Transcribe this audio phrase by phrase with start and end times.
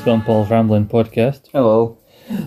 [0.00, 1.48] Scott Paul's Rambling Podcast.
[1.52, 1.98] Hello.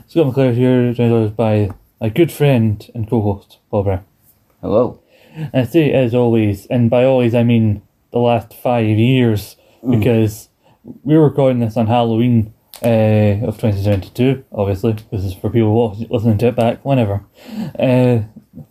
[0.07, 1.70] Scott McClure here, joined us by
[2.02, 4.05] a good friend and co-host, Paul Brown.
[4.59, 5.03] Hello.
[5.35, 9.55] And I say as always, and by always I mean the last five years,
[9.88, 10.49] because
[11.03, 14.95] we were recording this on Halloween uh, of 2022, obviously.
[15.11, 17.23] This is for people watching, listening to it back whenever.
[17.77, 18.22] Uh,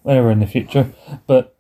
[0.03, 0.93] whenever in the future.
[1.29, 1.57] But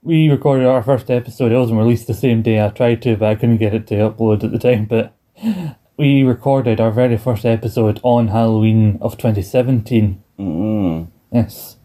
[0.00, 1.50] we recorded our first episode.
[1.50, 2.64] It wasn't released the same day.
[2.64, 4.84] I tried to, but I couldn't get it to upload at the time.
[4.84, 5.12] But
[5.98, 10.22] we recorded our very first episode on Halloween of 2017.
[10.38, 11.08] Mm.
[11.32, 11.76] Yes.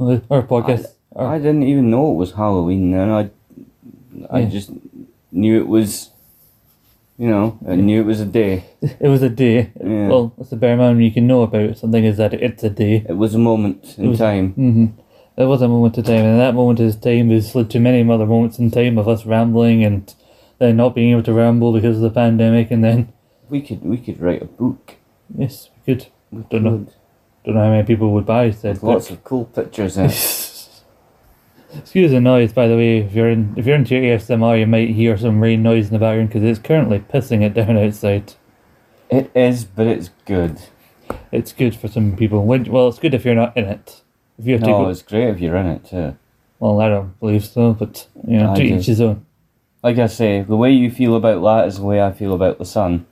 [0.00, 0.86] Our podcast.
[1.14, 3.10] our- I didn't even know it was Halloween then.
[3.10, 3.30] I,
[4.30, 4.48] I Yeah.
[4.48, 4.70] just
[5.30, 6.10] knew it was,
[7.18, 8.64] you know, I knew it was a day.
[8.82, 9.70] it was a day.
[9.78, 10.08] Yeah.
[10.08, 13.04] Well, that's the bare minimum you can know about something is that it's a day.
[13.08, 14.52] It was a moment in was- time.
[14.54, 14.86] hmm
[15.36, 18.08] There was a moment of time, and that moment of time has led to many
[18.08, 20.14] other moments in time of us rambling and
[20.60, 23.12] then not being able to ramble because of the pandemic, and then
[23.50, 24.94] We could we could write a book.
[25.36, 26.06] yes, we could.
[26.30, 26.86] We Don't know.
[27.44, 30.60] Don't know how many people would buy said lots of cool pictures in it.
[31.76, 32.98] Excuse the noise, by the way.
[32.98, 35.98] If you're in, if you're into ASMR, you might hear some rain noise in the
[35.98, 38.34] background because it's currently pissing it down outside.
[39.10, 40.60] it is, but it's good.
[41.32, 42.44] It's good for some people.
[42.46, 44.02] When, well, it's good if you're not in it.
[44.38, 46.16] If you have to No, go, it's great if you're in it too.
[46.60, 48.74] well, I don't believe so, but you know, I to do.
[48.76, 49.26] each his own.
[49.82, 52.58] Like I say, the way you feel about that is the way I feel about
[52.58, 53.04] the sun.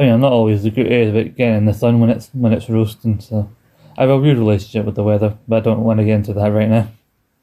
[0.00, 2.54] I mean, I'm not always the good about getting in the sun when it's when
[2.54, 3.20] it's roasting.
[3.20, 3.50] So
[3.98, 6.32] I have a weird relationship with the weather, but I don't want to get into
[6.32, 6.88] that right now.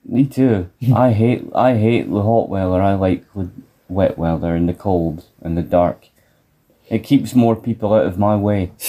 [0.03, 0.67] Me too.
[0.95, 2.81] I hate I hate the hot weather.
[2.81, 3.51] I like the
[3.87, 6.07] wet weather and the cold and the dark.
[6.89, 8.71] It keeps more people out of my way.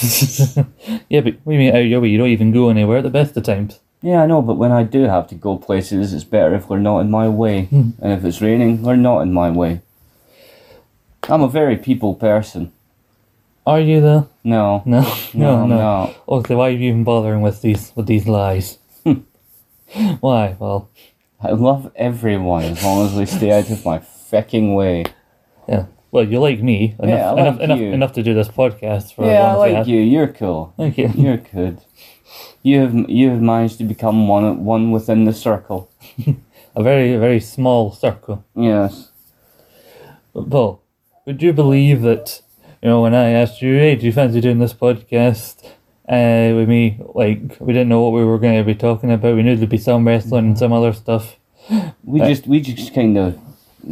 [1.07, 2.07] yeah, but what do you mean out your way?
[2.07, 3.81] You don't even go anywhere at the best of times.
[4.01, 6.79] Yeah, I know, but when I do have to go places, it's better if they're
[6.79, 7.65] not in my way.
[7.65, 7.91] Hmm.
[8.01, 9.81] And if it's raining, they're not in my way.
[11.27, 12.71] I'm a very people person.
[13.69, 14.27] Are you though?
[14.43, 15.01] No, No,
[15.33, 16.15] no, no, no.
[16.27, 18.77] Okay, oh, why are you even bothering with these with these lies?
[20.19, 20.55] why?
[20.59, 20.89] Well,
[21.41, 25.05] I love everyone as long as they stay out of my fucking way.
[25.67, 25.85] yeah.
[26.11, 27.91] Well, you like me enough, Yeah, I like enough, enough, you.
[27.93, 29.99] enough to do this podcast for Yeah, I long as we like you.
[30.01, 30.73] You're cool.
[30.75, 31.09] Thank you.
[31.15, 31.77] You're good.
[32.63, 35.91] You have you have managed to become one one within the circle.
[36.75, 38.43] A very very small circle.
[38.55, 39.11] Yes.
[40.33, 40.81] But Paul,
[41.25, 42.41] would you believe that,
[42.81, 45.65] you know, when I asked you, hey, do you fancy doing this podcast
[46.07, 46.99] uh, with me?
[47.13, 49.35] Like, we didn't know what we were going to be talking about.
[49.35, 51.35] We knew there'd be some wrestling and some other stuff.
[52.03, 53.37] We Uh, just we just kind of,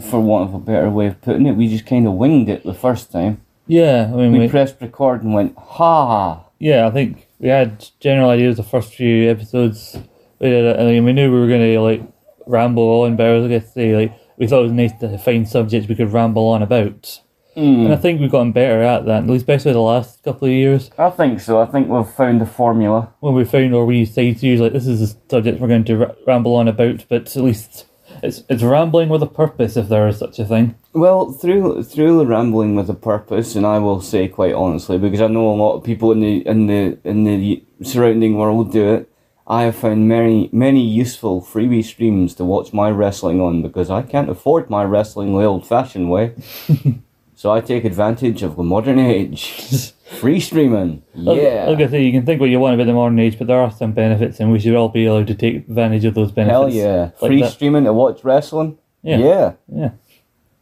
[0.09, 2.63] for want of a better way of putting it, we just kind of winged it
[2.63, 3.41] the first time.
[3.67, 6.45] Yeah, I mean, We we, pressed record and went ha.
[6.57, 9.97] yeah, I think we had general ideas the first few episodes.
[10.39, 12.01] We did, I mean, we knew we were going to, like,
[12.45, 15.17] ramble on, but I was going to say, like, we thought it was nice to
[15.17, 17.19] find subjects we could ramble on about.
[17.57, 20.47] And I Mm, think we've gotten better at that, at least especially the last couple
[20.47, 20.91] of years.
[20.97, 21.59] I think so.
[21.59, 23.09] I think we've found a formula.
[23.19, 26.05] when we found our wee side series, like this is a subject we're going to
[26.05, 27.87] r- ramble on about, but at least
[28.21, 30.75] it's it's rambling with a purpose, if there is such a thing.
[30.93, 35.21] Well, through through the rambling with a purpose, and I will say quite honestly, because
[35.21, 38.93] I know a lot of people in the in the in the surrounding world do
[38.93, 39.11] it.
[39.47, 44.01] I have found many many useful freebie streams to watch my wrestling on because I
[44.03, 46.35] can't afford my wrestling the old-fashioned way.
[47.37, 49.93] so I take advantage of the modern age.
[50.19, 51.65] Free streaming, yeah.
[51.67, 53.59] Like I say, you can think what you want about the modern age, but there
[53.59, 56.53] are some benefits, and we should all be allowed to take advantage of those benefits.
[56.53, 57.11] Hell yeah!
[57.21, 57.51] Like Free that.
[57.51, 58.79] streaming to watch wrestling.
[59.03, 59.17] Yeah.
[59.19, 59.53] yeah.
[59.71, 59.91] Yeah,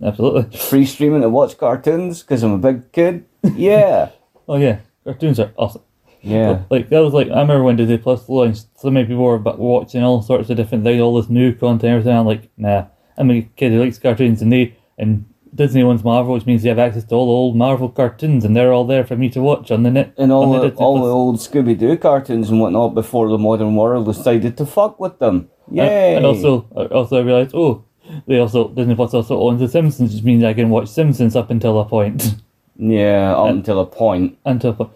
[0.04, 0.58] absolutely.
[0.58, 3.26] Free streaming to watch cartoons because I'm a big kid.
[3.56, 4.10] Yeah.
[4.48, 5.84] Oh yeah, cartoons are awesome.
[6.22, 6.64] yeah.
[6.70, 10.04] Like that was like I remember when Disney Plus launched, so many people were watching
[10.04, 12.18] all sorts of different things, all this new content, everything.
[12.18, 15.26] I'm like, nah, I'm a kid who likes cartoons, and they and
[15.56, 18.56] Disney owns Marvel, which means they have access to all the old Marvel cartoons, and
[18.56, 20.14] they're all there for me to watch on the net.
[20.18, 23.76] And all on the, all the old Scooby Doo cartoons and whatnot before the modern
[23.76, 25.50] world decided to fuck with them.
[25.68, 26.16] And- Yay!
[26.16, 27.86] And also, uh, also I realized, oh,
[28.28, 31.50] they also Disney Plus also owns The Simpsons, which means I can watch Simpsons up
[31.50, 32.36] until a point.
[32.78, 34.38] yeah, up until a point.
[34.46, 34.92] until a po-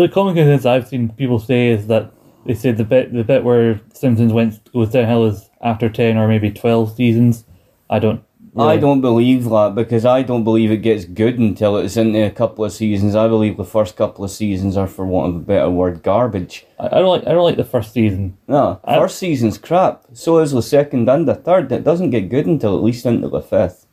[0.00, 2.12] the common consensus I've seen people say is that
[2.44, 6.28] they say the bit the bit where Simpsons went goes downhill is after ten or
[6.28, 7.44] maybe twelve seasons.
[7.90, 8.22] I don't.
[8.58, 12.30] I don't believe that because I don't believe it gets good until it's into a
[12.30, 13.14] couple of seasons.
[13.14, 16.64] I believe the first couple of seasons are, for want of a better word, garbage.
[16.78, 17.26] I, I don't like.
[17.26, 18.38] I don't like the first season.
[18.48, 20.04] No, I- first season's crap.
[20.14, 21.70] So is the second and the third.
[21.70, 23.86] It doesn't get good until at least into the fifth.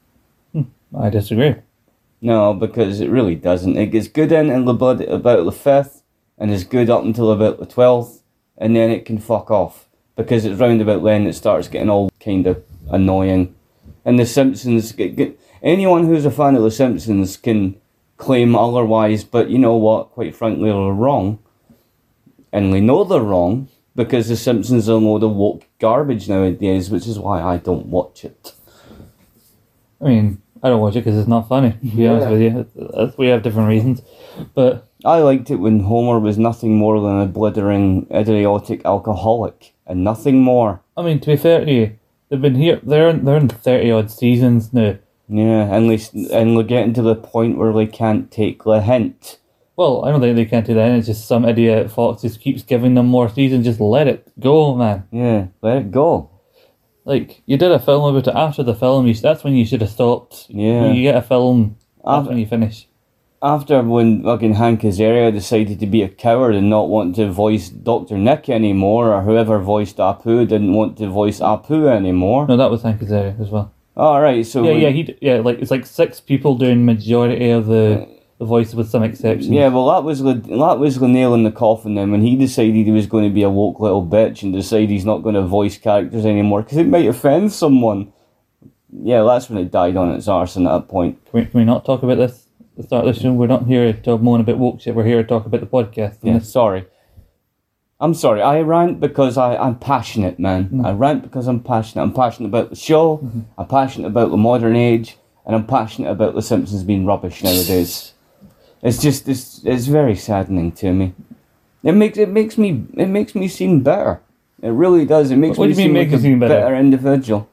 [0.54, 0.64] Hmm,
[0.98, 1.56] I disagree.
[2.22, 3.76] No, because it really doesn't.
[3.76, 6.04] It gets good in in the blood about the fifth,
[6.38, 8.24] and is good up until about the twelfth,
[8.58, 12.10] and then it can fuck off because it's round about then it starts getting all
[12.22, 13.54] kind of annoying.
[14.06, 17.76] And The Simpsons, g- g- anyone who's a fan of The Simpsons can
[18.18, 20.12] claim otherwise, but you know what?
[20.12, 21.40] Quite frankly, they're wrong.
[22.52, 26.90] And they know they're wrong because The Simpsons are a load of woke garbage nowadays,
[26.90, 28.54] which is why I don't watch it.
[30.02, 31.72] I mean, I don't watch it because it's not funny.
[31.72, 34.02] To be honest with you, we have different reasons,
[34.54, 40.04] but I liked it when Homer was nothing more than a blithering, idiotic alcoholic, and
[40.04, 40.82] nothing more.
[40.96, 41.98] I mean, to be fair to you,
[42.34, 42.80] they've been here.
[42.82, 44.98] They're in, they're in thirty odd seasons now.
[45.30, 46.00] Yeah, and they
[46.34, 49.40] and they're getting to the point where they can't take the hint.
[49.76, 50.92] Well, I don't think they can't do that.
[50.92, 53.66] It's just some idiot Fox just keeps giving them more seasons.
[53.66, 55.08] Just let it go, man.
[55.12, 56.30] Yeah, let it go.
[57.06, 59.08] Like you did a film about it after the film.
[59.08, 60.48] You, that's when you should have stopped.
[60.50, 60.92] Yeah.
[60.92, 61.78] you get a film.
[61.98, 62.88] That's After- when you finish.
[63.44, 67.68] After when fucking Hank Azaria decided to be a coward and not want to voice
[67.68, 72.48] Doctor Nick anymore, or whoever voiced Apu didn't want to voice Apu anymore.
[72.48, 73.74] No, that was Hank Azaria as well.
[73.98, 77.50] All right, so Yeah, when- yeah, he yeah, like it's like six people doing majority
[77.50, 78.08] of the
[78.40, 79.50] the voice with some exceptions.
[79.50, 81.96] Yeah, well, that was the that was the nail in the coffin.
[81.96, 84.90] Then when he decided he was going to be a woke little bitch and decided
[84.90, 88.14] he's not going to voice characters anymore because it might offend someone.
[88.92, 90.56] Yeah, that's when it died on its arse.
[90.56, 92.43] At that point, Can we, can we not talk about this?
[92.76, 93.34] The start show.
[93.34, 94.96] We're not here to moan about woke shit.
[94.96, 96.18] We're here to talk about the podcast.
[96.24, 96.86] yeah, sorry.
[98.00, 98.42] I'm sorry.
[98.42, 100.66] I rant because I, I'm passionate, man.
[100.66, 100.86] Mm-hmm.
[100.86, 102.04] I rant because I'm passionate.
[102.04, 103.18] I'm passionate about the show.
[103.18, 103.42] Mm-hmm.
[103.58, 108.14] I'm passionate about the modern age, and I'm passionate about The Simpsons being rubbish nowadays.
[108.82, 111.14] It's just it's it's very saddening to me.
[111.84, 114.22] It makes it makes me it makes me seem better.
[114.62, 115.30] It really does.
[115.32, 116.76] It makes What me do you seem mean like make a seem better?
[116.76, 117.48] individual.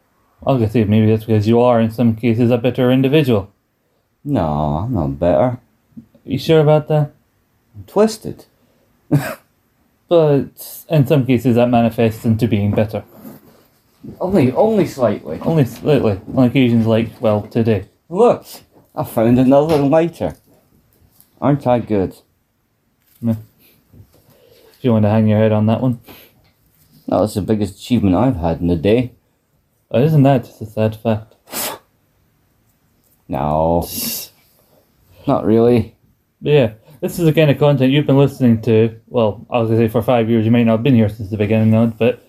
[0.46, 3.52] I was gonna say maybe that's because you are in some cases a better individual.
[4.25, 4.44] No,
[4.84, 5.58] I'm not better.
[6.25, 7.12] you sure about that?
[7.75, 8.44] I'm twisted.
[10.11, 13.05] But in some cases that manifests into being better.
[14.20, 15.38] Only only slightly.
[15.38, 16.20] Only slightly.
[16.34, 17.87] On occasions like, well, today.
[18.08, 18.44] Look,
[18.96, 20.34] I found another lighter.
[21.40, 22.16] Aren't I good?
[23.25, 23.37] If
[24.81, 26.00] you want to hang your head on that one.
[27.06, 29.12] That was the biggest achievement I've had in a day.
[29.93, 31.37] Oh, isn't that just a sad fact?
[33.31, 33.87] No,
[35.25, 35.94] not really.
[36.41, 39.00] Yeah, this is the kind of content you've been listening to.
[39.06, 41.09] Well, I was going to say for five years, you might not have been here
[41.09, 42.27] since the beginning of it, but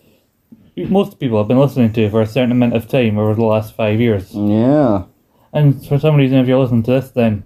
[0.92, 3.74] most people have been listening to for a certain amount of time over the last
[3.74, 4.30] five years.
[4.32, 5.06] Yeah.
[5.52, 7.46] And for some reason, if you're listening to this, then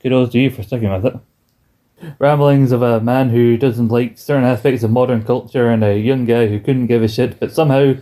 [0.00, 1.16] kudos to you for sticking with it.
[2.20, 6.26] Ramblings of a man who doesn't like certain aspects of modern culture and a young
[6.26, 7.94] guy who couldn't give a shit, but somehow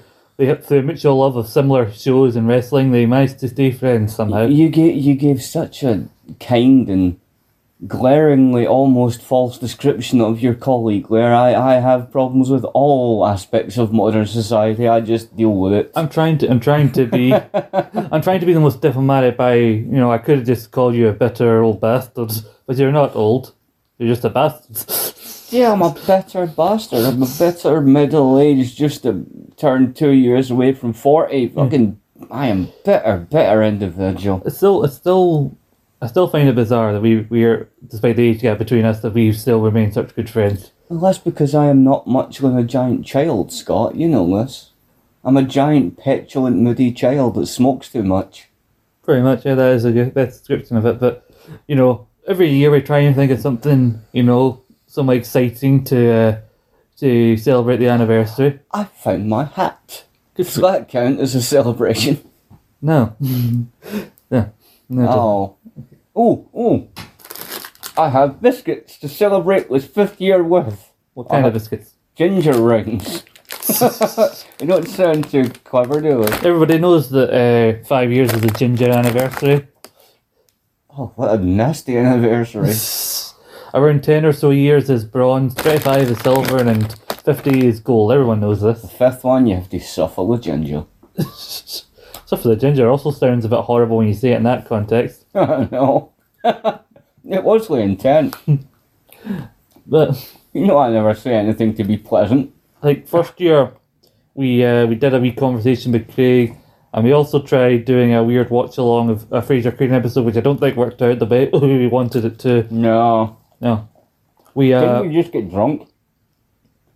[0.43, 4.47] they through mutual love of similar shows and wrestling, they managed to stay friends somehow.
[4.47, 6.09] You gave you gave such a
[6.41, 7.21] kind and
[7.87, 11.09] glaringly almost false description of your colleague.
[11.09, 14.89] Where I I have problems with all aspects of modern society.
[14.89, 15.93] I just deal with it.
[15.95, 16.51] I'm trying to.
[16.51, 17.33] I'm trying to be.
[18.13, 19.37] I'm trying to be the most diplomatic.
[19.37, 22.33] By you know, I could have just called you a bitter old bastard,
[22.67, 23.55] but you're not old.
[23.99, 25.15] You're just a bastard.
[25.53, 27.05] Yeah, I'm a bitter bastard.
[27.05, 29.23] I'm a bitter middle aged, just a
[29.57, 31.49] turn two years away from forty.
[31.49, 31.55] Hmm.
[31.55, 34.43] Fucking, I am bitter, bitter individual.
[34.47, 34.83] it's still.
[34.85, 35.57] It's still.
[36.01, 39.01] I still find it bizarre that we we are, despite the age gap between us,
[39.01, 40.73] that we still remain such good friends.
[40.89, 43.95] Well, that's because I am not much like a giant child, Scott.
[43.95, 44.71] You know this.
[45.25, 48.49] I'm a giant, petulant, moody child that smokes too much.
[49.05, 50.99] Pretty much, yeah, that is a good best description of it.
[50.99, 51.31] But
[51.69, 54.61] you know, every year we try and think of something, you know,
[54.93, 56.41] somewhere exciting to uh,
[56.99, 58.61] to celebrate the anniversary.
[58.71, 60.05] I found my hat.
[60.35, 62.23] Does that count as a celebration?
[62.81, 63.17] No,
[64.31, 64.49] yeah,
[64.89, 65.09] no.
[65.09, 65.57] Oh.
[66.15, 66.89] Oh, oh.
[67.97, 70.93] I have biscuits to celebrate this fifth year with.
[71.15, 71.95] what kind of biscuits?
[72.15, 73.25] Ginger rings.
[74.59, 76.49] they don't sound too clever, do they?
[76.49, 79.69] Everybody knows that uh, five years is the ginger anniversary.
[80.91, 82.75] Oh, what a nasty anniversary.
[83.75, 86.93] Around 10 or so years is bronze, 25 is silver, and
[87.25, 88.13] 50 is gold.
[88.13, 88.83] Everyone knows this.
[88.83, 90.85] The Fifth one, you have to suffer with ginger.
[92.25, 94.67] So for the ginger also sounds a bit horrible when you say it in that
[94.67, 95.27] context.
[95.35, 96.13] no.
[96.45, 98.35] it was the intent.
[99.87, 102.55] But, You know, I never say anything to be pleasant.
[102.83, 103.73] like, first year,
[104.35, 106.57] we uh, we did a wee conversation with Craig,
[106.95, 110.37] and we also tried doing a weird watch along of a Frasier Crane episode, which
[110.39, 112.67] I don't think worked out the way we wanted it to.
[112.75, 113.37] No.
[113.63, 113.89] No.
[114.55, 115.89] We, uh, Didn't you just get drunk?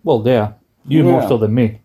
[0.05, 0.53] well, yeah.
[0.87, 1.29] You more Yeah.
[1.29, 1.81] so than me.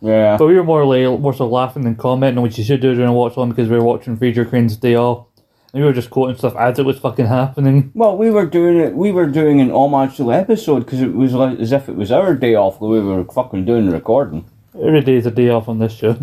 [0.00, 0.36] Yeah.
[0.36, 3.08] But we were more like more so laughing than commenting which you should do during
[3.10, 5.26] a watch on because we were watching Frasier Crane's Day Off.
[5.72, 7.92] And we were just quoting stuff as it was fucking happening.
[7.94, 8.94] Well, we were doing it.
[8.94, 11.94] We were doing an homage to the episode because it was like as if it
[11.96, 12.78] was our day off.
[12.80, 14.44] The way we were fucking doing the recording.
[14.74, 16.16] Every day is a day off on this show.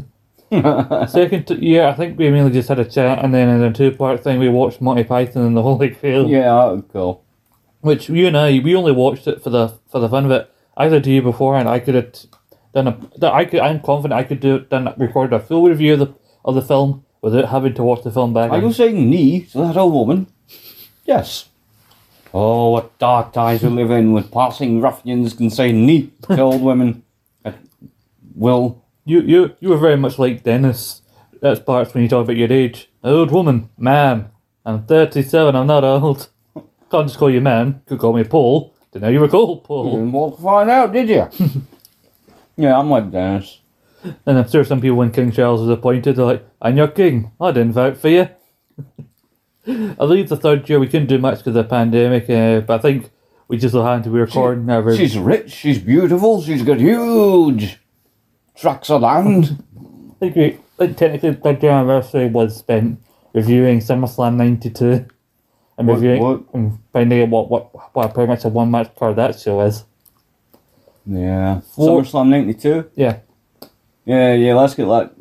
[1.08, 3.72] Second t- year, I think we mainly just had a chat, and then in a
[3.72, 6.28] two part thing, we watched Monty Python and the Holy Grail.
[6.28, 7.24] yeah, that was cool.
[7.82, 10.52] Which you and I, we only watched it for the for the fun of it.
[10.76, 12.14] I said to you beforehand, I could have
[12.74, 13.32] done a.
[13.32, 13.60] I could.
[13.60, 14.70] I'm confident I could do it.
[14.70, 18.12] done recorded a full review of the of the film without having to watch the
[18.12, 18.52] film back.
[18.52, 20.28] Are you saying Ni to that old woman?
[21.06, 21.50] Yes.
[22.34, 26.62] Oh, what dark times we live in with passing ruffians can say Ni to old
[26.62, 27.04] women.
[27.46, 27.54] Uh,
[28.36, 28.84] Will.
[29.06, 31.02] You you you were very much like Dennis.
[31.42, 32.90] That's parts when you talk about your age.
[33.02, 34.30] Old woman, man.
[34.66, 35.56] I'm 37.
[35.56, 36.28] I'm not old.
[36.92, 37.82] Can't just call you man.
[37.86, 38.74] Could call me Paul.
[38.92, 39.92] Didn't know you were called Paul.
[39.92, 41.28] Didn't want to find out, did you?
[42.58, 43.60] yeah, I'm like Dennis.
[44.26, 47.32] And I'm sure some people, when King Charles was appointed, are like, "I'm your king.
[47.40, 48.30] I didn't vote for you."
[49.68, 52.80] I believe the third year we couldn't do much because of the pandemic, uh, but
[52.80, 53.12] I think
[53.48, 54.90] we just so happened to be recording now.
[54.96, 57.78] She's rich, she's beautiful, she's got huge
[58.56, 59.64] tracts of land.
[59.78, 63.00] I think we, like technically, the third year anniversary was spent
[63.34, 65.06] reviewing SummerSlam '92
[65.80, 66.42] and What- reviewing what?
[66.54, 69.86] and finding out what what what pretty much a one match card that show is.
[71.06, 71.62] Yeah.
[71.76, 72.86] Four- SummerSlam 92?
[72.96, 73.18] Yeah,
[74.06, 75.12] Yeah, yeah, let's get that.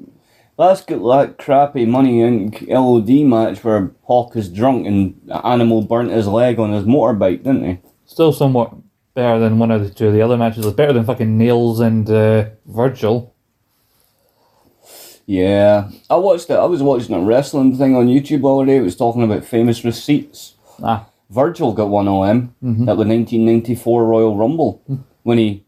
[0.59, 2.69] Let's get that crappy Money Inc.
[2.69, 7.65] LOD match where Hawk is drunk and Animal burnt his leg on his motorbike, didn't
[7.65, 7.79] he?
[8.07, 8.73] still somewhat
[9.15, 10.65] better than one of the two of the other matches.
[10.67, 13.35] It's better than fucking Nailz and uh, Virgil.
[15.29, 15.91] Yeah.
[16.09, 16.55] I watched it.
[16.55, 18.79] I was watching a wrestling thing on YouTube other day.
[18.79, 20.55] It was talking about famous receipts.
[20.83, 22.55] Ah, Virgil got one of them
[22.89, 24.83] at the 1994 Royal Rumble
[25.25, 25.65] when he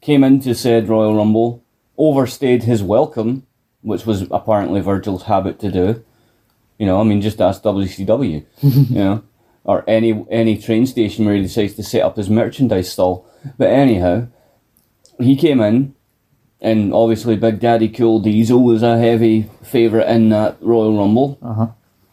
[0.00, 1.62] came into said Royal Rumble,
[1.98, 3.46] overstayed his welcome,
[3.82, 6.02] which was apparently Virgil's habit to do.
[6.78, 9.22] You know, I mean, just ask WCW, you know,
[9.64, 13.26] or any any train station where he decides to set up his merchandise stall.
[13.58, 14.28] But anyhow,
[15.18, 15.94] he came in,
[16.64, 21.38] and obviously Big Daddy Cool Diesel was a heavy favourite in that Royal Rumble.
[21.42, 21.66] uh huh.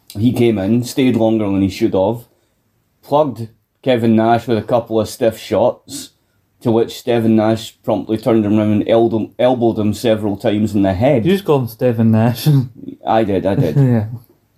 [0.10, 2.26] He came in, stayed longer than he should have,
[3.02, 3.48] plugged
[3.82, 6.12] Kevin Nash with a couple of stiff shots,
[6.60, 10.82] to which Stephen Nash promptly turned him around and elbowed, elbowed him several times in
[10.82, 11.26] the head.
[11.26, 12.46] You just call him Stephen Nash.
[13.08, 13.76] I did, I did.
[13.78, 14.10] yeah.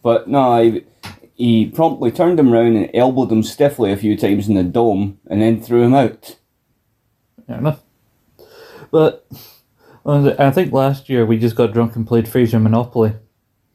[0.02, 0.84] but no, he,
[1.36, 5.20] he promptly turned him round and elbowed him stiffly a few times in the dome
[5.28, 6.38] and then threw him out.
[7.46, 7.84] Fair enough.
[8.90, 9.28] But
[10.06, 13.14] I think last year we just got drunk and played Frasier Monopoly.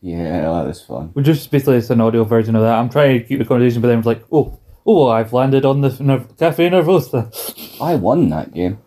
[0.01, 1.09] Yeah, that was fun.
[1.15, 2.79] Which is basically it's an audio version of that.
[2.79, 5.81] I'm trying to keep the conversation, but then it's like, oh, oh, I've landed on
[5.81, 7.31] the Ner- Cafe Nervosa.
[7.81, 8.79] I won that game.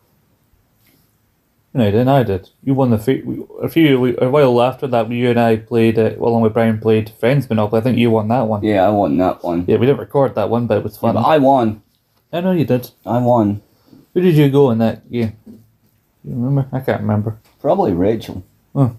[1.74, 2.10] No, you didn't.
[2.10, 2.50] I did.
[2.64, 3.24] You won the fe-
[3.62, 5.10] a few we- a while after that.
[5.10, 7.80] You and I played uh, it along with Brian played Friends Monopoly.
[7.80, 8.64] I think you won that one.
[8.64, 9.66] Yeah, I won that one.
[9.68, 11.16] Yeah, we didn't record that one, but it was fun.
[11.16, 11.82] But I won.
[12.34, 12.92] I know you did.
[13.06, 13.62] I won.
[14.14, 15.38] Who did you go in that game?
[16.24, 16.68] You remember?
[16.72, 17.40] I can't remember.
[17.60, 18.44] Probably Rachel.
[18.75, 18.96] Oh.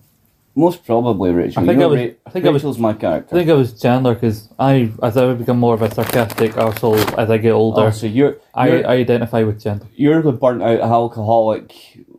[0.55, 1.62] Most probably Rachel.
[1.62, 3.35] I think I was- Ra- I think I was- Rachel's my character.
[3.35, 6.99] I think it was Chandler because I, as I become more of a sarcastic arsehole
[7.19, 9.87] as I get older, Oh, so you're I, you're, I identify with Chandler.
[9.95, 11.75] you're the burnt out alcoholic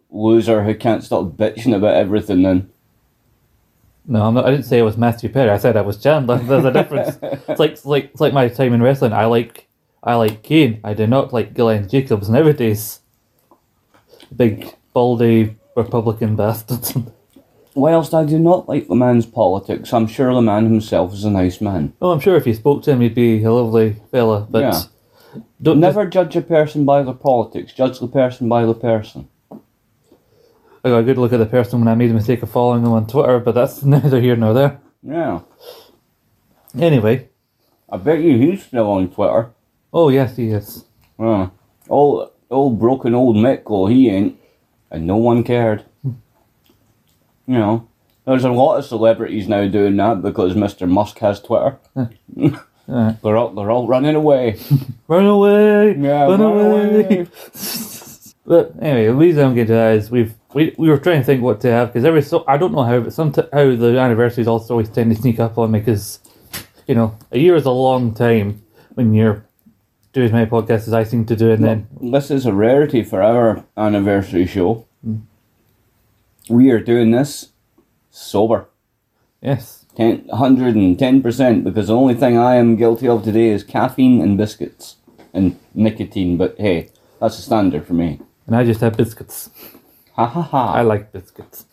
[0.09, 2.41] loser who can't stop bitching about everything.
[2.43, 2.69] Then
[4.07, 5.51] No, I'm not, I didn't say it was Matthew Perry.
[5.51, 6.37] I said I was Chandler.
[6.39, 7.19] There's a difference.
[7.21, 9.13] it's like it's like it's like my time in wrestling.
[9.13, 9.67] I like
[10.01, 10.79] I like Kane.
[10.83, 12.99] I do not like Glenn Jacobs nowadays.
[14.35, 16.97] Big baldy Republican bastards.
[17.75, 21.29] whilst I do not like the man's politics, I'm sure the man himself is a
[21.31, 21.93] nice man.
[22.01, 24.47] oh, I'm sure if you spoke to him, he'd be a lovely fella.
[24.49, 24.81] But Yeah.
[25.61, 27.73] don't Never judge a person by their politics.
[27.73, 29.27] Judge the person by the person.
[30.85, 32.83] I got a good look at the person when I made the mistake of following
[32.83, 34.79] them on Twitter, but that's neither here nor there.
[35.01, 35.39] Yeah.
[36.77, 37.29] Anyway,
[37.89, 39.51] I bet you he's still on Twitter.
[39.93, 40.85] oh yes, he is.
[41.19, 41.49] Yeah.
[41.89, 44.39] Old, old broken old Mick, he ain't.
[44.93, 45.83] And no one cared.
[46.05, 46.13] You
[47.47, 47.89] know,
[48.25, 50.87] there's a lot of celebrities now doing that because Mr.
[50.87, 51.77] Musk has Twitter.
[51.95, 52.17] Alright.
[53.23, 54.59] They're all, they're all running away.
[55.07, 55.95] Run away!
[55.97, 57.03] Yeah, run, run away!
[57.05, 57.27] away.
[58.45, 61.25] but anyway, the reason I'm getting to that is we've we, we were trying to
[61.25, 63.97] think what to have because every so I don't know how, but some how the
[63.97, 66.19] anniversaries also always tend to sneak up on me because
[66.85, 68.61] you know a year is a long time
[68.95, 69.45] when you're
[70.13, 73.03] doing as many podcasts as I seem to do, and then This is a rarity
[73.03, 74.85] for our anniversary show.
[75.05, 75.21] Mm.
[76.49, 77.49] We are doing this
[78.11, 78.67] sober.
[79.41, 84.97] yes, 110% because the only thing I am guilty of today is caffeine and biscuits
[85.33, 86.89] and nicotine, but hey,
[87.19, 88.19] that's a standard for me.
[88.47, 89.49] and I just have biscuits.
[90.13, 90.73] Ha ha ha.
[90.73, 91.65] I like biscuits.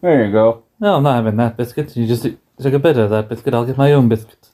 [0.00, 0.62] There you go.
[0.78, 1.96] No, I'm not having that biscuit.
[1.96, 3.52] You just take a bit of that biscuit.
[3.54, 4.48] I'll get my own biscuit.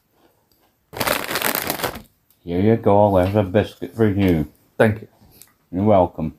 [2.44, 3.16] Here you go.
[3.16, 4.50] There's a biscuit for you.
[4.76, 5.08] Thank you.
[5.70, 6.37] You're welcome.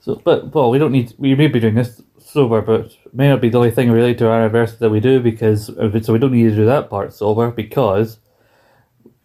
[0.00, 1.14] So, but well, we don't need.
[1.18, 4.18] We may be doing this sober, but it may not be the only thing related
[4.18, 7.12] to our anniversary that we do because so we don't need to do that part
[7.14, 8.18] sober because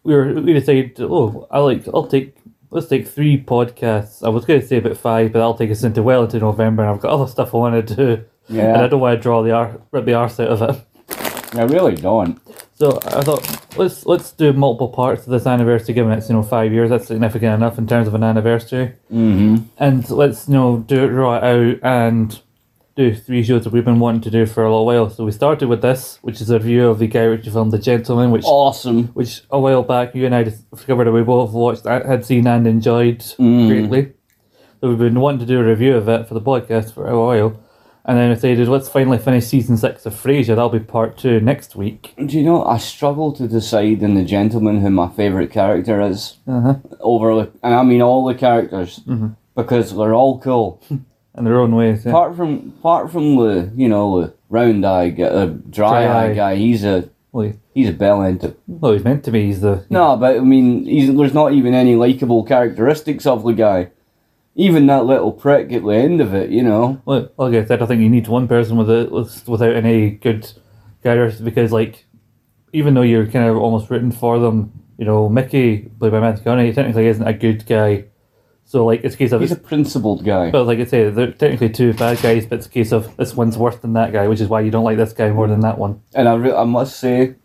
[0.04, 2.38] we were we decided oh I like I'll take
[2.70, 4.24] let's take three podcasts.
[4.26, 6.84] I was going to say about five, but I'll take us into well into November,
[6.84, 8.24] and I've got other stuff I want to do,
[8.74, 10.86] and I don't want to draw the ar- rip the arse out of it.
[11.56, 12.43] I really don't.
[12.84, 16.44] So I thought let's let's do multiple parts of this anniversary, given it's you know
[16.44, 16.90] five years.
[16.90, 18.92] That's significant enough in terms of an anniversary.
[19.10, 19.56] Mm-hmm.
[19.78, 22.42] and let's you know do it draw it out and
[22.98, 25.10] do three shows that we've been wanting to do for a little while.
[25.10, 27.80] So we started with this, which is a review of the Guy Ritchie film The
[27.80, 29.06] Gentleman, which Awesome.
[29.14, 32.68] which a while back you and I discovered that we both watched, had seen and
[32.68, 33.68] enjoyed Mm.
[33.70, 34.12] greatly.
[34.82, 37.18] So we've been wanting to do a review of it for the podcast for a
[37.18, 37.58] while,
[38.06, 40.48] and then I decided let's finally finish season six of Frasier.
[40.56, 42.14] That'll be part two next week.
[42.18, 46.38] Do you know, I struggle to decide in The Gentleman who my favourite character is.
[46.48, 46.76] Uh-huh.
[47.00, 49.02] Over, and I mean all the characters.
[49.56, 50.82] Because they're all cool.
[51.36, 52.06] In their own ways.
[52.06, 52.12] Yeah.
[52.12, 56.34] apart from apart from the, you know, the round eye guy, uh, dry, Dry eye
[56.36, 58.54] guy, he's a, Well, he- he's a bell end.
[58.68, 59.46] well, he's meant to be.
[59.48, 63.54] He's the No, but I mean, he's, there's not even any likable characteristics of the
[63.54, 63.90] guy.
[64.56, 67.02] Even that little prick at the end of it, you know.
[67.06, 70.12] Well, like I said, I think you need one person with it with, without any
[70.12, 70.52] good
[71.02, 72.06] characters because, like,
[72.72, 76.44] even though you're kind of almost written for them, you know, Mickey, played by Matthew
[76.44, 78.06] McConaughey, technically isn't a good guy.
[78.66, 80.52] So, like, it's a case of He's a principled guy.
[80.52, 83.36] but like I say, they're technically two bad guys, but it's a case of this
[83.36, 85.60] one's worse than that guy, which is why you don't like this guy more than
[85.62, 86.02] that one.
[86.14, 87.36] And I, re- I must say,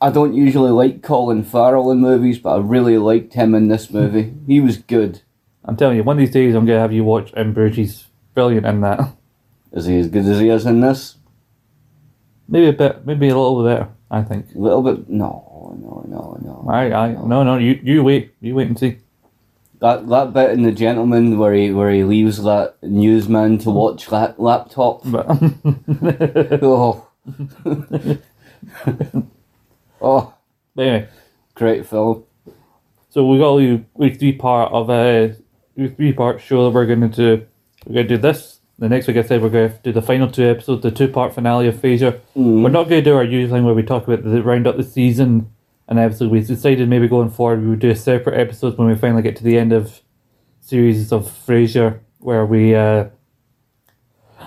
[0.00, 3.90] I don't usually like Colin Farrell in movies, but I really liked him in this
[3.90, 4.32] movie.
[4.46, 5.22] He was good.
[5.64, 7.76] I'm telling you, one of these days I'm gonna have you watch In Bruges.
[7.76, 9.00] He's brilliant in that.
[9.72, 11.14] Is he as good as he is in this?
[12.48, 13.90] Maybe a bit, maybe a little bit better.
[14.10, 14.46] I think.
[14.56, 15.08] A little bit.
[15.08, 16.68] No, no, no, no.
[16.68, 18.98] I, I, no, no, you, you wait, you wait and see.
[19.78, 24.08] That that bit in The Gentleman where he where he leaves that newsman to watch
[24.08, 25.02] that laptop.
[25.06, 25.28] But
[26.62, 27.06] Oh.
[30.02, 30.34] oh,
[30.76, 31.08] anyway.
[31.54, 32.24] great film.
[33.10, 35.36] So we got a week three part of a
[35.88, 37.46] three part show that we're going to do.
[37.86, 38.60] We're going to do this.
[38.78, 41.08] The next week, I said we're going to do the final two episodes, the two
[41.08, 42.18] part finale of Frasier.
[42.36, 42.62] Mm.
[42.62, 44.76] We're not going to do our usual thing where we talk about the round up
[44.76, 45.50] the season
[45.86, 46.30] and episode.
[46.30, 49.36] We decided maybe going forward we would do a separate episode when we finally get
[49.36, 50.00] to the end of
[50.60, 53.06] series of Frasier, where we uh,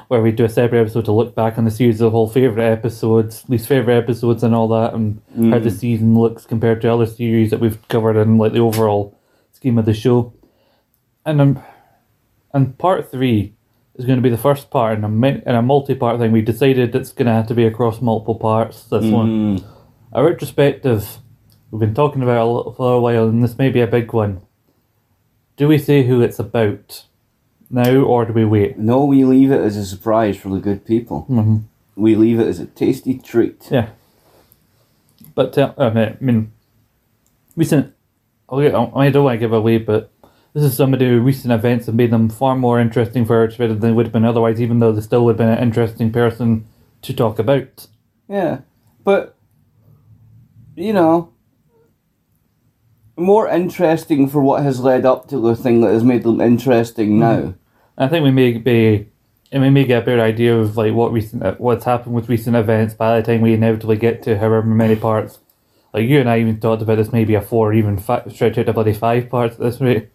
[0.07, 2.63] where we do a separate episode to look back on the series of whole favorite
[2.63, 7.05] episodes, least favorite episodes, and all that, and how the season looks compared to other
[7.05, 9.19] series that we've covered and like the overall
[9.51, 10.33] scheme of the show.
[11.25, 11.63] And um,
[12.53, 13.55] and part three
[13.95, 16.31] is going to be the first part in a in a multi-part thing.
[16.31, 18.83] We decided it's going to have to be across multiple parts.
[18.85, 19.65] This one, Mm.
[20.11, 21.17] a retrospective.
[21.71, 24.13] We've been talking about a little for a while, and this may be a big
[24.13, 24.41] one.
[25.57, 27.05] Do we say who it's about
[27.69, 28.77] now, or do we wait?
[28.77, 31.25] No, we leave it as a surprise for the good people.
[31.29, 31.57] Mm-hmm.
[31.95, 33.67] We leave it as a tasty treat.
[33.71, 33.89] Yeah.
[35.35, 36.51] But uh, I mean,
[37.55, 37.93] recent.
[38.51, 40.11] Okay, I don't want to give away, but
[40.53, 43.79] this is somebody who recent events have made them far more interesting for us than
[43.79, 44.61] they would have been otherwise.
[44.61, 46.67] Even though they still would have been an interesting person
[47.01, 47.87] to talk about.
[48.29, 48.61] Yeah,
[49.03, 49.35] but
[50.75, 51.33] you know,
[53.15, 57.19] more interesting for what has led up to the thing that has made them interesting
[57.19, 57.37] now.
[57.37, 57.51] Mm-hmm.
[57.97, 59.09] I think we may be.
[59.51, 62.55] And we may get a better idea of like what recent what's happened with recent
[62.55, 65.37] events by the time we inevitably get to however many parts.
[65.93, 68.57] Like you and I even talked about this maybe a four or even five, stretch
[68.57, 70.09] out to bloody five parts at this rate.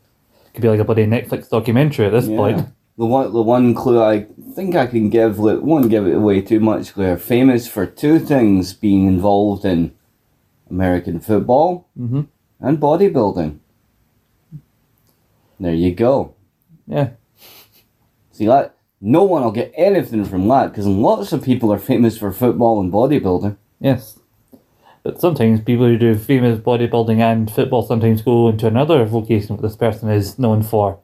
[0.58, 2.36] Could be like a bloody Netflix documentary at this Yeah.
[2.36, 2.66] point.
[2.98, 6.40] The one, the one clue I think I can give, like, won't give it away
[6.40, 6.94] too much.
[6.94, 9.92] They're famous for two things: being involved in
[10.68, 12.26] American football Mhm.
[12.58, 13.58] and bodybuilding.
[15.60, 16.32] There you go.
[16.88, 17.10] Yeah.
[18.32, 18.74] See that?
[19.00, 22.80] No one will get anything from that because lots of people are famous for football
[22.80, 23.56] and bodybuilding.
[23.78, 24.17] Yes.
[25.08, 29.62] But sometimes people who do famous bodybuilding and football sometimes go into another vocation what
[29.62, 30.98] this person is known for.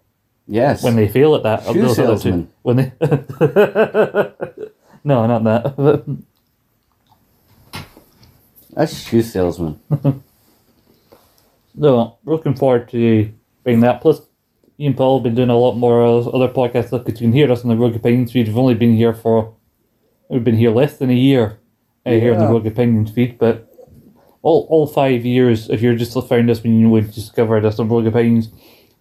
[0.47, 0.85] Yes.
[0.85, 2.49] When they fail at that, Shoe those other two- salesman.
[2.61, 2.93] When they
[5.05, 6.19] No, not that.
[8.75, 9.81] That's shoe salesman.
[11.75, 14.03] No, looking forward to bringing that.
[14.03, 14.21] Plus,
[14.79, 16.93] Ian and Paul have been doing a lot more of other podcasts.
[16.93, 18.47] Look, you can hear us on the Rogue Opinions feed.
[18.49, 19.55] We've only been here for,
[20.29, 21.59] we've been here less than a year
[22.07, 22.51] uh, here on the Yeah.
[22.51, 23.39] Rogue Opinions feed.
[23.39, 23.74] But
[24.45, 27.89] all all five years, if you're just found us when you would discovered us on
[27.89, 28.51] Rogue Opinions,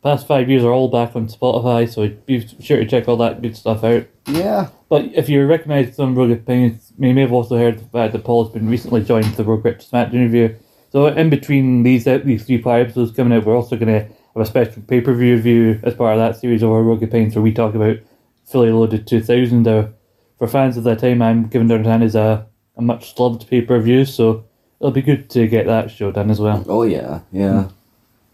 [0.01, 1.88] past five years are all back on Spotify.
[1.91, 4.08] So be sure to check all that good stuff out.
[4.25, 4.69] Yeah.
[4.88, 8.23] But if you recognise some Rogue Opinions, you may have also heard the fact that
[8.23, 10.56] Paul has been recently joined the Rogue Rich Smack interview.
[10.93, 14.45] So in between these these three episodes coming out, we're also going to have a
[14.45, 17.43] special pay per view review as part of that series of our Rogue Opinions where
[17.43, 17.97] we talk about
[18.45, 19.67] Fully Loaded 2000.
[19.67, 19.89] Uh,
[20.38, 23.62] for fans of that time, I'm giving Dirty Hand is a, a much loved pay
[23.62, 24.45] per view, so
[24.84, 26.63] it'll be good to get that show done as well.
[26.67, 27.63] Oh yeah, yeah.
[27.63, 27.74] Hmm.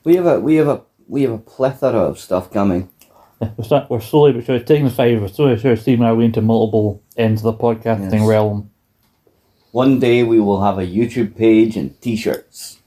[0.03, 2.89] We have a we have a we have a plethora of stuff coming.
[3.57, 5.21] We're, start, we're slowly but surely taking the five.
[5.21, 8.27] We're slowly but surely steaming our way into multiple ends of the podcasting Yes.
[8.27, 8.69] realm.
[9.71, 12.79] One day we will have a YouTube page and T-shirts.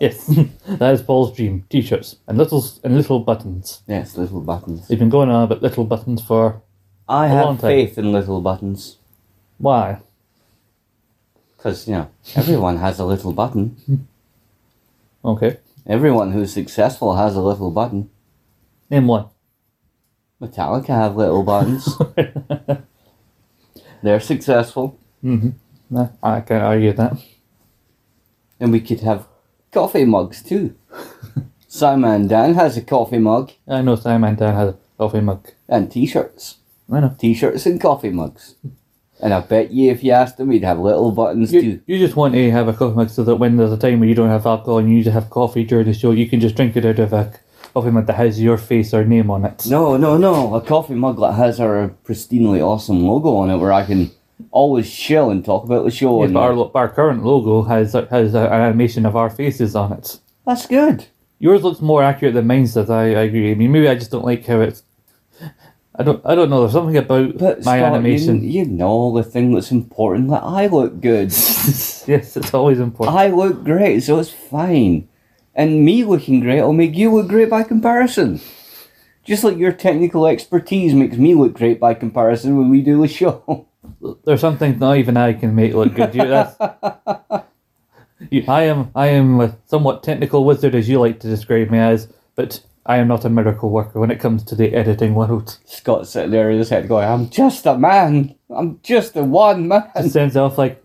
[0.00, 0.26] Yes,
[0.66, 1.64] that is Paul's dream.
[1.68, 3.82] T-shirts and little and little buttons.
[3.86, 4.88] Yes, little buttons.
[4.88, 6.62] They've been going on about little buttons for
[7.08, 7.68] I A long have time.
[7.70, 8.96] faith in little buttons
[9.58, 10.00] why?
[11.56, 13.76] Because you know everyone has a little button.
[15.24, 18.10] Okay, Everyone who's successful has a little button.
[18.90, 19.26] name one.
[20.40, 21.96] Metallica have little buttons.
[24.02, 25.50] They're successful, mm-hmm.
[25.90, 27.16] Nah, I can't argue that.
[28.60, 29.26] and we could have
[29.72, 30.74] coffee mugs too.
[31.68, 35.48] Simon Dan has a coffee mug I know Simon Dan has a coffee mug.
[35.68, 36.58] and T-shirts.
[36.90, 37.14] I know.
[37.18, 38.54] T-shirts and coffee mugs.
[39.20, 41.80] And I bet you if you asked them, he'd have little buttons You, too.
[41.86, 44.08] you just want to have a coffee mug so that when there's a time where
[44.08, 46.38] you don't have alcohol and you need to have coffee during the show, you can
[46.40, 47.32] just drink it out of a
[47.72, 49.66] coffee mug that has your face or name on it.
[49.68, 50.54] No, no, no.
[50.54, 54.10] A coffee mug that has our pristinely awesome logo on it where I can
[54.50, 56.20] always chill and talk about the show.
[56.20, 59.92] Yes, and but our, our current logo has has an animation of our faces on
[59.94, 60.20] it.
[60.44, 61.06] That's good.
[61.38, 62.88] Yours looks more accurate than mine does.
[62.90, 63.50] I, I agree.
[63.50, 64.82] I mean, maybe I just don't like how it's.
[65.98, 66.20] I don't.
[66.24, 66.60] I don't know.
[66.60, 68.42] There's something about But my Scott, animation.
[68.42, 70.30] You, you know the thing that's important.
[70.30, 71.28] That I look good.
[71.32, 73.16] yes, it's always important.
[73.16, 75.08] I look great, so it's fine.
[75.54, 78.40] And me looking great will make you look great by comparison.
[79.24, 83.08] Just like your technical expertise makes me look great by comparison when we do the
[83.08, 83.66] show.
[84.24, 86.14] There's something not even I can make look good.
[86.14, 86.56] You, that's,
[88.30, 88.90] you, I am.
[88.94, 92.98] I am a somewhat technical wizard, as you like to describe me as, but I
[92.98, 95.58] am not a miracle worker when it comes to the editing world.
[95.64, 98.36] Scott's sitting there in his head going, I'm just a man.
[98.48, 99.90] I'm just a one man.
[99.96, 100.82] It sounds off like,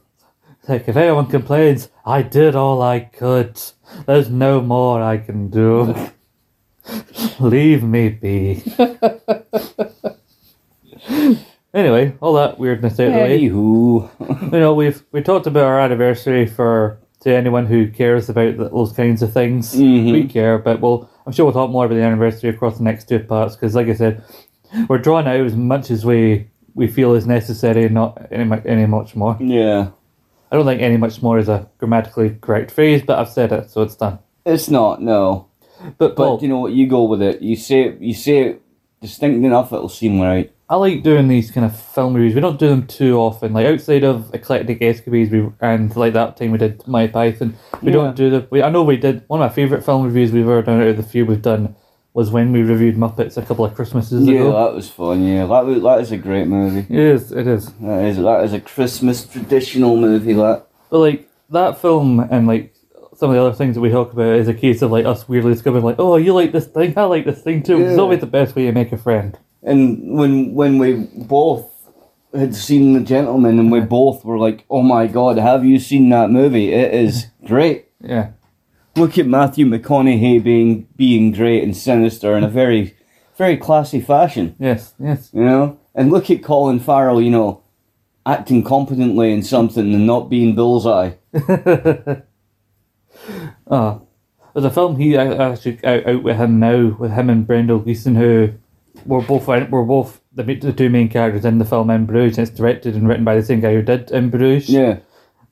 [0.67, 3.61] like if anyone complains, I did all I could.
[4.07, 5.95] There's no more I can do.
[7.39, 8.63] Leave me be.
[11.73, 13.39] anyway, all that weirdness out of the way.
[13.41, 14.51] Anywho.
[14.51, 18.91] You know, we've we talked about our anniversary for to anyone who cares about those
[18.93, 19.75] kinds of things.
[19.75, 20.11] Mhm.
[20.11, 23.07] We care, but we'll I'm sure we'll talk more about the anniversary across the next
[23.07, 24.23] two parts because, like I said,
[24.87, 29.15] we're drawing out as much as we we feel is necessary, not any any much
[29.15, 29.37] more.
[29.39, 29.89] Yeah.
[30.51, 33.69] I don't think any much more is a grammatically correct phrase, but I've said it,
[33.69, 34.19] so it's done.
[34.45, 35.47] It's not, no.
[35.97, 36.73] But But you know what?
[36.73, 37.41] You go with it.
[37.41, 38.61] You say it, you say it
[39.01, 40.51] distinct enough, it'll seem right.
[40.71, 42.33] I like doing these kind of film reviews.
[42.33, 43.51] We don't do them too often.
[43.51, 47.55] Like outside of eclectic escapades, we and like that time we did My Python.
[47.81, 47.93] We Yeah.
[47.97, 48.47] don't do the.
[48.49, 50.87] We, I know we did one of my favorite film reviews we've ever done out
[50.87, 51.75] of the few we've done
[52.13, 54.65] was when we reviewed Muppets a couple of Christmases Yeah, ago.
[54.65, 55.25] that was fun.
[55.27, 56.85] Yeah, that was, that is a great movie.
[56.93, 57.33] It is.
[57.33, 57.67] It is.
[57.73, 60.31] That is that is a Christmas traditional movie.
[60.33, 62.73] That But like that film and like
[63.17, 65.27] some of the other things that we talk about is a case of like us
[65.27, 67.81] weirdly discovering like, oh, you like this thing, I like this thing too.
[67.83, 69.37] It's always the best way to make a friend.
[69.63, 71.69] And when when we both
[72.33, 76.09] had seen the gentleman, and we both were like, "Oh my god, have you seen
[76.09, 76.71] that movie?
[76.73, 78.31] It is great." Yeah.
[78.95, 82.95] Look at Matthew McConaughey being being great and sinister in a very
[83.37, 84.55] very classy fashion.
[84.59, 84.93] Yes.
[84.99, 85.29] Yes.
[85.33, 85.79] you know.
[85.95, 87.61] And look at Colin Farrell, you know,
[88.25, 91.11] acting competently in something and not being bullseye.
[93.67, 94.07] Oh,
[94.53, 97.81] there's a film he I- actually out, out with him now with him and Brendan
[97.83, 98.53] Gleeson who
[99.05, 102.37] were both we're both the, the two main characters in the film In Bruges.
[102.37, 104.69] And it's directed and written by the same guy who did In Bruges.
[104.69, 104.99] Yeah,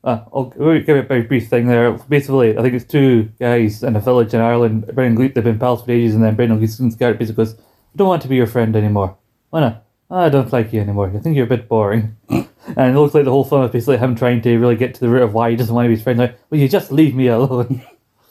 [0.04, 1.92] Uh, I'll we'll give a very brief thing there.
[1.92, 4.88] Basically, I think it's two guys in a village in Ireland.
[4.94, 7.98] Brendan Gleeson, they've been pals for ages, and then Brendan Gleeson's character basically goes, I
[7.98, 9.18] don't want to be your friend anymore.
[9.50, 9.86] Why not?
[10.12, 11.12] "Oh, I don't like you anymore.
[11.14, 12.16] I think you're a bit boring.
[12.30, 12.48] and
[12.78, 15.10] it looks like the whole film is basically him trying to really get to the
[15.10, 16.18] root of why he doesn't want to be his friend.
[16.20, 17.84] Like, will you just leave me alone?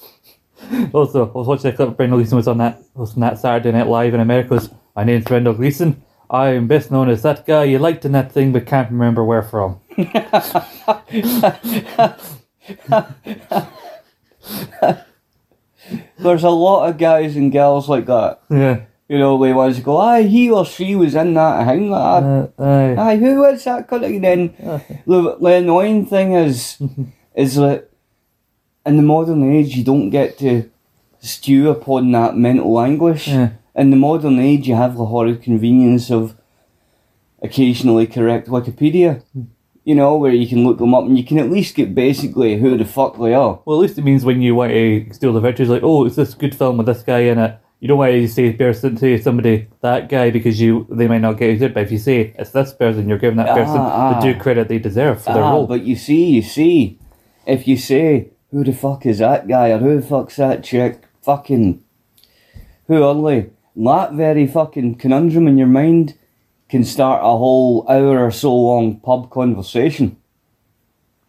[0.92, 3.72] also, I was watching a clip Brendan Gleeson was on that was on that Saturday
[3.72, 4.50] Night Live in America.
[4.50, 6.02] Goes, My name's Brendan Gleeson.
[6.28, 9.22] I am best known as that guy you liked in that thing but can't remember
[9.24, 9.78] where from.
[16.18, 18.40] there's a lot of guys and girls like that.
[18.50, 18.80] Yeah.
[19.08, 21.94] You know, they want to go, aye, he or she was in that thing.
[21.94, 22.96] Aye, Uh, aye.
[22.98, 23.86] aye who was that?
[23.86, 24.52] Kind of, then
[25.06, 26.76] the, the annoying thing is,
[27.36, 27.88] is that
[28.84, 30.68] in the modern age, you don't get to
[31.20, 33.28] stew upon that mental anguish.
[33.28, 33.50] Yeah.
[33.78, 36.36] In the modern age, you have the horrid convenience of
[37.42, 39.22] occasionally correct Wikipedia.
[39.84, 42.58] You know, where you can look them up and you can at least get basically
[42.58, 43.60] who the fuck they are.
[43.64, 46.16] Well, at least it means when you want to steal the victory, like, oh, it's
[46.16, 47.58] this good film with this guy in it.
[47.80, 51.38] you don't want to say person to somebody that guy because you they might not
[51.38, 51.72] get it.
[51.72, 54.20] But if you say it's this person, you're giving that person Ah, the ah.
[54.20, 55.66] due credit they deserve for their Ah, role.
[55.68, 56.98] but you see, you see,
[57.46, 61.02] if you say, who the fuck is that guy or who the fuck's that chick,
[61.22, 61.82] fucking,
[62.88, 63.50] who only,
[63.84, 66.18] that very fucking conundrum in your mind
[66.68, 70.16] can start a whole hour or so long pub conversation.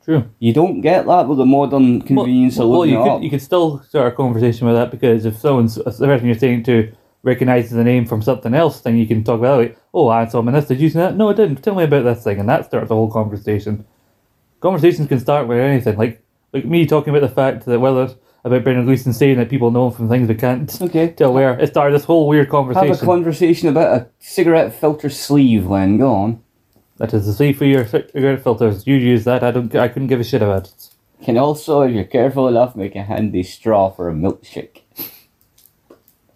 [0.03, 0.29] True.
[0.39, 3.21] You don't get that with the modern convenience well, of well, you could up.
[3.21, 6.37] you could still start a conversation with that because if someone's if the person you're
[6.37, 9.69] saying to recognizes the name from something else, then you can talk about it.
[9.69, 10.67] Like, oh, I saw in this.
[10.67, 11.15] Did you see that?
[11.15, 11.61] No, I didn't.
[11.61, 13.85] Tell me about this thing, and that starts the whole conversation.
[14.61, 18.63] Conversations can start with anything, like like me talking about the fact that whether about
[18.63, 21.09] Brendan Gleeson saying that people know him from things we can't Okay.
[21.17, 22.87] tell where it started this whole weird conversation.
[22.89, 25.97] Have a conversation about a cigarette filter sleeve, Len.
[25.97, 26.43] Go on.
[26.97, 28.87] that is the sleeve for your cigarette filters.
[28.87, 29.43] You use that.
[29.43, 29.73] I don't.
[29.75, 30.89] I couldn't give a shit about it.
[31.23, 34.81] Can also, if you're careful enough, make a handy straw for a milkshake.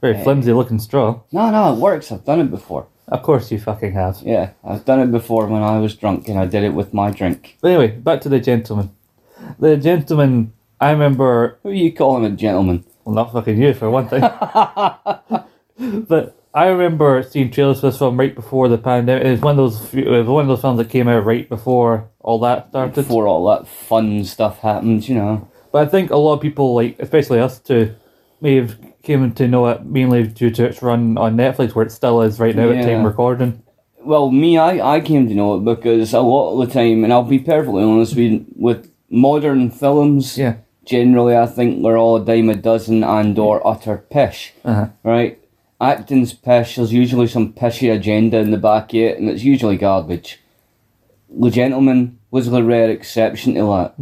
[0.02, 0.24] Very eh.
[0.24, 1.22] flimsy looking straw.
[1.32, 2.12] No, no, it works.
[2.12, 2.88] I've done it before.
[3.08, 4.22] Of course you fucking have.
[4.24, 7.12] Yeah, I've done it before when I was drunk and I did it with my
[7.12, 7.58] drink.
[7.62, 8.92] But anyway, back to the gentleman.
[9.60, 12.84] The gentleman, I remember, Who are you calling a gentleman?
[13.06, 14.22] well, not fucking you for one thing,
[16.08, 19.26] but I remember seeing trailers for this film right before the pandemic.
[19.26, 21.26] It was one of those, few- it was one of those films that came out
[21.26, 22.96] right before all that started.
[22.96, 25.50] Before all that fun stuff happened, you know.
[25.72, 27.96] But I think a lot of people, like especially us two,
[28.42, 31.92] may have came to know it mainly due to its run on Netflix, where it
[31.92, 33.06] still is right now at time Yeah.
[33.06, 33.64] recording.
[34.02, 37.12] Well, me, I, I came to know it because a lot of the time, and
[37.12, 40.56] I'll be perfectly honest with with modern films, Yeah.
[40.86, 44.88] Generally I think we're all a dime a dozen and or utter pish, Uh-huh.
[45.04, 45.40] right?
[45.82, 49.76] Acting's pish, there's usually some pishy agenda in the back of it, and it's usually
[49.78, 50.40] garbage.
[51.30, 53.96] The Gentleman was the rare exception to that,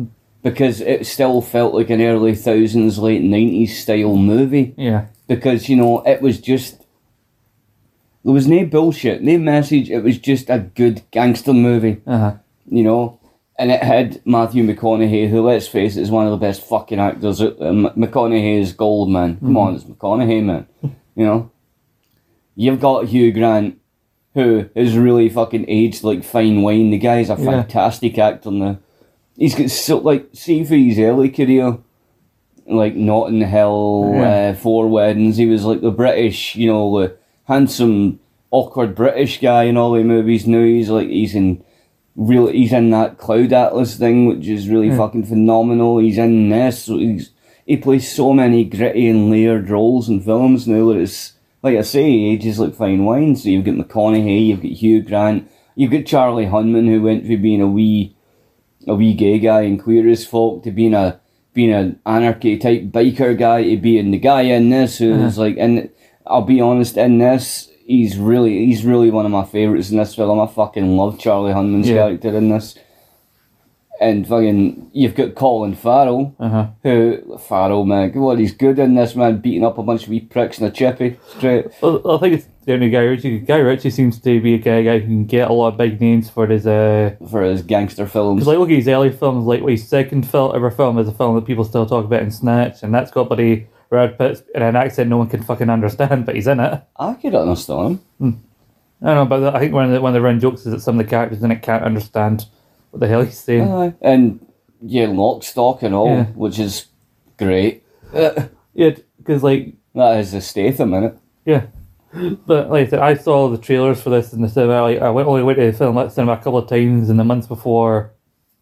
[0.43, 5.05] because it still felt like an early thousands, late nineties style movie Yeah.
[5.27, 6.77] because you know it was just
[8.23, 9.89] there was no bullshit, no message.
[9.89, 12.33] It was just a good gangster movie, Uh huh.
[12.69, 13.17] you know.
[13.61, 16.99] And it had Matthew McConaughey, who let's face it is one of the best fucking
[16.99, 17.39] actors.
[17.41, 17.51] Uh,
[17.95, 19.37] McConaughey is gold, man.
[19.39, 20.65] Come on, it's McConaughey, man.
[21.15, 21.51] you know.
[22.55, 23.79] You've got Hugh Grant,
[24.33, 26.89] who is really fucking aged like fine wine.
[26.89, 27.45] The guy's a Yeah.
[27.45, 28.79] fantastic actor now.
[29.37, 31.77] He's got so like see for his early career,
[32.65, 34.49] like Notting Hill, Yeah.
[34.49, 35.37] uh, Four Weddings.
[35.37, 38.19] He was like the British, you know, the handsome,
[38.49, 40.47] awkward British guy in all the movies.
[40.47, 41.63] Now he's like he's in
[42.15, 42.47] real.
[42.47, 44.97] He's in that Cloud Atlas thing, which is really Yeah.
[44.97, 45.99] fucking phenomenal.
[45.99, 46.79] He's in this.
[46.79, 47.31] So he's
[47.65, 51.81] he plays so many gritty and layered roles in films now that it's like I
[51.81, 53.35] say, he ages like fine wine.
[53.35, 57.41] So you've got McConaughey, you've got Hugh Grant, you've got Charlie Hunnam, who went from
[57.41, 58.15] being a wee
[58.87, 61.19] a wee gay guy and queer as folk to being a
[61.53, 65.41] being an anarchy type biker guy to being the guy in this who's uh-huh.
[65.41, 65.89] like and
[66.25, 70.15] I'll be honest in this he's really he's really one of my favourites in this
[70.15, 70.39] film.
[70.39, 71.95] I fucking love Charlie Hunnam's Yeah.
[71.97, 72.75] character in this.
[73.99, 76.67] And fucking you've got Colin Farrell Uh huh.
[76.81, 80.21] who Farrell man God he's good in this man beating up a bunch of wee
[80.21, 83.39] pricks in a chippy straight Well, I think it's the only Guy Ritchie.
[83.41, 85.99] Guy Ritchie seems to be a guy, guy who can get a lot of big
[86.01, 86.65] names for his.
[86.65, 88.37] uh for his gangster films.
[88.39, 91.11] Because like look at his early films, like his second film ever film is a
[91.11, 94.61] film that people still talk about in Snatch, and that's got buddy Brad Pitt in
[94.63, 96.81] an accent no one can fucking understand, but he's in it.
[96.97, 98.41] I could understand him.
[99.03, 100.71] I don't know, but I think one of the one of the running jokes is
[100.71, 102.45] that some of the characters in it can't understand
[102.91, 103.69] what the hell he's saying.
[103.69, 103.93] Aye.
[104.01, 104.39] And
[104.81, 106.23] yeah, lock, stock and all, Yeah.
[106.27, 106.87] which is
[107.37, 107.83] great.
[108.73, 111.17] Yeah, because like that is the Statham in it.
[111.45, 111.65] yeah,
[112.47, 114.83] but like I said, I saw the trailers for this in the cinema.
[114.83, 117.25] Like I went only went to the film cinema a couple of times in the
[117.25, 118.13] months before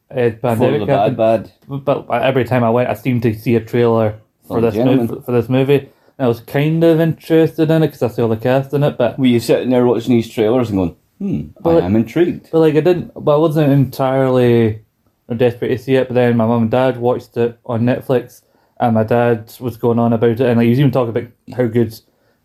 [0.09, 1.51] uh, pandemic the bad happened.
[1.67, 1.85] bad.
[1.85, 5.21] but every time I went, I seemed to see a trailer for this movie.
[5.21, 8.35] For this movie, and I was kind of interested in it because I saw the
[8.35, 8.97] cast in it.
[8.97, 12.49] But Were you sitting there watching these trailers and going, hmm, I am intrigued.
[12.51, 14.83] but like I didn't, but I wasn't entirely
[15.35, 16.09] desperate to see it.
[16.09, 18.41] But then my mum and dad watched it on Netflix,
[18.79, 21.31] and my dad was going on about it, and like, he was even talking about
[21.55, 21.97] how good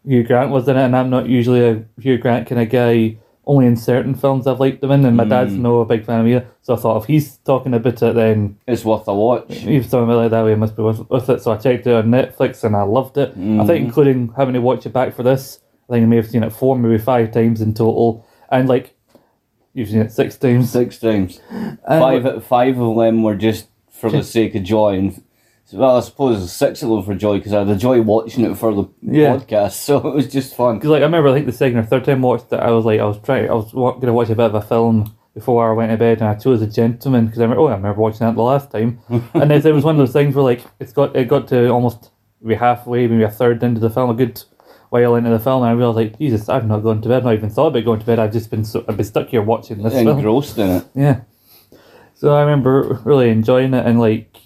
[0.06, 0.84] Hugh Grant was in it.
[0.84, 3.16] And I'm not usually a Hugh Grant kind of guy.
[3.46, 5.62] Only in certain films I've liked them in, and my dad's hmm.
[5.62, 6.36] no a big fan of me.
[6.36, 6.46] either.
[6.62, 9.46] So I thought if he's talking about it, then It's worth a watch.
[9.50, 11.42] If something like that way, it must be worth, worth it.
[11.42, 13.30] So I checked it on Netflix and I loved it.
[13.30, 13.70] I think, hmm.
[13.70, 16.52] including having to watch it back for this, I think I may have seen it
[16.52, 18.26] four, maybe five times in total.
[18.50, 18.96] And like,
[19.74, 20.70] you've seen it six times.
[20.70, 21.40] Six times.
[21.50, 21.78] And,
[22.22, 24.98] Five, five of them were just for the sake of joy.
[24.98, 25.22] And
[25.74, 28.56] well, I suppose six of them for joy because I had a joy watching it
[28.56, 29.36] for the Yeah.
[29.36, 29.72] podcast.
[29.84, 30.76] So it was just fun.
[30.78, 32.70] Because like I remember, I think the second or third time I watched it, I
[32.70, 35.14] was like, I was trying, I was going to watch a bit of a film
[35.34, 37.74] before I went to bed, and I chose a gentleman because I remember, oh, I
[37.74, 40.44] remember watching that the last time, and then it was one of those things where
[40.44, 42.10] like it's got it got to almost
[42.40, 44.40] maybe halfway, maybe a third into the film, a good
[44.90, 47.16] while into the film, and I realized like, Jesus, I've not gone to bed.
[47.18, 48.20] I've not even thought about going to bed.
[48.20, 50.06] I've just been so I've been stuck here watching this film.
[50.18, 50.84] Engrossed in it.
[50.94, 51.22] Yeah.
[52.14, 54.36] So I remember really enjoying it, and like,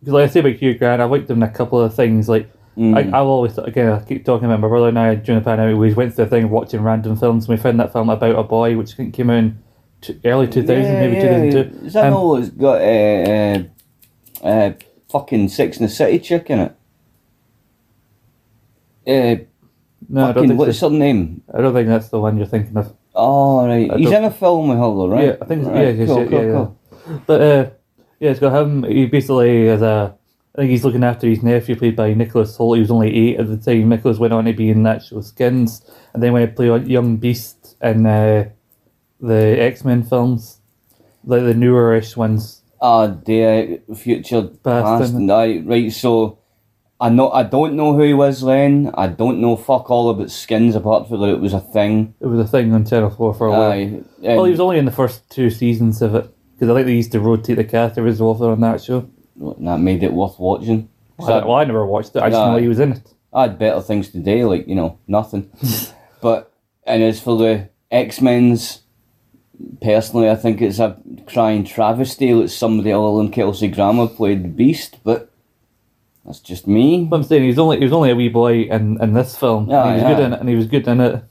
[0.00, 2.28] because like I say about Hugh Grant, I liked him in a couple of things.
[2.28, 5.44] Like, I, I've always again I keep talking about my brother and I during the
[5.44, 5.76] pandemic.
[5.76, 7.46] We went through the thing of watching random films.
[7.48, 9.58] and We found that film about a boy, which I think came out in
[10.00, 11.86] t- early two thousand, maybe two thousand two.
[11.86, 14.72] Is that Um, all it's got uh, uh, uh,
[15.10, 16.72] fucking Sex and the City chick in it?
[19.06, 19.44] Uh,
[20.08, 21.42] No, I don't think what's her name?
[21.52, 22.94] I don't think that's the one you're thinking of.
[23.14, 23.90] Oh, right.
[23.90, 25.24] I He's in a film with her, though, right?
[25.24, 25.66] Yeah, I think.
[25.66, 26.78] Right, Yeah, yeah, cool, yeah, cool, yeah, cool.
[27.26, 27.70] But uh,
[28.20, 28.82] yeah, it's got him.
[28.84, 30.14] He basically as a.
[30.54, 32.76] I think he's looking after his nephew, played by Nicholas Hoult.
[32.76, 33.88] He was only eight at the time.
[33.88, 36.88] Nicholas went on to be in that show Skins, and then went to play on
[36.88, 38.48] Young Beast in uh,
[39.20, 40.60] the X Men films,
[41.24, 42.62] like the newer-ish ones.
[42.80, 45.14] Ah, the uh, future Past, past.
[45.14, 45.92] Right, right.
[45.92, 46.38] So,
[47.00, 48.90] I know I don't know who he was then.
[48.94, 52.14] I don't know fuck all about skins apart from that it was a thing.
[52.20, 53.70] It was a thing on Channel Four for a while.
[53.70, 54.02] Aye.
[54.18, 56.94] well, he was only in the first two seasons of it because I think they
[56.96, 59.08] used to rotate the cast every so often on that show.
[59.40, 60.88] and that made it worth watching.
[61.20, 62.22] I, I- well, I never watched it.
[62.22, 63.14] I just know he was in it.
[63.32, 65.50] I had better things to do, like, you know, nothing.
[66.20, 66.52] but,
[66.84, 68.80] and as for the X Men's,
[69.80, 74.48] personally, I think it's a crying travesty that somebody other than Kelsey Grammer played the
[74.48, 75.30] Beast, but
[76.24, 77.04] that's just me.
[77.04, 79.36] But I'm saying he was only he was only a wee boy in, in this
[79.36, 79.68] film.
[79.68, 80.16] Yeah, and he was yeah.
[80.16, 81.24] good in it, and he was good in it.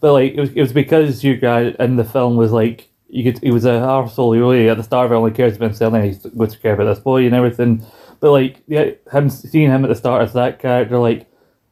[0.00, 3.24] But like it was, it was because Hugh Grant in the film was like you
[3.24, 4.34] could he was a arsehole.
[4.34, 6.58] He really at the start of it only cares about himself, and he's going to
[6.58, 7.84] care about this boy and everything.
[8.20, 11.26] But like yeah, him seeing him at the start as that character, like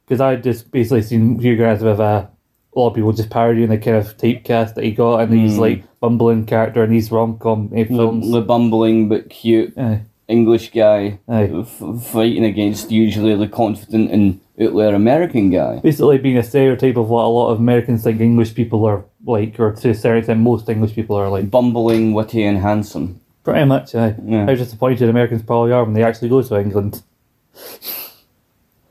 [0.06, 2.30] because I just basically seen Hugh Grant with a
[2.76, 5.54] a lot of people just parodying the kind of typecast that he got, and he's
[5.54, 5.60] hmm.
[5.60, 8.30] like bumbling character in these rom com The, films.
[8.30, 10.02] the bumbling but cute Aye.
[10.28, 15.80] English guy f- fighting against usually the confident and out there American guy.
[15.80, 19.58] basically being a stereotype of what a lot of Americans think English people are like,
[19.58, 21.50] or to a certain extent, most English people are like.
[21.50, 23.20] Bumbling, witty, and handsome.
[23.42, 24.16] Pretty much, aye.
[24.24, 24.46] Yeah.
[24.46, 27.02] How disappointed Americans probably are when they actually go to England.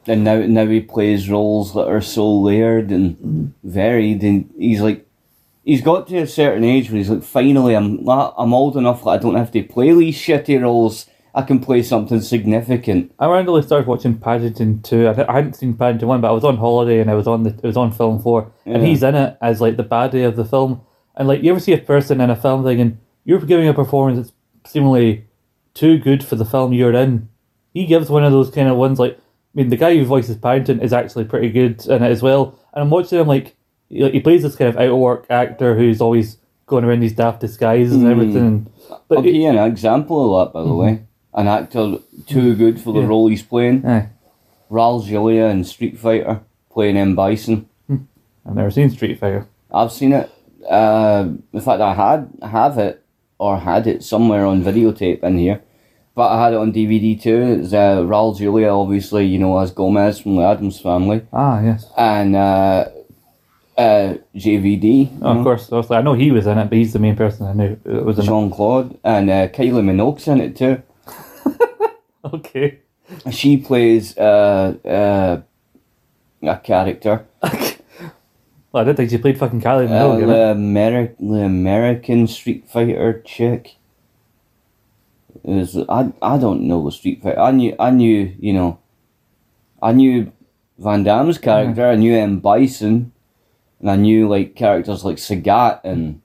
[0.06, 5.08] And now, now he plays roles that are so layered and varied, and he's like,
[5.64, 9.10] he's got to a certain age where he's like, finally, I'm I'm old enough that
[9.12, 11.08] I don't have to play these shitty roles.
[11.36, 13.14] I can play something significant.
[13.18, 15.08] I randomly started watching Paddington 2.
[15.08, 17.44] I, I hadn't seen Paddington 1, but I was on holiday and I was on
[17.44, 18.52] the it was on film 4.
[18.66, 20.82] And he's in it as like the baddie of the film.
[21.16, 24.28] And like, you ever see a person in a film thinking, you're giving a performance
[24.28, 25.26] that's seemingly
[25.74, 27.30] too good for the film you're in?
[27.74, 29.20] He gives one of those kind of ones like, I
[29.56, 32.60] mean, the guy who voices Paddington is actually pretty good in it as well.
[32.74, 33.56] And I'm watching him like,
[33.90, 37.40] he, plays this kind of out of work actor who's always going around these daft
[37.40, 38.12] disguises and hmm.
[38.12, 38.72] everything.
[39.08, 40.78] But I'll give you an example of that, by the mm-hmm.
[40.78, 41.06] way.
[41.36, 43.08] An actor too good for the Yeah.
[43.08, 43.86] role he's playing.
[43.86, 44.10] aye,
[44.72, 46.42] Raul Julia in Street Fighter
[46.72, 47.66] playing M Bison.
[48.46, 49.48] I've never seen Street Fighter.
[49.74, 50.30] I've seen it.
[50.70, 53.04] Uh, in fact, I had have it
[53.40, 55.62] or had it somewhere on videotape in here,
[56.16, 57.42] but I had it on DVD too.
[57.62, 61.90] It's uh, Raul Julia, obviously, you know, as Gomez from the Addams Family, Ah, yes.
[61.98, 62.86] and uh,
[63.78, 67.00] uh, JVD, Oh, of course, obviously, I know he was in it, but he's the
[67.00, 68.18] main person I knew it was.
[68.18, 70.82] Jean Claude, and uh, Kylie Minogue's in it too.
[72.34, 72.80] Okay.
[73.32, 75.42] She plays uh, uh,
[76.42, 77.26] a character,
[78.72, 80.36] Well, I didn't think she played fucking Kylie uh, Minogue in the.
[80.56, 83.76] Ameri- the American Street Fighter chick.
[85.44, 87.40] Is I I don't know the Street Fighter.
[87.40, 88.80] I knew I knew you know.
[89.82, 90.32] I knew
[90.80, 91.86] Van Damme's character.
[91.88, 93.12] I knew M Bison,
[93.80, 96.22] and I knew like characters like Sagat and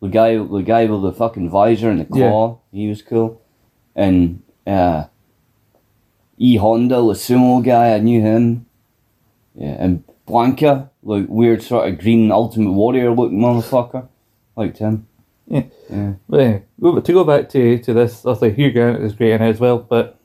[0.00, 2.30] the guy the guy with the fucking visor and the Yeah.
[2.30, 2.60] claw.
[2.72, 3.42] He was cool,
[3.96, 5.04] and uh,
[6.40, 7.94] E Honda, the sumo guy.
[7.94, 8.66] I knew him.
[9.54, 14.08] Yeah, and Blanka, like weird sort of green Ultimate Warrior looking motherfucker,
[14.56, 15.06] liked him.
[15.46, 15.64] Yeah.
[15.90, 16.12] Yeah.
[16.28, 19.42] But anyway, go- to go back to, to this, obviously Hugh Grant is great in
[19.42, 20.18] it as well, but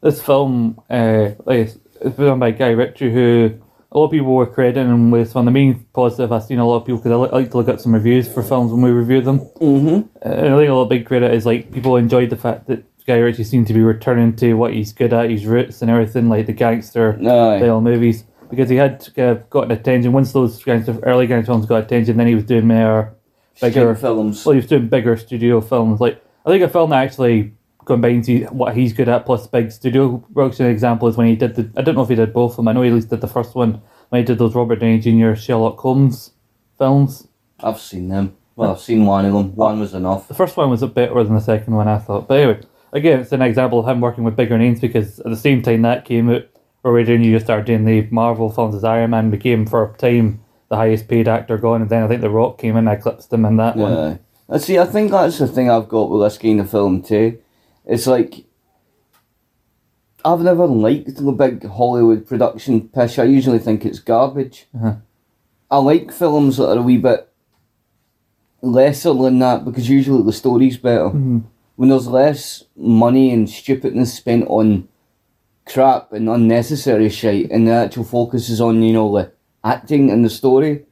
[0.00, 3.58] this film, uh, like it's done by Guy Ritchie, who
[3.92, 6.58] a lot of people were crediting him with one of the main positive I've seen
[6.58, 8.42] a lot of people because I li- I like to look at some reviews for
[8.42, 9.38] films when we review them.
[9.60, 10.28] Mm-hmm.
[10.28, 12.84] And I think a lot of big credit is like people enjoyed the fact that
[13.08, 16.28] Guy Ritchie seemed to be returning to what he's good at, his roots and everything,
[16.28, 17.58] like the gangster Aye.
[17.58, 18.24] style movies.
[18.50, 22.26] Because he had uh, gotten attention once those gangster, early gangster films got attention, then
[22.26, 23.16] he was doing more
[23.62, 24.44] bigger films.
[24.44, 26.00] well, he was doing bigger studio films.
[26.00, 27.54] Like I think a film that actually
[27.86, 30.60] combines what he's good at plus big studio works.
[30.60, 31.70] An example is when he did the.
[31.78, 32.68] I don't know if he did both of them.
[32.68, 33.80] I know he at least did the first one
[34.10, 35.34] when he did those Robert Downey Jr.
[35.34, 36.32] Sherlock Holmes
[36.76, 37.26] films.
[37.60, 38.36] I've seen them.
[38.54, 39.54] Well, I've seen one of them.
[39.54, 40.28] One was enough.
[40.28, 42.28] The first one was a bit better than the second one, I thought.
[42.28, 42.60] But anyway,
[42.92, 45.82] again, it's an example of him working with bigger names because at the same time
[45.82, 46.46] that came out,
[46.84, 49.96] Or where you just started doing the Marvel films as Iron Man became for a
[49.96, 52.98] time the highest paid actor going, and then I think The Rock came in and
[52.98, 53.92] eclipsed him in that one.
[53.92, 54.16] Yeah.
[54.50, 54.78] I see.
[54.78, 57.38] I think that's the thing I've got with this kind of film too.
[57.84, 58.44] It's like
[60.24, 63.18] I've never liked the big Hollywood production pish.
[63.18, 64.66] I usually think it's garbage.
[64.74, 64.96] Uh-huh.
[65.70, 67.30] I like films that are a wee bit
[68.62, 71.06] lesser than that because usually the story's better.
[71.06, 71.40] Mm-hmm.
[71.78, 74.88] When there's less money and stupidness spent on
[75.64, 79.30] crap and unnecessary shit, and the actual focus is on you know the
[79.62, 80.86] acting and the story,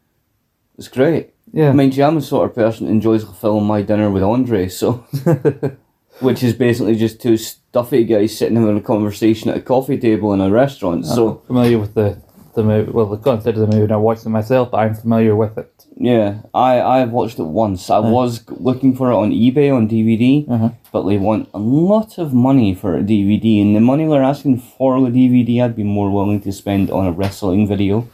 [0.79, 1.35] it's great.
[1.53, 1.73] Yeah.
[1.73, 4.69] Mind you, I'm the sort of person that enjoys the film My Dinner with Andre,
[4.69, 5.05] so
[6.21, 10.33] which is basically just two stuffy guys sitting having a conversation at a coffee table
[10.35, 11.05] in a restaurant.
[11.05, 12.23] So I'm familiar with the,
[12.57, 14.95] the movie, well, the concept of the movie, and I watched it myself, but I'm
[14.95, 15.71] familiar with it.
[15.97, 17.89] yeah, I I've watched it once.
[17.91, 18.31] I was
[18.69, 20.71] looking for it on eBay on DVD, Uh-huh.
[20.93, 24.59] but they want a lot of money for a DVD, and the money they're asking
[24.77, 28.09] for the DVD, I'd be more willing to spend on a wrestling video.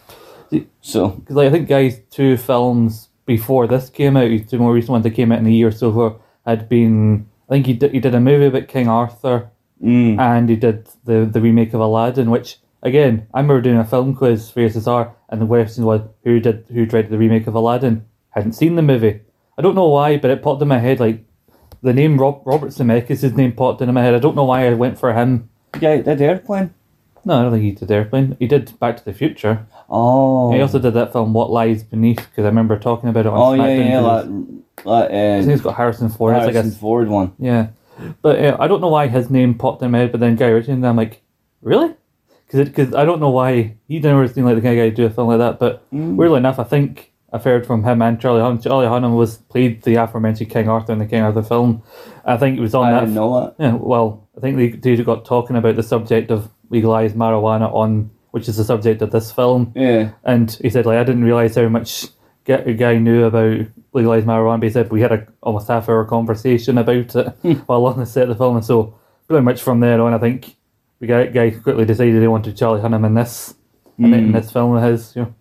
[0.82, 4.90] So Because like, I think Guy's two films before this came out, two more recent
[4.90, 7.26] ones that came out in a year or so ago, had been.
[7.48, 9.50] I think he did, he did a movie about King Arthur,
[9.82, 13.84] mm, and he did the, the remake of Aladdin, which again I remember doing a
[13.84, 17.54] film quiz for SSR, and the question was who did who directed the remake of
[17.54, 18.06] Aladdin.
[18.30, 19.20] Hadn't seen the movie.
[19.58, 21.24] I don't know why, but it popped in my head like
[21.82, 24.14] the name Rob, Robert Zemeckis' his name popped into my head.
[24.14, 25.50] I don't know why I went for him.
[25.80, 26.72] yeah, did airplane.
[27.24, 28.36] No, I don't think he did Airplane.
[28.40, 29.66] He did Back to the Future.
[29.88, 33.28] Oh, He also did that film What Lies Beneath because I remember talking about it
[33.28, 33.88] on oh yeah, SmackDown.
[33.88, 36.36] yeah, that, that I think uh, it's got Harrison Ford.
[36.36, 37.32] It's like Harrison a, Ford one.
[37.38, 37.68] yeah,
[38.22, 40.10] but uh, I don't know why his name popped in my head.
[40.10, 41.22] But then Guy Ritchie, and I'm like,
[41.60, 41.94] really?
[42.52, 45.06] Because I don't know why he never seemed like the kind of guy to do
[45.06, 45.58] a film like that.
[45.58, 46.16] But Mm.
[46.16, 48.62] weirdly enough, I think I've heard from him and Charlie Hunnam.
[48.62, 51.82] Charlie Hunnam was played the aforementioned King Arthur in the King Arthur film.
[52.24, 53.00] I think it was on I that.
[53.00, 53.54] didn't know that.
[53.58, 58.10] Yeah, well, I think they, they got talking about the subject of legalized marijuana on,
[58.32, 59.72] which is the subject of this film.
[59.74, 60.10] Yeah.
[60.24, 62.06] And he said, like, I didn't realize how much
[62.44, 64.60] get a guy knew about legalized marijuana.
[64.60, 67.26] But he said we had a almost half hour conversation about it
[67.66, 68.56] while on the set of the film.
[68.56, 68.94] And so,
[69.28, 70.56] pretty much from there on, I think
[71.02, 73.56] the guy, guy quickly decided he wanted Charlie Hunnam in this
[73.98, 74.32] in, in hmm.
[74.32, 75.16] this film of his.
[75.16, 75.34] You know.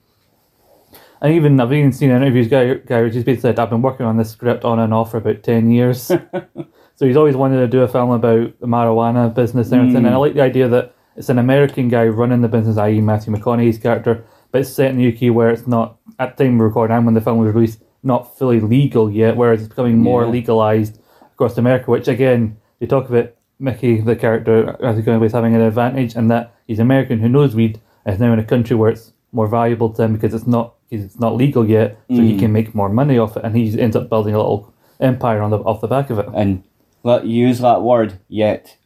[1.22, 2.48] And even I've even seen interviews.
[2.48, 5.18] Guy Guy Ritchie's basically said, "I've been working on this script on and off for
[5.18, 6.02] about ten years."
[6.96, 9.98] so he's always wanted to do a film about the marijuana business and everything.
[9.98, 10.22] And I hmm.
[10.22, 14.26] like the idea that it's an American guy running the business, i.e., Matthew McConaughey's character,
[14.52, 17.06] but it's set in the UK where it's not at the time of recording and
[17.06, 19.38] when the film was released, not fully legal yet.
[19.38, 20.32] Whereas it's becoming more Yeah.
[20.32, 21.00] legalized
[21.34, 21.92] across America.
[21.92, 25.62] Which again, they talk about Mickey, the character, as he's going to be having an
[25.62, 28.90] advantage, and that he's American who knows weed, and is now in a country where
[28.90, 32.50] it's more valuable to him because it's not it's not legal yet, so he can
[32.50, 32.54] mm.
[32.54, 35.60] make more money off it, and he ends up building a little empire on the
[35.60, 36.28] off the back of it.
[36.34, 36.64] And
[37.04, 38.78] let use that word yet.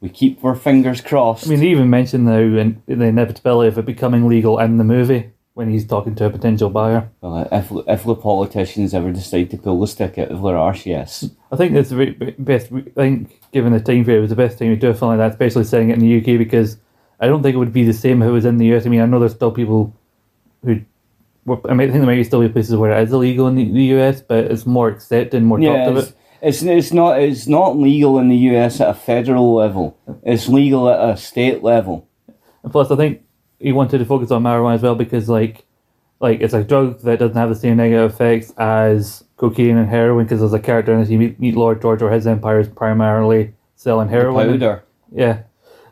[0.00, 1.46] We keep our fingers crossed.
[1.46, 4.76] I mean, they even mentioned now in, in the inevitability of it becoming legal in
[4.76, 7.08] the movie when he's talking to a potential buyer.
[7.22, 10.54] Well, uh, if if the politicians ever decide to pull the stick out of their
[10.58, 11.30] arse, yes.
[11.50, 12.70] I think that's the best.
[12.70, 15.12] I think given the time period, it was the best time to do a film
[15.12, 16.76] like that, especially setting it in the UK because
[17.20, 18.84] I don't think it would be the same if it was in the US.
[18.84, 19.96] I mean, I know there's still people
[20.62, 20.82] who.
[21.48, 23.64] I mean, I think there might still be places where it is illegal in the,
[23.72, 26.20] the US, but it's more accepted, and more Yeah, talked it's, about.
[26.42, 29.96] it's it's not it's not legal in the US at a federal level.
[30.22, 32.06] It's legal at a state level.
[32.62, 33.22] And plus, I think
[33.58, 35.64] he wanted to focus on marijuana as well because, like,
[36.20, 40.24] like it's a drug that doesn't have the same negative effects as cocaine and heroin.
[40.24, 42.68] Because there's a character in this, you meet, meet Lord George, where his empire is
[42.68, 44.52] primarily selling heroin.
[44.52, 44.84] Powder.
[45.12, 45.42] Yeah,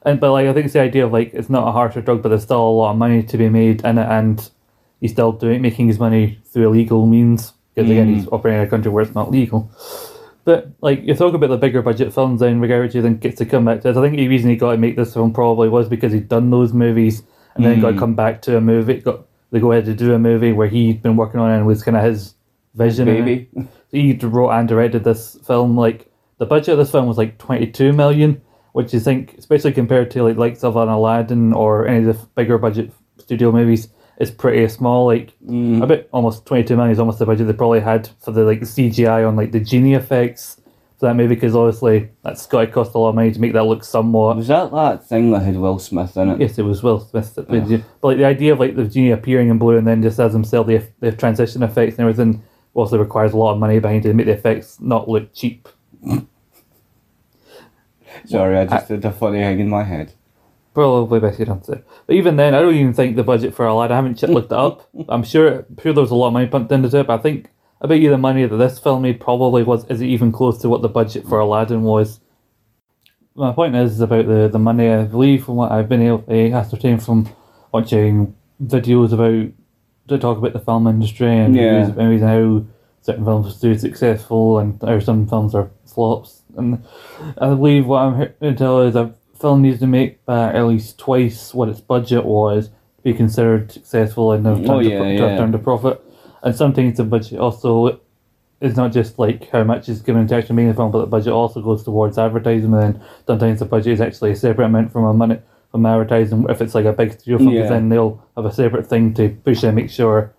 [0.03, 2.23] and but like I think it's the idea of like it's not a harsher drug,
[2.23, 4.51] but there's still a lot of money to be made in it, and
[5.01, 8.33] he's still doing making his money through illegal means because again he's mm.
[8.33, 9.71] operating in a country where it's not legal.
[10.45, 13.65] But like you talk about the bigger budget films, then Ritchie then gets to come
[13.65, 13.97] back to it.
[13.97, 16.51] I think the reason he got to make this film probably was because he'd done
[16.51, 17.23] those movies
[17.55, 19.01] and then got to come back to a movie.
[19.01, 21.67] Got they go ahead to do a movie where he'd been working on it and
[21.67, 22.35] was kind of his
[22.75, 23.07] vision.
[23.07, 23.49] Baby.
[23.93, 25.77] He wrote and directed this film.
[25.77, 28.43] Like the budget of this film was like twenty two million,
[28.73, 32.27] which you think, especially compared to like likes of an Aladdin or any of the
[32.35, 33.87] bigger budget studio movies,
[34.19, 35.07] is pretty small.
[35.07, 35.81] Like hmm.
[35.81, 38.43] a bit almost twenty two million is almost the budget they probably had for the
[38.43, 40.61] like CGI on like the genie effects
[41.05, 43.65] that movie because obviously that's got to cost a lot of money to make that
[43.65, 44.37] look somewhat.
[44.37, 46.41] Was that that thing that had Will Smith in it?
[46.41, 48.85] Yes, it was Will Smith that played the But like the idea of like the
[48.85, 52.43] genie appearing in blue and then just as himself the the transition effects and everything
[52.75, 55.69] also requires a lot of money behind it to make the effects not look cheap.
[58.27, 60.13] Sorry, I just did a funny thing in my head.
[60.73, 61.83] Probably best you don't say.
[62.07, 63.93] But even then, I don't even think the budget for Aladdin.
[63.93, 64.89] I haven't looked it up.
[65.09, 67.07] I'm sure, sure there was a lot of money pumped into it.
[67.07, 67.51] But I think
[67.85, 70.57] I bet you the money that this film made probably was is it even close
[70.62, 72.18] to what the budget for Aladdin was.
[73.35, 74.89] my point is about the, the money.
[74.89, 77.28] I believe from what I've been able eh, to ascertain from
[77.72, 79.53] watching videos about
[80.09, 81.89] to talk about the film industry and Yeah.
[81.91, 82.64] movies and how
[83.03, 86.43] certain films do successful and how some films are flops.
[86.57, 86.82] And
[87.37, 90.62] I believe what I'm here to tell is a film needs to make back at
[90.66, 94.99] least twice what its budget was to be considered successful and have mm, Oh, yeah,
[95.01, 95.28] to, to yeah.
[95.28, 96.01] have turned a profit.
[96.45, 98.01] And sometimes the budget also
[98.61, 101.07] is not just like how much is given to actually making the film, but the
[101.07, 102.73] budget also goes towards advertising.
[102.73, 105.39] And then sometimes the budget is actually a separate amount from a money
[105.71, 106.47] from advertising.
[106.49, 107.69] If it's like a big studio film, Yeah.
[107.69, 110.33] then they'll have a separate thing to push and make sure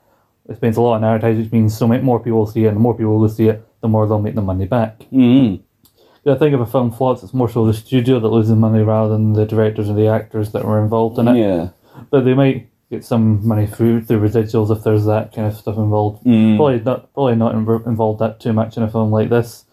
[0.48, 2.68] it spends a lot on advertising, which means so many more people will see it,
[2.68, 5.00] and the more people will see it, the more they'll make the money back.
[5.12, 5.60] Mm.
[6.28, 9.10] I think if a film flops, it's more so the studio that loses money rather
[9.14, 11.38] than the directors or the actors that were involved in it.
[11.38, 11.70] Yeah.
[12.10, 15.78] But they might get some money through through residuals if there's that kind of stuff
[15.78, 16.24] involved.
[16.26, 16.58] Mm.
[16.58, 19.64] Probably not probably not inv- involved that too much in a film like this.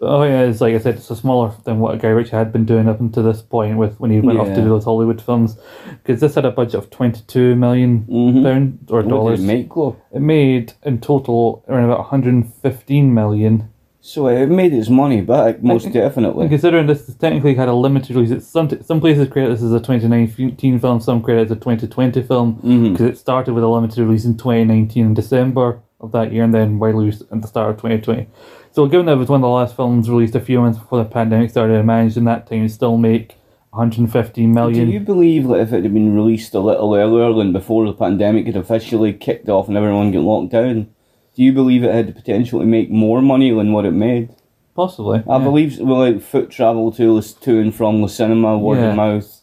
[0.00, 2.52] But oh yeah, it's like I said, it's a smaller than what Guy Ritchie had
[2.52, 5.22] been doing up until this point with when he went off to do those Hollywood
[5.22, 5.56] films,
[6.02, 8.42] because this had a budget of twenty two million Mhm.
[8.42, 9.42] pound or What did dollars.
[9.42, 9.70] it make,
[10.12, 13.68] It made in total around about one hundred and fifteen million.
[14.06, 16.42] So it made its money back, most think- definitely.
[16.42, 19.72] And considering this technically had a limited release, it's some some places credit this as
[19.72, 22.92] a 2019 film, some credit it as a 2020 film mm-hmm.
[22.92, 26.52] because it started with a limited release in 2019 in December of that year, and
[26.52, 28.28] then widely released at the start of 2020.
[28.72, 31.02] So, given that it was one of the last films released a few months before
[31.02, 33.36] the pandemic started, I managed in that time to still make
[33.70, 34.86] 115 million.
[34.86, 37.94] Do you believe that if it had been released a little earlier than before the
[37.94, 40.94] pandemic had officially kicked off and everyone got locked down,
[41.34, 44.30] do you believe it had the potential to make more money than what it made?
[44.74, 45.22] Possibly.
[45.28, 45.44] I yeah.
[45.44, 48.90] believe well, like foot travel to to and from the cinema, word Yeah.
[48.90, 49.40] of mouth,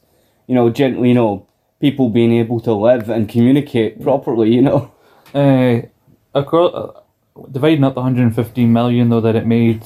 [0.47, 1.47] you know, gently, you know,
[1.79, 4.91] people being able to live and communicate properly, you know.
[5.33, 5.81] Uh,
[6.35, 6.91] across, uh,
[7.51, 9.81] dividing up the 115 million though that it made,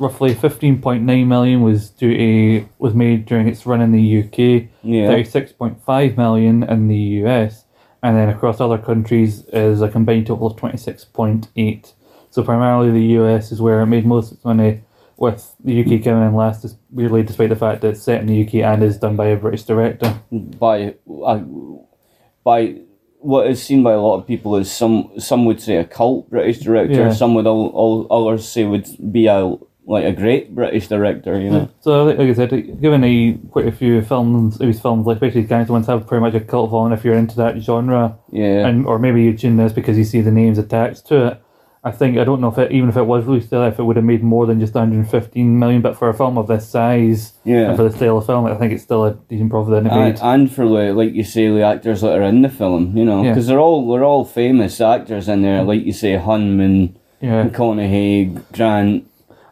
[0.00, 5.08] roughly 15.9 million was due to, was made during its run in the UK, Yeah.
[5.08, 7.64] 36.5 million in the US,
[8.02, 11.92] and then across other countries is a combined total of 26.8.
[12.30, 14.82] So primarily the US is where it made most of its money,
[15.16, 18.42] with the UK coming in last, weirdly, despite the fact that it's set in the
[18.46, 20.14] UK and is done by a British director.
[20.30, 20.94] by
[21.24, 21.40] uh,
[22.44, 22.76] by
[23.20, 26.30] what is seen by a lot of people as some some would say a cult
[26.30, 27.12] British director, Yeah.
[27.12, 29.56] some would all, all others say would be a
[29.88, 31.68] like a great British director, you know.
[31.80, 35.42] So, like, like I said, given a quite a few films, these films, like especially
[35.42, 38.66] gangster ones, have pretty much a cult following if you're into that genre, Yeah.
[38.66, 41.42] and or maybe you tune this because you see the names attached to it.
[41.84, 43.82] I think I don't know if it, even if it was released there, if it
[43.84, 45.80] would have made more than just 115 million.
[45.80, 47.68] But for a film of this size Yeah.
[47.68, 49.94] and for the style of film, I think it's still a decent profit that it
[49.96, 50.18] made.
[50.20, 53.22] and, for the like you say the actors that are in the film, you know,
[53.22, 53.30] Yeah.
[53.30, 56.90] because they're all they're all famous actors in there, like you say Hunnam,
[57.22, 59.04] yeah, McConaughey, Grant.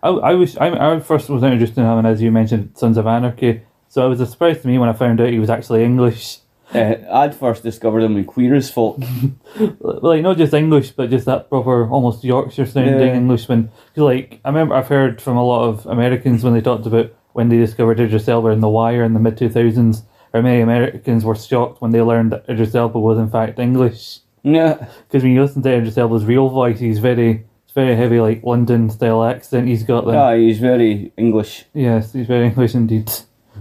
[0.07, 2.97] I, I was I, I first was introduced to him and as you mentioned, Sons
[2.97, 3.63] of Anarchy.
[3.89, 6.39] So it was a surprise to me when I found out he was actually English.
[6.75, 8.99] Uh, I'd first discovered him in Queer as Folk.
[9.81, 13.15] like not just English, but just that proper, almost Yorkshire sounding Yeah.
[13.15, 13.71] Englishman.
[13.95, 17.49] like I remember, I've heard from a lot of Americans when they talked about when
[17.49, 20.03] they discovered Idris Elba in The Wire in the mid two thousands.
[20.35, 24.19] How many Americans were shocked when they learned that Idris Elba was in fact English?
[24.43, 24.75] Yeah,
[25.09, 27.45] Because when you listen to Idris Elba's real voice, he's very,
[27.77, 29.68] very heavy, like London style accent.
[29.68, 30.14] He's got that.
[30.14, 31.66] yeah, he's very English.
[31.74, 33.12] Yes, he's very English indeed.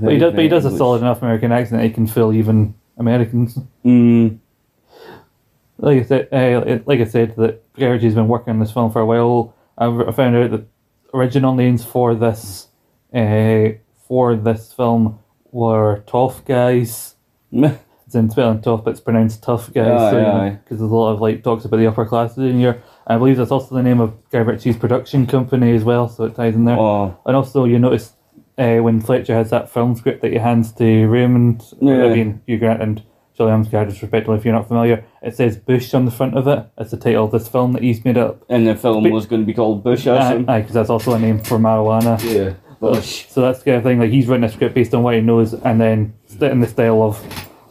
[0.02, 2.08] but he does, but he very does a solid enough American accent that he can
[2.08, 3.60] fool even Americans.
[3.84, 4.40] Mm,
[5.78, 9.02] like I said, uh, like I said, that Ritchie's been working on this film for
[9.02, 9.54] a while.
[9.78, 10.66] I I found out that
[11.14, 12.70] original names for this,
[13.14, 13.70] uh,
[14.08, 15.20] for this film
[15.52, 17.16] were Tough Guys.
[17.52, 20.00] It's in spelling tough, but it's pronounced Tough Guys.
[20.00, 20.50] Aye, so aye.
[20.64, 22.82] because there's a lot of like talks about the upper classes in here.
[23.08, 26.36] I believe that's also the name of Guy Ritchie's production company as well, so it
[26.36, 26.78] ties in there.
[26.80, 28.14] oh, And also, you notice
[28.58, 32.06] uh, when Fletcher has that film script that he hands to Raymond, Yeah.
[32.06, 33.04] I mean, Hugh Grant and
[33.38, 36.48] Charlie Hunnam's characters, respectively, if you're not familiar, it says Bush on the front of
[36.48, 36.66] it.
[36.78, 38.44] It's the title of this film that he's made up.
[38.50, 41.20] and the film But- was going to be called Bush Aye, because that's also a
[41.20, 42.18] name for marijuana.
[42.24, 43.28] Yeah, Bush.
[43.28, 45.22] So that's the kind of thing, like he's written a script based on what he
[45.22, 47.18] knows and then in the style of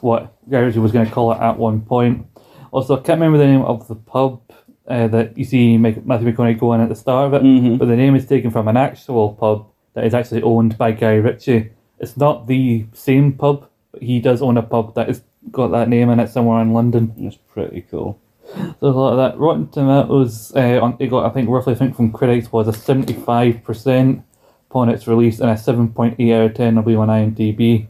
[0.02, 2.26] what Guy Ritchie was going to call it at one point.
[2.70, 4.42] Also, I can't remember the name of the pub
[4.88, 7.78] uh, that you see Matthew McConaughey go in at the start of it, Mhm.
[7.78, 11.14] but the name is taken from an actual pub that is actually owned by Guy
[11.14, 11.70] Ritchie.
[11.98, 15.22] It's not the same pub, but he does own a pub that has
[15.52, 17.12] got that name in it somewhere in London.
[17.16, 18.18] That's pretty cool.
[18.46, 19.38] So there's a lot of that.
[19.38, 22.72] Rotten Tomatoes, uh, on, it got I think roughly I think from critics was a
[22.72, 24.22] seventy five percent
[24.70, 27.86] upon its release and a seven point eight out of ten I believe on IMDb.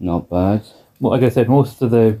[0.00, 0.62] Not bad.
[1.00, 2.18] Well, like I said, most of the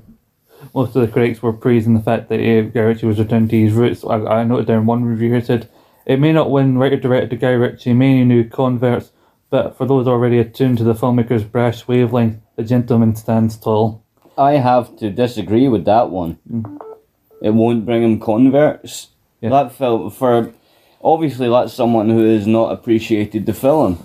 [0.74, 3.60] most of the critics were praising the fact that uh, Guy Ritchie was returning to
[3.60, 4.04] his roots.
[4.04, 5.68] I, I noted down one review here said
[6.06, 9.12] it may not win writer director Guy Ritchie many new converts,
[9.50, 14.04] but for those already attuned to the filmmaker's brash wavelength, the gentleman stands tall.
[14.36, 16.38] I have to disagree with that one.
[17.42, 19.08] It won't bring him converts.
[19.40, 19.50] Yeah.
[19.50, 20.52] That film for
[21.02, 24.04] obviously that's someone who has not appreciated the film,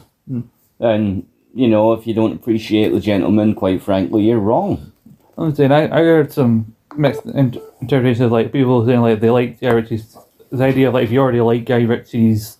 [0.79, 4.92] and you know if you don't appreciate the gentleman, quite frankly, you're wrong.
[5.37, 9.59] I'm saying I, I heard some mixed in- interpretations like people saying like they like
[9.59, 10.15] Guy Ritchie's
[10.51, 12.57] the idea of like if you already like Guy Ritchie's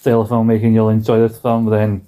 [0.00, 1.66] style of filmmaking, you'll enjoy this film.
[1.66, 2.06] Then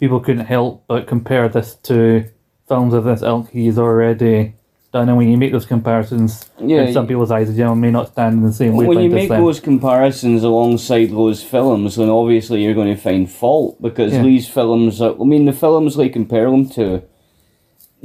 [0.00, 2.24] people couldn't help but compare this to
[2.68, 4.54] films of this ilk he's already
[4.92, 5.08] done.
[5.08, 8.08] And when you make those comparisons, Yeah, in some you- people's eyes, the may not
[8.08, 8.86] stand in the same way.
[8.86, 13.80] when you make those comparisons alongside those films, then obviously you're going to find fault
[13.80, 14.22] because Yeah.
[14.22, 15.14] these films are.
[15.18, 17.02] I mean, the films they compare them to.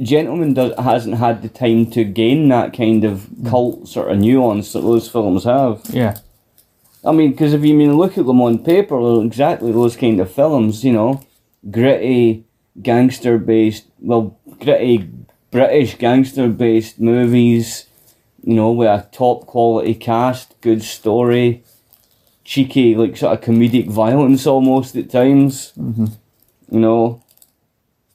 [0.02, 4.72] Gentleman does, hasn't had the time to gain that kind of cult sort of nuance
[4.72, 5.82] that those films have.
[5.88, 6.16] Yeah,
[7.04, 10.18] I mean, because if you mean look at them on paper, they're exactly those kind
[10.20, 11.22] of films, you know,
[11.70, 12.44] gritty,
[12.82, 15.08] gangster based, well, gritty
[15.50, 17.86] British gangster based movies,
[18.42, 21.62] you know, with a top quality cast, good story,
[22.42, 25.72] cheeky, like sort of comedic violence almost at times.
[25.78, 26.10] Mhm.
[26.70, 27.20] You know,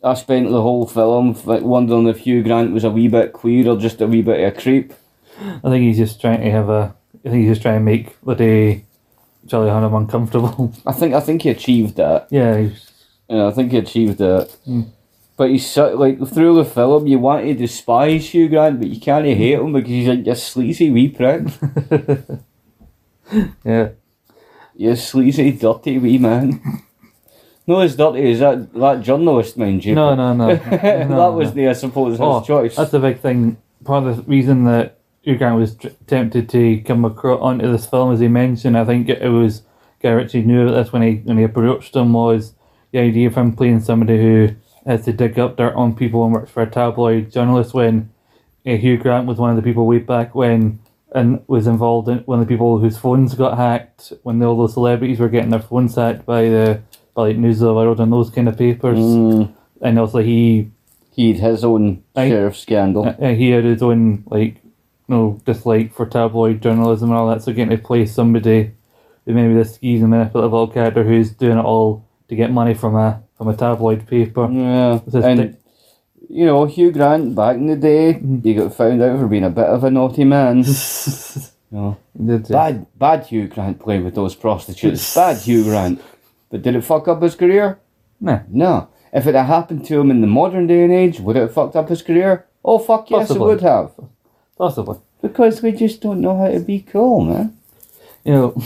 [0.01, 3.67] I spent the whole film like wondering if Hugh Grant was a wee bit queer
[3.67, 4.93] or just a wee bit of a creep.
[5.41, 6.95] I think he's just trying to have a.
[7.25, 8.85] I think he's just trying to make bloody
[9.47, 10.73] Charlie Hunnam uncomfortable.
[10.85, 12.27] I think I think he achieved that.
[12.29, 12.91] yeah, he's,
[13.29, 14.55] Yeah, I think he achieved that.
[14.67, 14.89] Mm.
[15.35, 18.99] But he's so, like through the film, you want to despise Hugh Grant, but you
[18.99, 21.47] can't hate him because he's like a sleazy wee prick.
[23.63, 23.89] yeah.
[24.75, 26.83] you sleazy, dirty wee man.
[27.69, 29.95] no, as dirty as that that journalist, mind you.
[29.95, 30.55] No, no, no.
[30.55, 32.75] that No, was the I suppose his Oh, choice.
[32.75, 33.57] That's the big thing.
[33.85, 37.85] Part of the reason that Hugh Grant was tr- tempted to come across onto this
[37.85, 39.61] film, as he mentioned, I think it was
[40.01, 42.53] Guy Ritchie knew about this when he when he approached him was
[42.91, 44.49] the idea of him playing somebody who
[44.85, 47.73] has to dig up dirt on people and works for a tabloid journalist.
[47.73, 48.09] When
[48.65, 50.79] uh, Hugh Grant was one of the people way back when
[51.13, 54.73] and was involved in one of the people whose phones got hacked when all those
[54.73, 56.81] celebrities were getting their phones hacked by the
[57.21, 58.97] like News of the World and those kind of papers.
[58.99, 59.51] Mm,
[59.81, 60.69] And also he
[61.11, 63.05] he had his own share of scandal.
[63.07, 64.57] uh, uh, he had his own like
[65.07, 67.41] no dislike for tabloid journalism and all that.
[67.41, 68.71] So getting to play somebody
[69.25, 72.95] who maybe this skis and manipulative character who's doing it all to get money from
[72.95, 74.47] a from a tabloid paper.
[74.51, 75.55] yeah, and di-
[76.29, 78.43] you know Hugh Grant back in the day, Mm.
[78.43, 80.63] he got found out for being a bit of a naughty man.
[81.71, 81.97] You know.
[82.25, 85.13] Did, uh, Bad, bad Hugh Grant playing with those prostitutes.
[85.21, 86.01] Bad Hugh Grant.
[86.49, 87.79] But did it fuck up his career?
[88.19, 88.41] Nah.
[88.49, 88.89] No.
[89.13, 91.53] If it had happened to him in the modern day and age, would it have
[91.53, 92.45] fucked up his career?
[92.63, 93.41] Oh, fuck yes, Possibly.
[93.43, 93.91] it would have.
[94.57, 94.97] Possibly.
[95.21, 97.57] Because we just don't know how to be cool, man.
[98.23, 98.63] You know,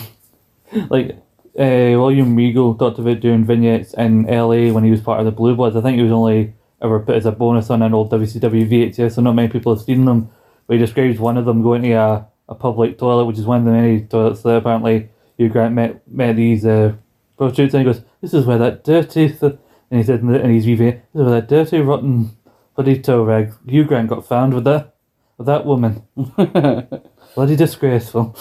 [0.89, 1.11] like
[1.57, 5.31] uh, William Regal talked about doing vignettes in LA when he was part of the
[5.31, 5.75] Blue Bloods.
[5.75, 9.13] I think he was only ever put as a bonus on an old WCW VHS,
[9.13, 10.29] so not many people have seen them.
[10.67, 13.59] But he describes one of them going to a, a public toilet, which is one
[13.59, 16.93] of the many toilets that apparently Hugh Grant met, met these uh,
[17.38, 19.57] prostitutes, and he goes, "This is where that dirty," th-,
[19.91, 22.31] and he said and he's in "This is where that dirty, rotten,
[22.75, 24.95] bloody toe rag Hugh Grant got found with that,
[25.38, 26.03] with that woman."
[27.36, 28.36] Bloody disgraceful.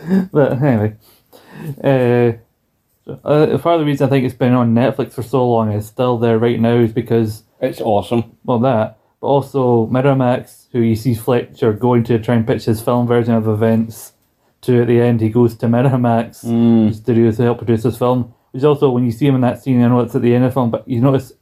[0.32, 0.96] but anyway,
[1.82, 2.32] uh,
[3.24, 5.86] uh, part of the reason I think it's been on Netflix for so long is
[5.86, 8.36] still there right now is because It's awesome.
[8.44, 12.80] well that, but also Miramax, who you see Fletcher going to try and pitch his
[12.80, 14.12] film version of events,
[14.66, 16.94] to at the end he goes to Miramax Mm.
[16.94, 18.32] studios to help produce this film.
[18.52, 20.44] Which also when you see him in that scene, I know it's at the end
[20.44, 21.32] of the film, but you notice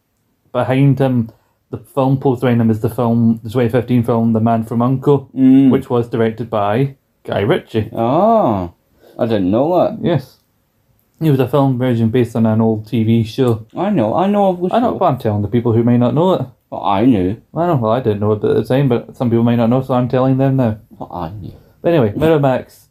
[0.52, 1.30] behind him.
[1.70, 5.28] The film poster behind him is the film, the 2015 film, The Man from Uncle,
[5.34, 5.70] Mm.
[5.70, 7.90] which was directed by Guy Ritchie.
[7.92, 8.70] Oh.
[9.18, 9.98] I didn't know that.
[10.02, 10.38] Yes.
[11.20, 13.66] It was a film version based on an old TV show.
[13.76, 15.96] I know, I know of the I know, but I'm telling the people who may
[15.96, 16.46] not know it.
[16.70, 17.40] Well, I knew.
[17.54, 19.70] I know, well, I didn't know it at the time, but some people may not
[19.70, 20.78] know, so I'm telling them now.
[20.98, 21.52] Well, I knew.
[21.82, 22.83] But anyway, Miramax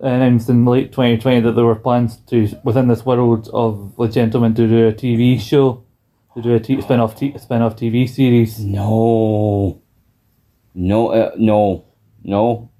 [0.00, 4.54] announced in late 2020 that there were plans to, within this world of The Gentleman,
[4.54, 5.84] to do a TV show,
[6.34, 8.58] to do a t- spin-off, t- spin-off TV series.
[8.60, 9.80] No.
[10.74, 11.84] No, uh, no.
[12.22, 12.70] No.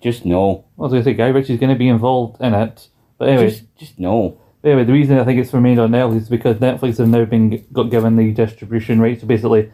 [0.00, 0.64] Just no.
[0.78, 2.88] I was going to say Guy Ritchie's going to be involved in it.
[3.18, 4.40] But anyway, Just, just no.
[4.62, 7.64] Anyway, the reason I think it's remained on Netflix is because Netflix have now been
[7.72, 9.20] got given the distribution rights.
[9.20, 9.72] So basically,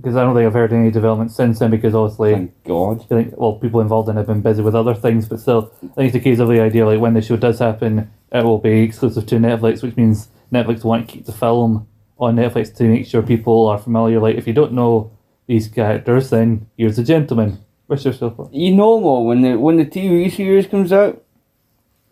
[0.00, 1.70] because I don't think I've heard any development since then.
[1.70, 3.02] Because obviously, Thank God.
[3.02, 5.28] I think well, people involved in it have been busy with other things.
[5.28, 7.58] But still, I think it's a case of the idea like when the show does
[7.58, 11.86] happen, it will be exclusive to Netflix, which means Netflix want to keep the film
[12.18, 14.20] on Netflix to make sure people are familiar.
[14.20, 15.10] Like if you don't know
[15.46, 17.58] these characters, then here's a gentleman.
[17.88, 18.48] Wish yourself.
[18.52, 21.22] You know, though, when the when the TV series comes out,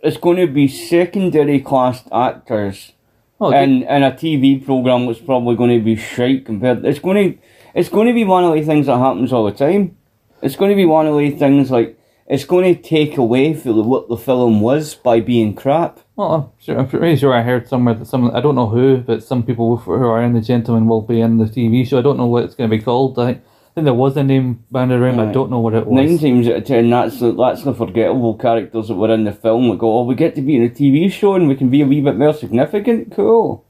[0.01, 2.93] it's going to be secondary class actors
[3.41, 6.85] oh, Well, in, in a TV program that's probably going to be shite compared.
[6.85, 7.39] It's going to
[7.75, 9.97] it's going to be one of the things that happens all the time.
[10.43, 11.99] It's going to be one of the things like
[12.29, 16.01] it's going to take away from what the film was by being crap.
[16.15, 16.79] Well, I'm sure.
[16.79, 18.31] I'm pretty sure I heard somewhere that some.
[18.35, 21.39] I don't know who, but some people who are in the Gentleman will be in
[21.39, 21.99] the TV show.
[21.99, 23.19] I don't know what it's going to be called.
[23.19, 23.41] I
[23.75, 25.95] think there was a name banded around, but I don't know what it was.
[25.95, 29.25] Nine times out uh, of ten, that's the, that's the forgettable characters that were in
[29.25, 29.69] the film.
[29.69, 31.81] We go, oh, we get to be in a TV show and we can be
[31.81, 33.13] a wee bit more significant.
[33.13, 33.65] Cool.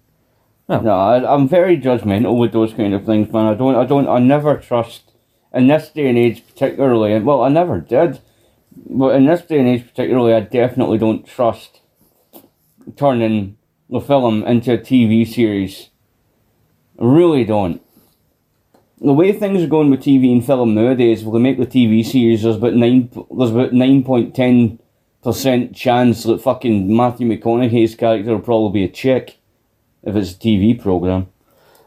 [0.69, 0.81] Yeah.
[0.81, 3.47] No, I, I'm very judgmental with those kind of things, man.
[3.47, 5.13] I don't, I don't, I never trust
[5.55, 7.13] in this day and age, particularly.
[7.13, 8.21] And well, I never did,
[8.77, 11.81] but in this day and age, particularly, I definitely don't trust
[12.97, 13.57] turning
[13.89, 15.89] the film into a TV series.
[17.01, 17.83] I really don't
[19.01, 22.05] the way things are going with TV and film nowadays, if they make the TV
[22.05, 24.79] series, there's about nine, there's about nine point ten
[25.23, 29.38] percent chance that fucking Matthew McConaughey's character will probably be a chick
[30.03, 31.29] if it's a TV program.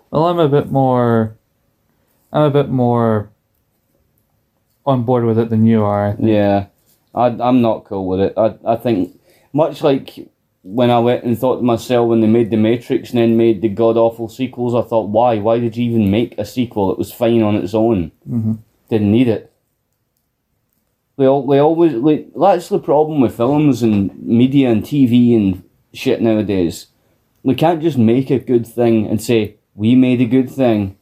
[0.10, 1.38] Well, I'm a bit more.
[2.34, 3.30] I'm a bit more
[4.86, 6.10] on board with it than you are.
[6.10, 6.28] I think.
[6.28, 6.66] Yeah,
[7.14, 8.34] I, I'm not cool with it.
[8.38, 9.20] I, I think
[9.54, 10.30] much like
[10.64, 13.62] when I went and thought to myself when they made the Matrix and then made
[13.62, 15.38] the god awful sequels, I thought, why?
[15.40, 16.92] Why did you even make a sequel?
[16.92, 18.12] It was fine on its own.
[18.30, 18.60] Mhm.
[18.90, 19.52] Didn't need it.
[21.18, 25.64] They all, they always like that's the problem with films and media and TV and
[25.94, 26.88] shit nowadays.
[27.44, 30.98] We can't just make a good thing and say we made a good thing.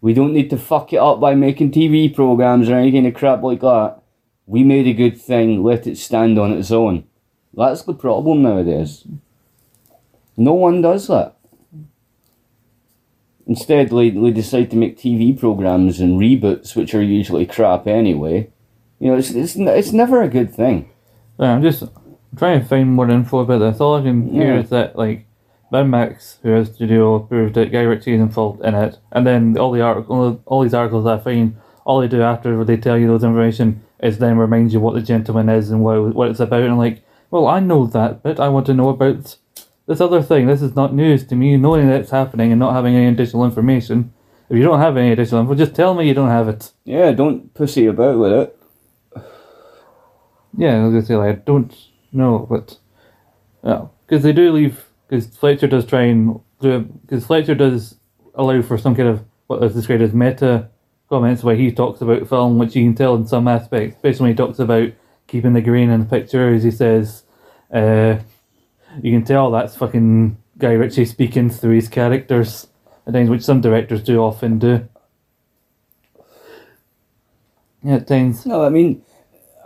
[0.00, 3.14] We don't need to fuck it up by making TV programs or any kind of
[3.14, 3.98] crap like that.
[4.46, 5.62] We made a good thing.
[5.62, 7.04] Let it stand on its own.
[7.54, 9.04] That's the problem nowadays.
[10.36, 11.36] No one does that.
[13.46, 18.50] Instead, they, they decide to make TV programs and reboots, which are usually crap anyway.
[18.98, 20.90] You know, it's, it's, it's never a good thing.
[21.38, 21.84] Yeah, I'm just
[22.36, 23.80] trying to find more info about this.
[23.80, 24.60] All I can hear Yeah.
[24.60, 25.25] is that like
[25.72, 29.72] Miramax, who has studio, proved that Guy Ritchie is involved in it, and then all
[29.72, 33.24] the article, all these articles I find, all they do after they tell you those
[33.24, 36.62] information is then remind you what the gentleman is and what what it's about.
[36.62, 39.36] And like, well, I know that, but I want to know about
[39.86, 40.46] this other thing.
[40.46, 41.56] This is not news to me.
[41.56, 44.12] Knowing that it's happening and not having any additional information.
[44.48, 46.70] If you don't have any additional info, just tell me you don't have it.
[46.84, 48.58] Yeah, don't pussy about with it.
[50.56, 51.74] Yeah, I was gonna say like I don't
[52.12, 52.78] know, but
[53.64, 57.96] yeah, because they do leave because Fletcher does try and because Fletcher does
[58.34, 60.68] allow for some kind of what is described as meta
[61.08, 64.30] comments where he talks about film, which you can tell in some aspects, especially when
[64.32, 64.90] he talks about
[65.26, 67.22] keeping the green in the picture, as he says,
[67.72, 68.16] uh,
[69.02, 72.68] you can tell that's fucking Guy Ritchie speaking through his characters
[73.06, 74.88] at times, which some directors do often do.
[77.82, 78.46] Yeah, at times.
[78.46, 79.04] No, I mean,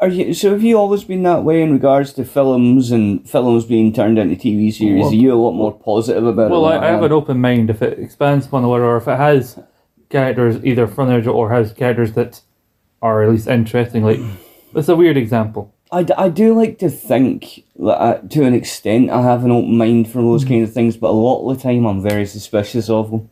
[0.00, 0.50] are you so?
[0.52, 4.34] Have you always been that way in regards to films and films being turned into
[4.36, 5.00] TV series?
[5.02, 6.76] Well- are you a lot more positive about Well, it?
[6.76, 7.70] I, I have an open mind.
[7.70, 9.58] If it expands upon the world, or if it has
[10.08, 12.40] characters either from there or has characters that
[13.02, 14.20] are at least interesting, like
[14.72, 15.74] that's a weird example.
[15.92, 19.50] I, d- I do like to think that uh, to an extent I have an
[19.50, 22.26] open mind for those kind of things, but a lot of the time I'm very
[22.26, 23.28] suspicious of them.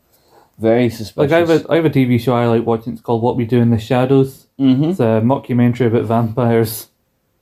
[0.59, 1.17] Very suspicious.
[1.17, 2.95] Like I have a I have a TV show I like watching.
[2.95, 4.48] It's called What We Do in the Shadows.
[4.59, 4.85] Mm-hmm.
[4.85, 6.89] It's a mockumentary about vampires.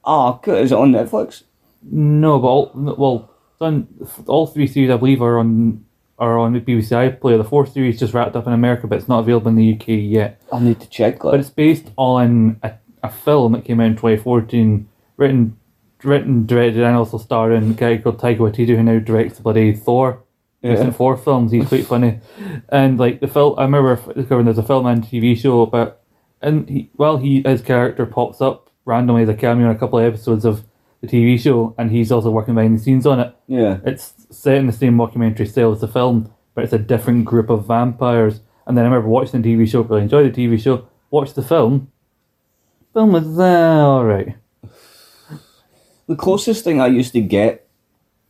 [0.05, 0.63] Ah, good.
[0.63, 1.45] Is it on Netflix?
[1.83, 3.89] No, but all, well, on
[4.27, 5.85] all three series I believe are on
[6.19, 7.37] are on the BBC iPlayer.
[7.39, 9.89] The fourth series just wrapped up in America, but it's not available in the UK
[9.89, 10.41] yet.
[10.51, 11.31] I'll need to check that.
[11.31, 15.59] But it's based on a, a film that came out in 2014, written,
[16.03, 19.75] written, directed, and also starring a guy called Taika Waititi, who now directs the bloody
[19.75, 20.23] Thor.
[20.63, 20.71] Yeah.
[20.73, 21.53] Recent Thor films.
[21.53, 22.19] He's quite funny,
[22.71, 26.01] and like the film, I remember discovering there's a film and TV show about,
[26.47, 29.99] and he, well, he his character pops up randomly as a cameo in a couple
[29.99, 30.65] of episodes of
[31.01, 33.35] the TV show, and he's also working behind the scenes on it.
[33.49, 33.79] yeah.
[33.85, 37.51] It's set in the same mockumentary style as the film, but it's a different group
[37.51, 38.41] of vampires.
[38.67, 41.43] And then I remember watching the TV show, really enjoyed the TV show, watched the
[41.43, 41.91] film.
[42.93, 44.37] Film was uh, alright.
[46.07, 47.69] The closest thing I used to get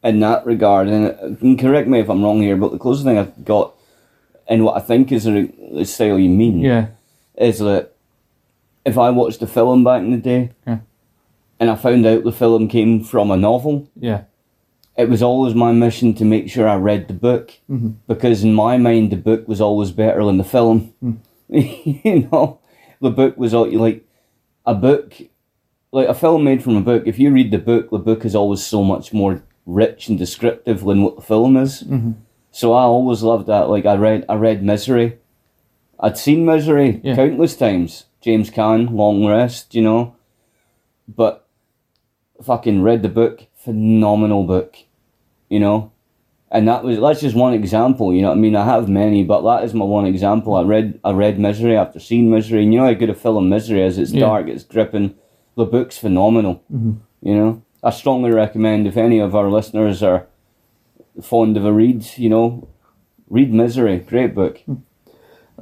[0.02, 3.18] in that regard, and, and correct me if I'm wrong here, but the closest thing
[3.18, 3.74] I've got
[4.48, 6.88] in what I think is the style you mean Yeah,
[7.36, 7.95] is that
[8.86, 10.78] if I watched a film back in the day Yeah.
[11.60, 14.22] and I found out the film came from a novel, yeah,
[14.96, 17.94] it was always my mission to make sure I read the book Mhm.
[18.06, 20.92] because in my mind the book was always better than the film.
[21.04, 21.16] Mm.
[22.04, 22.58] you know,
[23.00, 24.06] the book was all like
[24.64, 25.14] a book,
[25.92, 27.02] like a film made from a book.
[27.06, 30.84] If you read the book, the book is always so much more rich and descriptive
[30.84, 31.82] than what the film is.
[31.82, 32.14] Mhm.
[32.50, 33.68] So I always loved that.
[33.68, 35.18] Like I read, I read Misery.
[36.00, 37.16] I'd seen Misery Yeah.
[37.16, 38.04] countless times.
[38.26, 40.16] James Caan, Long Rest, you know,
[41.06, 41.46] but
[42.42, 44.74] fucking read the book, phenomenal book,
[45.48, 45.92] you know.
[46.50, 48.32] And that was that's just one example, you know.
[48.32, 50.56] I mean, I have many, but that is my one example.
[50.56, 53.48] I read I read Misery after seeing Misery, and you know how good a film
[53.48, 53.96] Misery is.
[53.96, 54.26] It's Yeah.
[54.26, 55.14] dark, it's gripping.
[55.56, 56.64] The book's phenomenal.
[56.72, 56.94] Mm-hmm.
[57.22, 60.26] You know, I strongly recommend if any of our listeners are
[61.22, 62.66] fond of a read, you know,
[63.30, 63.98] read Misery.
[63.98, 64.58] Great book.
[64.66, 64.74] Hmm.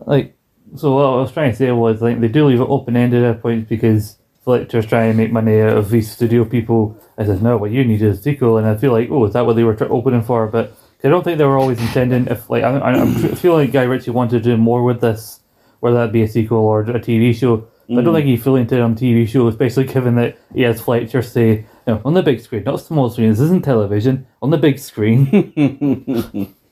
[0.07, 0.35] like
[0.77, 3.23] so what I was trying to say was like they do leave it open ended
[3.25, 7.01] at points because Fletcher's trying to make money out of these studio people.
[7.17, 9.33] I said, no, what you need is a sequel, and I feel like, oh, is
[9.33, 10.47] that what they were opening for?
[10.49, 12.27] But I don't think they were always intending.
[12.27, 15.41] If like I, I, I'm- feel like Guy Ritchie wanted to do more with this,
[15.81, 17.69] whether that be a sequel or a TV show.
[17.89, 18.17] But I don't mm.
[18.17, 21.67] think he fully intended on TV show, especially given that he has Fletcher say, you
[21.87, 23.29] know, on the big screen, not small screen.
[23.29, 24.27] This isn't television.
[24.41, 26.55] On the big screen.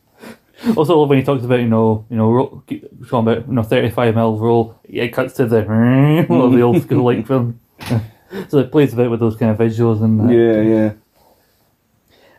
[0.77, 3.55] Also, love when he talks about you know you know ro- keep talking about you
[3.55, 4.79] know thirty five mil roll.
[4.89, 5.59] Yeah, it cuts to the
[6.31, 7.61] of the old school like film.
[8.49, 10.33] so it plays a bit with those kind of visuals and that.
[10.33, 10.93] Yeah, yeah.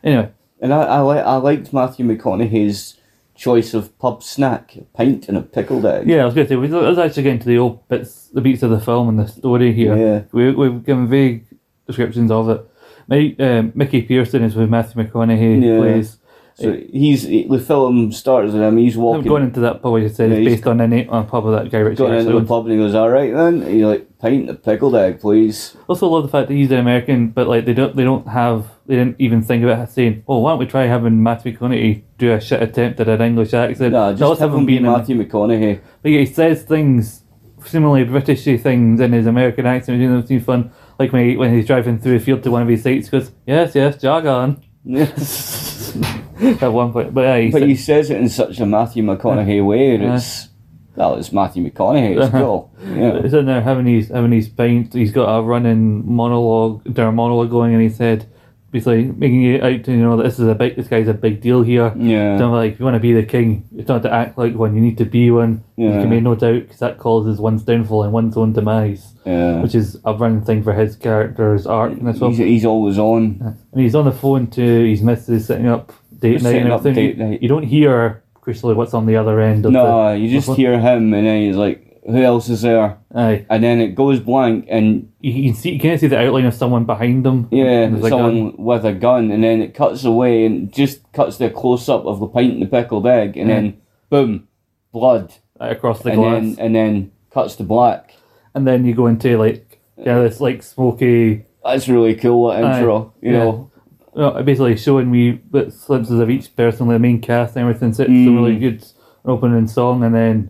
[0.03, 2.97] Anyway, And I, I, li- I liked Matthew McConaughey's
[3.35, 6.07] choice of pub snack, a pint and a pickled egg.
[6.07, 8.63] yeah, I was going to say let's actually get into the old bits, the beats
[8.63, 9.95] of the film and the story here.
[9.97, 10.23] Yeah.
[10.31, 11.45] We we've given vague
[11.87, 13.39] descriptions of it.
[13.41, 15.77] Um, Mickey Pearson is with Matthew McConaughey Yeah.
[15.77, 16.17] plays.
[16.55, 18.77] So he's the film starts with him.
[18.77, 19.15] He's walking.
[19.15, 19.97] I'm walking, going into that pub.
[19.97, 22.39] You said Yeah, it's based on any on a pub that Guy Ritchie going into
[22.39, 24.95] the pub, and he goes, "All right then." And you're like, "Pint and a pickled
[24.95, 28.03] egg, please." Also love the fact that he's an American, but like they don't they
[28.03, 31.57] don't have they didn't even think about saying, oh, why don't we try having Matthew
[31.57, 33.93] McConaughey do a shit attempt at an English accent?
[33.93, 35.79] No, just have him be in- Matthew McConaughey.
[36.01, 37.23] But yeah, he says things
[37.65, 40.01] similarly Britishy things in his American accent.
[40.01, 40.71] You know, it seems fun.
[40.99, 43.11] Like when he, when he's driving through a field to one of his sites, he
[43.11, 44.61] goes, yes, yes, jog on.
[46.43, 49.03] at one point, but yeah, he but said- he says it in such a Matthew
[49.03, 49.95] McConaughey way.
[49.95, 50.49] and It's
[50.95, 52.21] well, it's Matthew McConaughey.
[52.21, 52.71] It's cool.
[52.81, 53.21] Yeah.
[53.21, 54.93] He's in there having his having his pint.
[54.93, 58.27] He's got a running monologue, their monologue going, and he said,
[58.69, 61.13] basically making it out to you know that this is a big, this guy's a
[61.13, 61.93] big deal here.
[61.97, 62.37] Yeah.
[62.37, 64.53] So like, if you want to be the king, it's not have to act like
[64.55, 64.75] one.
[64.75, 65.63] You need to be one.
[65.77, 66.01] You Yeah.
[66.01, 69.61] can make no doubt because that causes one's downfall and one's own demise, Yeah.
[69.63, 72.31] which is a running thing for his character's arc this film.
[72.33, 73.55] He's, he's always on.
[73.71, 75.91] And he's on the phone to his missus setting up
[76.23, 76.93] date night and everything.
[76.95, 77.41] date night.
[77.43, 80.79] You don't hear crucially what's on the other end of No, you just the- hear
[80.79, 83.45] him, and then he's like, "Who else is there?" Aye.
[83.49, 86.53] And then it goes blank, and You can see, you can see the outline of
[86.53, 87.47] someone behind them.
[87.51, 91.49] Yeah, There's a with a gun, and then it cuts away and just cuts the
[91.49, 93.55] close up of the pint and the pickled egg, and Yeah.
[93.55, 93.73] then
[94.09, 94.47] boom,
[94.91, 98.13] blood, across the and glass, then and then cuts to black.
[98.55, 101.45] and then you go into like yeah, this like smoky.
[101.63, 102.49] That's really cool.
[102.49, 103.37] That Aye, intro, you yeah.
[103.39, 103.69] know.
[104.15, 107.93] Well, basically showing me glimpses of each person, the main cast and everything.
[107.93, 108.35] So it's a Mm.
[108.35, 108.85] really good
[109.25, 110.49] opening song, and then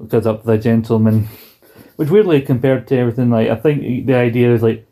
[0.00, 1.26] it goes up the gentleman,
[1.96, 3.30] which weirdly compared to everything.
[3.30, 4.86] Like I think the idea is like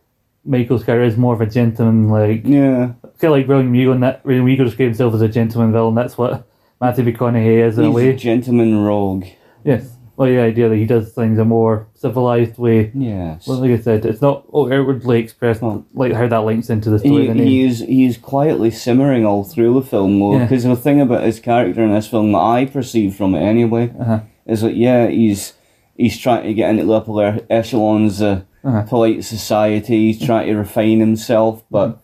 [0.44, 4.02] Michael's character is more of a gentleman, like Yeah, kind of like William Hugo, and
[4.02, 5.94] that William Hugo described himself as a gentleman villain.
[5.94, 6.46] That's what
[6.80, 8.08] Matthew McConaughey is in a way.
[8.10, 9.24] a gentleman rogue.
[9.64, 9.96] Yes.
[10.22, 12.90] Well, the idea that he does things a more civilized way.
[12.94, 16.90] Yes, Well, like I said, it's not outwardly expressed Well, like how that links into
[16.90, 17.22] the story.
[17.22, 17.46] he, the name.
[17.46, 20.34] he is he is quietly simmering all through the film, though.
[20.36, 20.44] Yeah.
[20.44, 23.92] Because the thing about his character in this film that I perceive from it anyway
[23.98, 24.20] Uh-huh.
[24.46, 25.54] is that yeah, he's
[25.96, 28.82] he's trying to get into the upper echelons of Uh-huh.
[28.82, 30.12] polite society.
[30.12, 31.98] He's trying to refine himself, but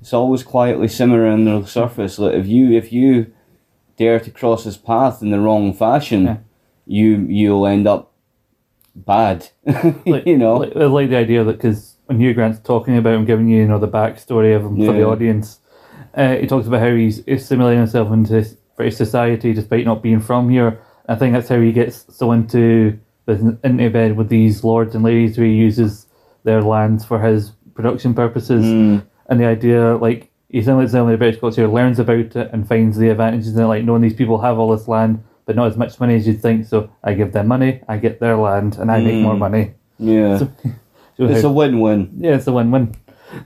[0.00, 2.18] it's always quietly simmering on the surface.
[2.18, 3.26] Like if you if you
[3.98, 6.36] dare to cross his path in the wrong fashion, Yeah.
[6.86, 8.12] You you'll end up
[8.94, 9.48] bad.
[10.06, 10.56] like, you know.
[10.56, 13.58] like, I like the idea that because when Hugh Grant's talking about him, giving you
[13.58, 15.60] you know the backstory of him for the audience,
[16.14, 20.20] uh, he talks about how he's assimilating himself into this British society despite not being
[20.20, 20.80] from here.
[21.08, 25.36] I think that's how he gets so into into bed with these lords and ladies
[25.36, 26.06] who he uses
[26.44, 28.64] their lands for his production purposes.
[28.64, 29.06] Mm.
[29.28, 32.68] and the idea like he assimilates them in the British culture, learns about it, and
[32.68, 35.66] finds the advantages in it, like knowing these people have all this land, but not
[35.68, 36.66] as much money as you'd think.
[36.66, 39.38] So I give them money, I get their land, and I make more Mm.
[39.38, 39.70] money.
[39.98, 40.38] yeah.
[40.38, 40.48] So,
[41.16, 42.10] so it's how- a win-win.
[42.18, 42.94] yeah, it's a win-win.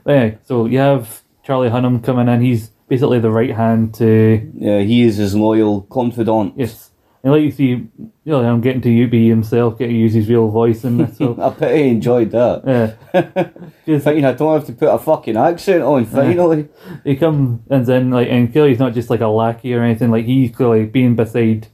[0.05, 2.41] Yeah, so you have Charlie Hunnam coming in.
[2.41, 6.53] He's basically the right hand to Yeah, he is his loyal confidant.
[6.57, 6.91] yes.
[7.23, 7.89] And like you see, you
[8.25, 11.17] know, I'm getting to be himself, getting to use his real voice in this.
[11.17, 12.61] So I bet he enjoyed that.
[12.65, 13.47] yeah,
[13.85, 16.67] Just- Thinking I don't have to put a fucking accent on finally.
[17.03, 20.11] he comes and then like and clearly he's not just like a lackey or anything
[20.11, 21.67] like he's clearly being beside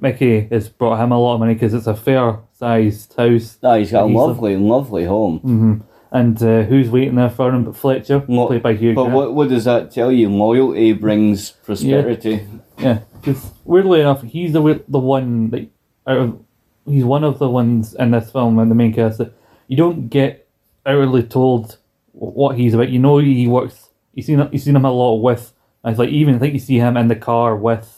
[0.00, 3.74] Mickey has brought him a lot of money because it's a fair sized house No,
[3.78, 5.38] he's got a He's a- lovely, lovely home.
[5.40, 5.74] hmm
[6.10, 9.14] and uh, who's waiting there for him but Fletcher Lo- played by Hugh But Grant
[9.16, 10.30] what, what does that tell you?
[10.30, 12.46] Loyalty brings prosperity.
[12.78, 15.68] yeah because weirdly enough he's the the one that
[16.06, 16.40] out of,
[16.86, 19.34] he's one of the ones in this film and the main cast that
[19.66, 20.48] you don't get
[20.86, 21.76] outwardly told
[22.12, 25.52] what he's about you know he works you seen you seen him a lot with.
[25.84, 27.97] I was like even I think you see him in the car with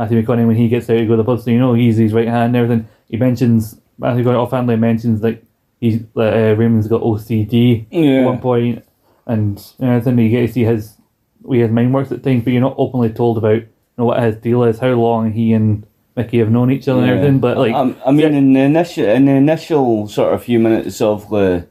[0.00, 1.96] Matthew McConaughey when he gets out to go to the pub, so you know he's
[1.98, 2.88] his right hand and everything.
[3.08, 5.44] He mentions Matthew McConaughey offhandly mentions like
[5.80, 8.20] he's that uh, Raymond's got OCD Yeah.
[8.20, 8.84] at one point,
[9.26, 10.96] and you know, then you get to see his
[11.42, 14.22] way his mind works at times, but you're not openly told about you know what
[14.22, 15.86] his deal is, how long he and
[16.16, 17.38] Mickey have known each other and everything.
[17.38, 21.00] But like, Um, I mean, in the initial in the initial sort of few minutes
[21.00, 21.66] of the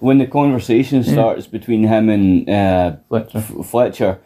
[0.00, 3.38] when the conversation starts between him and uh, Fletcher.
[3.38, 4.18] F- Fletcher,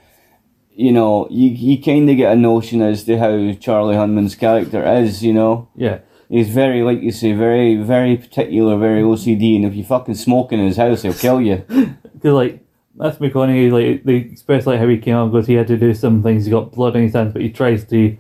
[0.76, 4.84] you know, you you kind of get a notion as to how Charlie Hunnam's character
[4.98, 5.22] is.
[5.22, 9.74] You know, yeah, he's very, like you say, very very particular, very OCD, and if
[9.74, 11.56] you fucking smoke in his house, he'll kill you.
[11.68, 12.60] because like
[12.96, 13.68] that's McConaughey.
[13.68, 16.22] Eh, like they express like how he came up because he had to do some
[16.22, 16.44] things.
[16.44, 18.16] He got blood on his hands, but he tries to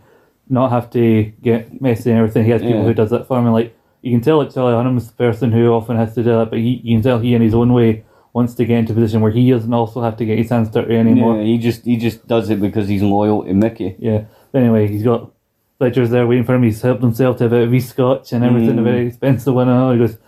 [0.48, 2.44] not have to get messy and everything.
[2.44, 2.84] He has people Yeah.
[2.84, 3.46] who does that for him.
[3.46, 6.30] And like you can tell, like Charlie Hunnam's the person who often has to do
[6.30, 8.04] that, but he you can tell he in his own way
[8.34, 10.68] wants to get into a position where he doesn't also have to get his hands
[10.68, 11.38] dirty anymore.
[11.38, 13.96] Yeah, he just he just does it because he's loyal to Mickey.
[13.98, 14.24] Yeah.
[14.52, 15.30] But anyway, he's got
[15.78, 16.62] Fletcher's there waiting for him.
[16.64, 18.84] He's helped himself to a bit of his scotch and everything, a Mm.
[18.84, 19.68] very expensive one.
[19.68, 19.92] and all.
[19.92, 20.18] He goes,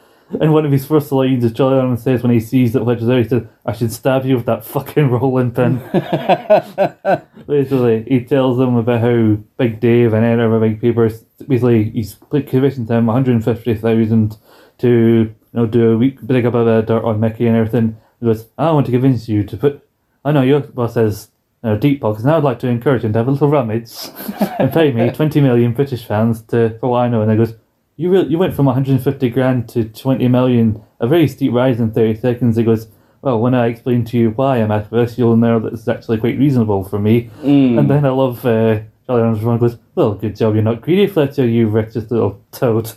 [0.40, 3.06] and one of his first lines, as Charlie Hunnam says when he sees that Fletcher's
[3.06, 5.80] there, he says, "I should stab you with that fucking rolling pin."
[7.46, 11.24] Basically, he tells them about how Big Dave and Ed are big papers.
[11.46, 14.36] Basically, he's commissioned him one hundred and fifty thousand
[14.78, 17.96] to know do a week dig up a bit of dirt on Mickey and everything.
[18.20, 19.82] He goes, "I want to convince you to put."
[20.24, 21.30] I know your boss says
[21.64, 23.90] uh, deep pockets, and I would like to encourage him to have a little rummage
[24.58, 27.22] and pay me twenty million British fans to for what I know.
[27.22, 27.54] And he goes,
[27.96, 31.26] "You really, you went from one hundred and fifty grand to twenty million, a very
[31.28, 32.88] steep rise in thirty seconds." He goes.
[33.22, 36.18] Well, when I explain to you why I'm at this, you'll know that it's actually
[36.18, 37.28] quite reasonable for me.
[37.42, 37.76] Mm.
[37.76, 41.06] And then I love uh, Charlie Hunnam's one goes, "Well, good job, you're not greedy,
[41.06, 42.92] Fletcher, you wretched little toad."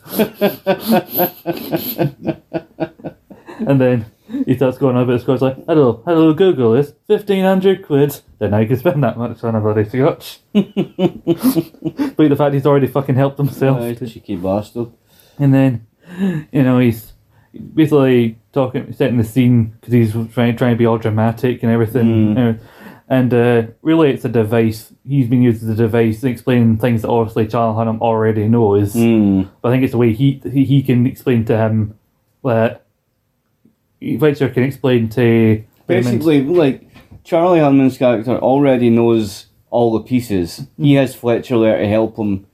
[3.67, 4.05] and then
[4.45, 8.53] he starts going on about Scotch like, "Hello, hello, Google this, fifteen hundred quid." Then
[8.53, 10.39] I can spend that much on a bloody scotch.
[10.53, 13.79] but the fact he's already fucking helped himself.
[13.81, 14.91] Aye, cheeky bastard.
[15.37, 15.87] And then,
[16.51, 17.13] you know, he's
[17.73, 22.35] basically talking, setting the scene because he's trying, trying to be all dramatic and everything.
[22.35, 22.59] Mm.
[23.11, 24.93] And uh, really, it's a device.
[25.07, 28.93] He's been used as a device to explain things that obviously Charlie Hunnam already knows.
[28.93, 29.49] Mm.
[29.61, 31.97] But I think it's the way he he, can explain to him
[32.43, 32.85] that
[34.19, 36.87] Fletcher can explain to Basically, like
[37.23, 40.67] Charlie Hunnam's character already knows all the pieces.
[40.77, 42.45] He has Fletcher there to help him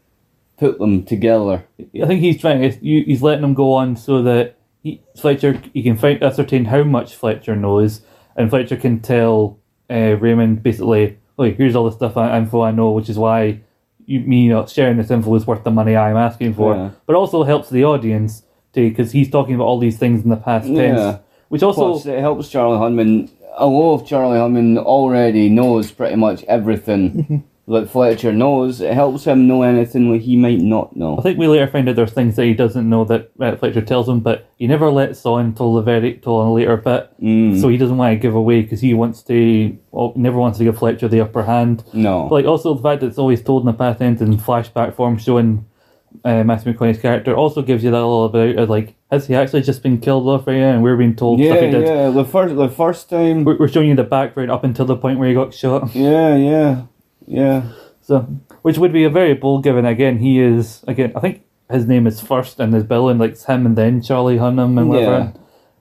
[0.58, 1.66] put them together.
[2.02, 2.62] I think he's trying.
[2.62, 6.84] to- He's letting him go on so that he, Fletcher he can find ascertain how
[6.84, 8.02] much Fletcher knows,
[8.38, 12.72] and Fletcher can tell uh, Raymond basically, "Look, here's all the stuff I, info I
[12.72, 13.60] know, which is why
[14.06, 16.90] you, me not sharing this info is worth the money I'm asking for." Yeah.
[17.06, 20.38] But also helps the audience too, because he's talking about all these things in the
[20.38, 20.82] past Yeah.
[20.96, 21.20] tense,
[21.50, 23.30] which also Plus, it helps Charlie Hunnam.
[23.58, 29.48] Although if Charlie Hunnam already knows pretty much everything that Fletcher knows, it helps him
[29.48, 31.18] know anything that he might not know.
[31.18, 33.82] I think we later find out there's things that he doesn't know that uh, Fletcher
[33.82, 37.12] tells him, but he never lets on till the very till a later bit.
[37.20, 37.60] Mm.
[37.60, 39.78] So he doesn't want to give away because he wants to.
[39.92, 41.84] Well, never wants to give Fletcher the upper hand.
[41.92, 42.28] No.
[42.30, 44.96] But like also the fact that it's always told in the past tense in flashback
[44.96, 45.66] form, showing
[46.24, 49.64] uh, Matthew McConaughey's character, also gives you that little bit of like, has he actually
[49.64, 50.58] just been killed off right?
[50.58, 51.88] And we're being told stuff yeah, he did.
[51.88, 52.10] yeah.
[52.10, 53.44] The first, the first time.
[53.44, 55.96] We're, we're showing you the background up until the point where he got shot.
[55.96, 56.84] Yeah, yeah,
[57.28, 57.64] yeah.
[58.02, 58.22] So,
[58.62, 59.86] which would be a very bold given.
[59.86, 61.12] Again, he is again.
[61.16, 64.02] I think his name is first in his bill, and like it's him and then
[64.02, 65.18] Charlie Hunnam and whatever.
[65.18, 65.32] Yeah.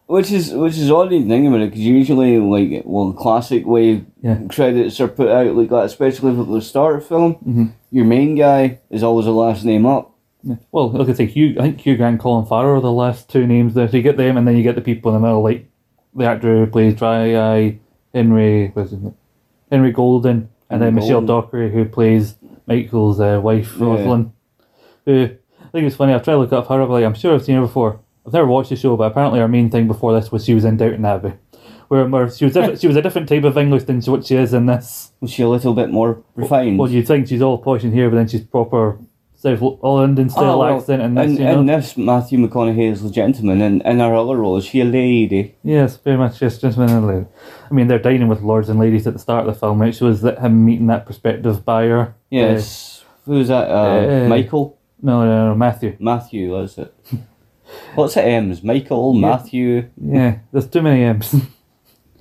[0.06, 4.04] Which is which is odd to think about it because usually like well classic way
[4.22, 4.38] Yeah.
[4.48, 7.36] credits are put out like that especially at the start of film.
[7.46, 7.72] Mhm.
[7.90, 10.10] Your main guy is always the last name up.
[10.42, 10.56] Yeah.
[10.72, 11.56] Well, like I say, Hugh.
[11.58, 13.88] I think Hugh Grant, Colin Farrell are the last two names there.
[13.88, 15.68] So you get them, and then you get the people in the middle, like
[16.14, 17.78] the actor who plays Dry Eye,
[18.14, 19.14] Henry, name?
[19.70, 22.34] Henry Golding, and then Michelle Dockery, who plays
[22.66, 23.86] Michael's uh, wife, Yeah.
[23.86, 24.32] Rosalind.
[25.06, 26.12] Who I think it's funny.
[26.14, 26.84] I've tried to look up her.
[26.86, 28.00] Like I'm sure I've seen her before.
[28.26, 30.64] I've never watched the show, but apparently her main thing before this was she was
[30.64, 31.34] in Downton Abbey,
[31.88, 34.54] where, where she was she was a different type of English than what she is
[34.54, 35.12] in this.
[35.20, 36.78] Was she a little bit more refined?
[36.78, 38.98] Well, you'd think she's all posh in here, but then she's proper
[39.44, 41.60] South all London style Oh, well, accent and this, in, you know.
[41.60, 44.84] in this Matthew McConaughey is the gentleman and in her other role is she a
[44.86, 45.54] lady?
[45.62, 47.26] Yes, very much just just lady.
[47.70, 50.00] I mean, they're dining with lords and ladies at the start of the film, which
[50.00, 52.14] was that him meeting that prospective buyer.
[52.30, 53.04] Yes.
[53.26, 53.68] Who's that?
[53.70, 54.78] Uh, uh, Michael?
[55.02, 55.96] No, no, no, Matthew.
[56.00, 56.94] Matthew, that's it.
[57.94, 58.62] What's the M's?
[58.62, 61.34] Michael, Matthew, Yeah, there's too many M's.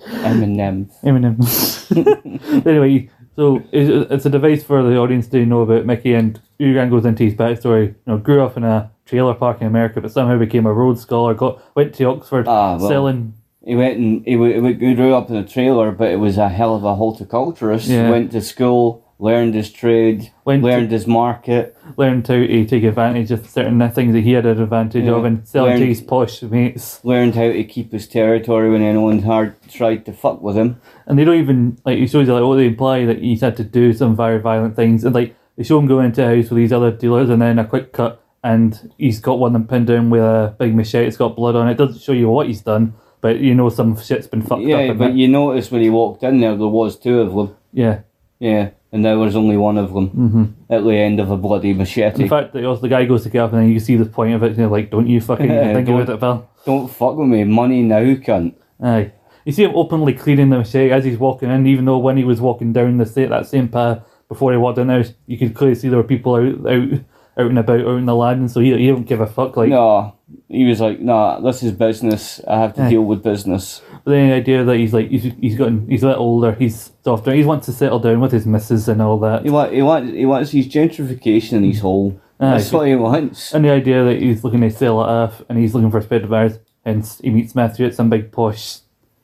[0.08, 0.90] Eminem.
[1.04, 2.66] Eminem.
[2.68, 6.92] anyway, so it's, it's a device for the audience to know about Mickey, and Grant
[6.92, 7.88] goes into his backstory.
[7.90, 11.02] You know, grew up in a trailer park in America, but somehow became a Rhodes
[11.02, 11.34] Scholar.
[11.34, 12.88] Got went to Oxford, Ah, well.
[12.90, 13.34] selling
[13.66, 16.76] he went and he, he grew up in a trailer, but it was a hell
[16.76, 17.88] of a horticulturist.
[17.88, 18.10] Yeah.
[18.10, 21.76] Went to school, learned his trade, learned his market.
[21.98, 25.12] learned how to eh, take advantage of certain things that he had an advantage Yeah.
[25.16, 27.00] of and sell it to Learned- his posh mates.
[27.06, 30.76] learned how to keep his territory when anyone hard tried to fuck with him.
[31.08, 33.56] And they don't even like it shows you like what they imply that he's had
[33.58, 36.50] to do some very violent things and like they show him going into a house
[36.50, 39.68] with these other dealers and then a quick cut and he's got one of them
[39.68, 41.72] pinned down with a big machete, it's got blood on it.
[41.72, 44.68] It doesn't show you what he's done, but you know some shit's been fucked up
[44.68, 45.14] Yeah, but that.
[45.14, 47.56] you notice when he walked in there, there was two of them.
[47.72, 48.00] Yeah.
[48.40, 51.74] Yeah, and there was only one of them hmm at the end of a bloody
[51.74, 52.24] machete.
[52.24, 54.06] In fact, the, also the guy goes to get up and then you see the
[54.06, 56.50] point of it and you're like, don't you fucking think about it, pal?
[56.66, 58.56] Don't fuck with me, money now, cunt.
[58.82, 59.12] Aye.
[59.46, 62.24] You see him openly cleaning the machete as he's walking in, even though when he
[62.24, 65.54] was walking down the sa- that same path before he walked in there, you could
[65.54, 66.90] clearly see there were people out out,
[67.38, 69.58] out and about out in the land, and so he, he don't give a fuck.
[69.58, 70.16] Like, no,
[70.50, 72.42] he was like, nah, this is business.
[72.48, 72.90] I have to Aye.
[72.90, 73.82] deal with business.
[74.04, 76.92] but then the idea that he's like he's he's gotten he's a little older, he's
[77.04, 79.82] softer, he wants to settle down with his missus and all that, He want, he
[79.82, 82.20] want, he wants his gentrification in his hole.
[82.40, 82.58] Aye.
[82.58, 83.54] That's what he wants.
[83.54, 86.04] and the idea that he's looking to sell it off and he's looking for a
[86.04, 88.80] spade of bars, hence he meets Matthew at some big posh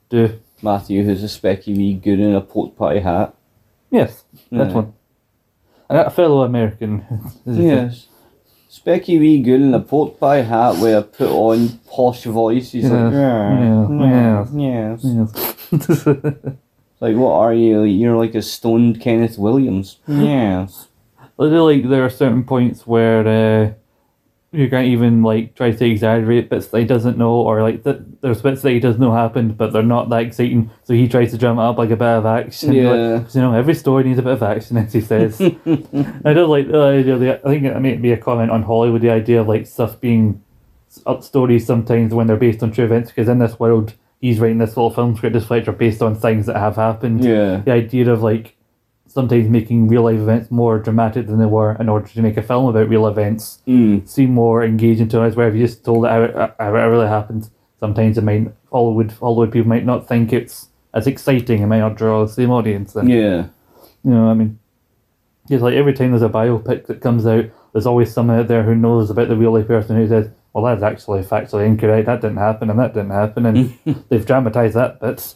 [0.08, 0.38] do.
[0.62, 3.34] Matthew, who's a specky wee good in a pork pie hat.
[3.90, 4.74] Yes, that's Aye.
[4.76, 4.92] one.
[5.88, 7.04] And a fellow American.
[7.46, 8.06] Yes.
[8.70, 12.70] Specky wee good in a pork pie hat with a put on posh voice.
[12.70, 15.28] He's like, Yes, yeah, yeah, yes.
[15.72, 16.36] Yes.
[17.00, 17.82] Like, what are you?
[17.84, 19.96] You're like a stoned Kenneth Williams.
[20.06, 20.88] Yes.
[21.18, 23.72] I feel like there are certain points where uh,
[24.52, 28.00] you can't even like try to exaggerate bits that he doesn't know, or like th-
[28.20, 30.70] there's bits that he doesn't know happened, but they're not that exciting.
[30.84, 32.72] So he tries to drum it up like a bit of action.
[32.72, 32.90] Yeah.
[32.90, 35.40] Like, you know, every story needs a bit of action, as he says.
[35.40, 37.16] I don't like the idea.
[37.18, 39.02] The, I think it may be a comment on Hollywood.
[39.02, 40.42] The idea of like stuff being
[41.06, 43.94] up stories sometimes when they're based on true events, because in this world.
[44.22, 47.24] He's writing this little film script, this flights are based on things that have happened
[47.24, 47.62] Yeah.
[47.64, 48.54] the idea of like
[49.10, 52.42] sometimes making real life events more dramatic than they were in order to make a
[52.42, 54.08] film about real events Mm.
[54.08, 55.34] seem more engaging to us.
[55.34, 57.50] Where if you just told it how it, how it really happened,
[57.80, 61.60] sometimes it might Hollywood Hollywood people might not think it's as exciting.
[61.62, 62.96] It might not draw the same audience.
[63.02, 63.46] Yeah.
[64.04, 64.58] You know, I mean,
[65.48, 68.62] it's like every time there's a biopic that comes out, there's always someone out there
[68.62, 72.06] who knows about the real life person who says, "Well, that's actually factually incorrect.
[72.06, 73.74] That didn't happen, and that didn't happen," and
[74.08, 75.34] they've dramatized that bit.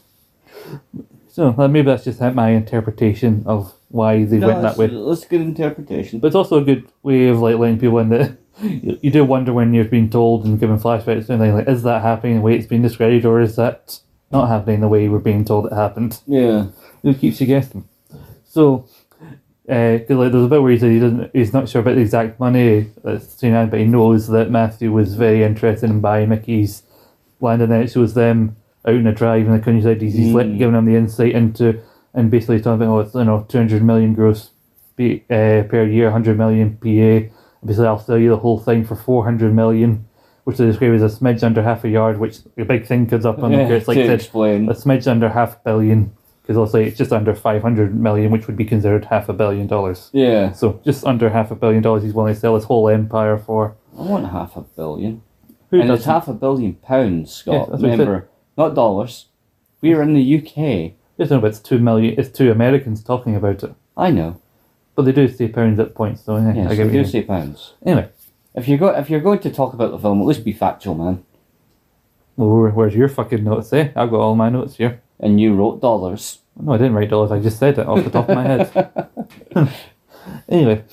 [1.34, 4.86] So uh, maybe that's just my interpretation of why they No, went that way.
[4.86, 6.20] that's a good interpretation.
[6.20, 9.24] But it's also a good way of like letting people in that you, you do
[9.24, 12.40] wonder when you've been told and given flashbacks and things like, is that happening the
[12.40, 13.98] way it's been described, or is that
[14.30, 16.20] not happening the way we're being told it happened?
[16.28, 16.66] yeah.
[17.02, 17.88] It keeps you guessing.
[18.44, 18.86] So,
[19.68, 21.96] uh, 'cause, like, there's a bit where he said he doesn't, he's not sure about
[21.96, 26.00] the exact money that's seen out, but he knows that Matthew was very interested in
[26.00, 26.84] buying Mickey's
[27.40, 28.54] land, and then it shows them
[28.86, 30.00] out in a drive in the countryside.
[30.02, 30.58] He's, he's Mm.
[30.58, 31.80] giving them the insight into,
[32.12, 34.50] and basically talking about, oh, it's, you know, 200 million gross
[35.00, 37.28] uh, per year, 100 million PA.
[37.64, 40.04] Basically, I'll sell you the whole thing for 400 million,
[40.44, 43.24] which they describe as a smidge under half a yard, which a big thing comes
[43.24, 44.68] up on the yeah it's like to said, explain.
[44.68, 46.12] a smidge under half a billion,
[46.42, 49.66] because I'll say it's just under 500 million, which would be considered half a billion
[49.66, 50.10] dollars.
[50.12, 50.52] Yeah.
[50.52, 53.74] So just under half a billion dollars he's willing to sell his whole empire for.
[53.98, 55.22] I want half a billion.
[55.70, 56.12] Who and it's doesn't?
[56.12, 57.54] half a billion pounds, Scott.
[57.54, 57.92] Yeah, that's what I.
[57.92, 59.26] Remember, not dollars.
[59.80, 60.92] We're in the UK.
[61.16, 62.18] But it's two million.
[62.18, 64.40] It's two Americans talking about it, I know.
[64.96, 67.04] but they do say pounds at points, so yeah, Yes, I we what do you
[67.04, 67.74] say pounds.
[67.86, 68.08] Anyway,
[68.54, 70.94] If you're go if you're going to talk about the film, at least be factual,
[70.96, 71.24] man.
[72.36, 73.72] well, where's your fucking notes?
[73.72, 75.00] Eh, I've got all my notes here.
[75.20, 76.40] And you wrote dollars.
[76.60, 77.30] No, I didn't write dollars.
[77.30, 79.08] I just said it off the top of my head.
[80.48, 80.84] anyway,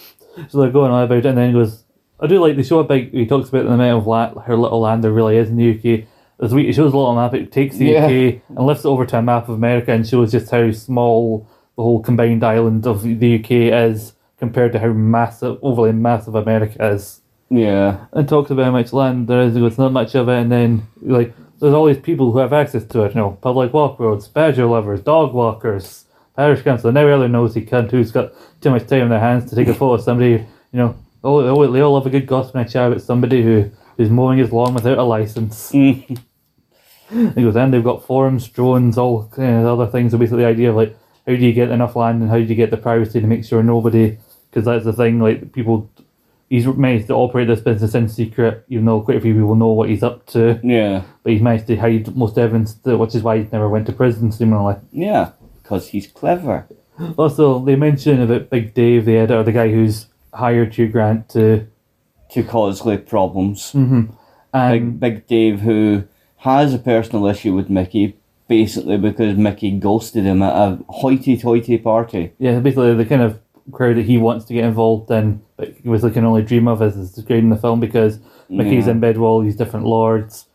[0.49, 1.83] so they're going on about it, and then he goes,
[2.19, 3.11] I do like the show a big.
[3.11, 5.71] He talks about the amount of land, how little land there really is in the
[5.71, 6.07] UK.
[6.41, 7.33] As we, it shows a little map.
[7.33, 8.05] It takes the Yeah.
[8.05, 11.47] UK and lifts it over to a map of America and shows just how small
[11.77, 13.51] the whole combined island of the UK
[13.89, 17.21] is compared to how massive, overly massive America is.
[17.51, 18.05] Yeah.
[18.13, 19.53] And talks about how much land there is.
[19.53, 22.85] Goes, not much of it, and then like there's all these people who have access
[22.85, 23.13] to it.
[23.13, 26.05] You know, public walk roads, badger lovers, dog walkers,
[26.35, 28.31] parish council, and every other nosy cunt who's got
[28.61, 30.31] too much time on their hands to take a photo of somebody.
[30.71, 33.43] You know, oh, oh, they all love a good gossip and a chat about somebody
[33.43, 35.71] who who's mowing his lawn without a license.
[37.35, 40.11] He goes, and they've got forums, drones, all uh, of other things.
[40.11, 40.97] So basically, the idea of like,
[41.27, 43.45] how do you get enough land and how do you get the privacy to make
[43.45, 44.17] sure nobody,
[44.49, 45.89] because that's the thing, like people,
[46.49, 49.71] he's managed to operate this business in secret, even though quite a few people know
[49.71, 50.59] what he's up to.
[50.63, 51.03] Yeah.
[51.23, 54.31] But he's managed to hide most evidence, which is why he's never went to prison,
[54.31, 54.75] seemingly.
[54.91, 55.31] Yeah.
[55.61, 56.67] Because he's clever.
[57.17, 61.67] Also, they mention about Big Dave, the editor, the guy who's hired Hugh Grant to,
[62.33, 63.71] To cause like problems.
[63.71, 64.11] Mm-hmm.
[64.53, 66.03] and Big Big Dave who
[66.41, 72.33] has a personal issue with Mickey, basically because Mickey ghosted him at a hoity-toity party.
[72.39, 73.39] Yeah, basically the kind of
[73.71, 76.67] crowd that he wants to get involved in, but he was like can only dream
[76.67, 78.19] of as is described in the film because
[78.49, 78.93] Mickey's Yeah.
[78.93, 80.47] in bed with all these different lords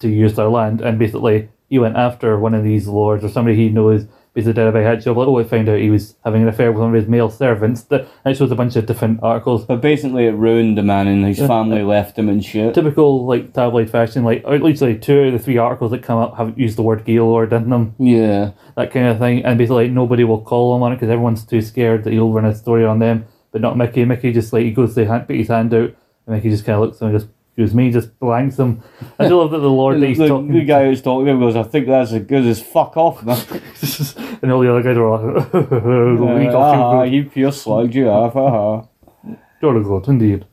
[0.00, 3.56] to use their land, and basically he went after one of these lords or somebody
[3.56, 4.06] he knows
[4.42, 5.16] did a big head job.
[5.16, 7.82] Oh, I found out he was having an affair with one of his male servants.
[7.84, 9.64] That it shows a bunch of different articles.
[9.64, 11.46] But basically, it ruined the man, and his Yeah.
[11.46, 12.74] family left him and shit.
[12.74, 16.18] Typical like tabloid fashion, like at least like two of the three articles that come
[16.18, 17.94] up have used the word Gaylord in them.
[17.98, 19.44] Yeah, that kind of thing.
[19.44, 22.32] And basically, like, nobody will call him on it because everyone's too scared that he'll
[22.32, 23.26] run a story on them.
[23.52, 24.04] But not Mickey.
[24.04, 25.94] Mickey just like he goes to hand, put his hand out,
[26.26, 28.82] and Mickey just kind of looks at him and just goes me, just blanks him.
[29.18, 30.52] I do love that the Lord the, he's the, talking.
[30.52, 33.22] the guy who's talking to him goes, "I think that's as good as fuck off,
[33.22, 33.38] man."
[34.42, 38.08] and all the other guys are like, "We Uh, got ah, you, pure slugged you
[38.08, 38.34] off.
[38.36, 39.36] Uh-huh.
[39.62, 40.44] You're a god, indeed."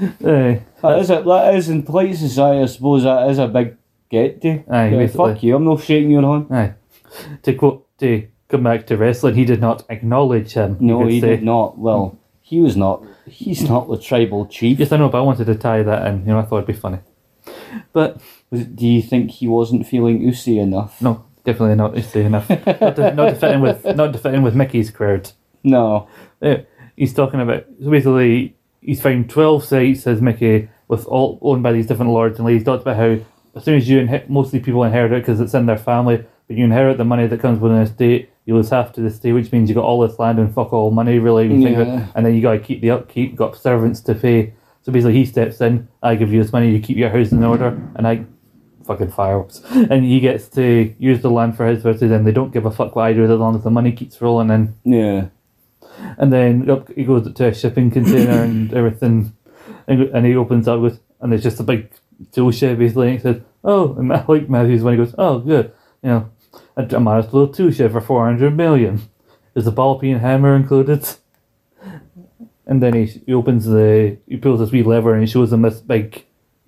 [0.00, 2.62] Eh, That is, a, that is in polite society.
[2.62, 3.76] I suppose that is a big
[4.10, 4.62] get to.
[4.68, 5.56] Aye, Yeah, fuck you.
[5.56, 6.46] I'm not shaking your hand.
[6.50, 6.74] aye.
[7.44, 10.76] To quote, to come back to wrestling, he did not acknowledge him.
[10.80, 11.28] No, he say.
[11.28, 11.78] did not.
[11.78, 13.02] Well, he was not.
[13.26, 14.78] He's not the tribal chief.
[14.78, 16.20] Yes, I know, but I wanted to tie that in.
[16.20, 16.98] You know, I thought it'd be funny.
[17.92, 21.00] But Was- Do you think he wasn't feeling oozy enough?
[21.00, 22.48] no, definitely not easy enough.
[22.80, 25.30] not, to, not to fit in with not to fit in with Mickey's crowd.
[25.62, 26.06] No.
[26.42, 26.60] Yeah,
[26.96, 31.72] he's talking about so basically he's found twelve sites, says Mickey, with all owned by
[31.72, 32.64] these different lords and ladies.
[32.64, 33.16] Talked about how
[33.54, 36.56] as soon as you inherit, mostly people inherit it because it's in their family, but
[36.56, 38.30] you inherit the money that comes with an estate.
[38.46, 40.72] You lose half to the estate, which means you got all this land and fuck
[40.72, 41.46] all money, really.
[41.64, 41.72] it.
[41.72, 42.06] Yeah.
[42.14, 44.52] And then you got to keep the upkeep, got servants to pay.
[44.82, 45.88] So basically, he steps in.
[46.02, 48.26] I give you this money, you keep your house in order, and I
[48.84, 49.62] fucking fireworks.
[49.74, 52.70] And he gets to use the land for his versus and they don't give a
[52.70, 54.74] fuck what I do as long as the money keeps rolling in.
[54.84, 55.28] Yeah.
[56.18, 59.32] And then up, he goes to a shipping container and everything,
[59.86, 61.90] and, and he opens up with, and there's just a big
[62.32, 63.08] tool shed basically.
[63.08, 65.72] And he says, "Oh," and I like Matthews when he goes, "Oh, good,
[66.02, 66.30] you know,
[66.76, 69.02] a, a modest little tool shed for four hundred million.
[69.54, 71.06] Is the ball peen hammer included?"
[72.66, 75.62] And then he, he opens the he pulls this wee lever and he shows them
[75.62, 76.24] this big,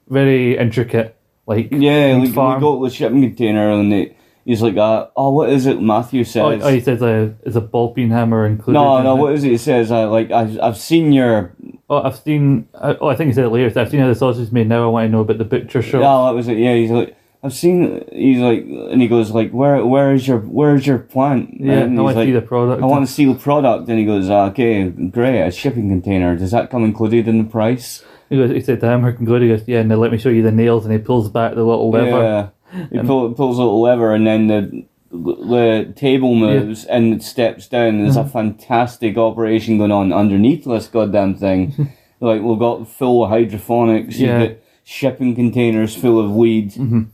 [0.09, 1.17] very intricate
[1.47, 2.61] like Yeah, like, we farm.
[2.61, 5.81] got the shipping container and it, he's like, uh, oh, what is it?
[5.81, 6.63] Matthew Oh, says.
[6.63, 8.79] oh, he says uh, is a ball peen hammer included?
[8.79, 9.21] no, no, it?
[9.21, 9.51] what is it?
[9.53, 11.55] He says, uh, like, I've, I've seen your.
[11.89, 12.69] Oh, I've seen.
[12.75, 13.81] uh, Oh, I think he said it later.
[13.81, 14.69] I've seen how the sausage is made.
[14.69, 16.01] Now I want to know about the butcher shop.
[16.03, 16.59] Yeah, that was it.
[16.59, 17.17] Yeah, he's like,
[17.47, 18.05] I've seen.
[18.13, 18.61] He's like,
[18.93, 21.55] and he goes like, where, where is your, where is your plant?
[21.61, 22.83] Yeah, and I want to see the product.
[22.83, 23.89] I want to see the product.
[23.89, 26.37] And he goes, okay, great, a shipping container.
[26.37, 28.05] Does that come included in the price?
[28.29, 28.51] He goes.
[28.51, 29.41] He said to hammer can go.
[29.41, 29.81] He goes, yeah.
[29.81, 30.85] And let me show you the nails.
[30.85, 32.51] And he pulls back the little lever.
[32.73, 37.23] Yeah, he pull, pulls a little lever, and then the the table moves and it
[37.23, 38.03] steps down.
[38.03, 38.27] There's Mm-hmm.
[38.27, 41.73] a fantastic operation going on underneath this goddamn thing.
[42.21, 44.19] like we've got full hydroponics.
[44.19, 44.41] Yeah.
[44.41, 46.73] You've got shipping containers full of weed.
[46.73, 47.07] Mhm.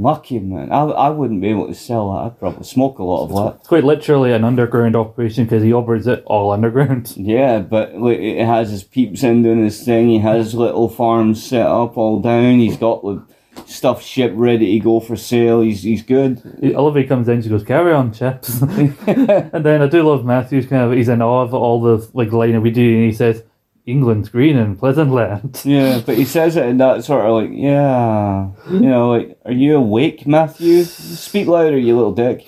[0.00, 0.48] Lucky bastard.
[0.48, 0.72] Man.
[0.72, 2.18] I, I wouldn't be able to sell that.
[2.20, 3.60] I'd probably smoke a lot of that.
[3.60, 7.14] It's quite literally an underground operation because he operates it all underground.
[7.30, 10.08] Yeah, but like, it has his peeps in doing his thing.
[10.08, 12.58] He has little farms set up all down.
[12.58, 13.20] He's got like,
[13.66, 15.60] stuff shipped ready to go for sale.
[15.60, 16.42] He's he's good.
[16.64, 17.42] I love he comes in.
[17.42, 20.66] She goes, "Carry on, chips." and then I do love Matthews.
[20.66, 23.12] Kind of, he's in awe of all the like line of we do, and he
[23.12, 23.44] says,
[23.90, 27.50] "England's green and pleasant land." Yeah, but he says it in that sort of like,
[27.52, 30.84] yeah, you know, like, are you awake, Matthew?
[30.84, 32.46] Speak louder, you little dick.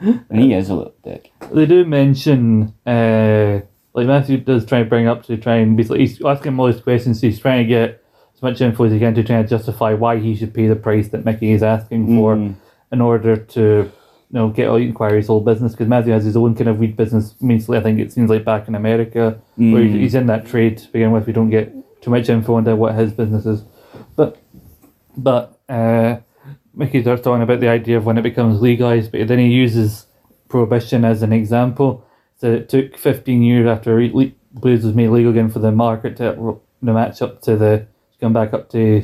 [0.00, 1.32] And he is a little dick.
[1.52, 3.60] they do mention uh
[3.94, 6.70] like Matthew does try and bring up to try and basically he's asking him all
[6.70, 8.02] these questions he's trying to get
[8.34, 10.76] as much info as he can to try and justify why he should pay the
[10.76, 12.54] price that Mickey is asking for Mhm.
[12.92, 13.90] in order to
[14.34, 17.34] know get all inquiries whole business because Matthew has his own kind of weed business
[17.40, 20.20] mainly I think it seems like back in America where he's, Mm.
[20.20, 23.12] in that trade to begin with we don't get too much info into what his
[23.12, 23.64] business is
[24.16, 24.36] but
[25.16, 26.16] but uh
[26.76, 30.06] Mickey starts talking about the idea of when it becomes legalized, but then he uses
[30.48, 32.04] prohibition as an example.
[32.38, 33.96] So it took 15 years after
[34.52, 38.18] booze was made legal again for the market to, to match up to the to
[38.20, 39.02] come back up to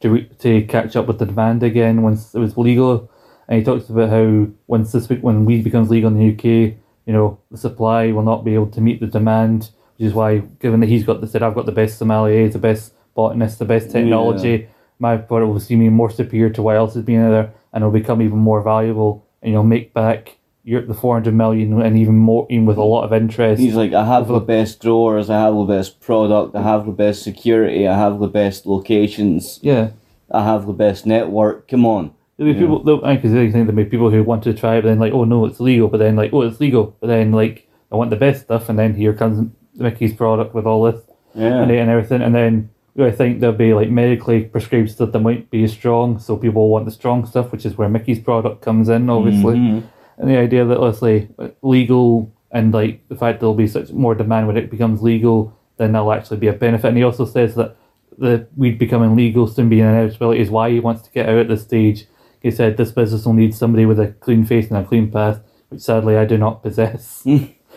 [0.00, 3.08] to re- to catch up with the demand again once it was legal.
[3.48, 6.76] And he talks about how once this when weed becomes legal in the UK,
[7.06, 10.38] you know the supply will not be able to meet the demand, which is why,
[10.60, 13.64] given that he's got the said I've got the best sommeliers, the best botanists, the
[13.64, 14.68] best technology
[14.98, 17.82] my product will seem even more superior to what else is being out there and
[17.82, 22.16] it'll become even more valuable and you'll make back your the 400 million and even
[22.16, 25.38] more even with a lot of interest He's like, I have the best drawers, I
[25.38, 29.90] have the best product, I have the best security, I have the best locations, yeah
[30.30, 31.68] I have the best network.
[31.68, 32.12] Come on.
[32.38, 34.76] There'll be people there'll, I because I think there'll be people who want to try
[34.76, 37.08] it but then like oh no it's legal but then like oh it's legal but
[37.08, 40.82] then like I want the best stuff and then here comes Mickey's product with all
[40.84, 41.02] this
[41.34, 41.62] Yeah.
[41.62, 42.70] and, and everything and then
[43.00, 46.84] I think there'll be like medically prescribed stuff that might be strong, so people want
[46.84, 49.54] the strong stuff, which is where Mickey's product comes in, obviously.
[49.56, 49.82] Mhm.
[50.18, 51.28] And the idea that say
[51.62, 55.92] legal and like the fact there'll be such more demand when it becomes legal, then
[55.92, 56.88] there'll actually be a benefit.
[56.88, 57.76] And he also says that
[58.16, 61.38] the weed becoming legal soon being an inevitability is why he wants to get out
[61.38, 62.06] at this stage.
[62.42, 65.40] He said this business will need somebody with a clean face and a clean path,
[65.68, 67.24] which sadly I do not possess.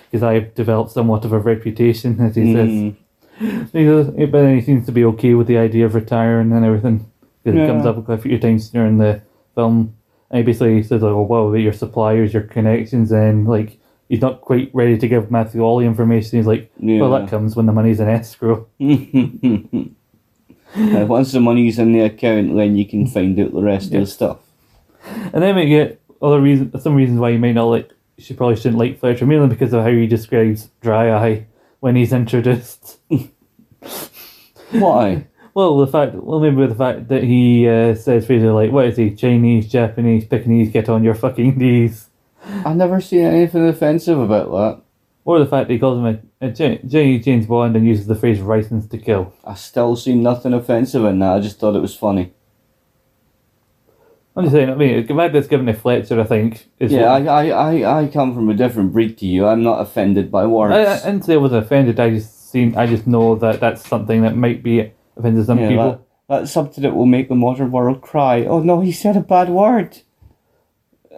[0.10, 2.70] Because I've developed somewhat of a reputation, as he says.
[2.70, 2.96] Mm.
[3.72, 6.66] He goes, but then he seems to be okay with the idea of retiring and
[6.66, 7.10] everything.
[7.44, 9.22] Because it comes up quite a few times during the
[9.56, 9.96] film.
[10.30, 13.14] And he basically says, like, well, what about your suppliers, your connections?
[13.14, 13.78] And, like,
[14.10, 16.40] he's not quite ready to give Matthew all the information.
[16.40, 18.68] He's like, well, that comes when the money's in escrow.
[20.74, 24.00] Uh, once the money's in the account, then you can find out the rest of
[24.00, 24.38] the stuff.
[25.34, 28.56] And then we get other reasons, some reasons why you might not like, she probably
[28.56, 31.48] shouldn't like Fletcher, mainly because of how he describes Dry Eye
[31.80, 33.00] when he's introduced.
[34.72, 35.28] Why?
[35.54, 38.96] Well, the fact, well, maybe the fact that he uh, says phrases like, "What is
[38.96, 39.14] he?
[39.14, 40.72] Chinese, Japanese, Pekingese?
[40.72, 42.08] Get on your fucking knees,"
[42.46, 44.82] I've never seen anything offensive about that.
[45.26, 46.06] or the fact that he calls him
[46.40, 50.54] a, a James Bond and uses the phrase "license to kill." I still see nothing
[50.54, 51.34] offensive in that.
[51.36, 52.32] I just thought it was funny.
[54.36, 54.70] I'm just saying.
[54.70, 58.34] I mean, fact given to Fletcher, I think, is Yeah, what- I, I, I, come
[58.34, 59.46] from a different breed to you.
[59.46, 60.74] I'm not offended by words.
[60.74, 62.00] I, I didn't say I was offended.
[62.00, 62.76] I just seen.
[62.78, 65.92] I just know that that's something that might be offended to some Yeah, people.
[65.92, 68.46] that, that's something that will make the modern world cry.
[68.46, 69.98] Oh no, he said a bad word.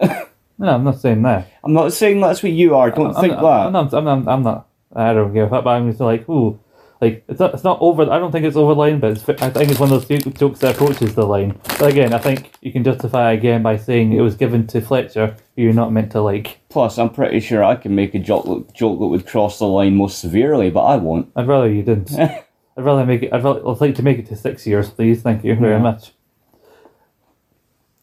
[0.56, 1.48] No, I'm not saying that.
[1.64, 2.90] I'm not saying that's what you are.
[2.90, 3.66] Don't I'm think not, that.
[3.66, 4.28] I'm not, I'm not.
[4.32, 4.68] I'm not.
[4.94, 5.64] I don't give a fuck.
[5.64, 6.60] But I'm just like, ooh,
[7.04, 7.54] like it's not.
[7.54, 8.02] It's not over.
[8.10, 10.22] I don't think it's over the line, but it's, I think it's one of those
[10.34, 11.58] jokes that approaches the line.
[11.78, 15.36] But again, I think you can justify again by saying it was given to Fletcher,
[15.56, 16.60] who you're not meant to like.
[16.70, 19.96] Plus, I'm pretty sure I can make a joke, joke that would cross the line
[19.96, 21.30] most severely, but I won't.
[21.36, 22.12] I'd rather you didn't.
[22.76, 23.32] I'd rather make it.
[23.32, 25.22] I'd, rather, I'd like to make it to six years, please.
[25.22, 25.78] Thank you very Yeah.
[25.82, 26.12] much.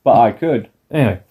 [0.03, 0.69] But I could.
[0.89, 1.21] Anyway,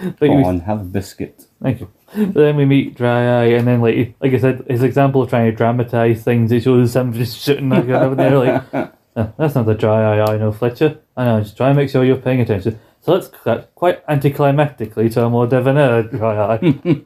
[0.00, 1.46] but Go on, have a biscuit.
[1.62, 1.90] Thank you.
[2.14, 5.30] But then we meet Dry Eye, and then like like I said, his example of
[5.30, 8.64] trying to dramatize things, it shows him just shooting like over there, like
[9.16, 10.98] "Oh, that's not the Dry Eye I know, Fletcher.
[11.16, 12.80] I know, just try and make sure you're paying attention.
[13.00, 17.02] So let's cut quite anticlimactically to a more debonair Dry Eye.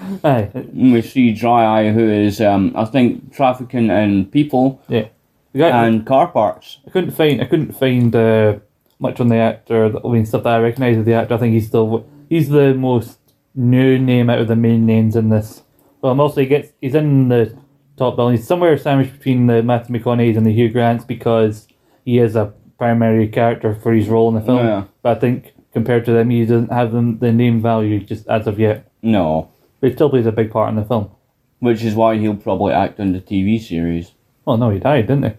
[0.24, 5.08] Aye, We see Dry Eye, who is, um, I think, trafficking in people yeah.
[5.56, 6.78] Guy, and car parts.
[6.86, 8.58] I couldn't find I couldn't find uh,
[8.98, 9.96] much on the actor.
[10.04, 11.34] I mean, stuff that I recognise of the actor.
[11.34, 13.18] I think he's still he's the most
[13.56, 15.62] new name out of the main names in this.
[16.02, 17.56] Well, mostly he gets he's in the
[17.96, 18.28] top bill.
[18.28, 21.66] He's somewhere sandwiched between the Matthew McConaughey's and the Hugh Grants because
[22.04, 24.58] he is a primary character for his role in the film.
[24.58, 24.84] Yeah.
[25.02, 28.46] But I think compared to them, he doesn't have them the name value just as
[28.46, 28.90] of yet.
[29.02, 29.50] No.
[29.80, 31.10] But he still plays a big part in the film.
[31.58, 34.12] Which is why he'll probably act in the TV series.
[34.44, 35.32] Well, no, he died, didn't he?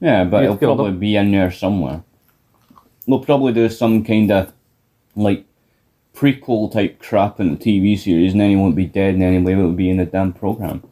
[0.00, 2.02] Yeah, but He he'll probably be in there somewhere.
[3.06, 4.52] They'll probably do some kind of,
[5.16, 5.44] like,
[6.14, 9.44] prequel type crap in the TV series, and then he won't be dead, and then
[9.46, 10.82] he'll will be in the damn program.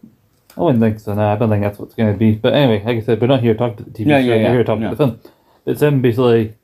[0.56, 1.14] I wouldn't think so.
[1.14, 2.32] No, I don't think that's what's going to be.
[2.32, 4.26] But anyway, like I said, we're not here to talk to the TV Yeah, show.
[4.26, 4.90] yeah, We're here to talk yeah.
[4.90, 5.20] to the film.
[5.66, 6.55] It's him basically,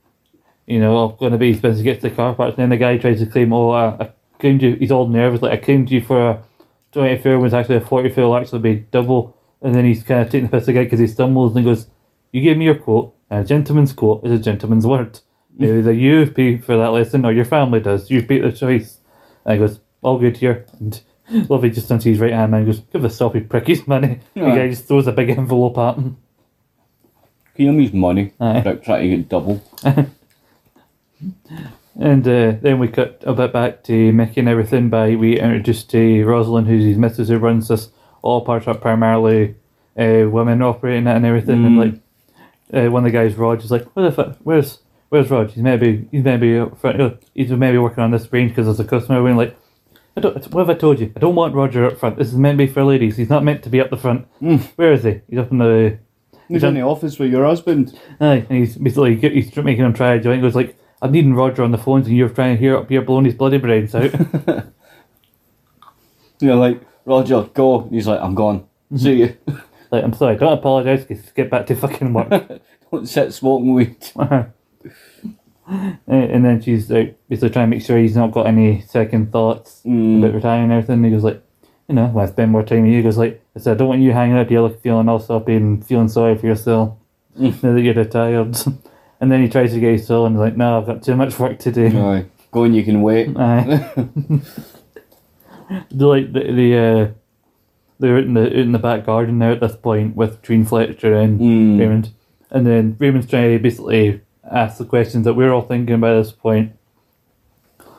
[0.66, 3.20] you know, going to be Spencer gets the car parts, and then the guy tries
[3.20, 4.10] to claim, oh, I, I
[4.40, 4.74] claimed you.
[4.74, 6.42] He's all nervous, like I claimed you for a
[6.92, 9.36] twenty fair was actually a forty fair, will actually be double.
[9.62, 11.86] And then he's kind of taking the piss again because he stumbles and he goes,
[12.32, 15.20] "You gave me your quote, and a gentleman's quote is a gentleman's word.
[15.58, 18.10] Either you pay for that lesson or your family does.
[18.10, 18.98] You pay the choice."
[19.44, 21.00] And he goes, "All good here." And
[21.48, 23.86] Lovey just turns to his right hand man and goes, "Give the soppy prick his
[23.86, 24.54] money." The Yeah.
[24.56, 26.16] guy just throws a big envelope at him.
[27.56, 28.32] Give him his money.
[28.38, 28.56] Aye.
[28.58, 29.62] Without trying to get double.
[31.98, 35.88] And uh, then we cut a bit back to Mickey and everything by we introduced
[35.92, 37.88] to Rosalind, who's his missus, who runs this
[38.20, 39.54] all part up primarily
[39.98, 41.64] uh, women operating it and everything.
[41.64, 41.94] And like
[42.74, 44.36] uh, one of the guys, Rod, is like, "Where the fuck?
[44.42, 44.80] Where's
[45.16, 45.50] where's Rod?
[45.50, 47.22] He's maybe he's maybe up front.
[47.34, 49.56] He's maybe working on this range because there's a customer." And like,
[50.16, 50.34] I don't.
[50.52, 51.12] What have I told you?
[51.16, 52.18] I don't want Roger up front.
[52.18, 53.16] This is meant to be for ladies.
[53.16, 54.26] He's not meant to be up the front.
[54.40, 54.60] Mm.
[54.76, 55.20] Where is he?
[55.28, 55.98] He's up in the
[56.48, 57.98] He's in the office with your husband.
[58.20, 60.36] Aye, and he's basically he's making him try a joint.
[60.36, 62.88] He goes like, "I'm needing Roger on the phones, and you're trying to hear up
[62.88, 64.14] here blowing his bloody brains out."
[66.38, 67.88] You're like, Roger, go.
[67.88, 68.60] He's like, I'm gone.
[68.92, 68.96] Mm-hmm.
[68.98, 69.36] See you.
[69.90, 71.06] like, I'm sorry, don't apologise.
[71.34, 72.28] Get back to fucking work.
[72.92, 73.96] Don't sit smoking weed.
[74.14, 74.44] Uh-huh.
[75.68, 79.32] And and then she's like, basically trying to make sure he's not got any second
[79.32, 80.18] thoughts Mm.
[80.18, 81.04] about retiring and everything.
[81.04, 81.42] He goes like,
[81.88, 82.96] you know, I spend more time with you.
[82.98, 85.18] He goes like, I said, I don't want you hanging out here like feeling all
[85.18, 86.94] soppy and feeling sorry for yourself
[87.36, 88.56] now that you're retired.
[89.20, 91.16] and then he tries to get his soul and he's like, no, I've got too
[91.16, 91.86] much work to do.
[91.98, 92.26] Aye.
[92.52, 93.36] Go and you can wait.
[93.36, 93.90] Aye.
[95.90, 97.12] the like the the uh,
[97.98, 100.64] they're out in the out in the back garden now at this point with between
[100.64, 101.78] Fletcher and Mm.
[101.80, 102.10] Raymond,
[102.50, 106.32] And then Raymond's trying to basically ask the questions that we're all thinking by this
[106.32, 106.72] point.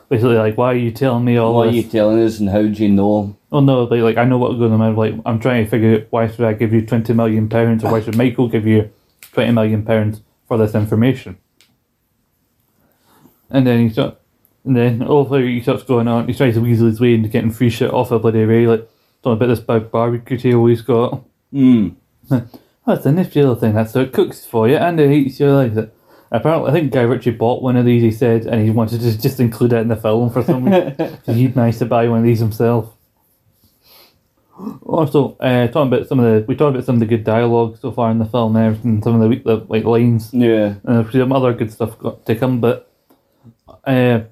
[0.08, 1.84] Basically, like, why are you telling me all What are this?
[1.84, 3.36] you telling us and how do you know?
[3.52, 4.96] Oh no, like, like I know what's going on.
[4.96, 7.92] Like I'm trying to figure out why should I give you twenty million pounds, or
[7.92, 8.90] why should Michael give you
[9.32, 11.36] twenty million pounds for this information?
[13.50, 14.18] And then he start,
[14.64, 16.26] and then all of he starts going on.
[16.28, 18.88] He tries to weasel his way into getting free shit off of bloody Ray, like
[19.22, 21.22] talking about this big barbecue table he's got.
[21.52, 21.90] Hmm.
[22.90, 23.74] It's a nifty little thing.
[23.74, 25.94] That's so it cooks for you and it eats you like it.
[26.30, 28.02] Apparently, I think Guy Ritchie bought one of these.
[28.02, 31.18] He said, and he wanted to just include it in the film for some reason.
[31.26, 32.94] he'd managed to buy one of these himself.
[34.82, 37.78] Also, uh, talking about some of the we talked about some of the good dialogue
[37.78, 40.34] so far in the film there and everything, some of the, weak- the like lines
[40.34, 40.74] Yeah.
[40.84, 42.60] and some other good stuff got to come.
[42.60, 42.92] But
[43.84, 44.22] uh,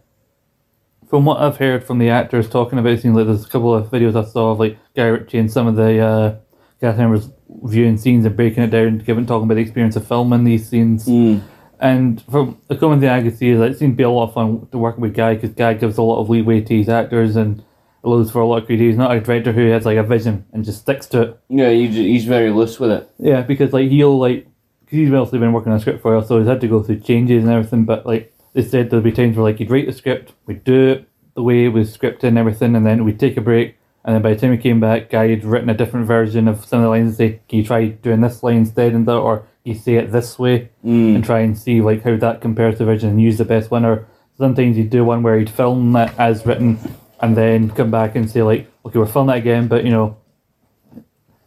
[1.09, 3.73] from what I've heard from the actors talking about, it seems like there's a couple
[3.73, 6.35] of videos I saw of like Guy Ritchie and some of the uh,
[6.81, 7.31] cast members
[7.63, 11.07] viewing scenes and breaking it down, giving talking about the experience of filming these scenes.
[11.07, 11.39] Hmm.
[11.81, 14.11] And from the common thing I could see is that it seemed to be a
[14.11, 16.77] lot of fun to work with Guy because Guy gives a lot of leeway to
[16.77, 17.63] his actors and
[18.03, 18.91] allows for a lot of creativity.
[18.91, 21.41] He's not a director who has like a vision and just sticks to it.
[21.49, 23.11] Yeah, he's, he's very loose with it.
[23.19, 24.47] Yeah, because like he'll like
[24.85, 26.69] because he's obviously been working on a script for a while, so he's had to
[26.69, 27.85] go through changes and everything.
[27.85, 30.89] But like they said, there'll be times where like he'd write the script, we'd do
[30.89, 33.77] it the way it was scripted and everything, and then we'd take a break.
[34.05, 36.65] And then by the time we came back, Guy had written a different version of
[36.65, 39.17] some of the lines and say, "Can you try doing this line instead?" and that,
[39.17, 41.17] or you say it this way Mm.
[41.17, 43.71] and try and see like how that compares to the original and use the best
[43.71, 43.85] one.
[43.85, 44.07] Or
[44.39, 46.79] sometimes you'd do one where you'd film that as written
[47.21, 50.17] and then come back and say like, "Okay, we're filming that again," but you know,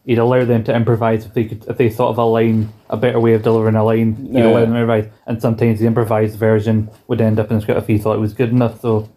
[0.05, 2.97] he'd allow them to improvise if they could if they thought of a line a
[2.97, 4.47] better way of delivering a line Yeah.
[4.47, 7.79] allow them to improvise and sometimes the improvised version would end up in the script
[7.81, 9.07] if he thought it was good enough so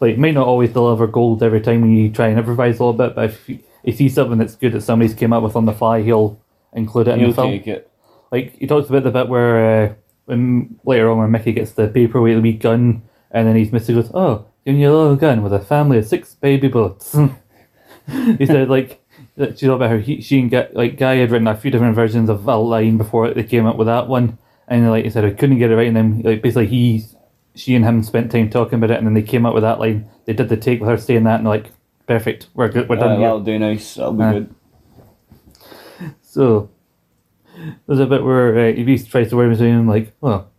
[0.00, 2.84] like it may not always deliver gold every time when you try and improvise a
[2.84, 5.42] little bit but if you, if you see something that's good that somebody's came up
[5.42, 6.38] with on the fly he'll
[6.72, 7.87] include it in the film take it.
[8.32, 9.94] Like he talks about the bit where uh,
[10.26, 13.92] when later on when Mickey gets the paperweight the wee gun and then he's Mister
[13.94, 17.16] goes oh giving you a little gun with a family of six baby bullets
[18.38, 19.00] he said like
[19.36, 21.70] that she talked about how he, she and Guy, like Guy had written a few
[21.70, 24.36] different versions of a line before they came up with that one
[24.66, 27.04] and like he said I couldn't get it right and then like basically he
[27.54, 29.78] she and him spent time talking about it and then they came up with that
[29.80, 31.70] line they did the take with her saying that and like
[32.06, 33.94] perfect we're good we're Uh, done here that'll do nice.
[33.94, 34.54] That'll be Uh, good.
[36.22, 36.70] So
[37.86, 40.50] there's a bit where uh, Evie tries to wear him saying like, "Well,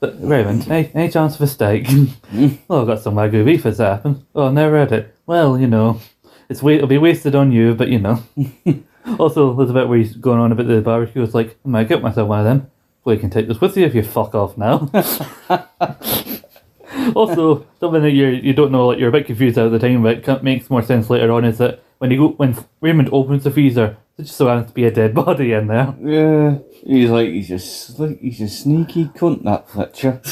[0.00, 1.86] but Raymond, any, any chance of a steak?
[2.68, 4.24] well, I've got some wagyu beef that's happened.
[4.34, 5.14] Oh, I never had it.
[5.26, 6.00] Well, you know,
[6.48, 8.22] it's it'll be wasted on you, but you know."
[9.18, 11.22] also, there's a bit where he's going on about the barbecue.
[11.22, 12.70] It's like, I might get myself one of them.
[13.04, 14.90] Well, you can take this with you if you fuck off now.
[17.14, 20.02] also, something that you you don't know, like you're a bit confused at the time,
[20.02, 21.44] but it makes more sense later on.
[21.44, 24.74] Is that when you go when Raymond opens the freezer, there just so happens to
[24.74, 25.94] be a dead body in there.
[26.02, 26.58] Yeah.
[26.86, 30.20] He's like, he's just sli- he's a sneaky cunt, that Fletcher.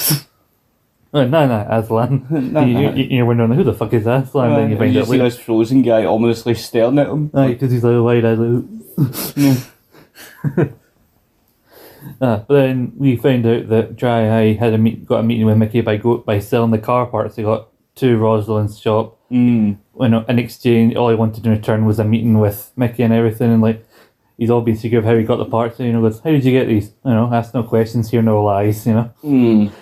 [1.11, 2.27] Oh, no, no, Aslan.
[2.53, 2.93] No, you, no.
[2.95, 4.53] you, you're wondering who the fuck is Aslan?
[4.55, 5.25] then you Uh, find you out see later.
[5.25, 7.29] this frozen guy ominously staring at him.
[7.29, 8.39] because he's like wide eyed.
[12.21, 15.47] Uh, but then we found out that Dry Eye had a meet, got a meeting
[15.47, 19.19] with Mickey by go, by selling the car parts he got to Rosalind's shop.
[19.31, 19.79] Mm.
[19.93, 23.53] When in exchange, all he wanted in return was a meeting with Mickey and everything,
[23.53, 23.85] and like
[24.39, 25.79] he's all been secret of how he got the parts.
[25.79, 26.93] And, you know, goes, "How did you get these?
[27.05, 29.11] You know, ask no questions, hear no lies." You know.
[29.23, 29.73] Mm.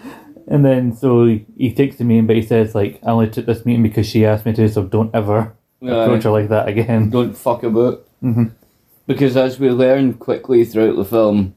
[0.49, 3.47] And then so he, he takes the meeting, but he says like, "I only took
[3.47, 7.11] this meeting because she asked me to, so don't ever approach her like that again."
[7.11, 8.05] Don't fuck about.
[8.23, 8.53] Mhm.
[9.07, 11.55] Because as we learn quickly throughout the film,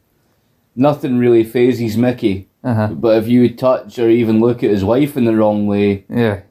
[0.76, 2.48] nothing really phases Mickey.
[2.64, 2.88] Uh huh.
[2.92, 6.42] But if you touch or even look at his wife in the wrong way, Yeah.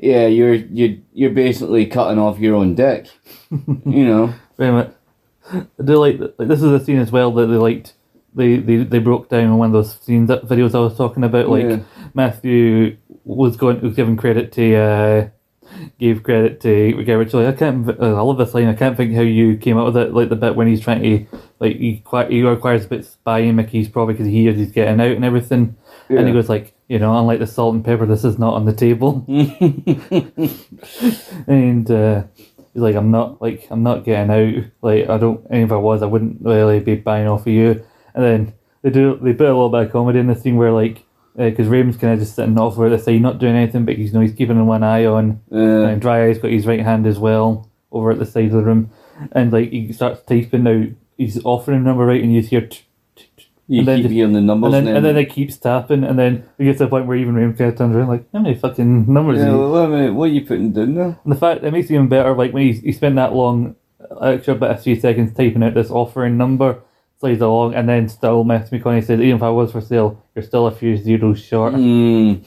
[0.00, 3.08] Yeah, you're you you're basically cutting off your own dick.
[3.50, 4.32] you know.
[4.56, 4.92] Very much.
[5.52, 6.20] I do like.
[6.38, 7.94] Like this is a scene as well that they liked.
[8.34, 11.24] They, they, they broke down in one of those scenes that videos I was talking
[11.24, 11.48] about.
[11.48, 11.80] Like Yeah.
[12.14, 15.28] Matthew was going was giving credit to uh,
[15.98, 17.36] gave credit to Guy Ritchie.
[17.36, 17.88] Like, I can't.
[18.00, 18.68] I love this line.
[18.68, 20.14] I can't think how you came up with it.
[20.14, 21.26] Like the bit when he's trying to
[21.58, 25.00] like he qui- he requires a bit spying Mickey's probably because he hears he's getting
[25.00, 25.76] out and everything.
[26.08, 28.64] And he goes like, you know, unlike the salt and pepper, this is not on
[28.64, 29.24] the table.
[31.46, 32.22] and uh,
[32.72, 34.64] he's like, I'm not like I'm not getting out.
[34.82, 35.46] Like I don't.
[35.50, 37.84] And if I was, I wouldn't really be buying off of you.
[38.14, 40.72] And then they do they put a little bit of comedy in the scene where
[40.72, 41.04] like
[41.36, 44.08] because Raymond's kind of just sitting off where they say not doing anything, but he's
[44.08, 45.40] you know he's keeping one eye on.
[45.52, 45.56] Uh,
[45.88, 48.62] And Dry Eye's got his right hand as well over at the side of the
[48.62, 48.90] room,
[49.32, 50.88] and like he starts typing out.
[51.16, 52.66] He's offering number right, and you hear.
[52.66, 52.82] T-
[53.68, 56.02] you and keep just- hearing the numbers and then, and then then- it keeps tapping,
[56.02, 58.54] and then we get to the point where even of turns around like, how many
[58.54, 59.38] fucking numbers?
[59.38, 61.18] yeah, well, wait a minute, what are you putting down there?
[61.22, 63.76] and the fact it makes it even better, like when he, he spent that long,
[64.22, 66.80] extra bit of three seconds typing out this offering number,
[67.20, 70.42] slides along, and then still Matthew McConaughey says, even if I was for sale, you're
[70.44, 71.74] still a few zeros short.
[71.74, 72.42] Mm.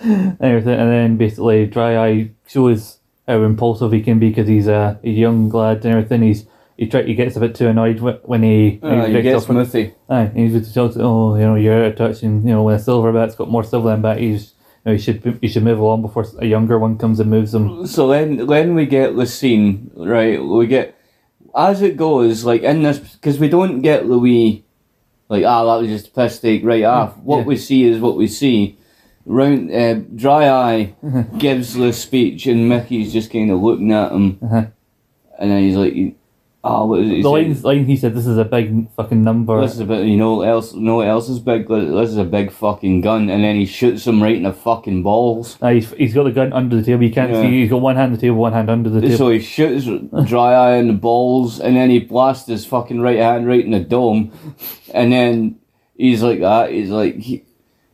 [0.00, 4.66] and everything, and then basically Dry Eye shows how impulsive he can be because he's
[4.66, 6.22] a, a young lad and everything.
[6.22, 6.46] He's
[6.76, 9.24] he try, he gets a bit too annoyed when he when Uh, he you gets
[9.24, 9.94] get off on- smithy.
[10.08, 12.78] Aye, he's just oh you know you're out of touch and you know when a
[12.78, 14.52] silver bat's got more silver than bat he's
[14.84, 17.54] you know you should you should move along before a younger one comes and moves
[17.54, 17.86] him.
[17.86, 20.42] So then, then we get the scene, right?
[20.42, 20.94] We get
[21.56, 24.64] as it goes, like in this, because we don't get Louis,
[25.28, 27.16] like ah, that was just a piss take right off.
[27.18, 27.44] What yeah.
[27.44, 28.76] we see is what we see.
[29.26, 30.94] Round, uh, dry eye
[31.38, 34.66] gives the speech, and Mickey's just kind of looking at him, Uh-huh.
[35.38, 35.94] and then he's like,
[36.64, 39.60] "Oh, what it?" The line, line he said this is a big fucking number.
[39.60, 41.68] This is a bit, you know, what else, what else is big?
[41.68, 45.02] This is a big fucking gun, and then he shoots him right in the fucking
[45.02, 45.58] balls.
[45.62, 47.04] Aye, he's, he's got the gun under the table.
[47.04, 47.42] You can't Yeah.
[47.42, 47.60] see.
[47.60, 49.16] He's got one hand on the table, one hand under the table.
[49.16, 49.86] So he shoots
[50.28, 53.70] dry eye in the balls, and then he blasts his fucking right hand right in
[53.72, 54.32] the dome,
[54.92, 55.56] and then
[55.96, 56.70] he's like that.
[56.72, 57.44] He's like, he,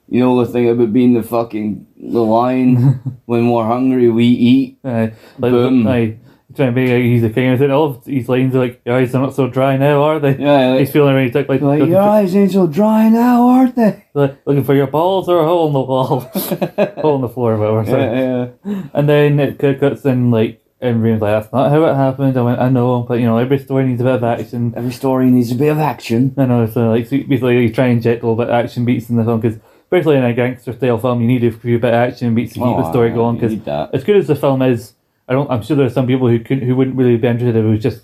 [0.09, 3.01] you know, the thing about being the fucking the lion.
[3.26, 4.78] when we're hungry, we eat.
[4.84, 5.86] Aye, like, Boom.
[5.86, 6.16] aye,
[6.55, 7.51] trying to be like he's a king.
[7.51, 10.18] I said, oh, these lines are like, your eyes are not so dry now, are
[10.18, 10.36] they?
[10.36, 13.77] Yeah, like, He's feeling really tight, like, like your eyes ain't so dry now, aren't
[13.77, 14.06] they?
[14.14, 16.20] like, looking for your balls or a hole in the wall,
[17.02, 17.98] hole in the floor, whatever.
[17.98, 18.82] Yeah, yeah.
[18.94, 22.36] And then it cuts in like, and Raymond's like, that's not how it happened.
[22.36, 24.72] I went, I know, but you know, every story needs a bit of action.
[24.74, 26.35] Every story needs a bit of action.
[26.39, 28.85] I know, so like, so basically, you try and inject a little bit of action
[28.85, 31.78] beats in the film because, especially in a gangster style film, you need a few
[31.78, 33.39] bit of action beats to keep the oh, story Oh, going.
[33.39, 34.94] Because as good as the film is,
[35.31, 35.48] I don't.
[35.51, 37.69] I'm sure there are some people who couldn't, who wouldn't really be interested if it
[37.69, 38.02] was just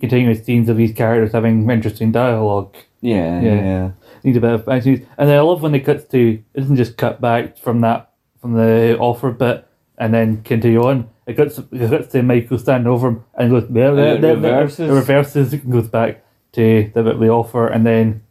[0.00, 2.76] continuous scenes of these characters having interesting dialogue.
[3.00, 3.54] Yeah, Yeah.
[3.54, 3.90] yeah.
[4.22, 6.18] Need a bit of action, and then I love when it cuts to.
[6.54, 9.66] It doesn't just cut back from that from the offer bit
[9.96, 11.08] and then continue on.
[11.26, 13.64] It cuts, it cuts to Michael standing over him and goes.
[13.64, 14.34] It blah, blah.
[14.34, 14.90] reverses.
[14.90, 16.22] It reverses and goes back
[16.52, 18.22] to the bit of the offer, and then.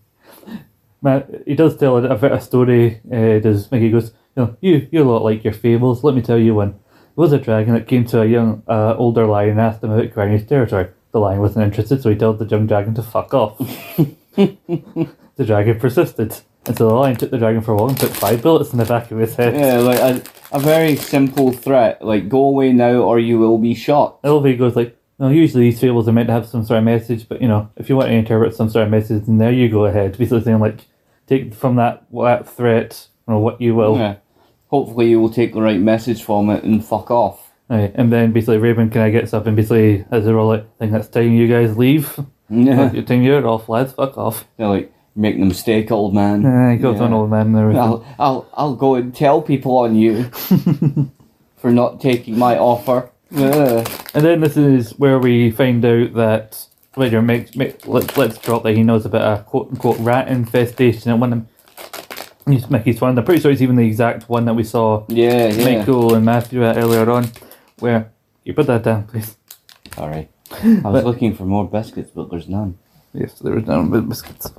[1.01, 3.01] Man, he does tell a, a bit story.
[3.11, 6.03] Uh, does Mickey goes, you know, you you a lot like your fables.
[6.03, 6.79] Let me tell you one.
[7.17, 10.13] Was a dragon that came to a young, uh, older lion and asked him about
[10.13, 10.89] Granny's territory.
[11.11, 13.57] The lion wasn't interested, so he told the young dragon to fuck off.
[14.35, 15.09] the
[15.43, 18.43] dragon persisted, and so the lion took the dragon for a walk and took five
[18.43, 19.55] bullets in the back of his head.
[19.55, 20.21] Yeah, like a,
[20.51, 24.21] a very simple threat, like go away now or you will be shot.
[24.21, 27.27] Elvie goes like, no, usually these fables are meant to have some sort of message,
[27.27, 29.69] but you know, if you want to interpret some sort of message, then there you
[29.69, 30.15] go ahead.
[30.15, 30.81] Basically saying like,
[31.25, 33.97] take from that that threat, or what you will.
[33.97, 34.17] Yeah.
[34.67, 37.51] Hopefully you will take the right message from it and fuck off.
[37.69, 40.61] Right, and then basically Raven kind of gets up and basically has a roll like,
[40.63, 42.17] I think that's time you guys leave.
[42.49, 42.91] Yeah.
[42.93, 44.45] Your time you're off, lads, fuck off.
[44.57, 46.45] They're like, making a mistake, old man.
[46.45, 47.03] Uh, he goes Yeah.
[47.05, 47.77] on old man and.
[47.77, 50.23] I'll, I'll, I'll go and tell people on you
[51.57, 53.09] for not taking my offer.
[53.31, 53.83] Yeah.
[54.13, 56.65] And then this is where we find out that
[56.95, 61.11] later, make, make, let's, let's drop that he knows about a quote unquote rat infestation
[61.11, 61.39] at one of
[62.47, 63.17] he's Mickey's one.
[63.17, 65.77] I'm pretty sure it's even the exact one that we saw Yeah, yeah.
[65.79, 67.29] Michael and Matthew at earlier on.
[67.79, 68.11] Where
[68.43, 69.37] you put that down, please.
[69.95, 70.29] Sorry.
[70.63, 72.77] I was looking for more biscuits, but there's none.
[73.13, 74.51] Yes, there was none but biscuits.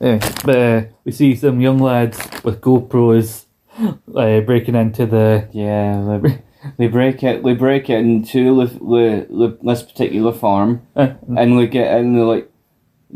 [0.00, 3.44] Anyway, but uh, we see some young lads with GoPros
[3.78, 5.48] uh, breaking into the.
[5.52, 6.42] Yeah, they,
[6.78, 7.42] they break it.
[7.44, 12.14] They break it into the, the, the, this particular farm, Uh, and we get in.
[12.14, 12.50] They're like,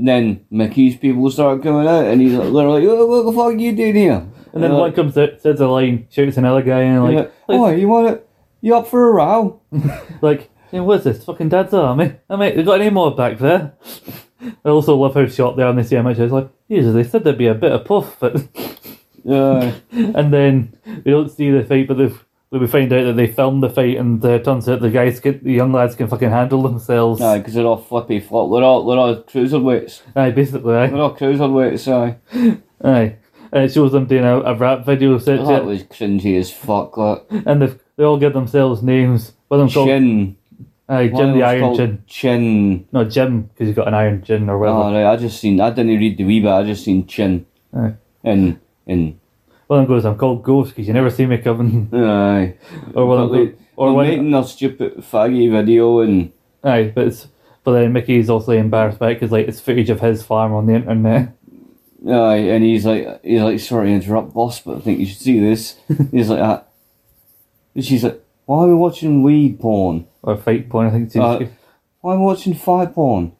[0.06, 3.52] then Mickey's people start coming out, and he's like, like, "Oh, what the fuck are
[3.52, 6.80] you doing here?" and then one like, comes out, says a line, shouts another guy,
[6.80, 8.28] and like, oh, like, "Oh, you want it?
[8.60, 9.60] You up for a row?"
[10.22, 11.24] like, hey, what's this?
[11.24, 12.16] Fucking dad's army?
[12.28, 13.74] I mean, they got any more back there?
[14.64, 16.18] I also love how shot they are on the CMH.
[16.18, 18.36] It's like, Jesus, they said there'd be a bit of puff, but.
[19.22, 22.24] Yeah, and then we don't see the fight, but they've,
[22.58, 25.38] we find out that they filmed the fight, and uh, turns out the guys, can,
[25.44, 27.20] the young lads, can fucking handle themselves.
[27.20, 28.50] aye, because they're all flippy flop.
[28.50, 30.02] They're all they're all cruiserweights.
[30.16, 30.88] Aye, basically, aye.
[30.88, 31.86] They're all cruiserweights.
[31.92, 33.16] Aye, aye.
[33.52, 36.96] And it shows them doing a, a rap video set that was cringy as fuck.
[36.96, 39.32] Like and they they all give themselves names.
[39.48, 40.36] One of them called chin.
[40.88, 42.04] aye, One Jim the Iron Chin.
[42.08, 42.88] Chin.
[42.90, 44.78] No, Jim, because he's got an iron chin or whatever.
[44.78, 45.60] Oh, right, I just seen.
[45.60, 46.50] I didn't read the wee bit.
[46.50, 47.46] I just seen chin.
[47.76, 47.94] Aye.
[48.24, 48.58] And
[48.88, 49.19] and
[49.70, 51.88] One of them goes, I'm called Ghost because you never see me coming.
[51.94, 52.54] aye.
[52.94, 56.32] Or one of them they- or one, making their stupid faggy video and
[56.64, 57.28] aye, but it's,
[57.62, 60.66] but then Mickey's also embarrassed by it because like it's footage of his farm on
[60.66, 61.34] the internet.
[62.04, 65.18] aye, and he's like he's like sorry to interrupt boss, but I think you should
[65.22, 65.76] see this.
[66.10, 66.68] he's like that.
[67.76, 70.08] And she's like, why are we watching weed porn?
[70.24, 71.46] Or fight porn, I think it's Uh,
[72.00, 73.32] Why are we watching fight porn?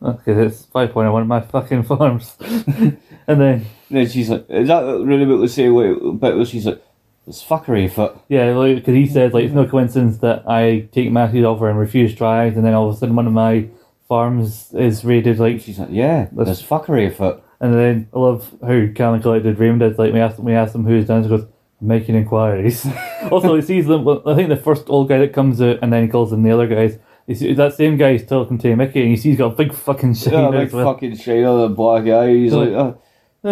[0.00, 2.36] because it's five point one of my fucking farms.
[2.40, 2.96] and
[3.26, 5.68] then then she's like, is that really what they say?
[5.68, 6.82] Wait, where she's like,
[7.26, 8.16] it's fuckery foot.
[8.28, 11.78] yeah, like because he said like it's no coincidence that I take Matthew's offer and
[11.78, 13.68] refuse tries, and then all of a sudden one of my
[14.08, 15.38] farms is raided.
[15.38, 17.42] Like, She's like, yeah, there's fuckery afoot.
[17.60, 19.98] and then I love how Calvin collected Raymond did.
[19.98, 21.22] Like, we asked we asked him who's done.
[21.22, 21.46] He goes,
[21.80, 22.86] "I'm making inquiries.
[23.30, 24.04] also, he sees them.
[24.04, 26.42] Well, I think the first old guy that comes out, and then he calls them
[26.42, 26.98] the other guys.
[27.32, 29.72] See, that same guy is talking to Mickey, and you see he's got a big
[29.72, 32.28] fucking shine Yeah, big fucking shade on the black eye.
[32.34, 32.58] He's Yeah.
[32.58, 33.00] like, oh,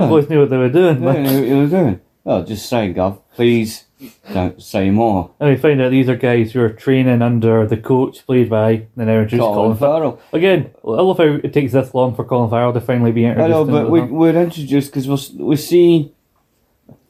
[0.00, 0.96] The boys knew what they were doing.
[0.96, 2.00] you know what you're doing?
[2.24, 3.84] Oh, just say, Gov, please
[4.32, 5.30] don't say more.
[5.38, 8.86] and we find out these are guys who are training under the coach played by
[8.96, 9.98] the now introduced Colin Colin Farrell.
[10.16, 10.20] Farrell.
[10.32, 13.46] Again, I love how it takes this long for Colin Farrell to finally be introduced.
[13.46, 16.12] I know, but we, we're introduced because we s- we see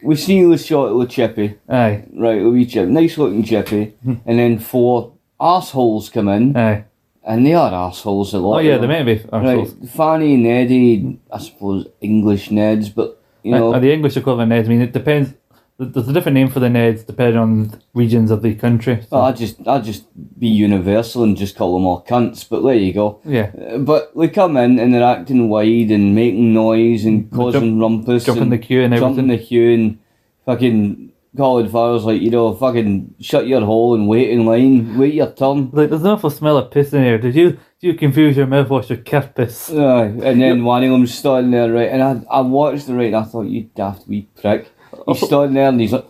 [0.03, 2.43] we see the shot of the chippy, Aye, right?
[2.43, 4.15] A wee chip, nice looking chippy, Hmm.
[4.27, 6.85] and then four assholes come in, aye.
[7.25, 8.57] And they are assholes a lot.
[8.57, 9.21] Oh yeah, they may be.
[9.33, 9.69] Right, Right.
[9.91, 14.67] Fanny and Eddie, I suppose English Neds, but you know, Uh, the English equivalent Neds.
[14.67, 15.35] I mean, it depends.
[15.79, 19.01] There's a different name for the Neds depending on regions of the country.
[19.11, 20.05] So, I just I just
[20.39, 22.49] be universal and just call them all cunts.
[22.49, 23.19] But there you go.
[23.25, 27.79] yeah, Uh, But they come in and they're acting wide and making noise and causing
[27.79, 29.29] rumpus, jumping the queue and jumping everything.
[29.29, 29.99] the queue and
[30.47, 35.15] fucking Colin Farrell's like, you know, fucking shut your hole and wait in line, wait
[35.15, 35.71] your turn.
[35.73, 37.19] Like, there's an awful smell of piss in here.
[37.19, 39.71] Did you did you confuse your mouthwash with cat piss?
[39.71, 43.07] Aye, and then one of them's standing there, right, and I, I watched the right,
[43.07, 44.71] and I thought, you daft wee prick.
[44.91, 45.27] He's oh.
[45.27, 46.07] standing there, and he's like,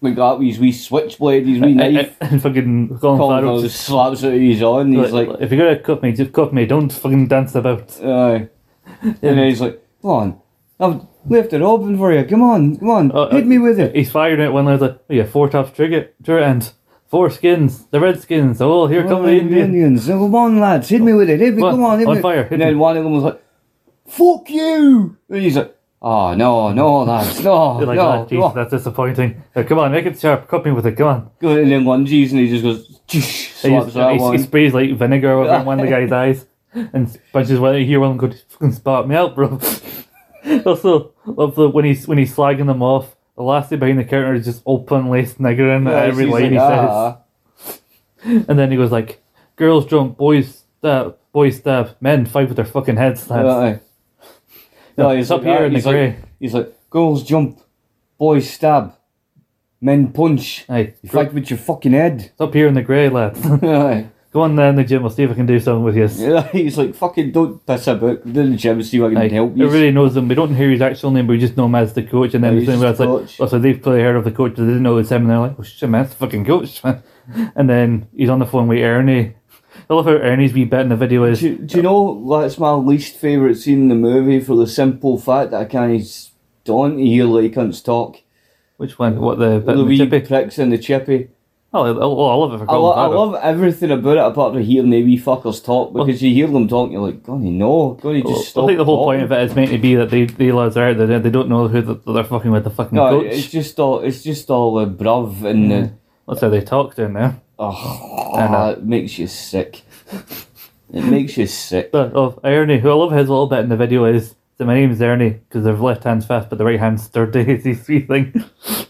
[0.00, 2.16] we got his wee switchblade, his wee knife.
[2.20, 5.78] and, fucking Colin Colin Farrell just slaps it he's on, he's like, if you're gonna
[5.78, 6.66] cut me, just cut me.
[6.66, 8.00] Don't fucking dance about.
[8.02, 8.48] aye.
[9.02, 10.40] And then he's like, come on,
[10.80, 13.78] I've left it open for you, come on, come on, Uh, hit uh, me with
[13.80, 13.94] it.
[13.94, 16.70] He's firing at one like, oh yeah, four tops trigger, trigger and
[17.08, 18.60] four skins, the Redskins.
[18.60, 19.64] Oh, here come the Indians.
[19.74, 20.06] Indians.
[20.06, 21.40] Come on, lads, hit me with it.
[21.40, 22.22] Hit me, Come on, come on, hit on me.
[22.22, 22.80] fire, hit and then me.
[22.80, 23.42] one of them was like,
[24.06, 28.38] "Fuck you!" And he's like, "Oh no, no, lads, no, You're like, no." oh, geez,
[28.38, 29.42] no." that's disappointing.
[29.56, 30.48] Uh, come on, make it sharp.
[30.48, 30.96] Cut me with it.
[30.96, 31.30] Come on.
[31.42, 35.64] And then lunges and he just goes, He, slaps he- he sprays like vinegar over
[35.64, 37.74] one of the guy's eyes and punches one.
[37.76, 39.58] You hear one go, fucking spot me out, bro.
[40.66, 43.14] also, love the when he's when he's slagging them off.
[43.36, 46.50] The last thing behind the counter is just openly sniggering Yeah, at every line like,
[46.52, 47.18] he "Ah."
[47.60, 47.80] says.
[48.24, 49.22] And then he goes like,
[49.56, 53.80] "Girls jump, boys stab, boys stab, men fight with their fucking heads slapped." Aye.
[54.96, 55.66] No, he's it's up like here that.
[55.66, 56.16] in the like, grey.
[56.40, 57.60] He's like, girls jump,
[58.18, 58.94] boys stab,
[59.80, 60.64] men punch.
[60.68, 62.30] Aye, You fight with your fucking head.
[62.32, 63.40] it's up here in the grey, lads.
[64.30, 65.02] Go on there in the gym.
[65.04, 66.08] I'll see if I can do something with you.
[66.28, 68.24] Yeah, he's like, fucking don't piss about.
[68.24, 69.64] Go to the gym and see if I can Aye, help you.
[69.66, 70.28] Everybody knows him.
[70.28, 72.34] We don't hear his actual name, but we just know him as the coach.
[72.34, 73.40] And then Yeah, the thing it's like, coach.
[73.40, 75.22] oh, so they've probably heard of the coach, but they didn't know it was him.
[75.22, 76.82] And they're like, oh shit, man, that's the fucking coach.
[77.56, 79.34] And then he's on the phone with Ernie.
[79.90, 81.40] I love how Ernie's wee bit in the video is.
[81.40, 85.18] Do, do you know that's my least favourite scene in the movie for the simple
[85.18, 88.16] fact that I can't stand to hear like cunts talk.
[88.78, 89.20] Which one?
[89.20, 90.20] What the bit the the wee chippy?
[90.20, 91.28] pricks in the chippy.
[91.70, 94.54] Oh, I, oh, I love it for I, lo- I love everything about it apart
[94.54, 97.90] from hearing the wee fuckers talk because you hear them talk, you're like, God, no,
[98.00, 98.64] God, you Well, just stop.
[98.64, 100.78] I think the whole point of it is meant to be that they they lads
[100.78, 101.18] are out there.
[101.18, 103.32] They don't know who the, they're fucking with the fucking No, coach.
[103.34, 105.94] it's just all it's just all the bruv and the mm.
[106.26, 107.38] That's how they talk down there.
[107.58, 108.70] oh, I know.
[108.70, 109.82] it makes you sick.
[110.90, 111.92] It makes you sick.
[111.92, 114.74] But of Ernie, who I love his little bit in the video is so my
[114.74, 117.40] name's Ernie because their left hand's fast, but the right hand's sturdy.
[117.40, 118.42] It's these three things.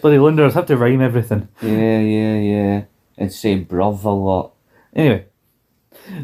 [0.00, 1.48] Bloody Londoners have to rhyme everything.
[1.62, 2.84] Yeah, yeah, yeah.
[3.16, 4.52] And say bruv a lot.
[4.94, 5.26] Anyway,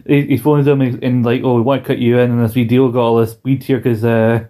[0.06, 2.44] he, he phones them and, and like, oh, we want to cut you in, and
[2.44, 4.46] this wee deal got all this weed here because uh,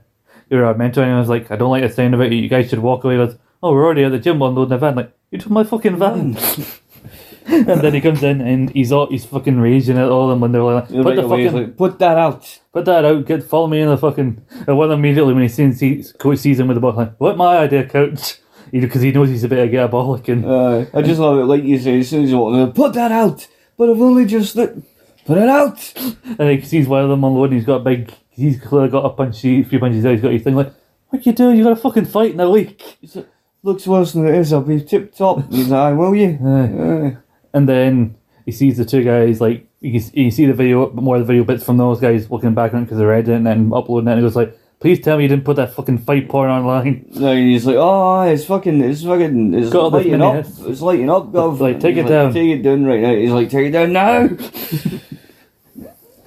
[0.50, 1.02] you're our mentor.
[1.02, 2.32] And I was like, I don't like the sound of it.
[2.32, 3.16] You guys should walk away.
[3.16, 4.94] Goes, oh, we're already at the gym unloading the van.
[4.94, 6.36] Like, you took my fucking van.
[7.46, 10.52] and then he comes in and he's all he's fucking raging at all them when
[10.52, 12.60] they're like, put Right the fucking like, put that out.
[12.72, 13.26] Put that out.
[13.26, 14.44] Get follow me in the fucking.
[14.66, 17.36] And one immediately when he sees sees coach sees him with the ball, like, what
[17.36, 18.38] my idea, coach?
[18.70, 21.44] Because he knows he's a bit of get a and Uh, I just love it,
[21.44, 23.46] like you say, as soon as you walk in, put that out.
[23.76, 24.76] But I've only just lit.
[25.24, 25.92] Put it out.
[26.38, 28.12] and he sees one of them on load, and he's got a big.
[28.30, 30.12] He's clearly got a punch, a few punches out.
[30.12, 30.72] He's got his thing like,
[31.08, 31.56] what you doing?
[31.56, 32.98] You got a fucking fight in a week.
[33.00, 33.28] He's like,
[33.62, 34.52] Looks worse than it is.
[34.52, 35.42] I'll be tip top.
[35.50, 36.38] He's like, "Aye, will you?
[36.40, 37.06] Aye.
[37.08, 37.16] Aye.
[37.52, 41.16] And then he sees the two guys like you can, you see the video, more
[41.16, 43.50] of the video bits from those guys looking back on it because they're editing it
[43.50, 44.12] and uploading it.
[44.12, 47.06] And he goes like, please tell me you didn't put that fucking fight porn online.
[47.14, 50.44] No, he's like, oh, it's fucking, it's fucking, it's Got lighting up.
[50.46, 51.60] It's lighting up, Gov.
[51.60, 52.32] Like, take He's it down.
[52.32, 53.14] Take it down right now.
[53.14, 54.28] He's like, take it down now.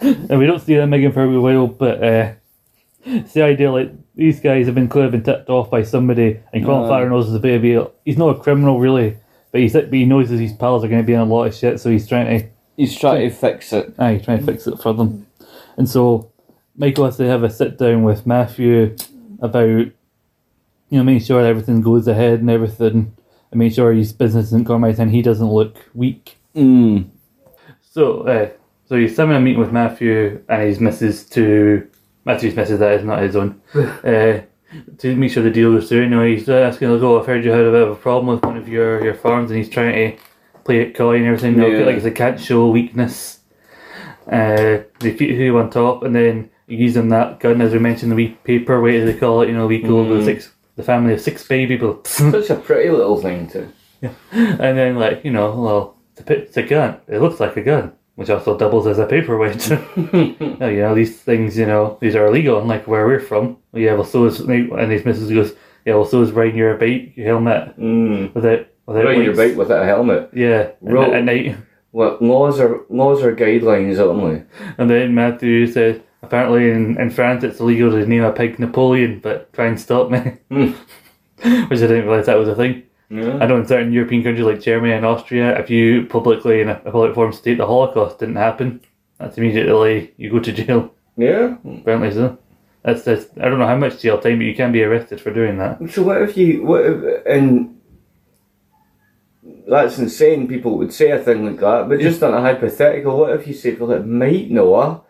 [0.02, 2.34] And we don't see them making for a while, but uh,
[3.04, 6.64] it's the idea like these guys have been clearly been tipped off by somebody, and
[6.64, 6.88] Colin Aye.
[6.88, 7.78] Farrell knows there's a baby.
[8.06, 9.18] He's not a criminal really,
[9.52, 11.46] but he's but he knows that his pals are going to be in a lot
[11.46, 12.48] of shit, so he's trying to
[12.78, 13.94] He's trying to fix it.
[14.00, 15.28] aye trying to fix it for them.
[15.76, 16.32] And so
[16.80, 18.96] Michael has to have a sit down with Matthew
[19.42, 19.92] about you
[20.92, 23.16] know making sure everything goes ahead and everything,
[23.52, 26.38] and making sure his business isn't compromised and he doesn't look weak.
[26.56, 27.10] Mm.
[27.82, 28.50] So, uh,
[28.86, 31.88] So he's having a meeting with Matthew and his missus to
[32.26, 33.62] Matthew's missus that is not his own.
[33.76, 34.40] uh,
[35.00, 36.06] to make sure the deal goes through.
[36.06, 38.28] Anyway, he's uh, asking like, "Oh, I've heard you had a bit of a problem
[38.36, 40.24] with one of your, your farms," and he's trying to
[40.64, 41.56] play it coy and everything.
[41.56, 41.86] You know, Yeah.
[41.86, 43.40] like it's a can't show weakness.
[44.32, 48.16] Uh, they keep who on top, and then them that gun as we mentioned the
[48.16, 49.50] wee paperweight, do they call it?
[49.50, 50.26] You know, we call the Mm.
[50.26, 52.00] six the family of six baby people.
[52.06, 53.68] Such a pretty little thing too.
[54.02, 54.12] Yeah.
[54.32, 56.96] And then, like, you know, well, it's a, it's a gun.
[57.10, 59.70] It looks like a gun, which also doubles as a paperweight.
[60.62, 63.58] You know, these things, you know, these are illegal, unlike where we're from.
[63.74, 65.54] Yeah, well, so is, and his missus goes,
[65.86, 68.34] yeah, well, so is riding your bike, your helmet, Mm.
[68.36, 70.30] without, without Riding your bike without a helmet.
[70.34, 71.58] Yeah, Ro- at, at night.
[71.92, 74.44] Well, laws are laws are guidelines only.
[74.78, 79.20] And then Matthew says, apparently in, in France it's illegal to name a pig Napoleon,
[79.20, 80.20] but try and stop me.
[80.50, 80.72] Hmm.
[81.70, 82.84] Which I didn't realise that was a thing.
[83.10, 83.38] Yeah.
[83.38, 86.76] I know in certain European countries like Germany and Austria, if you publicly in a,
[86.76, 88.82] public forum state the Holocaust didn't happen,
[89.18, 90.94] that's immediately you go to jail.
[91.18, 91.56] Yeah.
[91.66, 92.38] Apparently so.
[92.84, 95.34] That's, that's I don't know how much jail time, but you can be arrested for
[95.34, 95.80] doing that.
[95.92, 97.80] So what if you what if and
[99.68, 100.48] that's insane.
[100.48, 103.54] People would say a thing like that, but just on a hypothetical, what if you
[103.54, 105.02] say, "Well, it might Noah"?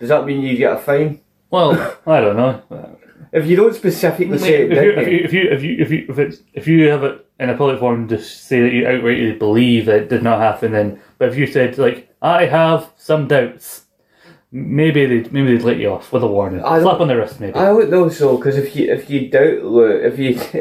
[0.00, 1.20] Does that mean you get a fine?
[1.50, 1.72] Well,
[2.06, 2.98] I don't know.
[3.32, 5.90] If you don't specifically say it, if, you, if, you, if you if you if
[5.90, 8.84] you if it's if you have it in a public forum to say that you
[8.84, 12.90] outrightly believe that it did not happen, then but if you said like I have
[12.96, 13.84] some doubts,
[14.50, 17.38] maybe they maybe they'd let you off with a warning, I slap on the wrist
[17.38, 17.54] maybe.
[17.54, 20.40] I would know so because if you if you doubt if you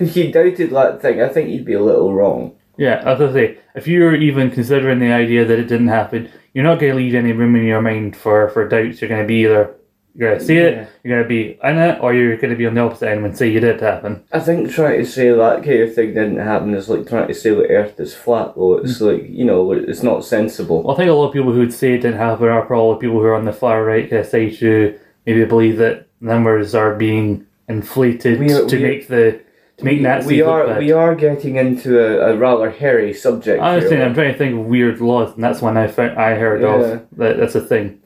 [0.00, 2.56] if you doubted that thing, I think you'd be a little wrong.
[2.80, 6.64] Yeah, as I say, if you're even considering the idea that it didn't happen, you're
[6.64, 9.00] not going to leave any room in your mind for for doubts.
[9.00, 9.76] You're going to be either
[10.16, 10.62] you're going to see Yeah.
[10.62, 13.08] it, you're going to be in it, or you're going to be on the opposite
[13.10, 14.24] end and say you did happen.
[14.32, 17.34] I think trying to say that kind of thing didn't happen is like trying to
[17.34, 18.54] say the Earth is flat.
[18.56, 19.12] Though it's mm.
[19.12, 20.82] like you know it's not sensible.
[20.82, 23.00] Well, I think a lot of people who would say it didn't happen are probably
[23.00, 24.94] people who are on the far right kind of side who
[25.26, 29.40] maybe believe that numbers are being inflated We are- to we- make the
[29.80, 33.12] to make we, Nazis we look are we are getting into a, a rather hairy
[33.12, 33.60] subject.
[33.62, 34.02] I understand.
[34.02, 36.74] I'm trying to think of weird laws, and that's one I found, I heard Yeah.
[36.74, 37.06] of.
[37.16, 38.00] That that's a thing.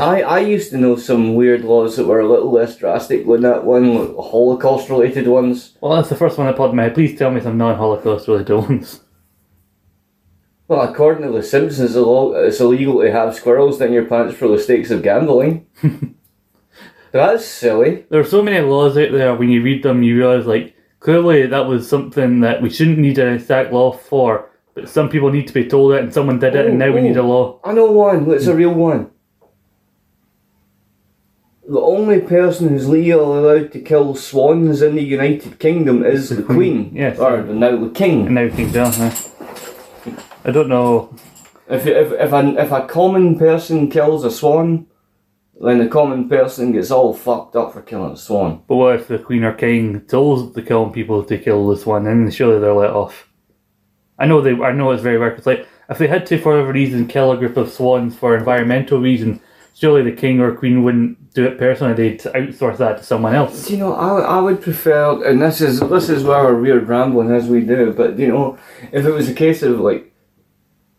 [0.00, 3.42] I, I used to know some weird laws that were a little less drastic than
[3.42, 5.76] that one, Holocaust related ones.
[5.82, 6.94] Well, that's the first one that popped in my head.
[6.94, 9.00] Please tell me some non-Holocaust related ones.
[10.66, 14.58] Well, according to The Simpsons, it's illegal to have squirrels in your pants for the
[14.58, 15.66] stakes of gambling.
[17.14, 18.04] That's silly.
[18.10, 19.36] There are so many laws out there.
[19.36, 23.18] When you read them, you realize like clearly that was something that we shouldn't need
[23.18, 24.50] an exact law for.
[24.74, 26.98] But some people need to be told it, and someone did it, and now we
[26.98, 27.60] Oh, need a oh, law.
[27.62, 27.70] Oh.
[27.70, 28.28] I know one.
[28.32, 29.12] It's a real one.
[31.68, 36.42] The only person who's legally allowed to kill swans in the United Kingdom is the
[36.42, 36.90] Queen.
[36.92, 37.20] Yes.
[37.20, 38.26] Or now the King.
[38.26, 38.92] And now things down.
[38.92, 39.12] Huh?
[40.44, 41.14] I don't know.
[41.68, 44.88] If, if, if, a, if a common person kills a swan,
[45.60, 48.62] then the common person gets all fucked up for killing a swan.
[48.66, 52.06] But what if the Queen or King tells the killing people to kill this one,
[52.06, 53.28] and surely they're let off?
[54.18, 54.52] I know they.
[54.52, 55.18] I know it's very.
[55.34, 58.36] 'cause, like if they had to, for whatever reason, kill a group of swans for
[58.36, 59.40] environmental reasons,
[59.74, 61.94] surely the King or Queen wouldn't do it personally.
[61.94, 63.68] They'd outsource that to someone else.
[63.70, 67.32] You know, I, I would prefer, and this is this is where we're weird rambling
[67.32, 68.56] as we do, but you know,
[68.92, 70.13] if it was a case of like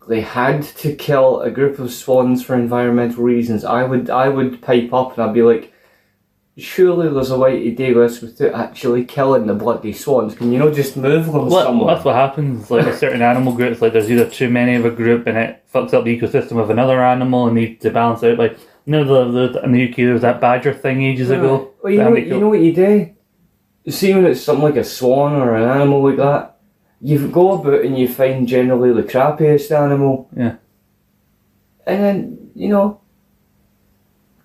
[0.08, 4.62] they had to kill a group of swans for environmental reasons, I would I would
[4.62, 5.72] pipe up and I'd be like,
[6.58, 10.36] surely there's a way to do this without actually killing the bloody swans.
[10.36, 11.94] Can you not just move them Well, somewhere?
[11.96, 12.72] that's what happens.
[12.72, 15.64] Like a certain animal groups, like there's either too many of a group and it
[15.74, 18.38] fucks up the ecosystem of another animal and needs to balance out.
[18.38, 21.74] Like you know, the, the in the UK there was that badger thing ages ago.
[21.84, 23.12] Well, you know, you know what you do?
[23.88, 26.55] See when it's something like a swan or an animal like that,
[27.02, 30.30] you go about and you find generally the crappiest animal.
[30.36, 30.56] Yeah.
[31.86, 33.02] And then, you know,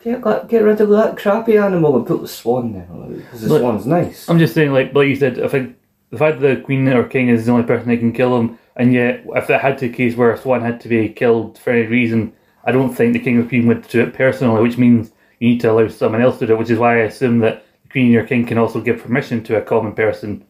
[0.03, 2.89] get, get rid of that crappy animal and put the swan there.
[3.17, 4.29] Because the Look, swan's nice.
[4.29, 5.77] I'm just saying, like, like you said, I think
[6.11, 8.59] the fact that the queen or king is the only person that can kill him,
[8.77, 11.09] and yet if that had to be a case where a swan had to be
[11.09, 12.33] killed for any reason,
[12.65, 15.61] I don't think the king or queen would do it personally, which means you need
[15.61, 18.15] to allow someone else to do it, which is why I assume that the queen
[18.15, 20.45] or king can also give permission to a common person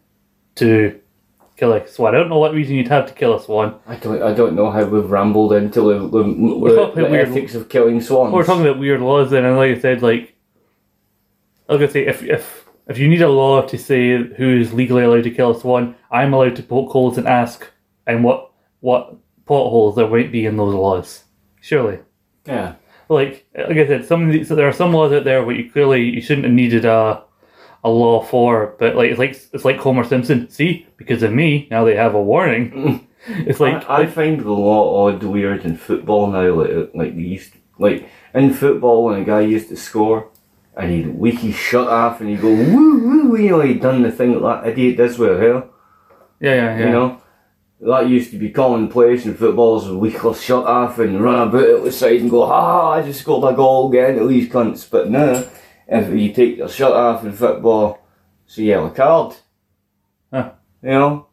[0.56, 0.98] to
[1.60, 2.14] kill a swan.
[2.14, 3.78] I don't know what reason you'd have to kill a swan.
[3.86, 6.22] I don't, I don't know how we've rambled into the, the,
[6.58, 8.32] We're the, weird- ethics of killing swans.
[8.32, 10.34] We're talking about weird laws then, and like I said, like
[11.68, 15.04] I was gonna say, if if if you need a law to say who's legally
[15.04, 17.70] allowed to kill a swan, I'm allowed to poke holes and ask,
[18.06, 18.50] and what
[18.80, 19.14] what
[19.44, 21.24] potholes there might be in those laws.
[21.60, 21.98] Surely,
[22.46, 22.74] yeah.
[23.10, 25.54] like like I said, some of these, so there are some laws out there where
[25.54, 27.22] you clearly you shouldn't have needed a
[27.82, 30.48] a law for, but like it's like it's like Homer Simpson.
[30.50, 33.06] See, because of me, now they have a warning.
[33.26, 37.20] It's like, I, I find the law odd weird in football now, like like they
[37.20, 40.30] used like in football when a guy used to score
[40.76, 43.38] and he'd his shut off and he'd go woo woo, woo.
[43.38, 45.68] you know, he'd done the thing that that idiot does with hell,
[46.40, 46.86] yeah, yeah, yeah.
[46.86, 47.22] you know.
[47.82, 51.82] That used to be commonplace in footballs with weak shut off and run about at
[51.82, 54.88] the side and go, ha, I just scored a goal again at these cunts.
[54.88, 55.44] But now,
[55.90, 58.00] if you take your shirt off in football,
[58.46, 59.36] it's a yellow card.
[60.32, 60.52] Huh.
[60.82, 61.26] You know?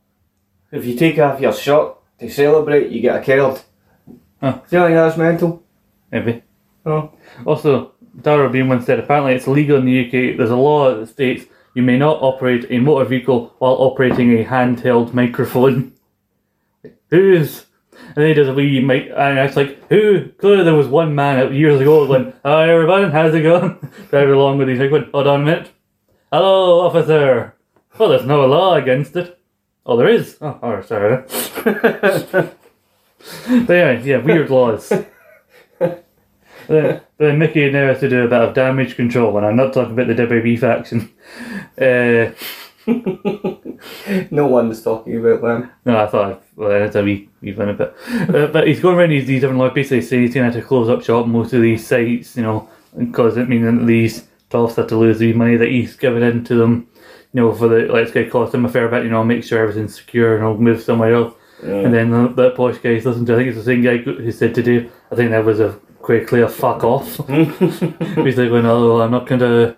[0.72, 3.62] If you take off your shot to celebrate, you get a card.
[4.42, 4.60] Huh.
[4.70, 5.64] Do you think that's mental?
[6.12, 6.44] Maybe.
[6.86, 7.12] Oh.
[7.46, 10.38] Also, Dara Ó Briain once said apparently it's illegal in the UK.
[10.38, 14.44] There's a law that states you may not operate a motor vehicle while operating a
[14.44, 15.94] handheld microphone.
[17.12, 17.67] Who's
[18.08, 20.30] and then he does a wee mic, and it's like, who?
[20.40, 23.78] Clearly, there was one man years ago going, "Hi everybody, how's it going?"
[24.10, 25.12] Driving along with his microphone.
[25.12, 25.72] Hold on a minute.
[26.32, 27.56] Hello, officer.
[27.98, 29.40] Well, there's no law against it.
[29.86, 30.38] Oh, there is.
[30.42, 31.24] Oh, oh sorry.
[31.64, 32.58] but
[33.70, 34.90] anyway, yeah, weird laws.
[35.80, 39.74] the, the Mickey now has to do a bit of damage control, and I'm not
[39.74, 41.12] talking about the WWE faction.
[41.80, 42.32] Uh,
[44.32, 45.72] no one's talking about them.
[45.86, 47.96] no, I thought well, that's a wee, wee bit.
[48.10, 50.62] Uh, but he's going around these, these different laws, basically saying he's going to have
[50.62, 54.28] to close up shop most of these sites, you know, because it means that these
[54.50, 56.88] toffs have to lose the money that he's given into them,
[57.34, 59.24] you know, for the, like, it's going to cost him a fair bit, you know,
[59.24, 61.34] make sure everything's secure and I'll move somewhere else.
[61.62, 63.98] And then the, that posh guy he's listening to, I think it's the same guy
[63.98, 67.18] who said to do, I think that was a quite clear fuck off.
[67.28, 69.78] he's like, going, oh, I'm not going to,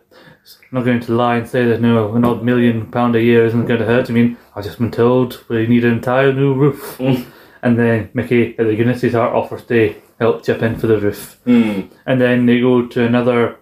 [0.72, 3.44] I'm not going to lie and say that no, an odd million pound a year
[3.46, 4.10] isn't going to hurt.
[4.10, 7.00] I mean, I've just been told we need an entire new roof.
[7.00, 11.00] and then Mickey, at the goodness his heart, offers to help chip in for the
[11.00, 11.40] roof.
[11.46, 11.92] Mm.
[12.06, 13.58] And then they go to another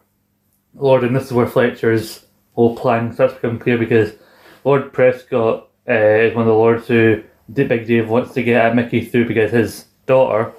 [0.75, 2.25] Lord, and this is where Fletcher's
[2.55, 4.13] whole plan starts to become clear because
[4.65, 7.23] Lord Prescott uh, is one of the lords who
[7.53, 10.51] Big Dave wants to get at Mickey through because his daughter,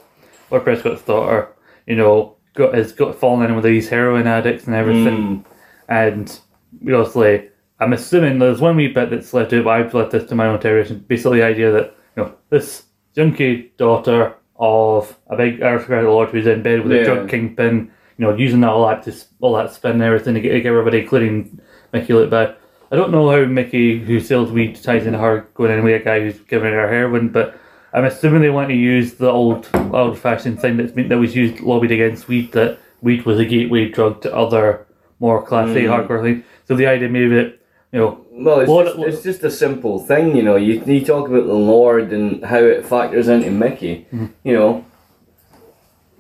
[0.51, 1.49] Lord Prescott's daughter,
[1.87, 5.45] you know, got has got fallen in with these heroin addicts and everything.
[5.89, 6.39] And
[6.83, 7.49] obviously,
[7.81, 10.47] I'm assuming there's one wee bit that's left out, but I've left this to my
[10.47, 11.05] own interpretation.
[11.09, 12.85] Basically, the idea that you know this
[13.15, 18.25] junkie daughter of a big aristocratic lord who's in bed with a drug kingpin, you
[18.25, 21.01] know, using all that to all that spin and everything to get, to get everybody,
[21.01, 21.61] including
[21.93, 22.57] Mickey, look bad.
[22.91, 26.05] I don't know how Mickey, who sells weed, ties into her going in with a
[26.05, 27.59] guy who's giving her heroin, but
[27.93, 31.37] I'm assuming they want to use the old old fashioned thing that's been, that was
[31.37, 34.87] used lobbied against weed that weed was a gateway drug to other
[35.21, 35.89] more class A mm.
[35.89, 36.45] hardcore things.
[36.67, 37.59] So the idea maybe that
[37.93, 40.57] you know Well, it's, What- just, it's just a simple thing, you know.
[40.57, 44.07] You, you talk about the Lord and how it factors into Mickey.
[44.13, 44.27] Mm-hmm.
[44.45, 44.85] You know,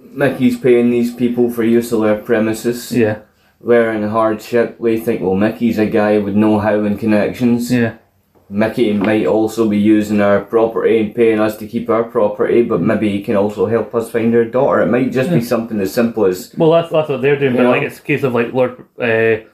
[0.00, 2.92] Mickey's paying these people for use of their premises.
[2.92, 3.20] yeah
[3.60, 4.80] We're in hardship.
[4.80, 7.70] We think, well, Mickey's a guy with know-how and connections.
[7.72, 7.96] yeah
[8.50, 12.80] Mickey might also be using our property and paying us to keep our property, but
[12.80, 14.80] maybe he can also help us find our daughter.
[14.80, 17.62] It might just be something as simple as well that's that's what they're doing, but
[17.62, 17.68] Yeah.
[17.68, 19.44] like it's a case of like Lord uh,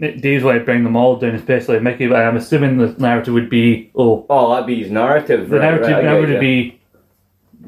[0.00, 2.06] Dave's want to bring them all down, especially Mickey.
[2.08, 5.50] But I'm assuming the narrative would be oh oh, that'd be his narrative.
[5.50, 6.80] the right, narrative right, now would be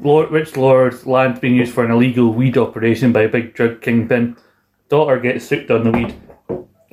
[0.01, 3.81] Lord, rich lord's land being used for an illegal weed operation by a big drug
[3.81, 4.35] kingpin.
[4.89, 6.15] Daughter gets soaked on the weed.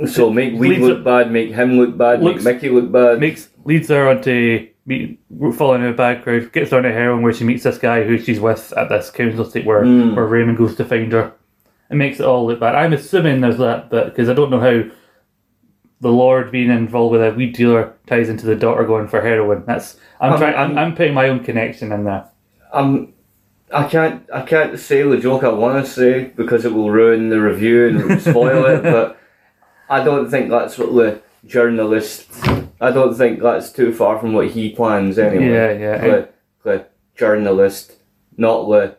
[0.09, 3.21] So make weed look bad, make him look bad, looks- make Mickey look bad.
[3.21, 5.19] Makes leads her onto meet,
[5.55, 8.73] following her background, gets her into heroin where she meets this guy who she's with
[8.77, 10.15] at this council estate where, Mm.
[10.15, 11.33] where Raymond goes to find her.
[11.91, 12.75] It makes it all look bad.
[12.75, 14.83] I'm assuming there's that bit because I don't know how
[16.01, 19.65] the Lord being involved with a weed dealer ties into the daughter going for heroin.
[19.67, 20.55] That's I'm Um, trying.
[20.55, 22.25] I'm, um, I'm putting my own connection in there.
[22.73, 23.13] I'm,
[23.73, 27.31] I can't, I can't say the joke I want to say because it will ruin
[27.31, 28.83] the review and spoil it.
[28.93, 29.19] But
[29.89, 32.27] I don't think that's what the journalist.
[32.85, 35.51] I don't think that's too far from what he plans anyway.
[35.51, 35.99] Yeah, yeah.
[35.99, 36.29] The,
[36.63, 37.97] the journalist,
[38.37, 38.97] not the.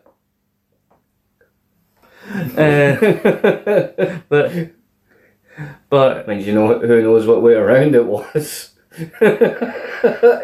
[2.58, 2.96] Uh,
[4.28, 4.72] but
[5.88, 8.72] but means you know who knows what way around it was.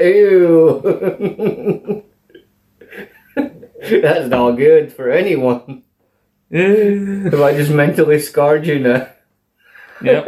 [0.01, 0.83] Ew.
[3.35, 5.83] That's not good for anyone.
[6.53, 9.09] Have I just mentally scarred you now?
[10.01, 10.27] yep,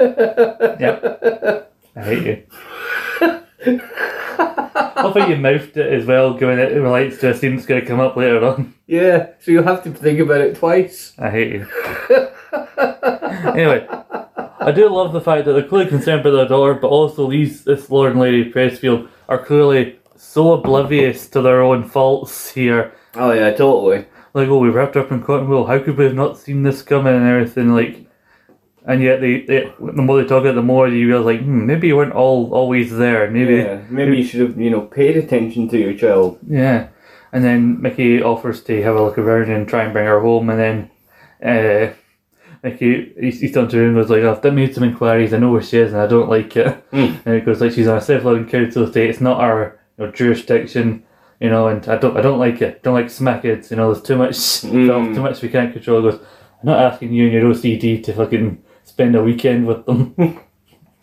[0.80, 1.73] yep.
[1.96, 2.42] I hate you.
[3.66, 7.80] I think you mouthed it as well, given it relates to a scene that's going
[7.80, 8.74] to come up later on.
[8.86, 11.14] Yeah, so you'll have to think about it twice.
[11.18, 11.66] I hate you.
[13.54, 13.86] anyway,
[14.60, 17.64] I do love the fact that they're clearly concerned about their daughter, but also these
[17.64, 22.94] this Lord and Lady Pressfield are clearly so oblivious to their own faults here.
[23.14, 24.06] Oh yeah, totally.
[24.32, 25.66] Like, oh, we wrapped up in cotton wool.
[25.66, 27.72] How could we have not seen this coming and everything?
[27.72, 28.06] Like,
[28.86, 31.40] and yet they, they the more they talk about, it, the more you realize, like,
[31.42, 33.30] hmm, maybe you weren't all always there.
[33.30, 36.38] Maybe, Yeah, maybe you should have, you know, paid attention to your child.
[36.48, 36.88] yeah.
[37.32, 40.50] and then Mickey offers to have a look around and try and bring her home,
[40.50, 40.90] and then
[41.42, 41.92] uh,
[42.62, 45.34] Mickey he's, he's done to her and goes like, "I've done made some inquiries.
[45.34, 47.20] I know where she is, and I don't like it." Mm.
[47.26, 49.10] And it goes like, "She's on a self-loving council estate.
[49.10, 51.04] It's not our you know, jurisdiction."
[51.40, 52.82] You know, and I don't, I don't like it.
[52.84, 53.70] Don't like smackheads.
[53.70, 55.14] You know, there's too much, Mm.
[55.14, 56.00] too much we can't control.
[56.02, 59.86] He goes, I'm not asking you and your OCD to fucking spend a weekend with
[59.86, 60.14] them.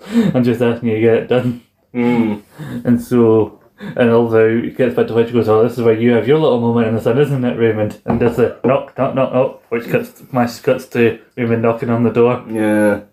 [0.07, 1.63] I'm just asking you to get it done.
[1.93, 2.43] Mm.
[2.85, 5.99] And so, and although he gets back to which he goes, oh, this is where
[5.99, 8.01] you have your little moment in the sun, isn't it, Raymond?
[8.05, 12.03] And there's a knock, knock, knock, knock, which cuts, flash cuts to Raymond knocking on
[12.03, 12.45] the door.
[12.49, 13.01] Yeah.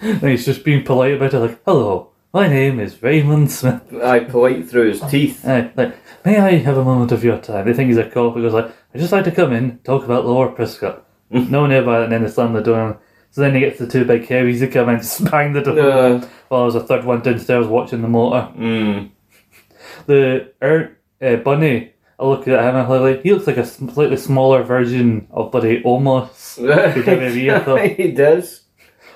[0.00, 3.82] And he's just being polite about it, like, hello, my name is Raymond Smith.
[4.02, 5.44] I polite through his teeth.
[5.46, 5.96] Uh, like,
[6.26, 7.66] may I have a moment of your time?
[7.66, 8.36] They think he's a cop.
[8.36, 11.06] He goes like, I just like to come in, talk about Laura Prescott.
[11.30, 13.00] no one ever, and then they slam the door.
[13.30, 15.78] So then he gets the two big heavies to come in, just bang the door.
[15.80, 18.48] Uh, While there's a third one downstairs watching the motor.
[18.56, 19.10] mm.
[20.06, 23.66] The er, uh, bunny, I look at him and I'm like, he looks like a
[23.66, 26.58] slightly smaller version of Buddy Omos.
[26.58, 27.86] WWE, I thought.
[27.86, 28.62] he does.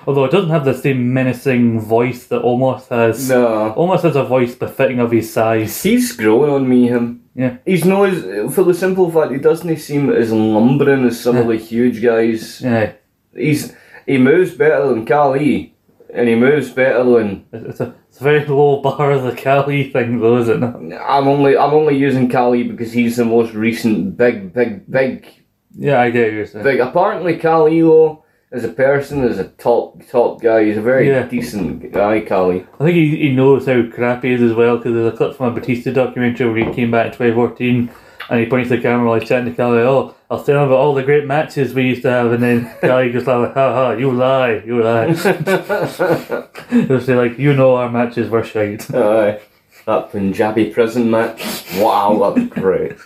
[0.05, 3.29] Although it doesn't have the same menacing voice that Omos has.
[3.29, 3.73] No.
[3.77, 5.81] Omos has a voice befitting of his size.
[5.81, 7.23] He's growing on me, him.
[7.35, 7.57] Yeah.
[7.65, 11.47] He's no as, for the simple fact he doesn't seem as lumbering as some of
[11.47, 12.61] the huge guys.
[12.61, 12.93] Yeah.
[13.33, 13.73] He's
[14.05, 15.73] he moves better than Khali,
[16.13, 19.89] and he moves better than It's a, it's a very low bar, of the Khali
[19.91, 20.99] thing, though, isn't it?
[21.01, 25.27] I'm only I'm only using Khali because he's the most recent big big big
[25.75, 26.63] Yeah, I get what you're saying.
[26.63, 26.79] big.
[26.79, 30.65] Apparently, Khali though as a person is a top top guy.
[30.65, 31.23] He's a very Yeah.
[31.27, 32.63] decent guy, Khali.
[32.79, 35.35] I think he, he knows how crap he is as well, because there's a clip
[35.35, 37.89] from a Batista documentary where he came back in 2014
[38.29, 40.67] and he points to the camera while he's chatting to Khali, oh, I'll tell him
[40.67, 43.73] about all the great matches we used to have, and then Khali just like, ha
[43.73, 45.07] ha, you lie, you lie.
[46.87, 48.93] He'll say, like, you know our matches were shite.
[48.95, 49.39] Aye.
[49.85, 51.65] That Punjabi prison match.
[51.75, 52.97] Wow, that was great.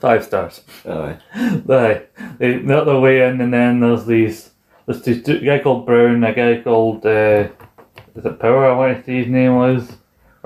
[0.00, 0.62] Five stars.
[0.84, 1.18] Aye.
[1.34, 2.02] Aye.
[2.38, 4.50] They make their way in, and then there's these.
[4.86, 7.06] There's this guy called Brown, a guy called.
[7.06, 7.48] Uh,
[8.16, 8.66] is it Power?
[8.66, 9.96] I want to see his name was.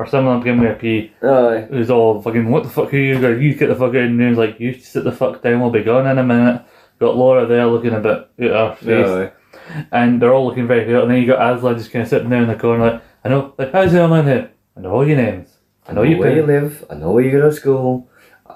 [0.01, 1.12] Or someone give me a P.
[1.22, 1.66] Aye.
[1.68, 3.97] Who's all fucking, what the fuck are you going You get the fuck out.
[3.97, 6.62] And he was like, you sit the fuck down, we'll be gone in a minute.
[6.98, 9.32] Got Laura there looking a bit out of her face.
[9.68, 9.85] Aye.
[9.93, 11.02] And they're all looking very good.
[11.02, 13.28] And then you got Aslan just kind of sitting there in the corner, like, I
[13.28, 14.51] know, like, how's it on here?
[14.74, 15.59] I know all your names.
[15.86, 18.09] I know I know you where you live, I know where you go to school,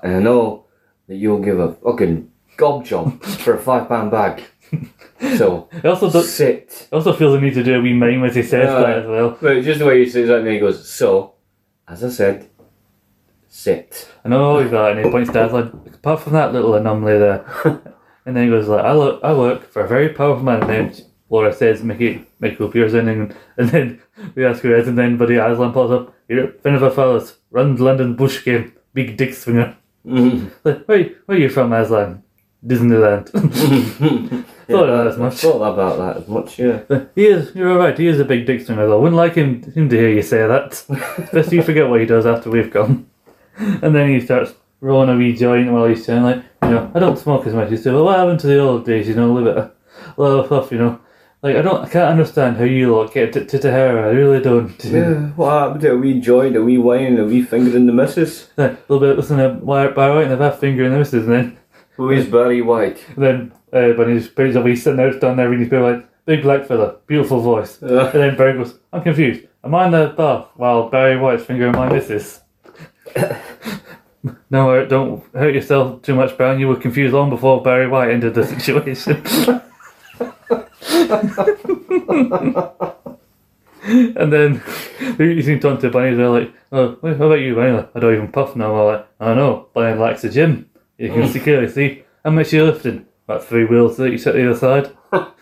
[0.02, 0.64] and I know
[1.08, 4.44] that you'll give a fucking gob job for a five pound bag.
[5.36, 6.88] So It also, does, sit.
[6.90, 8.80] it also feels the need to do a wee mime as he says Aye.
[8.82, 9.38] that as well.
[9.40, 11.33] But just the way he says that, and he goes, so,
[11.88, 12.48] as I said,
[13.48, 14.10] sit.
[14.24, 15.80] I know he's that, and he points to Aslan.
[15.94, 17.44] Apart from that little anomaly there,
[18.26, 20.94] and then he goes like, "I look, I work for a very powerful man." Then
[21.30, 24.02] Laura says, "Mickey, Michael Pearson," and and then
[24.34, 26.14] we ask who it is, and then Buddy Aslan pops up.
[26.28, 29.76] You're Finnova fellas, runs London Bush game, big dick swinger.
[30.06, 30.50] Mm.
[30.64, 32.22] Like, where, where are you from, Aslan?
[32.66, 33.30] Disneyland.
[34.68, 35.34] Thought Yeah, as I much.
[35.34, 36.80] thought about that as much, yeah.
[37.14, 37.54] he is.
[37.54, 37.98] You're alright.
[37.98, 38.86] He is a big dick swinger.
[38.86, 39.00] Though.
[39.00, 40.84] Wouldn't like him him to hear you say that.
[41.32, 43.06] Best you forget what he does after we've gone.
[43.56, 46.98] And then he starts rolling a wee joint while he's saying like, you know, I
[46.98, 47.70] don't smoke as much.
[47.70, 49.06] He said, well, what happened to the old days?
[49.08, 49.70] You know, a little bit, of-
[50.18, 50.72] a little puff.
[50.72, 51.00] You know,
[51.42, 54.08] like I don't, I can't understand how you lot get to, to Tahara.
[54.08, 54.82] I really don't.
[54.84, 57.92] Yeah, what happened to a wee joint, a wee wine, a wee finger in the
[57.92, 58.50] missus?
[58.56, 61.32] a little bit, listen to Barry White and the half finger in the missus, and
[61.32, 61.58] then
[61.96, 63.04] Who is Barry White?
[63.16, 66.64] then uh, when he's he's sitting there down there reading his paper like, big black
[66.66, 67.82] fella, beautiful voice.
[67.82, 69.46] Uh, And then Barry goes, I'm confused.
[69.62, 72.40] Am I in the bath while Barry White's fingering my missus?
[74.50, 76.60] no, uh, don't hurt yourself too much, Brown.
[76.60, 79.22] You were confused long before Barry White entered the situation.
[83.86, 84.62] and then
[85.18, 87.86] you seem to Bunny, they're like, oh, wait, how about you, Bunny?
[87.94, 88.74] I don't even puff now.
[88.74, 89.68] I'm like, I know.
[89.74, 90.70] Bunny likes the gym.
[90.98, 92.04] You can see clearly see.
[92.24, 93.06] How much you're lifting?
[93.26, 94.96] About three wheels that you set the other side.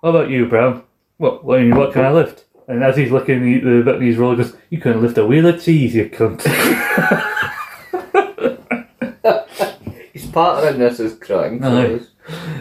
[0.00, 0.82] What about you, Brown?
[1.18, 2.46] What, what, what can I lift?
[2.66, 5.18] And as he's looking at the bit in his roll, he goes, You couldn't lift
[5.18, 6.40] a wheel of cheese, you cunt.
[10.14, 11.62] his partner in this is crying.
[11.62, 12.00] Aye.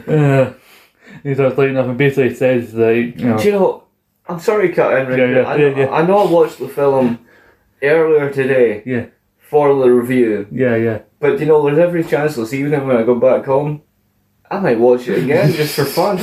[0.08, 0.54] uh,
[1.24, 3.84] he starts lighting up and basically says that, you know, Do you know,
[4.28, 5.18] I'm sorry, Cut Henry.
[5.18, 5.90] Yeah, yeah, I, yeah, yeah.
[5.92, 7.26] I know I watched the film
[7.82, 9.06] earlier today yeah,
[9.38, 11.00] for the review, yeah, yeah.
[11.20, 13.82] but you know, there's every chance this evening when I go back home,
[14.52, 16.18] I might watch it again just for fun.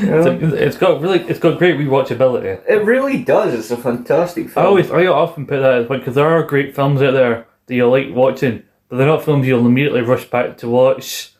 [0.00, 0.20] You know?
[0.40, 2.62] It's, it's got really, it's got great rewatchability.
[2.68, 3.52] it really does.
[3.54, 4.64] It's a fantastic film.
[4.64, 7.46] I always, I often put that as one because there are great films out there
[7.66, 11.32] that you like watching, but they're not films you'll immediately rush back to watch.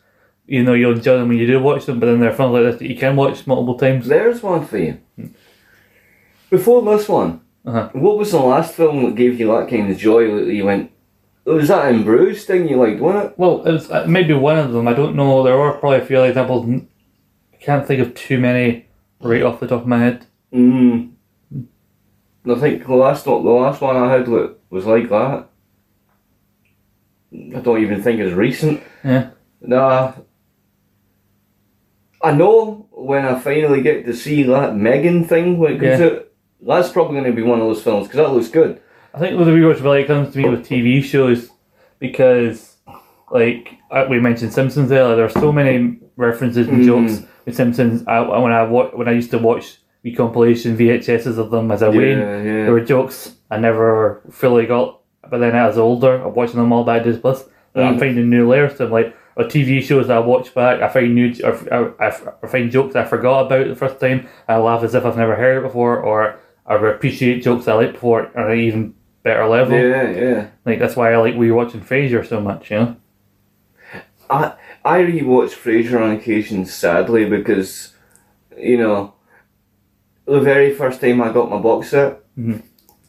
[0.45, 2.53] You know, you'll enjoy them when you do watch them, but then there are films
[2.53, 4.07] like this that you can watch multiple times.
[4.07, 4.99] There's one for you.
[6.49, 7.89] Before this one, Uh-huh.
[7.93, 10.91] what was the last film that gave you that kind of joy that you went,
[11.45, 13.33] Was that In Bruges thing you liked, wasn't it?
[13.37, 14.87] Well, it was uh, maybe one of them.
[14.87, 15.43] I don't know.
[15.43, 16.69] There were probably a few other examples.
[17.53, 18.87] I can't think of too many
[19.19, 20.25] right off the top of my head.
[20.53, 21.11] Mm.
[22.45, 25.49] I think the last one, the last one I had was like that.
[27.33, 28.81] I don't even think it's recent.
[29.03, 29.31] Yeah.
[29.61, 30.13] Nah.
[32.21, 36.05] I know when I finally get to see that Megan thing when it comes Yeah.
[36.05, 36.27] out,
[36.65, 38.79] that's probably going to be one of those films because that looks good.
[39.13, 41.49] I think the rewatchability comes to me with TV shows
[41.99, 42.77] because,
[43.31, 46.85] like uh, we mentioned Simpsons earlier, there are so many references and Mm.
[46.85, 48.03] jokes with Simpsons.
[48.07, 51.81] I, when I wa- when I used to watch the compilation VHSs of them as
[51.81, 52.63] a Yeah, yeah.
[52.65, 54.99] there were jokes I never fully got.
[55.29, 57.45] But then as older, I'm watching them all back Disney Plus.
[57.75, 57.99] and I'm Mm.
[57.99, 58.91] finding new layers to them.
[58.91, 62.07] Like or TV shows that I watch back, I find new, or, I,
[62.43, 64.27] I find jokes I forgot about the first time.
[64.47, 66.35] I laugh as if I've never heard it before, or
[66.67, 68.93] I appreciate jokes I liked before on I even
[69.23, 69.77] better level.
[69.77, 70.47] Yeah, yeah.
[70.65, 72.95] Like that's why I like rewatching Frasier so much, you know.
[74.29, 74.53] I
[74.85, 77.93] I rewatch Frasier on occasion, sadly, because
[78.57, 79.13] you know
[80.25, 82.61] the very first time I got my box set, Mhm.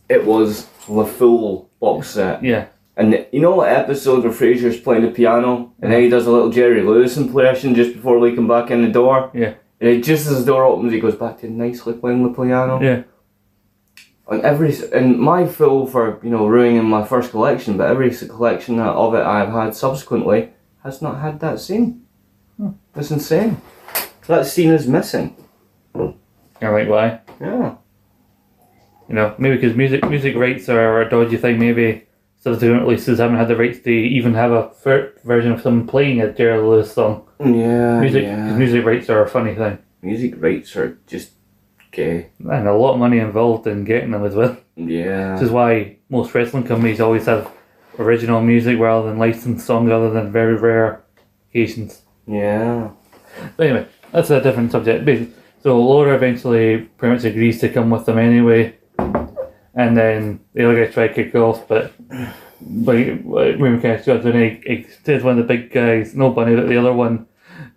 [0.09, 2.43] it was the full box set.
[2.43, 2.67] Yeah,
[2.97, 6.31] And you know what episode where Frasier's playing the piano and then he does a
[6.33, 9.31] little Jerry Lewis impression just before we come back in the door?
[9.35, 9.55] Yeah.
[9.81, 12.81] And it, just as the door opens, he goes back to nicely playing the piano.
[12.83, 13.03] yeah,
[14.29, 18.81] And every and my full for you know ruining my first collection, but every collection
[18.81, 20.51] of it I've had subsequently
[20.83, 22.07] has not had that scene.
[22.57, 22.71] Hmm.
[22.95, 23.61] That's insane.
[24.27, 25.37] That scene is missing.
[25.95, 26.15] you're
[26.73, 27.21] like why?
[27.41, 27.75] Yeah.
[29.09, 31.59] You know, maybe because music music rights are a dodgy thing.
[31.59, 32.07] Maybe
[32.41, 36.23] subsequent releases haven't had the rights to even have a fir- version of someone playing
[36.23, 37.27] a Jerry Lewis song.
[37.41, 38.01] Yeah.
[38.01, 38.57] Music 'cause yeah.
[38.57, 41.33] music rights are a funny thing, Music rights are just
[41.95, 42.31] gay.
[42.39, 44.57] and a lot of money involved in getting them as well.
[44.77, 45.35] Yeah.
[45.35, 47.51] This is why most wrestling companies always have
[47.99, 51.05] original music rather than licensed songs, other than very rare
[51.51, 52.03] occasions.
[52.27, 52.91] yeah.
[53.57, 55.33] But anyway, that's a different subject.
[55.63, 58.77] So Laura eventually pretty much agrees to come with them anyway,
[59.75, 61.93] and then the other guy try to kick off, but
[62.61, 66.55] but Raymond of goes and he, he says one of the big guys, no bunny,
[66.55, 67.27] but the other one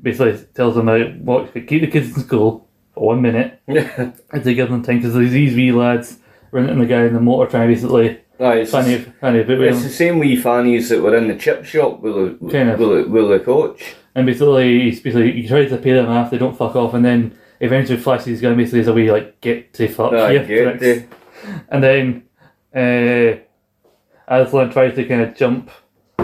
[0.02, 2.67] basically tells him that uh, what keep the kids in school
[3.02, 4.12] one minute Yeah.
[4.32, 6.18] and to give them time because these wee lads
[6.52, 9.70] running the guy in the motor trying to basically Right, it's, funny funny bit with
[9.70, 9.84] it's him.
[9.84, 12.80] the same wee fannies that were in the chip shop with the, Kind of.
[12.80, 13.96] with the, with the coach.
[14.14, 16.30] And basically, he's basically he tries to pay them off.
[16.32, 18.56] They don't fuck off, and then eventually flashes his gun.
[18.58, 20.40] Basically, as a way like get to fuck Ah, you.
[20.40, 20.48] get
[20.80, 20.80] tricks.
[20.82, 21.06] the-
[21.70, 22.24] And then
[22.76, 23.40] uh,
[24.28, 25.70] Aslan tries to kind of jump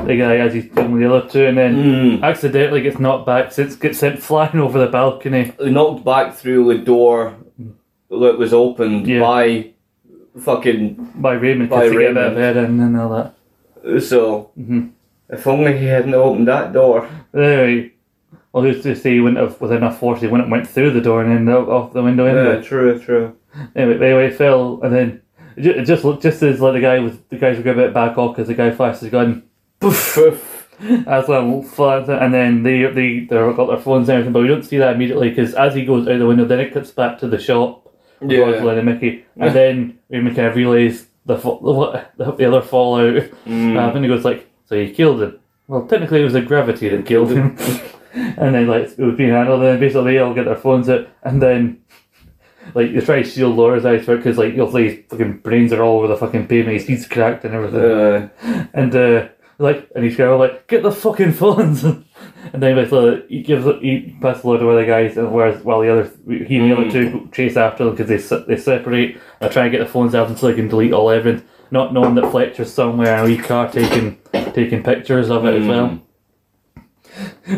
[0.05, 2.23] the guy as he's doing the other two, and then Mm.
[2.23, 3.51] accidentally gets knocked back.
[3.51, 5.51] Since gets sent flying over the balcony.
[5.59, 7.33] Knocked back through the door
[8.09, 9.19] that was opened Yeah.
[9.21, 9.65] by
[10.39, 11.09] fucking.
[11.15, 12.37] By Raymond, By to get a bit of Raymond.
[12.37, 14.01] head in and all that.
[14.03, 14.89] So, Mhm.
[15.29, 17.05] if only he hadn't opened that door.
[17.35, 17.91] Anyway,
[18.51, 20.91] well, who's to say he wouldn't have, with enough force, he wouldn't have went through
[20.91, 22.55] the door and then off the window anyway.
[22.55, 23.33] Yeah, true, true.
[23.75, 25.21] Anyway, anyway, it fell, and then
[25.57, 27.81] it it just looked just as like the guy was the guys were going a
[27.83, 29.43] bit back off because the guy flashed his gun.
[29.83, 30.49] Poof.
[31.07, 31.63] As well,
[32.09, 34.95] and then they they they've got their phones and everything, but we don't see that
[34.95, 37.93] immediately because as he goes out the window, then it cuts back to the shop.
[38.19, 38.71] with Yeah.
[38.71, 43.29] And Mickey, and then we kind of realizes the what the, the other fallout.
[43.45, 43.77] Mm.
[43.77, 46.89] Uh, and he goes like, "So you killed him." Well, technically, it was the gravity
[46.89, 47.57] that killed him.
[48.13, 50.89] and then like it was being handled, and then basically they all get their phones
[50.89, 51.81] out, and then
[52.75, 55.37] like they try to shield Laura's eyes for it, because like you'll see his fucking
[55.37, 59.27] brains are all over the fucking pavement, his cracked and everything, Uh, and uh,
[59.59, 61.83] like and he's of like, "Get the fucking phones."
[62.53, 65.79] And then basically he gives he passes to one of the guys, and whereas while
[65.81, 66.91] the other he and the other Mm.
[66.91, 69.17] two chase after them because they they separate.
[69.39, 72.15] they try and get the phones out until they can delete all evidence, not knowing
[72.15, 74.17] that Fletcher's somewhere in a wee car taking
[74.53, 75.99] taking pictures of it as well.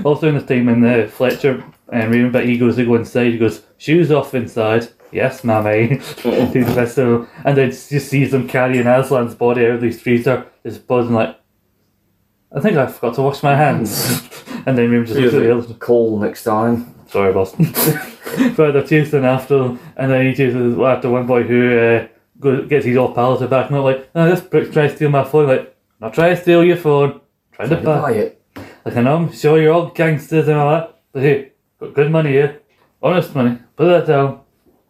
[0.04, 3.32] Also, in the time, in the Fletcher and Raymond, but he goes to go inside.
[3.32, 5.98] He goes, "Shoes off inside." Yes, mammy.
[6.18, 10.46] to the festival, and then just sees them carrying Aslan's body out of these freezer.
[10.66, 11.38] Just buzzing like,
[12.56, 14.24] "I think I forgot to wash my hands."
[14.66, 15.74] and then Raymond just looks at the other.
[15.76, 16.94] coal next time.
[17.08, 17.56] Sorry, boss.
[18.58, 22.08] but they're chasing after and then he chases after one boy who uh,
[22.40, 25.10] goes, gets his old pals back, and they're like, "Oh, this prick tries to steal
[25.10, 27.22] my phone." Like, not try to steal your phone,
[27.52, 28.12] trying to buy.
[28.12, 28.42] it.
[28.84, 32.12] Like, I know, I'm sure you're all gangsters and all that, but hey, got good
[32.12, 32.62] money here,
[33.02, 33.58] honest money.
[33.76, 34.42] Put that down.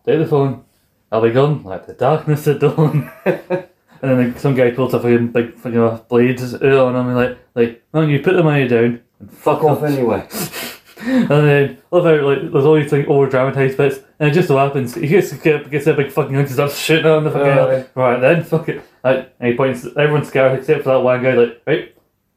[0.06, 0.66] Take the phone.
[1.12, 3.12] I'll be gone like the darkness at dawn.
[4.06, 7.07] and then like, some guy pulls a fucking big fucking uh, blade out on him
[7.07, 9.02] and like, like, no, you put the money down.
[9.19, 10.27] And fuck off anyway.
[11.06, 13.99] And then, love how like there's all these like over dramatized bits.
[14.18, 17.06] And it just so happens he gets gets, gets a big fucking and starts shooting
[17.06, 17.86] on the fucking Aye.
[17.94, 18.84] right then fuck it.
[19.03, 21.95] Like, and he points everyone's scared except for that one guy like right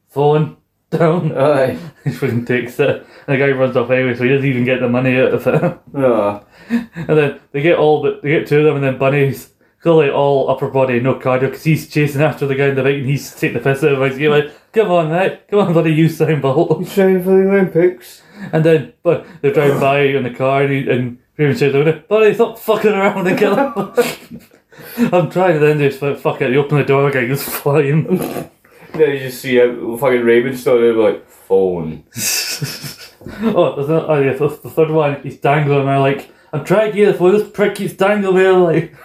[0.09, 0.57] phone
[0.91, 1.31] down.
[1.37, 1.79] Aye.
[2.03, 2.89] he fucking takes it.
[2.89, 5.47] And the guy runs off anyway, so he doesn't even get the money out of
[5.47, 5.79] it.
[5.95, 6.43] Ah.
[6.69, 10.09] and then they get all but they get two of them, and then Bunny's clearly
[10.09, 13.05] all upper body, no cardio, because he's chasing after the guy in the bike, and
[13.05, 14.19] he's taking the piss out of him.
[14.19, 17.49] He's like, "Come on, mate, come on, buddy, you Usain Bolt." He's training for the
[17.49, 18.21] Olympics.
[18.53, 22.03] And then, but they're driving by in the car, and he, and Raven says, "Oh,
[22.07, 24.41] "Buddy, stop fucking around and kill him."
[24.97, 26.49] I'm trying, and then just like, fuck it.
[26.49, 28.49] They open the door, guy goes flying.
[28.91, 32.05] Then you just see how fucking Raven started like phone.
[32.15, 36.65] oh, there's no, oh yeah, the, the third one, he's dangling, and I'm like, I'm
[36.65, 38.95] trying to get the phone, this prick keeps dangling me, like,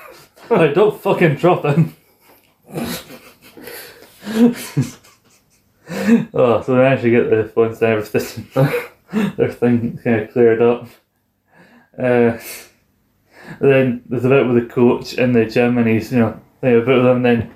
[0.51, 1.95] like, don't fucking drop them.
[6.35, 8.47] oh, so they actually get the phones and everything,
[9.15, 10.89] everything kind of cleared up.
[11.99, 12.39] Uh,
[13.61, 16.83] then there's a bit with the coach in the gym, and he's, you know, thinking
[16.83, 17.53] about them, and then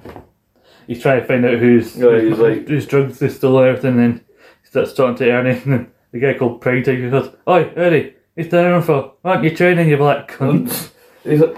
[0.86, 3.90] he's trying to find out who's, Yeah, he's like- whose drugs they stole and everything,
[3.92, 4.20] and then
[4.62, 8.48] he starts talking to Ernie, and then the guy called Pride goes, Oi, Ernie, he's
[8.48, 10.90] down for, aren't you training, you black cunt?
[11.24, 11.56] He's like,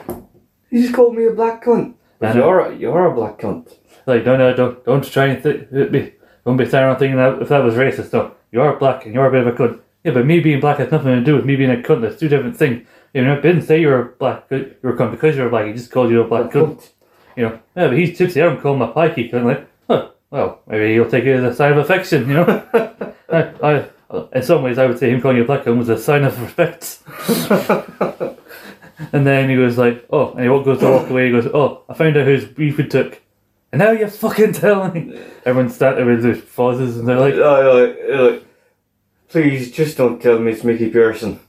[0.71, 1.95] he just called me a black cunt.
[2.21, 2.47] I know.
[2.47, 3.77] You're a, you're a black cunt.
[4.07, 6.13] Like, no, no, uh, don't, don't try and th- uh, be,
[6.45, 8.13] don't be standing around thinking that if that was racist.
[8.13, 9.81] No, you're black and you're a bit of a cunt.
[10.05, 12.03] Yeah, but me being black has nothing to do with me being a cunt.
[12.03, 12.87] That's two different things.
[13.13, 15.67] You know, didn't say you're a black, uh, you're a cunt because you're black.
[15.67, 16.89] He just called you a black cunt.
[17.37, 18.41] You know, yeah, but he's tipsy.
[18.41, 19.45] I don't call him a pikey cunt.
[19.45, 22.29] Like, huh, well, maybe he'll take it as a sign of affection.
[22.29, 22.67] You know,
[23.29, 23.89] I, I,
[24.33, 26.25] in some ways, I would say him calling you a black cunt was a sign
[26.25, 26.99] of respect.
[29.13, 31.27] And then he was like, oh, and he goes to walk away.
[31.27, 33.21] He goes, oh, I found out whose beef we took.
[33.73, 35.21] And now you're fucking telling me.
[35.45, 38.45] Everyone's starting with their pauses and they're like, Oh, like, like,
[39.29, 41.41] please just don't tell me it's Mickey Pearson.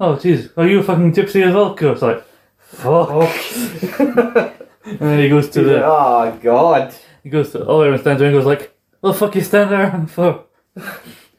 [0.00, 1.74] oh, jeez, are you a fucking gypsy as well?
[1.78, 2.24] It's like,
[2.58, 3.08] fuck.
[3.10, 4.52] Oh.
[4.88, 6.94] And then he goes to the, oh God.
[7.24, 9.72] he goes to, oh, everyone stands around and goes like, what the fuck you stand
[9.72, 10.44] there for?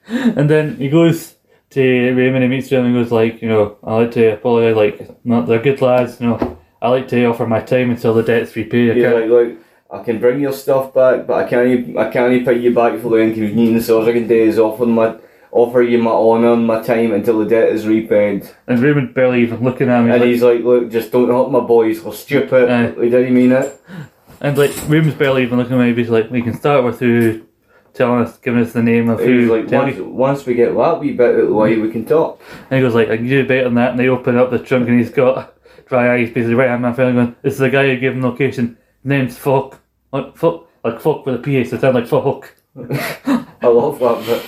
[0.09, 1.35] and then he goes
[1.77, 5.25] to Raymond and meets him and goes like, you know, I like to apologize, like,
[5.25, 8.55] no, they're good lads, you know, I like to offer my time until the debt's
[8.55, 8.91] repaid.
[8.91, 9.57] I Yeah, can't- like, like,
[9.89, 11.97] I can bring your stuff back, but I can't.
[11.97, 13.89] I can't pay you back for the inconvenience.
[13.89, 15.15] All I can do is offer my
[15.49, 18.49] offer you my honour and my time until the debt is repaid.
[18.67, 20.11] And Raymond barely even looking at me.
[20.11, 22.03] And he's like, look, just don't hurt my boys.
[22.03, 22.69] We're stupid.
[22.69, 22.87] Aye.
[22.99, 23.79] Like, did he mean it?
[24.41, 25.93] And like Raymond's barely even looking at me.
[25.95, 27.43] He's like, we can start with who
[27.97, 29.49] telling us, giving us the name of He who.
[29.49, 32.05] was like, once, once we get that wee bit out of the way, we can
[32.05, 32.41] talk.
[32.69, 33.91] And he goes like, I can do better than that.
[33.91, 35.53] And they open up the trunk and he's got
[35.87, 38.21] dry eyes, basically right hand man feeling going, this is the guy who gave him
[38.21, 38.77] location.
[39.03, 39.79] Name's Fuck.
[40.11, 42.53] Like fuck, like fuck with a PA, so it sounds like fuck.
[43.61, 44.43] I love that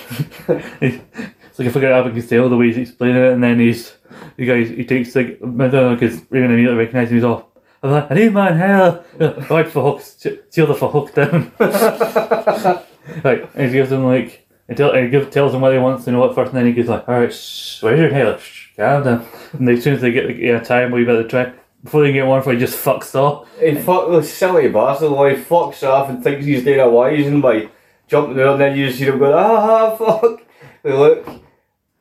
[0.48, 0.64] bit.
[0.80, 3.94] it's like I forget Abbott all the ways he's explaining it, and then he's
[4.36, 7.16] the guy he takes like I don't know because Raymond immediately recognises him.
[7.18, 7.44] He's off.
[7.82, 9.04] I'm like, I need my hair.
[9.50, 12.80] Right for hooks, the for hook down.
[13.24, 15.78] like, and he gives him like, and, tell, and he gives, tells him what he
[15.78, 18.10] wants to know at first, and then he goes like, all right, shh, where's your
[18.10, 18.38] hair?
[18.38, 19.26] Shh, calm down.
[19.52, 21.52] And as soon as they get like, yeah, time, we better try.
[21.82, 23.48] Before they get one for, he just fucks off.
[23.58, 25.12] He fuck the silly bastard.
[25.12, 27.70] Why he fucks off and thinks he's doing a wise and by
[28.06, 30.42] jumping out, and then you just see him go, ah, fuck.
[30.82, 31.26] They look.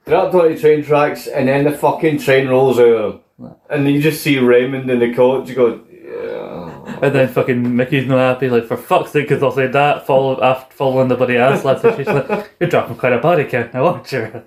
[0.05, 3.55] They're up on the train tracks, and then the fucking train rolls over of them.
[3.69, 6.68] And you just see Raymond in the coach you go, yeah.
[7.01, 10.41] And then fucking Mickey's not happy, like, for fuck's sake, because I'll say that, follow,
[10.41, 14.11] after following the bloody Aslan situation, like, you're dropping quite a body count now, aren't
[14.11, 14.43] you?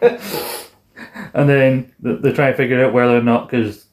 [1.34, 3.86] and then th- they try and figure out whether or not, because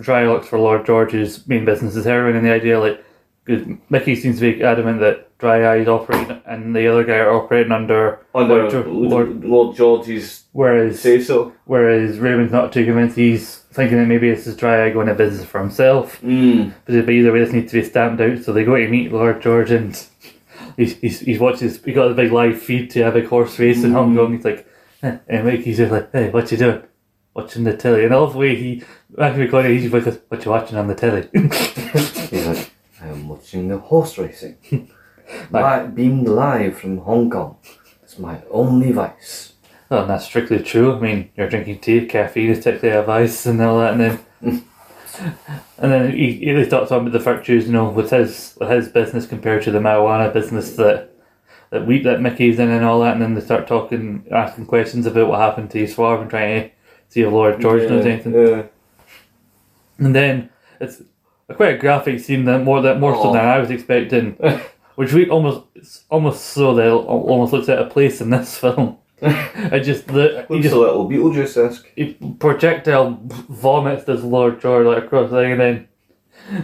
[0.00, 3.04] Dry looks for Lord George's main business is heroin, and the idea, like,
[3.44, 7.18] because Mickey seems to be adamant that Dry Eye is operating, and the other guy
[7.18, 11.52] are operating under, Under Lord, Lord, Lord George's whereas say so.
[11.66, 13.16] whereas Raymond's not too convinced.
[13.16, 16.20] He's thinking that maybe this is Dry going to business for himself.
[16.22, 16.72] Mm.
[16.84, 18.38] But either way, this needs to be stamped out.
[18.44, 20.00] So they go to meet Lord George, and
[20.76, 21.82] he's he's, he's watches.
[21.84, 24.36] He got a big live feed to a big horse race in Hong Kong.
[24.36, 24.66] He's like,
[25.02, 26.82] eh, and Mickey's just like, hey, what you doing?
[27.34, 28.04] Watching the telly.
[28.04, 28.84] And all the way he
[29.18, 31.28] actually recorded, he's like, what you watching on the telly?
[32.30, 32.70] He's like,
[33.00, 34.56] I'm watching the horse racing.
[35.50, 37.56] Li- beamed live from Hong Kong.
[38.04, 39.53] It's my only vice.
[40.00, 40.96] And that's strictly true.
[40.96, 44.64] I mean, you're drinking tea, caffeine is technically a vice, and all that, and then.
[45.78, 49.26] And then he, he talks about the virtues, you know, with his with his business
[49.26, 51.14] compared to the marijuana business that
[51.70, 55.06] that we that Mickey's in and all that, and then they start talking, asking questions
[55.06, 56.70] about what happened to father and trying to
[57.08, 58.32] see if Lord George knows anything.
[58.32, 58.62] Yeah.
[59.98, 60.50] And then
[60.80, 61.02] it's
[61.48, 64.32] a quite a graphic scene that more that more so than I was expecting,
[64.94, 68.98] which we almost it's almost so that almost looks at a place in this film.
[69.22, 71.86] I just the he Looks just a little Beetlejuice-esque.
[71.96, 75.88] he projectile vomits this Lord George like across the thing, and then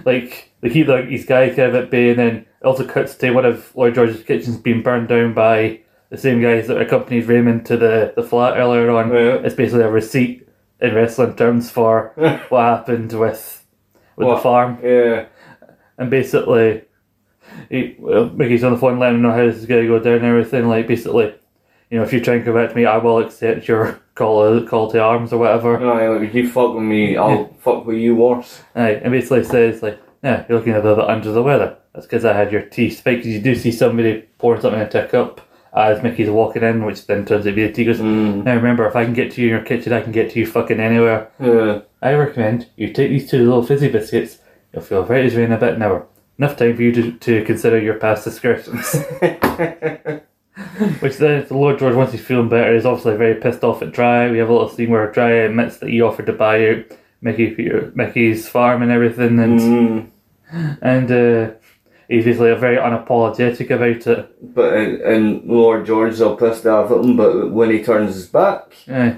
[0.04, 3.14] like they keep like these guys kind of at bay, and then it also cuts
[3.16, 7.26] to one of Lord George's kitchens being burned down by the same guys that accompanied
[7.26, 9.10] Raymond to the, the flat earlier on.
[9.10, 9.36] Yeah.
[9.44, 10.46] It's basically a receipt
[10.80, 12.12] in wrestling terms for
[12.48, 13.64] what happened with
[14.16, 14.34] with What?
[14.36, 15.26] the farm, Yeah.
[15.98, 16.82] and basically.
[17.68, 19.98] He, well, Mickey's on the phone letting him know how this is going to go
[19.98, 20.68] down and everything.
[20.68, 21.34] Like, basically,
[21.90, 24.90] you know, if you try and come back me, I will accept your call call
[24.92, 25.76] to arms or whatever.
[25.78, 28.60] Aye, like, if you fuck with me, I'll fuck with you worse.
[28.74, 31.76] Aye, and basically says like, yeah, you're looking a little bit under the weather.
[31.94, 33.22] That's because I had your tea spiked.
[33.24, 35.40] 'Cause you do see somebody pouring something into a cup
[35.72, 37.84] as Mickey's walking in, which then turns out to be the tea.
[37.84, 38.44] Goes, Mm.
[38.44, 40.38] now remember, if I can get to you in your kitchen, I can get to
[40.40, 41.28] you fucking anywhere.
[41.40, 41.80] Yeah.
[42.02, 44.38] I recommend you take these two little fizzy biscuits.
[44.72, 46.06] You'll feel right as rain in a bit an hour.
[46.38, 48.96] Enough time for you to, to consider your past excursions.
[51.00, 53.92] Which then, the Lord George, once he's feeling better, is obviously very pissed off at
[53.92, 54.30] Dry.
[54.30, 56.84] We have a little scene where Dry admits that he offered to buy out
[57.22, 57.54] Mickey
[57.94, 59.60] Mickey's farm and everything, and
[60.52, 60.78] Mm.
[60.82, 61.50] and uh,
[62.08, 64.54] he's basically very unapologetic about it.
[64.54, 68.14] But and, and Lord George is all pissed off at him, but when he turns
[68.14, 69.16] his back, Aye.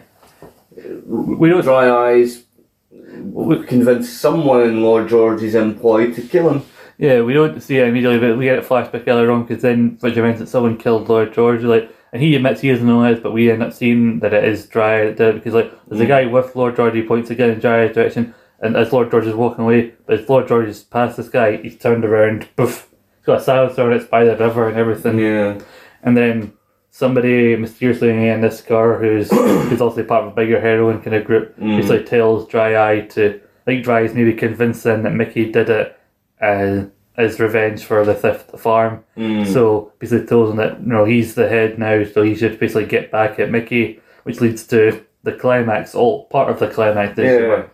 [1.07, 1.63] we don't.
[1.63, 2.45] dry eyes
[2.91, 6.63] We, convince someone in Lord George's employ to kill him.
[7.03, 9.99] Yeah, we don't see it immediately, but we get a flashback earlier on because then
[10.01, 11.63] Richard mentions that someone killed Lord George.
[11.65, 14.45] Like, and he admits he doesn't know this, but we end up seeing that it
[14.45, 16.95] is Dry that did it because like there's a guy with Lord George.
[16.95, 20.29] He points again in Dry's direction, and as Lord George is walking away, but as
[20.29, 22.49] Lord George is past this guy, he's turned around.
[22.57, 22.89] Poof.
[23.17, 25.19] He's got a silencer and it's by the river and everything.
[25.19, 25.59] Yeah.
[26.05, 26.53] And then
[26.91, 29.29] somebody mysteriously in this car who's
[29.69, 31.79] who's also part of a bigger heroin kind of group Mm.
[31.79, 35.99] basically tells Dry Eye to like Dry is maybe convincing that Mickey did it
[36.43, 36.85] uh,
[37.17, 39.05] as revenge for the theft of the farm.
[39.17, 39.47] Mm.
[39.51, 42.87] So basically tells him that you know he's the head now, so he should basically
[42.87, 47.17] get back at Mickey, which leads to the climax, all part of the climax.
[47.19, 47.65] Yeah.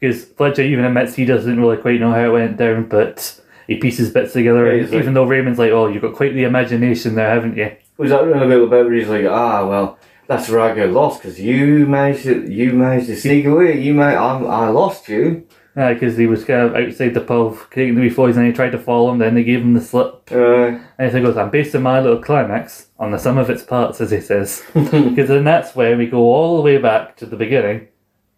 [0.00, 3.76] Because Fletcher even admits he doesn't really quite know how it went down, but he
[3.76, 4.66] pieces bits together.
[4.72, 7.56] Yeah, he's like- even though Raymond's like, "Oh, you've got quite the imagination there, haven't
[7.56, 10.90] you?" Was that about the bit where he's like, ah, well, that's where I got
[10.90, 13.80] lost because you managed to, you managed to sneak away.
[13.80, 15.44] You might, I, I lost you.
[15.74, 18.70] Because he was kind of outside the pub taking the wee boys and he tried
[18.72, 20.28] to follow him, then they gave him the slip.
[20.32, 24.00] Uh, And he goes, I'm basing my little climax on the sum of its parts,
[24.00, 24.64] as he says.
[24.74, 27.86] Because then that's where we go all the way back to the beginning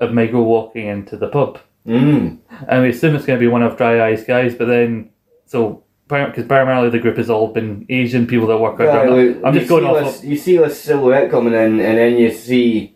[0.01, 1.59] of Michael walking into the pub.
[1.87, 2.39] mm.
[2.69, 5.11] And we assume it's going to be one of Dry Eyes guys, but then,
[5.47, 9.45] so, because primarily the group has all been Asian people that work Yeah, out.
[9.47, 12.31] I'm just going off this, of, You see this silhouette coming in, and then you
[12.33, 12.95] see,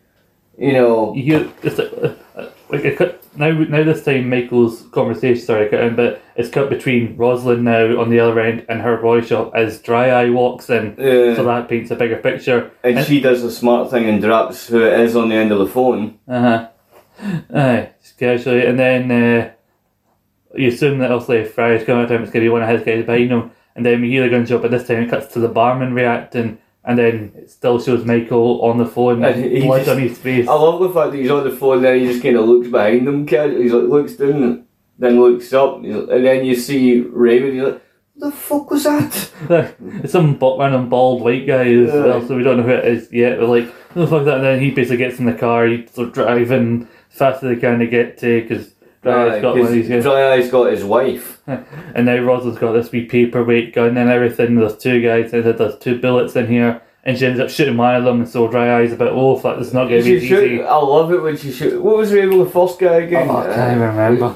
[0.59, 2.15] you know, you it's uh,
[2.69, 6.69] like a cut, now, now this time Michael's conversation, sorry, cut in, but it's cut
[6.71, 10.71] between Rosalind now on the other end and her boy shop as Dry Eye walks
[10.71, 10.93] in.
[10.93, 12.71] uh, So that paints a bigger picture.
[12.83, 15.59] and she does a smart thing and drops who it is on the end of
[15.59, 16.19] the phone.
[16.29, 16.69] Uh huh.
[17.55, 19.51] Aye, just casually, and then uh,
[20.57, 22.69] you assume that obviously if Dry's coming at him, it's going to be one of
[22.69, 25.33] his guys behind him, and then we hear the gunshot, but this time it cuts
[25.35, 29.63] to the barman reacting, and then it still shows Michael on the phone, And he
[29.63, 30.47] blood just- on his face.
[30.49, 32.69] I love the fact that he's on the phone, then he just kind of looks
[32.69, 33.27] behind him.
[33.27, 34.65] He's like, looks down,
[34.99, 37.81] then looks up, and then you see Raymond, you're like,
[38.17, 39.31] the fuck was that?
[40.03, 42.05] it's some random bald white guy as Yeah.
[42.05, 43.41] well, so we don't know who it is yet.
[43.41, 44.37] But like, what the fuck that?
[44.37, 47.61] And then he basically gets in the car, he's sort of driving fast as they
[47.61, 48.74] can to get to because.
[49.07, 50.03] Aye, got one of these 'cause guys.
[50.05, 51.41] Dry Eye's got his wife.
[51.95, 54.57] And now Rosalind's got this wee paperweight gun and everything.
[54.57, 56.81] There's two guys, and there's two bullets in here.
[57.05, 59.37] And she ends up shooting one of them, and so Dry Eyes a bit, oh,
[59.37, 60.63] fuck, this is not going to be She shoot, easy.
[60.65, 61.81] I love it when she shoot.
[61.83, 63.29] What was the name of the first guy again?
[63.31, 64.35] Oh, I can't even remember.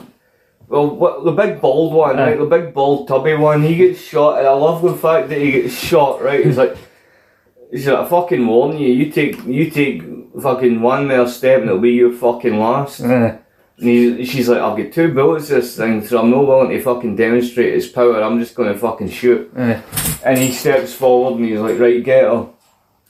[0.69, 2.27] Well, what, the big bald one, Aye.
[2.33, 2.39] right?
[2.39, 3.63] The big bald tubby one.
[3.63, 6.21] He gets shot, and I love the fact that he gets shot.
[6.23, 6.45] Right?
[6.45, 6.77] He's like,
[7.71, 8.89] he's like, I fucking warn you.
[8.93, 10.03] You take, you take
[10.41, 13.01] fucking one more step, and it'll be your fucking last.
[13.01, 13.39] Uh,
[13.79, 16.83] And he, she's like, I've got two bullets this thing, so I'm not willing to
[16.83, 18.21] fucking demonstrate his power.
[18.23, 19.53] I'm just going to fucking shoot.
[19.57, 19.81] uh,
[20.25, 22.49] And he steps forward, and he's like, right, get her.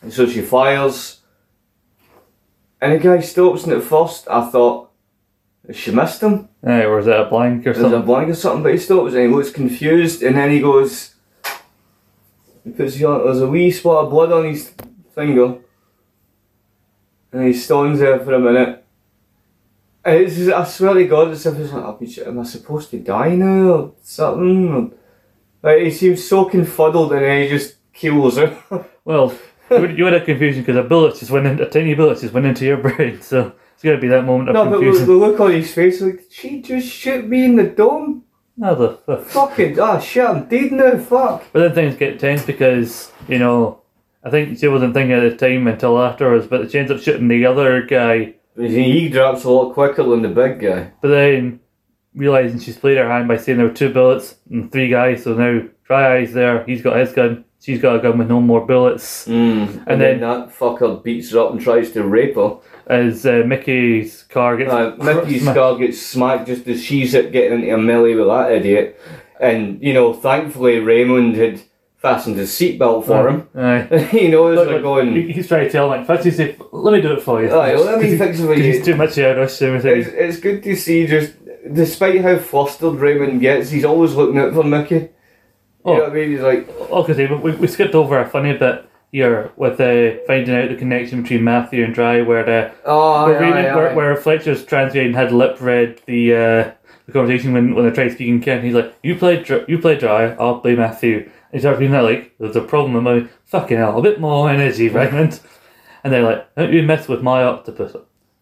[0.02, 1.20] And so she fires.
[2.82, 4.90] And the guy stops, and at first I thought,
[5.72, 6.48] she missed him.
[6.66, 7.90] uh, or is it a blank or something?
[7.90, 10.60] There's a blank or something, but he stops and he looks confused, and then he
[10.60, 11.14] goes.
[12.64, 14.70] He puts his, there's a wee spot of blood on his
[15.14, 15.56] finger,
[17.32, 18.84] and he stands there for a minute.
[20.08, 22.90] And it's I swear to God, it's if it's like, "I'll be- am I supposed
[22.90, 24.92] to die now or something?
[25.62, 28.56] Like he seems so confuddled, and then he just kills her.
[29.04, 29.32] Well,
[29.70, 32.34] you would, you would confusion because a bullet just went into, a tiny bullet just
[32.34, 34.70] went into your brain, so it's going to be that moment of confusion.
[34.70, 35.14] no, but the, confusion.
[35.18, 38.24] look on his face, like, did she just shoot me in the dome?
[38.58, 41.44] No, the, the, Fucking, ah, shit, I'm dead now, fuck.
[41.52, 43.80] But then things get tense because, you know,
[44.22, 47.28] I think she wasn't thinking at the time until afterwards, but she ends up shooting
[47.28, 48.34] the other guy.
[48.58, 50.90] He drops a lot quicker than the big guy.
[51.00, 51.60] But then
[52.14, 55.34] realizing she's played her hand by saying there were two bullets and three guys, so
[55.34, 56.64] now Dry Eye's there.
[56.64, 57.44] He's got his gun.
[57.60, 59.26] She's got a gun with no more bullets.
[59.26, 59.32] Mm.
[59.32, 62.58] And, And then, then- that fucker beats her up and tries to rape her.
[62.86, 65.56] As uh, Mickey's car gets Uh, Mickey's smashed.
[65.56, 68.98] car gets smacked just as she's getting into a melee with that idiot.
[69.40, 71.60] And, you know, thankfully Raymond had
[71.98, 73.48] fastened his seatbelt for him.
[73.56, 74.08] Aye.
[74.12, 76.30] you know, it's Look, like going, he- he's trying to tell him, like, first he
[76.30, 77.50] say, let me do it for you.
[77.50, 78.72] Aye, let me fix it for 'Cause you.
[78.72, 80.14] He's too much of a rush and it's, everything.
[80.16, 81.32] it's good to see just,
[81.72, 84.94] despite how flustered Raymond gets, he's always looking out for Mickey.
[84.94, 85.08] You
[85.84, 85.94] Oh.
[85.96, 86.30] know what I mean?
[86.30, 90.68] He's like, Okay, we, we skipped over a funny bit here with uh, finding out
[90.68, 93.94] the connection between Matthew and Dry, where the oh, where, aye, Raymond- aye, where, aye.
[93.94, 96.70] where Fletcher's translating had lip read the uh,
[97.06, 98.62] the conversation when when they tried speaking Ken.
[98.62, 102.56] He's like, "You play Dr- you play Dry, I'll play Matthew." Starts being like, "There's
[102.56, 105.40] a problem with my fucking hell, a bit more energy, Raymond."
[106.04, 107.96] and they're like, "Don't you mess with my octopus?"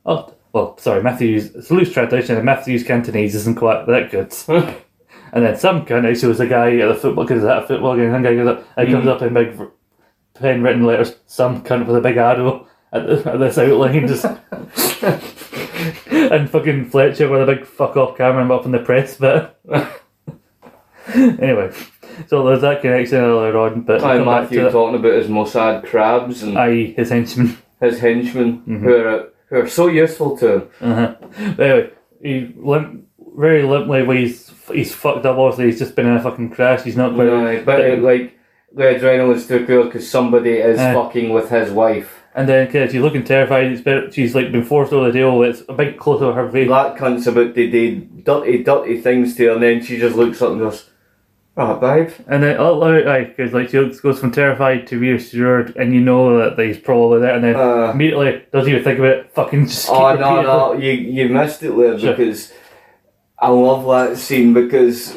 [0.04, 4.34] Oh, well, sorry, Matthew's it's a loose translation, and Matthew's Cantonese isn't quite that good.
[5.32, 7.96] And then some kind of shows a guy at the football because at a football
[7.96, 9.08] game, some guy goes up and comes mm.
[9.08, 9.60] up in big
[10.34, 14.24] pen written letters, some cunt with a big arrow at, the, at this outline, just
[16.10, 19.60] and fucking Fletcher with a big fuck off camera up in the press but.
[21.14, 21.70] anyway,
[22.28, 26.42] so there's that connection earlier on, but back Matthew to talking about his Mossad crabs
[26.42, 27.56] and Aye, his henchman.
[27.80, 28.84] his henchmen Mm-hmm.
[28.84, 30.68] who are who are so useful to him.
[30.80, 31.14] Uh-huh.
[31.56, 31.90] But anyway,
[32.22, 33.04] he limp,
[33.36, 34.02] very limply.
[34.02, 35.36] Well, he's he's fucked up.
[35.38, 36.82] Obviously, he's just been in a fucking crash.
[36.82, 37.28] He's not quite.
[37.28, 38.36] Aye, but it, like
[38.72, 40.92] the adrenaline's too cool because somebody is Aye.
[40.94, 42.22] fucking with his wife.
[42.34, 43.68] And then cause she's looking terrified.
[43.72, 45.42] It's better, she's like been forced over the deal.
[45.42, 46.68] It's a big close of her face.
[46.68, 50.42] That cunt's about to do dirty, dirty things to her, and then she just looks
[50.42, 50.90] up and goes,
[51.56, 52.78] "Right, babe." And then oh,
[53.24, 57.34] because like she goes from terrified to reassured, and you know that he's probably there.
[57.34, 59.32] And then Uh, immediately doesn't even think about it.
[59.34, 59.88] Fucking just.
[59.90, 60.82] Oh no, no, it.
[60.82, 62.14] you you missed it there Sure.
[62.14, 62.52] because
[63.38, 65.16] I love that scene because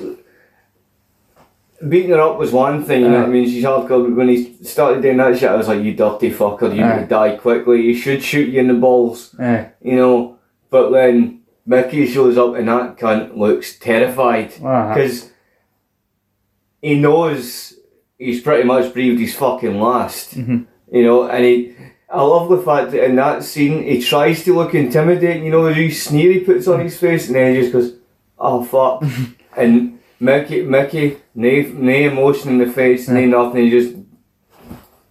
[1.87, 3.45] beating her up was one thing, you know what I mean?
[3.45, 6.63] She's hardcore, but when he started doing that shit, I was like, you dirty fucker,
[6.75, 9.69] you need to die quickly, you should shoot you in the balls, Aye.
[9.81, 10.37] you know?
[10.69, 14.93] But then Mickey shows up and that cunt looks terrified Uh-huh.
[16.81, 17.73] He knows
[18.17, 20.65] he's pretty much breathed his fucking last, Mhm.
[20.91, 21.73] you know, and he.
[22.11, 25.63] I love the fact that in that scene he tries to look intimidating, you know,
[25.71, 27.93] the wee sneer he puts on his face, and then he just goes,
[28.39, 29.03] "Oh fuck,"
[29.57, 33.65] and Mickey, Mickey, no, no emotion in the face, no nothing.
[33.65, 33.95] He just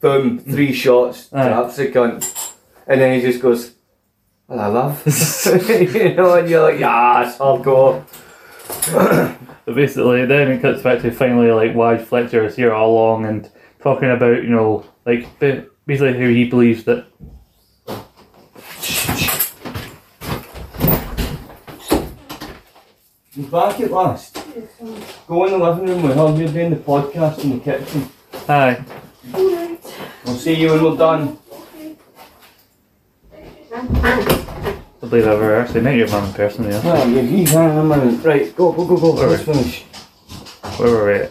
[0.01, 2.29] boom, three shots, traps the cunt,
[2.87, 3.73] and then he just goes,
[4.49, 5.03] "Well, I love,"
[6.03, 8.03] you know, and you're like, "Yes, hardcore."
[9.69, 13.27] But basically, then it cuts back to finally like why Fletcher is here all along
[13.27, 13.51] and
[13.83, 17.05] talking about you know like basically how he believes that
[23.31, 24.39] He's back at last.
[25.27, 26.33] Go in the living room with her.
[26.33, 28.09] We're doing the podcast in the kitchen.
[28.47, 28.83] hi
[30.25, 31.39] We'll see you when we're done.
[35.03, 36.65] I believe I've ever actually met your mum in person.
[36.65, 38.25] Yeah, yeah, he's hanging a minute.
[38.25, 39.13] Right, go, go, go, go.
[39.13, 39.83] Let's finish.
[40.79, 41.29] where were we?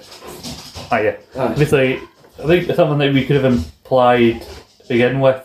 [0.90, 1.18] Ah yeah.
[1.36, 1.54] Aye.
[1.56, 1.96] Basically,
[2.42, 5.44] I think something that we could have implied to begin with,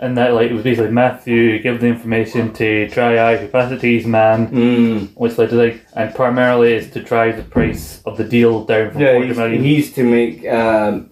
[0.00, 3.72] and that like it was basically Matthew give the information to Dry Eye, who passed
[3.72, 5.08] it to his man, Mm.
[5.14, 8.90] which led to like, and primarily is to drive the price of the deal down
[8.90, 9.62] from Yeah, forty he's, million.
[9.62, 11.10] he's to make um,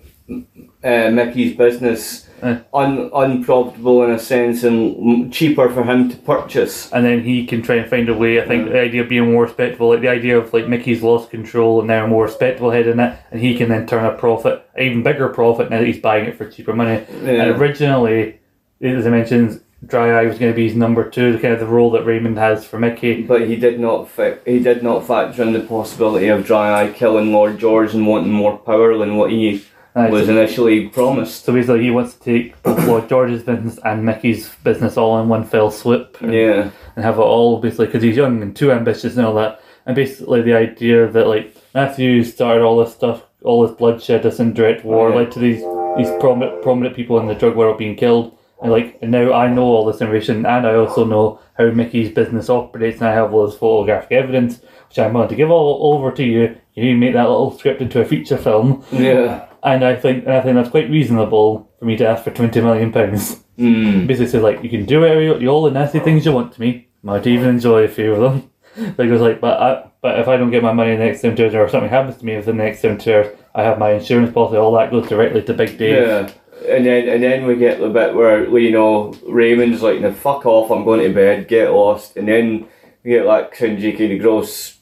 [0.82, 2.60] uh, Mickey's business Aye.
[2.72, 6.90] un, unprofitable in a sense and cheaper for him to purchase.
[6.92, 8.40] and then he can try and find a way.
[8.42, 11.30] I think the idea of being more respectable, like the idea of like Mickey's lost
[11.30, 14.12] control and now a more respectable head in it, and he can then turn a
[14.16, 17.04] profit, an even bigger profit now that he's buying it for cheaper money.
[17.22, 17.44] Yeah.
[17.44, 18.40] And originally,
[18.80, 21.60] as I mentioned, Dry Eye was going to be his number two, the kind of
[21.60, 23.22] the role that Raymond has for Mickey.
[23.22, 26.92] But he did not fa- he did not factor in the possibility of Dry Eye
[26.92, 29.64] killing Lord George and wanting more power than what he
[29.94, 31.44] Aye, was so, initially promised.
[31.44, 35.28] so basically, he wants to take both Lord George's business and Mickey's business all in
[35.28, 36.16] one fell swoop.
[36.20, 36.70] and- Yeah.
[36.96, 39.60] and have it all basically because he's young and too ambitious and all that.
[39.86, 44.38] And basically, the idea that like Matthew started all this stuff, all this bloodshed, this
[44.40, 45.16] indirect war, Yeah.
[45.16, 45.62] led to these
[45.96, 48.32] these prominent prominent people in the drug world being killed.
[48.62, 52.10] And like and now I know all this information, and I also know how Mickey's
[52.12, 55.94] business operates, and I have all this photographic evidence, which I'm going to give all
[55.94, 56.54] over to you.
[56.74, 59.46] You need to make that little script into a feature film, Yeah.
[59.62, 62.60] And I think and I think that's quite reasonable for me to ask for twenty
[62.60, 64.06] million pounds Mm.
[64.06, 65.00] basically says like you can do
[65.38, 66.88] you, all the nasty things you want to me.
[67.02, 68.50] Might even enjoy a few of them.
[68.96, 71.04] But he goes like, but I, but if I don't get my money in the
[71.04, 73.78] next seventy hours or something happens to me within the next seventy hours, I have
[73.78, 74.56] my insurance policy.
[74.56, 76.06] All that goes directly to Big Dave.
[76.06, 76.30] Yeah.
[76.74, 80.46] And then and then we get the bit where you know Raymond's like, "No, fuck
[80.46, 80.70] off!
[80.70, 81.48] I'm going to bed.
[81.48, 82.66] Get lost." And then
[83.02, 84.78] we get like cringy kind of gross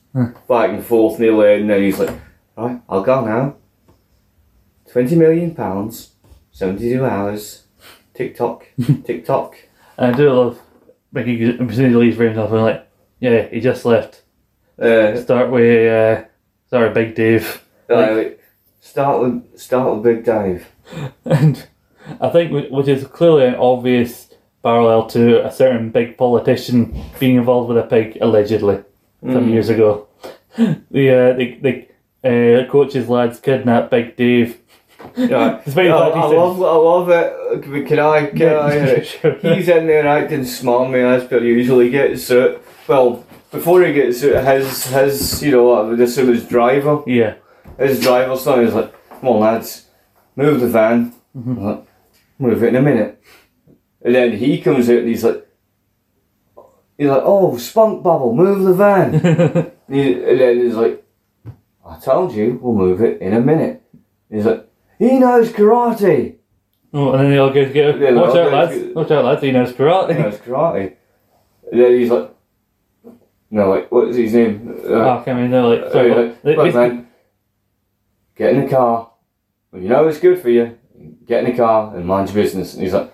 [0.49, 2.15] back and forth nearly, and then he's like,
[2.57, 3.57] "Right, I'll go now.
[4.91, 6.13] Twenty million pounds,
[6.51, 7.65] seventy-two hours.
[8.15, 8.67] Tick tock,
[9.05, 9.57] tick tock."
[9.97, 10.61] And I do love
[11.13, 12.89] Mickey as soon as he leaves Raymond off, I'm like,
[13.21, 14.23] yeah, he just left.
[14.81, 16.25] Uh, Start with, uh,
[16.71, 17.63] sorry, Big Dave.
[17.91, 18.25] uh,
[18.81, 20.67] start with start with Big Dave.
[21.25, 21.67] And
[22.21, 24.29] I think, which is clearly an obvious
[24.63, 28.83] parallel to a certain big politician being involved with a pig, allegedly,
[29.23, 30.07] some years ago.
[30.91, 31.87] The, uh, the,
[32.25, 34.59] the uh, coach's lads kidnapped Big Dave.
[35.17, 37.87] Yeah, I, I love, I love it.
[37.87, 39.03] Can, I, can Yeah, I?
[39.03, 39.35] sure.
[39.35, 41.81] He's in there acting smarmy as per usual.
[41.81, 42.63] He gets it.
[42.89, 47.35] Well, before he gets it, his his you know I would assume his driver, Yeah.
[47.79, 49.87] his driver son is like, "Come on, lads,
[50.37, 51.13] move the van.
[51.35, 51.85] I'm like,
[52.39, 53.23] move it in a minute."
[54.03, 55.47] And then he comes out and he's like,
[56.97, 61.05] he's like, "Oh, spunk bubble, move the van." and, he, and then he's like,
[61.87, 63.83] "I told you, we'll move it in a minute."
[64.31, 64.68] He's like,
[64.99, 66.37] "He knows karate."
[66.93, 67.99] Oh, and then they all go together.
[67.99, 68.73] Yeah, Watch out, lads.
[68.73, 68.93] together.
[68.95, 69.43] Watch out, lads.
[69.43, 70.17] He knows karate.
[70.17, 70.95] He knows karate.
[71.71, 72.31] And then he's like,
[73.51, 76.57] "No, like, what's his name?" Uh, Oh, I mean, they're like, Uh, sorry, like, they-
[76.57, 77.07] "Look, man,
[78.37, 79.11] get in the car.
[79.71, 80.79] When you know it's good for you,
[81.27, 82.73] get in the car and mind your business.
[82.73, 83.13] And he's like,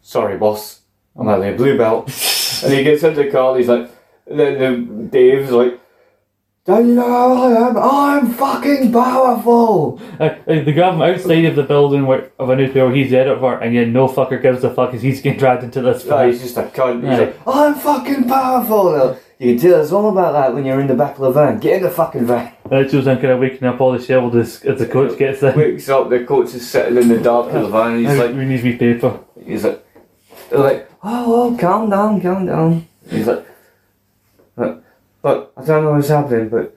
[0.00, 0.80] sorry, boss,
[1.16, 2.06] I'm only a blue belt.
[2.64, 3.88] and he gets into the car and he's like,
[4.26, 5.78] and then the, Dave's like,
[6.66, 7.76] don't you know who I am?
[7.76, 10.00] I'm fucking powerful.
[10.18, 13.18] Uh, they got him outside of the building where, of a newspaper where he's the
[13.18, 16.30] editor, and yet no fucker gives a fuck as he's getting dragged into this fight.
[16.32, 17.00] he's just a cunt.
[17.02, 17.46] He's Right.
[17.46, 18.92] like, I'm fucking powerful.
[18.96, 21.30] Now, you can tell us all about that when you're in the back of the
[21.32, 21.58] van.
[21.58, 22.52] Get in the fucking van.
[22.70, 25.18] And it shows them kind of waking up all the shovels as, as the coach
[25.18, 25.54] gets there.
[25.54, 27.96] Wakes up, the coach is sitting in the dark of the van.
[27.98, 29.20] And he's like, we need to be paper.
[29.44, 29.84] He's like,
[30.48, 32.88] they're like, oh, oh, calm down, calm down.
[33.10, 33.43] He's like,
[35.24, 36.76] but, I don't know what's happening, but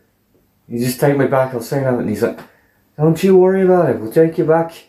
[0.69, 1.99] you just take me back, I'll say nothing.
[1.99, 2.39] And he's like,
[2.95, 4.85] don't you worry about it, we'll take you back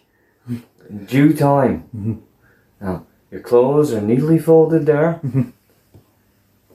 [0.46, 0.62] in
[1.06, 1.88] due time.
[1.94, 2.14] Mm-hmm.
[2.80, 5.18] Now, your clothes are neatly folded there.
[5.24, 5.50] Mm-hmm.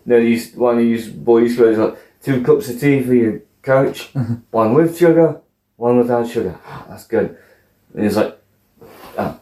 [0.05, 4.11] then he's, one of these boys goes like, two cups of tea for your couch,
[4.13, 4.35] mm-hmm.
[4.51, 5.39] one with sugar,
[5.77, 6.59] one without sugar.
[6.89, 7.37] That's good.
[7.93, 8.37] And he's like,
[9.17, 9.39] ah,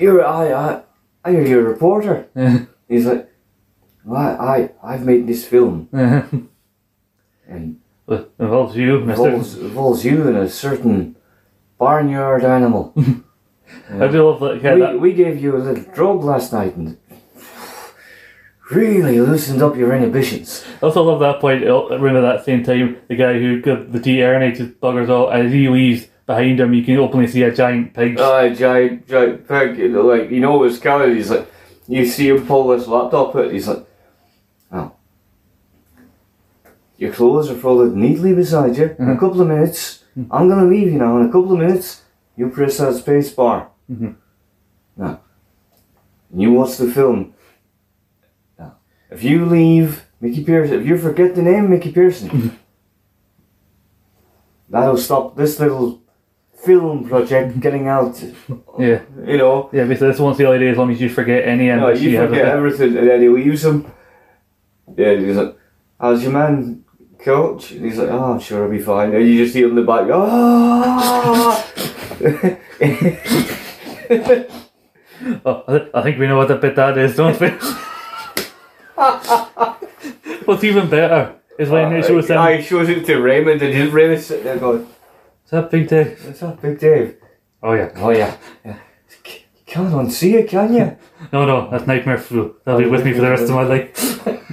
[0.00, 0.82] you're I I
[1.22, 2.28] I hear you're a reporter.
[2.88, 3.30] He's like,
[4.04, 7.80] well, I I I've made this film and
[8.38, 11.16] involves you, involves involves you and a certain
[11.78, 12.94] barnyard animal.
[13.90, 14.62] I do love that.
[14.62, 16.98] Yeah, we that we gave you a little drug last night and
[18.70, 20.64] really loosened up your inhibitions.
[20.82, 21.64] I also love that point.
[21.64, 25.52] uh, at that same time, the guy who got the tea airnated buggers all as
[25.52, 28.18] he leaves behind him, you can openly see a giant pig.
[28.18, 31.14] Uh, giant giant pig, you know, like you know what's coming.
[31.14, 31.50] He's like,
[31.86, 33.52] you see him pull this laptop out.
[33.52, 33.86] He's like,
[34.72, 34.92] oh.
[36.96, 38.84] Your clothes are folded neatly beside you.
[38.84, 39.18] In a mm-hmm.
[39.18, 40.32] couple of minutes, mm-hmm.
[40.32, 41.18] I'm gonna leave you now.
[41.18, 42.02] In a couple of minutes,
[42.36, 43.68] you press that space bar.
[43.90, 44.14] Mhm.
[44.96, 45.20] Now,
[46.34, 47.34] you watch the film.
[48.58, 48.76] Now,
[49.10, 52.56] if you leave Mickey Pearson, if you forget the name Mickey Pearson, mm-hmm.
[54.68, 56.00] that'll stop this little
[56.64, 58.22] film project getting out.
[58.78, 59.84] yeah, You know, yeah.
[59.84, 62.46] Basically, this won't see LED as long as you forget any no, you you forget
[62.46, 63.92] everything, and then he'll use them.
[64.96, 65.56] Yeah, he's like,
[66.00, 66.83] "How's your man,
[67.24, 69.74] coach?" And he's like, "Oh, I'm sure I'll be fine." And you just hear in
[69.74, 71.64] the back, "Ah!"
[75.46, 77.48] Oh, I, th- I think we know what the bit that is, don't we?
[80.44, 82.36] What's even better is when it shows him.
[82.38, 84.82] I shows it to Raymond, and his Raymond's sitting there going,
[85.44, 86.22] Is that Big Dave?
[86.26, 87.16] "What's up, Big Dave?"
[87.62, 87.90] Oh yeah.
[87.96, 88.76] Oh yeah, yeah.
[89.24, 90.96] You can't unsee it, can you?
[91.32, 92.56] No, no, that's Nightmare Flu.
[92.64, 94.26] That'll be with me for the rest of my life.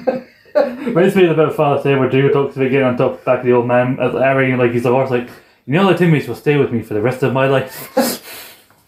[0.68, 3.24] Reminds me of the bit of Father Ted where Drew talks about getting on top
[3.24, 5.30] back of the old man, as everything like he's a horse, like,
[5.66, 7.94] you know, the teammates will stay with me for the rest of my life.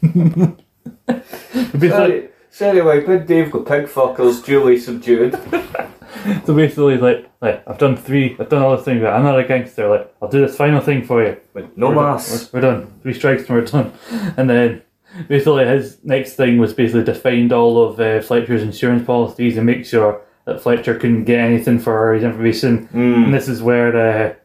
[0.01, 5.33] basically, So, so anyway, Big Dave got pig fuckers duly subdued.
[6.45, 9.39] so basically, like, like, I've done three, I've done all this thing, but I'm not
[9.39, 11.37] a gangster, like, I'll do this final thing for you.
[11.53, 12.03] But no we're done.
[12.03, 12.51] mass.
[12.53, 12.99] We're, we're done.
[13.01, 13.93] Three strikes and we're done.
[14.37, 14.81] And then
[15.27, 19.65] basically his next thing was basically to find all of uh, Fletcher's insurance policies and
[19.65, 22.87] make sure that Fletcher couldn't get anything for his information.
[22.89, 23.25] Mm.
[23.25, 24.35] And this is where the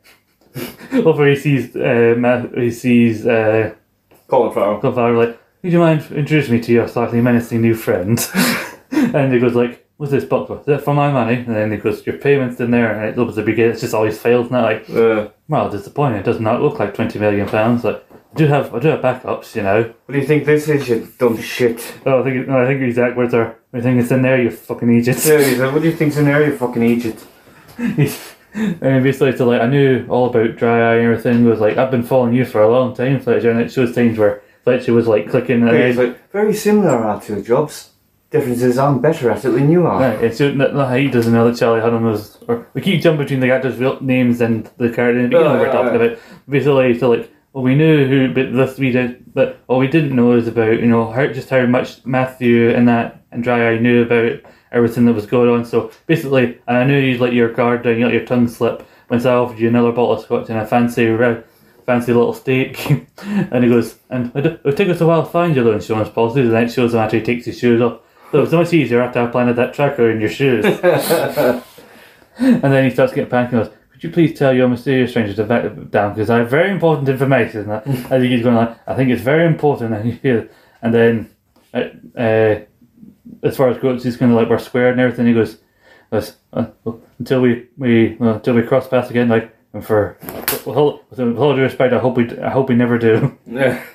[1.05, 3.75] over he sees uh, he sees uh,
[4.29, 4.79] Colin Farrell.
[4.79, 8.19] Cliff Howard like, would you mind introducing me to your slightly menacing new friend?
[8.91, 10.61] and he goes like, what's this box for?
[10.61, 11.35] Is it for my money?
[11.35, 13.73] And then he goes, your payment's in there, and it opens the beginning.
[13.73, 14.49] It's just always fails.
[14.49, 16.21] They're like, Uh, well, disappointing.
[16.21, 17.85] It does not look like twenty million pounds.
[17.85, 19.83] Like, I do have I do have backups, you know.
[20.07, 21.95] What do you think this is, you dumb shit?
[22.07, 23.58] Oh, I think no, I think your exact words are.
[23.73, 24.91] I think it's in there, you fucking.
[24.91, 27.23] Yeah, he's like, what do you think's in there, you fucking idiot?
[28.55, 31.45] and basically, so like I knew all about dry eye and everything.
[31.45, 34.19] Was like I've been following you for a long time, Fletcher, and it shows times
[34.19, 37.91] where Fletcher was like clicking Yeah, like, very similar our two jobs.
[38.31, 40.01] Difference is I'm better at it than you are.
[40.01, 42.37] Right, it's not, not he doesn't know that Charlie Hunnam was.
[42.47, 45.23] Or we keep jumping between the actors' real names and the character.
[45.23, 46.07] You know Oh, what we're yeah, talking yeah.
[46.07, 46.19] about.
[46.49, 49.33] Basically, so like, well, we knew who, but this we did.
[49.33, 52.87] But all we didn't know is about you know how just how much Matthew and
[52.89, 54.41] that and Dry Eye knew about
[54.73, 55.65] everything that was going on.
[55.65, 58.87] So basically, and I knew you'd let your guard down, you let your tongue slip.
[59.11, 61.45] Once I offered you another bottle of scotch and a fancy red.
[61.87, 62.87] Fancy little steak,
[63.23, 66.45] and he goes, and it it'll take us a while to find your insurance policies,
[66.45, 68.03] and then it shows him after he takes his shoes off.
[68.31, 70.65] So it's much easier after I planted that tracker in your shoes.
[72.39, 75.33] and then he starts getting panicked and goes, Could you please tell your mysterious stranger
[75.35, 77.71] to back down because I have very important information.
[77.71, 79.95] And As he keeps going like, I think it's very important.
[79.95, 80.51] And, hear,
[80.83, 81.31] and then,
[81.73, 81.85] uh,
[82.19, 82.61] uh,
[83.43, 85.27] as far as goes, he's kind of like, we're squared and everything.
[85.27, 85.59] He goes,
[86.13, 86.67] uh,
[87.19, 90.17] until we, we well, until we cross paths again, like, and for,
[90.65, 93.37] with all, with all due respect, I hope we, I hope we never do.
[93.47, 93.83] Yeah.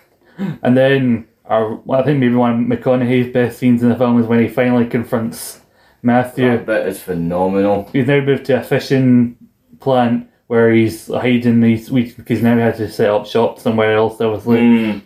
[0.63, 4.19] And then, our, well, I think maybe one of McConaughey's best scenes in the film
[4.19, 5.61] is when he finally confronts
[6.01, 6.49] Matthew.
[6.49, 7.87] That bit is phenomenal.
[7.93, 9.37] He's now moved to a fishing
[9.79, 13.95] plant where he's hiding these weeks because now he has to set up shop somewhere
[13.95, 14.19] else.
[14.19, 15.01] Obviously, Mm.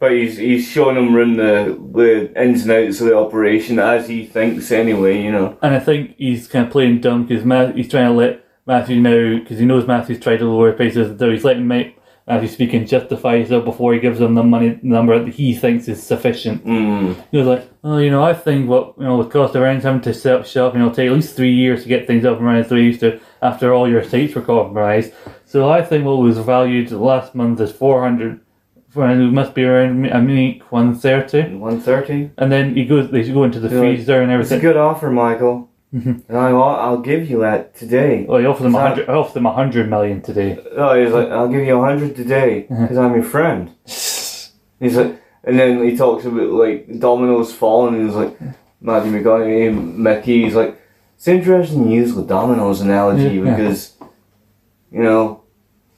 [0.00, 4.08] But he's he's showing him run the the ins and outs of the operation as
[4.08, 5.56] he thinks anyway, you know.
[5.62, 8.98] and I think he's kind of playing dumb because Ma- he's trying to let Matthew
[9.00, 11.82] know because he knows Matthew's tried to lower prices, so he's letting Ma-
[12.26, 15.86] Matthew speak and justify himself before he gives him the money number that he thinks
[15.88, 16.64] is sufficient.
[16.64, 17.22] Mm.
[17.30, 19.82] He was like, "Oh, you know, I think what you know, the cost of rent
[19.82, 22.06] having to set up shop, you know, it'll take at least three years to get
[22.06, 25.12] things up and running they used to after all your sites were compromised.
[25.44, 28.40] So I think what was valued last month is four hundred.
[28.96, 32.30] And it must be around a minute one thirty, One thirty.
[32.36, 33.10] and then he goes.
[33.10, 33.80] They go into the Yeah.
[33.80, 34.56] freezer and everything.
[34.56, 35.68] It's a good offer, Michael.
[35.94, 36.12] Mm-hmm.
[36.28, 38.24] and I I'll give you that today.
[38.28, 39.08] Oh, well, he offered them a hundred.
[39.08, 40.56] I offered them a hundred million today.
[40.76, 42.82] Oh, he's like, I'll give you a hundred today uh-huh.
[42.82, 43.70] because I'm your friend.
[43.84, 48.38] He's like, and then he talks about like dominoes falling, and he's like,
[48.80, 50.44] Matthew McConaughey, Mickey.
[50.44, 50.80] He's like,
[51.16, 53.56] it's interesting you use the dominoes analogy Yeah.
[53.56, 53.92] because,
[54.92, 55.39] you know, they're like,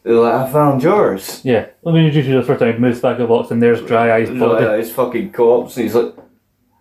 [0.04, 1.40] I found yours.
[1.44, 2.72] Yeah, let me introduce you to the first time.
[2.74, 4.64] He moves back a box, and there's dry eyes He's body.
[4.64, 6.14] like, his fucking co-ops, and he's like,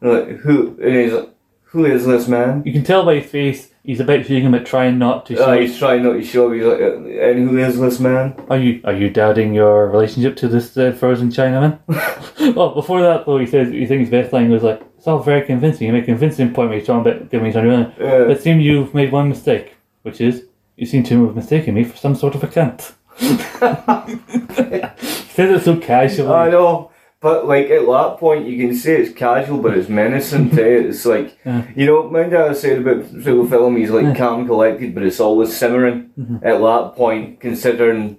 [0.01, 0.77] like who?
[0.81, 1.29] And he's like,
[1.63, 2.63] who is this man?
[2.65, 5.35] You can tell by his face he's a bit shaking, but trying not to.
[5.37, 5.61] Oh, show.
[5.61, 6.51] he's trying not to show.
[6.51, 8.35] He's like, uh, and who is this man?
[8.49, 11.77] Are you are you doubting your relationship to this uh, frozen Chinaman?
[12.55, 15.19] well, before that though, he says he thinks his best line was like, "It's all
[15.19, 15.85] very convincing.
[15.87, 17.93] You make a convincing point when you're talking about giving me something." Uh,
[18.25, 21.83] But it seems you've made one mistake, which is you seem to have mistaken me
[21.83, 22.93] for some sort of a cunt.
[23.21, 23.37] He
[25.33, 26.29] says it so casually.
[26.33, 30.51] I know, but like at that point, you can say it's casual, but it's menacing
[30.51, 30.85] too.
[30.89, 31.65] It's like Yeah.
[31.75, 35.03] you know, mind how I said about through the film, he's like calm, collected, but
[35.03, 36.09] it's always simmering.
[36.19, 36.35] Mm-hmm.
[36.37, 38.17] At that point, considering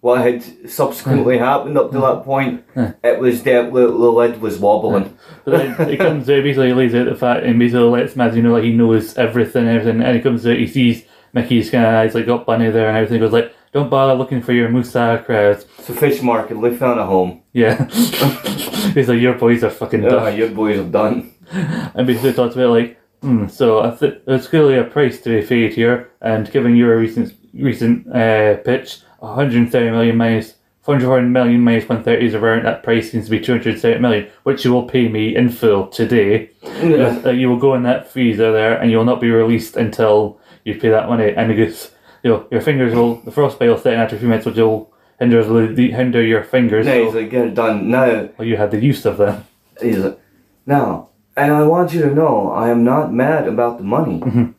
[0.00, 2.92] what had subsequently happened up to that point, Yeah.
[3.02, 5.18] it was definitely the lid was wobbling.
[5.44, 8.52] But then it comes out basically lays out the fact and basically lets Matthew know
[8.52, 12.14] like he knows everything, everything, and he comes out, he sees Mickey's kind of eyes
[12.14, 13.20] like got bunny there and everything.
[13.20, 16.54] Goes like, "Don't bother looking for your Musa crowd." It's a fish market.
[16.60, 17.42] They found a home.
[17.52, 17.74] Yeah,
[18.94, 21.16] he's like, "Your boys are fucking Ah, dumb." your boys are done.
[21.94, 25.46] And basically talks about like, hmm, so I th- there's clearly a price to be
[25.46, 28.88] paid here, and given your recent recent uh, pitch,
[29.20, 34.00] 130 million minus 140 million minus 130 is around that price seems to be 270
[34.00, 36.50] million, which you will pay me in full today.
[36.82, 37.20] Yeah.
[37.24, 40.38] Uh, you will go in that freezer there, and you will not be released until
[40.64, 41.32] you pay that money.
[41.36, 41.90] And it goes,
[42.22, 44.56] you know, your fingers will the frostbite will set in after a few minutes, which
[44.56, 45.42] will hinder
[45.74, 46.86] the hinder your fingers.
[46.86, 48.28] He's So, like, get it done now.
[48.36, 49.44] well, you had the use of them.
[49.80, 50.18] He's like,
[50.66, 54.54] now, and I want you to know, I am not mad about the money, Mhm.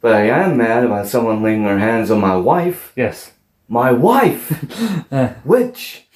[0.00, 2.92] but I am mad about someone laying their hands on my wife.
[2.96, 3.32] Yes.
[3.68, 4.44] My wife,
[5.12, 6.06] Uh, which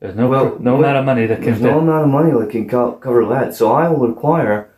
[0.00, 2.30] there's no Well, no what- amount of money that can there's no amount of money
[2.32, 3.54] that can co- cover that.
[3.54, 4.68] So I will require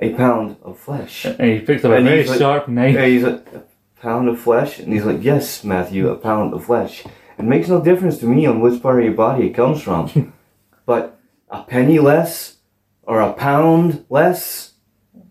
[0.00, 1.24] a pound of flesh.
[1.24, 2.94] And he picks up a And very like- sharp knife.
[2.94, 3.62] Yeah, he's like, a
[4.00, 7.04] pound of flesh, and he's like, yes, Matthew, a pound of flesh.
[7.38, 10.32] It makes no difference to me on which part of your body it comes from,
[10.86, 11.18] but
[11.48, 12.56] a penny less
[13.02, 14.72] or a pound less.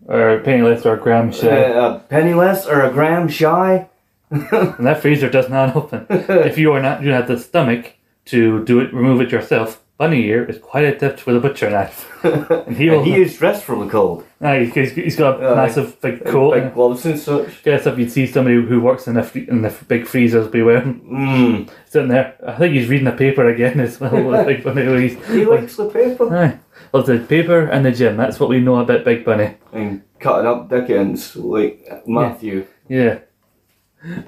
[0.06, 1.64] or a penny less or a gram shy.
[1.64, 3.88] Uh, a penny less or a gram shy.
[4.30, 6.06] and that freezer does not open.
[6.10, 7.94] if you are not, you have the stomach
[8.26, 9.82] to do it, remove it yourself.
[9.98, 12.08] Bunny here is quite adept with a butcher knife.
[12.24, 12.98] and he will.
[13.00, 14.24] And he is dressed the cold.
[14.40, 15.54] Aye, he's, he's got a Aye.
[15.56, 16.54] massive big coat.
[16.54, 17.64] Big and gloves and such.
[17.64, 20.62] guess if you'd see somebody who works in the, free- in the big freezers be
[20.62, 21.70] wearing Mm.
[21.86, 22.36] sitting there.
[22.46, 24.22] I think he's reading a paper again as well.
[24.22, 25.08] with Big Bunny.
[25.08, 26.32] He's, He likes the paper.
[26.36, 26.58] Aye.
[26.92, 28.16] Well, the paper and the gym.
[28.16, 29.56] That's what we know about Big Bunny.
[29.72, 32.66] And cutting up Dickens like Matthew.
[32.88, 33.18] Yeah.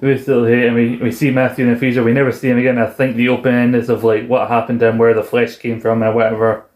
[0.00, 2.02] We still here, and we, we see Matthew in the freezer.
[2.02, 2.76] We never see him again.
[2.78, 5.57] I think the open end is of like what happened to him, where the flesh
[5.57, 6.66] came from, and whatever.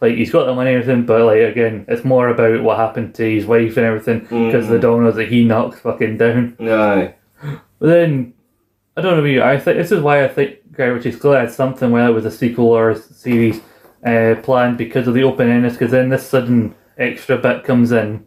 [0.00, 3.14] Like he's got the money and everything, but like again, it's more about what happened
[3.16, 6.56] to his wife and everything because the dominoes that he knocked fucking down.
[6.58, 7.12] No.
[7.42, 8.34] But then
[8.96, 9.18] I don't know.
[9.18, 12.08] about you, I think this is why I think Guy Ritchie's clearly had something whether
[12.08, 13.60] it was a sequel or a series
[14.04, 15.72] uh, planned because of the open endedness.
[15.72, 18.26] Because then this sudden extra bit comes in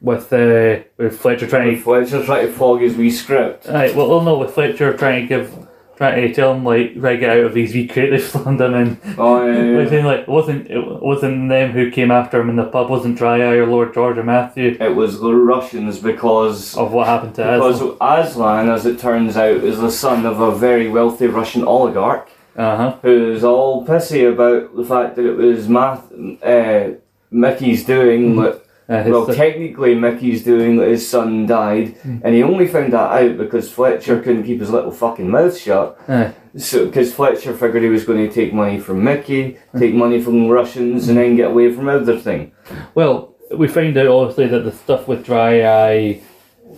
[0.00, 3.66] with uh, with Fletcher trying to Fletcher trying to fog his wee script.
[3.68, 7.16] Right, well, well, no, with Fletcher trying to give, trying to tell him like, to
[7.18, 7.86] get out of these wee
[8.18, 9.00] slammed him in.
[9.18, 12.48] Oh, yeah, yeah, Like, saying like, it wasn't it wasn't them who came after him
[12.48, 15.98] in the pub, wasn't Dry Eye or Lord George or Matthew It was the Russians
[15.98, 17.72] because of what happened to Aslan.
[17.72, 18.30] because us.
[18.30, 22.76] Aslan, as it turns out, is the son of a very wealthy Russian oligarch Uh
[22.76, 22.96] huh.
[23.02, 26.10] who's all pissy about the fact that it was Math,
[26.42, 26.92] uh,
[27.30, 28.62] Mickey's doing that.
[28.90, 32.16] Uh, Well, son- technically, Mickey's doing that his son died, Hmm.
[32.24, 35.96] and he only found that out because Fletcher couldn't keep his little fucking mouth shut.
[36.08, 36.32] Aye.
[36.56, 40.48] So, because Fletcher figured he was going to take money from Mickey, take money from
[40.48, 42.50] Russians, and then get away from everything.
[42.96, 46.20] Well, we find out obviously that the stuff with Dry Eye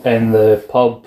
[0.04, 1.06] in the pub,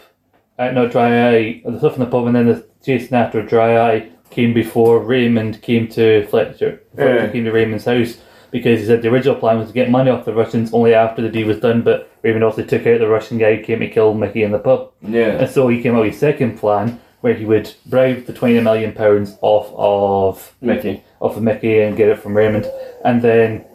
[0.57, 3.77] uh, not Dry Eye, the stuff in the pub, and then the chasing after Dry
[3.93, 6.81] Eye came before Raymond came to Fletcher.
[6.95, 7.27] Fletcher Yeah.
[7.27, 8.17] came to Raymond's house
[8.55, 11.21] because he said the original plan was to get money off the Russians only after
[11.21, 13.89] the deal was done, but Raymond also took out the Russian guy who came to
[13.89, 14.93] kill Mickey in the pub.
[15.01, 15.39] Yeah.
[15.41, 18.61] And so he came up with his second plan where he would bribe the twenty
[18.61, 21.03] million pounds off of Mickey.
[21.19, 22.65] off of Mickey and get it from Raymond.
[23.03, 23.65] And then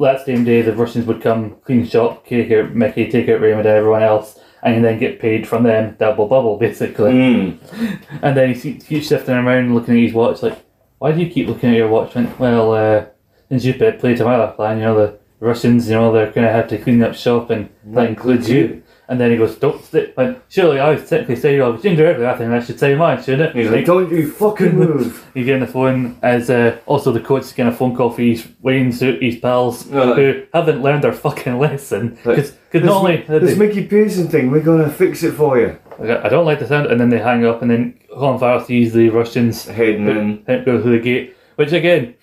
[0.00, 3.68] that same day, the Russians would come clean shop, take out Mickey, take out Raymond
[3.68, 7.12] and everyone else, and then get paid from them double bubble, basically.
[7.12, 7.58] Mm.
[8.22, 10.58] And then he keeps shifting around, looking at his watch, like,
[10.98, 12.16] why do you keep looking at your watch?
[12.40, 13.06] Well, uh,
[13.50, 16.46] since you played to my other line, you know, the Russians, you know, they're going
[16.46, 18.82] to have to clean up shop, and that includes you.
[19.08, 20.16] And then he goes, don't stick.
[20.16, 22.26] Went, Surely I would technically say you have indirectly.
[22.26, 23.56] I think I should say mine, shouldn't it?
[23.60, 25.26] He's like, don't you fucking move.
[25.34, 28.10] You get on the phone as uh, also the coach is getting a phone call
[28.10, 30.14] for his Wayne suit, his pals Right.
[30.16, 32.18] who haven't learned their fucking lesson.
[32.22, 35.76] Because not only this they- Mickey Pearson thing, we're gonna fix it for you.
[36.00, 38.92] I don't like the sound, and then they hang up, and then Colin Farrell sees
[38.92, 40.44] the Russians Heading in.
[40.64, 41.34] go through the gate.
[41.56, 42.14] Which again,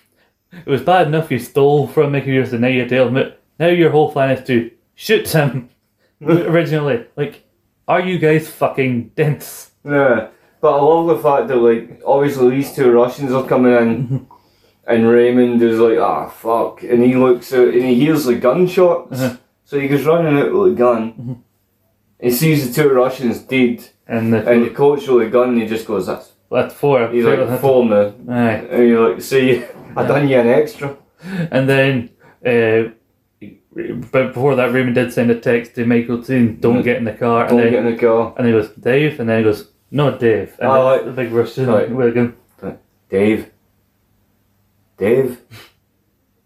[0.52, 3.42] it was bad enough you stole from Mickey Mouse, and now you tell him it.
[3.60, 5.70] Now your whole plan is to shoot him.
[6.22, 7.44] originally, like,
[7.88, 9.72] are you guys fucking dense?
[9.86, 10.30] Yeah.
[10.60, 14.28] But I love the fact that, like, obviously these two Russians are coming in,
[14.88, 16.82] and Raymond is like, ah, fuck.
[16.84, 19.22] And he looks out and he hears the gunshots.
[19.22, 19.38] Uh-huh.
[19.66, 21.44] So he goes running out with a gun.
[22.20, 25.62] He sees the two Russians dead, And the, and the coach with a gun, and
[25.62, 26.32] he just goes, that's.
[26.50, 27.10] that's four.
[27.10, 28.14] He's like, four now.
[28.30, 28.66] Aye.
[28.72, 29.66] And you're like, see,
[29.98, 30.98] I done you an extra.
[31.52, 32.10] And then,
[32.46, 32.92] uh,
[34.12, 37.14] but before that, Raymond did send a text to Michael saying, "Don't get in the
[37.14, 38.34] car." Don't and then, get in the car.
[38.38, 41.06] and he goes, "Dave," and then he goes, "No, Dave." And then right.
[41.06, 41.92] the big Russian Right.
[41.92, 42.36] a gun.
[43.10, 43.52] Dave.
[44.98, 45.42] Dave.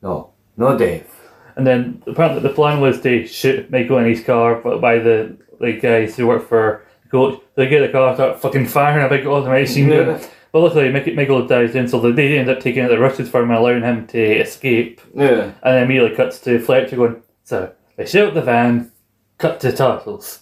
[0.02, 1.08] No, no, Dave.
[1.56, 5.38] And then apparently the plan was to shoot Michael in his car, but by the
[5.60, 9.10] the guys who work for the coach, they get the car, start fucking firing a
[9.10, 10.20] big automatic machine gun.
[10.52, 13.52] But luckily, Michael dies in, so they end up taking out the Russians for him
[13.52, 15.00] and allowing him to escape.
[15.16, 15.54] Yeah.
[15.64, 18.92] And then immediately cuts to Fletcher going, so they shoot the van,
[19.38, 20.42] cut to turtles.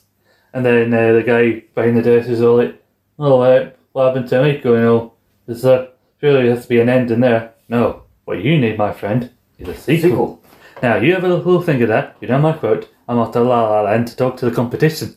[0.51, 2.81] And then uh, the guy behind the desk is all like,
[3.19, 4.73] oh, uh, what happened to Michael?
[4.73, 5.13] You know,
[5.45, 7.53] there's a, surely there has to be an end in there.
[7.67, 9.29] No, what you need, my friend,
[9.59, 10.09] is a sequel.
[10.09, 10.43] Sequel.
[10.81, 12.17] Now, you have a little think of that.
[12.19, 12.89] You know my quote.
[13.07, 15.15] I'm off to La La Land to talk to the competition.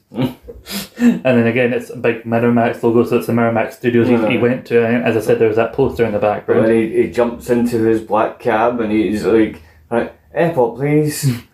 [1.03, 4.39] And then again, it's a big Miramax logo, so it's the Miramax Studios he, he
[4.39, 4.87] went to.
[4.87, 6.67] And as I said, there was that poster in the background.
[6.67, 11.43] then he, he jumps into his black cab and he's like, right, airport please.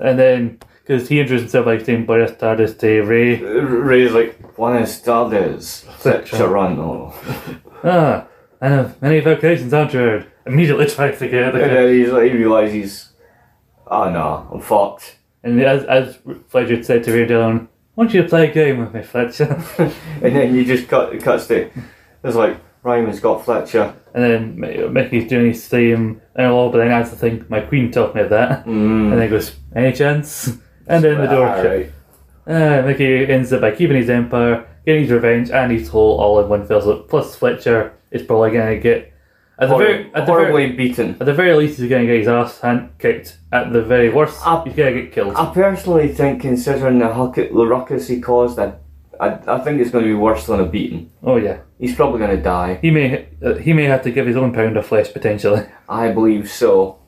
[0.00, 3.36] And then, because he introduced himself by saying Buenos tardes to Ray.
[3.36, 7.12] Ray's like, one Buenas tardes, Serrano.
[7.82, 8.26] Ah,
[8.60, 10.24] I know many vocations, aren't you?
[10.44, 13.12] Immediately tries to get out And the then he's like, he realises,
[13.86, 15.16] oh no, I'm fucked.
[15.42, 17.69] And as, as Fletcher said to Ray Dillon,
[18.00, 19.62] don't you play a game with me, Fletcher?
[20.22, 21.70] And then you just cut it cuts to,
[22.24, 23.94] it's like, Raymond's got Fletcher.
[24.14, 27.90] and then Mickey's doing his theme and all, but then as the thing, my queen
[27.90, 28.64] taught me that.
[28.64, 28.66] Mm.
[28.66, 30.48] And then he goes, any chance?
[30.86, 31.86] And then the door.
[32.46, 36.40] Uh, Mickey ends up by keeping his empire, getting his revenge, and his whole all
[36.40, 37.08] in one fell swoop.
[37.08, 39.09] Plus, Fletcher is probably going to get
[39.60, 41.16] At the Hor- very, at the horribly very, beaten.
[41.20, 43.38] at the very least, he's going to get his ass hand kicked.
[43.52, 45.34] At the very worst, Uh, he's going to get killed.
[45.36, 48.72] I personally think, considering the, huck- the ruckus he caused, I,
[49.20, 51.10] I, I think it's going to be worse than a beating.
[51.22, 52.78] oh yeah, He's probably going to die.
[52.80, 55.62] he may uh, he may have to give his own pound of flesh potentially.
[55.88, 56.98] I believe so.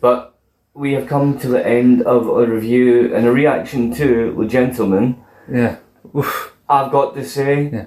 [0.00, 0.34] But
[0.74, 5.16] we have come to the end of a review and a reaction to The Gentlemen.
[5.50, 5.76] Yeah,
[6.14, 6.54] Oof.
[6.68, 7.86] I've got to say, Yeah.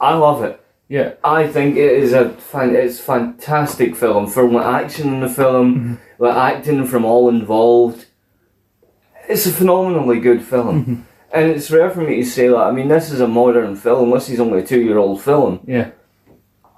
[0.00, 0.60] I love it.
[0.88, 5.28] Yeah, I think it is a fan, it's fantastic film from the action in the
[5.28, 6.24] film, mm-hmm.
[6.24, 8.06] the acting from all involved.
[9.28, 11.00] It's a phenomenally good film, mm-hmm.
[11.32, 12.56] and it's rare for me to say that.
[12.56, 14.10] I mean, this is a modern film.
[14.10, 15.60] This is only a two-year-old film.
[15.66, 15.90] yeah.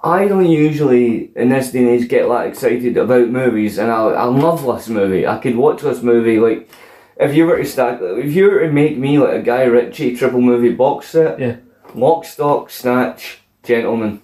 [0.01, 4.05] I don't usually, in this day and age, get that excited about movies, and I,
[4.05, 5.27] I love this movie.
[5.27, 6.69] I could watch this movie like,
[7.17, 10.15] if you were to stack, if you were to make me like a Guy Ritchie
[10.15, 11.57] triple movie box set, Yeah.
[11.93, 14.21] Lock, Stock, Snatch, Gentleman.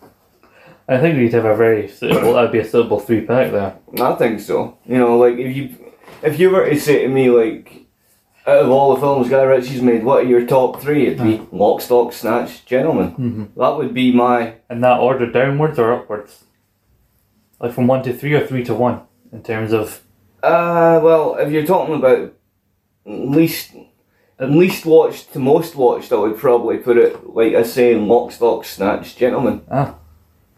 [0.87, 2.33] I think we'd have a very suitable.
[2.33, 3.77] That'd be a suitable three pack there.
[4.01, 4.77] I think so.
[4.85, 5.63] You know, like if you,
[6.23, 7.85] if you were to say to me like,
[8.47, 11.07] out of all the films Guy Ritchie's made, what are your top three?
[11.07, 13.51] It'd be Lock, Stock, Snatch, Gentleman.
[13.55, 16.43] That would be my In that order, downwards or upwards?
[17.59, 19.01] Like from one to three or three to one
[19.31, 20.01] in terms of
[20.43, 22.33] Uh, well, if you're talking about
[23.05, 23.73] least
[24.39, 28.65] least watched to most watched, I would probably put it like I say, Lock, Stock,
[28.65, 29.61] Snatch, Gentlemen.
[29.71, 29.95] ah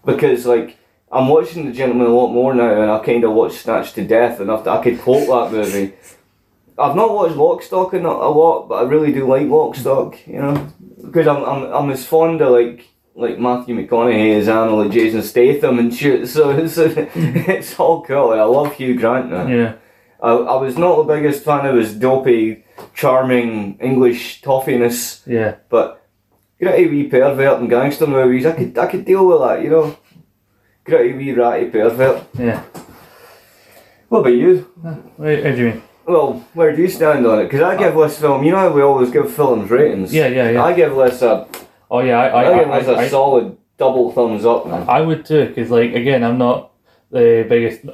[0.06, 0.78] Because like
[1.12, 4.06] I'm watching the Gentleman a lot more now, and I kind of watched Snatch to
[4.06, 5.94] death enough that I could quote that movie.
[6.80, 10.28] I've not watched Lockstock a, a lot, but I really do like Lockstock.
[10.28, 10.68] You know,
[11.04, 12.90] because I'm I'm I'm as fond of like.
[13.20, 18.30] Like Matthew McConaughey as Anna, like Jason Statham and shit, so it's, it's all cool.
[18.30, 19.48] I love Hugh Grant now.
[19.48, 19.74] yeah
[20.22, 26.06] I, I was not the biggest fan of his dopey, charming English toffiness, yeah but
[26.60, 29.98] gritty wee pervert and gangster movies, I could I could deal with that, you know.
[30.86, 32.24] Gritty wee ratty pervert.
[32.38, 32.64] yeah.
[34.10, 34.72] What about you?
[34.84, 35.84] How do you mean?
[36.06, 37.44] Well, where do you stand on it?
[37.44, 40.14] Because I give this film, you know how we always give films ratings?
[40.14, 40.64] Yeah, yeah, yeah.
[40.64, 41.46] I give this a,
[41.92, 44.88] Oh yeah, I I, I give I, this a I, solid double thumbs up, man.
[44.90, 46.72] I would too, because like again, I'm not
[47.12, 47.86] the biggest.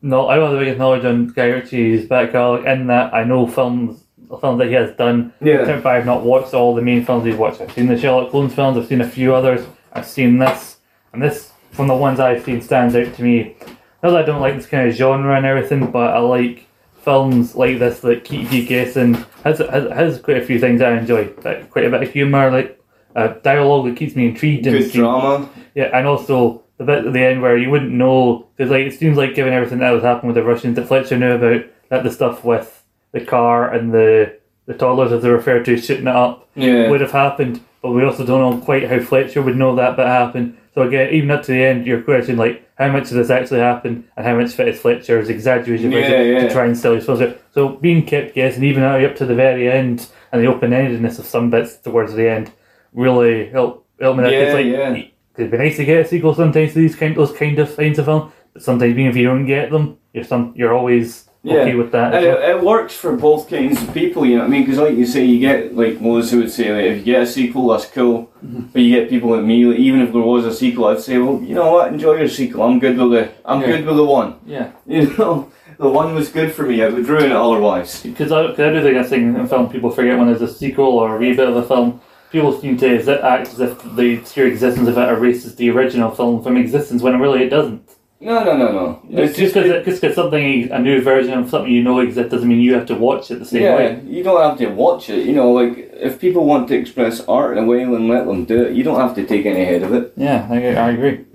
[0.00, 2.66] No, I don't have the biggest knowledge on Guy Ritchie's background.
[2.66, 4.04] In that, I know films,
[4.40, 5.32] films that he has done.
[5.40, 5.64] Yeah.
[5.80, 7.60] But I've not watched all the main films he's watched.
[7.60, 8.76] I've seen the Sherlock Holmes films.
[8.76, 9.66] I've seen a few others.
[9.92, 10.76] I've seen this,
[11.12, 13.56] and this from the ones I've seen stands out to me.
[14.02, 16.66] Not that I don't like this kind of genre and everything, but I like
[17.02, 19.14] films like this that keep you guessing.
[19.44, 21.30] Has has, has quite a few things I enjoy.
[21.42, 22.80] Like quite a bit of humour, like
[23.16, 25.48] uh, dialogue that keeps me intrigued and Good seems- drama.
[25.74, 28.96] yeah, and also the bit at the end where you wouldn't know because like it
[28.98, 32.04] seems like given everything that was happening with the Russians that Fletcher knew about that
[32.04, 32.77] the stuff with
[33.12, 36.90] the car and the the toddlers as they refer to shooting it up Yeah.
[36.90, 40.06] would have happened, but we also don't know quite how Fletcher would know that bit
[40.06, 40.58] happened.
[40.74, 43.60] So again, even up to the end, your question like how much of this actually
[43.60, 46.40] happened and how much of it is Fletcher's exaggeration Yeah, yeah.
[46.40, 47.34] to try and sell his films.
[47.52, 51.24] So being kept guessing even up to the very end and the open endedness of
[51.24, 52.50] some bits towards the end
[52.92, 54.24] really help help me.
[54.24, 54.32] out.
[54.32, 55.02] Yeah, it's like yeah.
[55.38, 57.98] it'd be nice to get a sequel sometimes to these kind those kind of kinds
[57.98, 61.74] of film, but sometimes even if you don't get them, you're some you're always okay
[61.74, 62.14] with that.
[62.14, 62.36] As well.
[62.38, 64.62] it, it works for both kinds of people, you know what I mean?
[64.64, 67.22] Because, like you say, you get like those who would say, like, if you get
[67.22, 68.30] a sequel, that's cool.
[68.44, 68.60] Mm-hmm.
[68.72, 71.18] But you get people like me, like, even if there was a sequel, I'd say,
[71.18, 71.92] well, you know what?
[71.92, 72.62] Enjoy your sequel.
[72.62, 73.30] I'm good with the.
[73.44, 73.66] I'm Yeah.
[73.68, 74.34] good with the one.
[74.46, 76.82] Yeah, You know, the one was good for me.
[76.82, 78.02] I would ruin it otherwise.
[78.02, 80.52] because I, cause I do think that's thing in film people forget when there's a
[80.52, 82.00] sequel or a rebit of a film.
[82.30, 86.42] People seem to act as if the sheer existence of it erases the original film
[86.42, 87.88] from existence when really it doesn't.
[88.20, 89.00] No, no, no, no.
[89.22, 92.48] It's just because just because something a new version of something you know exists doesn't
[92.48, 94.02] mean you have to watch it the same yeah, way.
[94.06, 95.24] you don't have to watch it.
[95.24, 98.44] You know, like if people want to express art in a way, then let them
[98.44, 98.74] do it.
[98.74, 100.12] You don't have to take any head of it.
[100.16, 101.26] Yeah, I, I agree.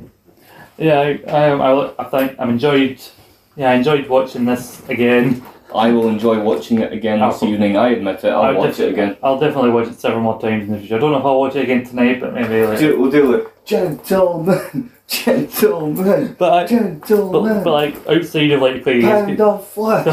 [0.77, 2.99] Yeah, I, I, I, I think I'm enjoyed.
[3.55, 5.41] Yeah, I enjoyed watching this again.
[5.73, 7.77] I will enjoy watching it again this I'll- evening.
[7.77, 8.29] I admit it.
[8.29, 9.15] I'll I'll watch def- it again.
[9.23, 10.97] I'll definitely watch it several more times in the future.
[10.97, 12.77] I don't know if I'll watch it again tonight, but maybe like.
[12.77, 13.65] Do, we'll do it.
[13.65, 17.53] Gentlemen, gentlemen, But, I, gentlemen.
[17.55, 20.05] but, but like outside of like playing pound of flesh,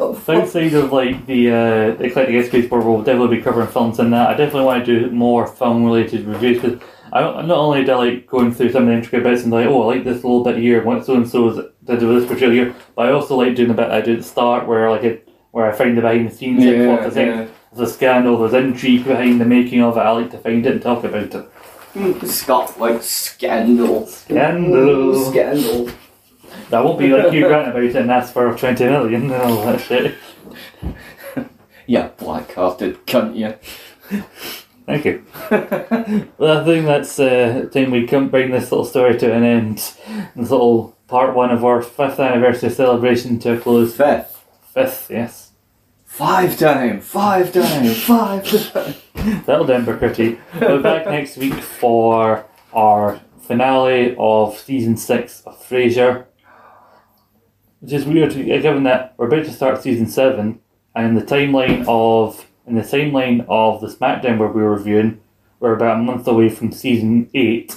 [0.00, 3.98] of outside of like the uh, the Eclectic Escapes board, we'll definitely be covering films
[3.98, 4.28] in that.
[4.30, 6.80] I definitely want to do more film related reviews because
[7.12, 9.66] I don't, only do I like going through some of the intricate bits and like,
[9.66, 12.74] oh, I like this little bit here, what so and so did with this particular
[12.96, 15.28] but I also like doing the bit I do at the start where like it
[15.50, 17.46] where I find the behind the scenes, like what Yeah, there's, yeah.
[17.72, 20.00] there's a scandal, there's intrigue behind the making of it.
[20.00, 21.48] I like to find it and talk about it.
[22.24, 24.06] Scott like scandal.
[24.06, 25.24] Scandal.
[25.30, 25.90] Scandal.
[26.70, 29.64] That won't be like Hugh Grant about it and ask for twenty million and all
[29.64, 30.14] that shit.
[31.86, 33.56] Yeah, black-hearted cunt, yeah.
[34.86, 35.22] Thank you.
[36.38, 39.76] well, I think that's uh, time we come bring this little story to an end.
[40.34, 43.94] This little part one of our fifth anniversary celebration to a close.
[43.96, 44.44] Fifth.
[44.72, 45.43] Fifth, yes.
[46.14, 48.94] Five time, five time, five time.
[49.46, 50.38] That'll do for pretty.
[50.60, 56.26] We'll be back next week for our finale of season six of Frasier.
[57.80, 60.60] Which is weird, given that we're about to start season seven,
[60.94, 65.20] and in the timeline of in the timeline of the SmackDown where we were reviewing,
[65.58, 67.76] we're about a month away from season eight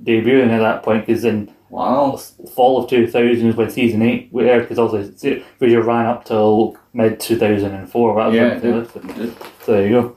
[0.00, 1.04] debuting at that point.
[1.04, 2.16] Because in Wow.
[2.54, 4.62] fall of two thousand is when season eight we aired.
[4.62, 8.14] Because also Frasier ran up till mid two thousand and four.
[8.32, 9.34] Yeah, it did.
[9.64, 10.16] So there you go.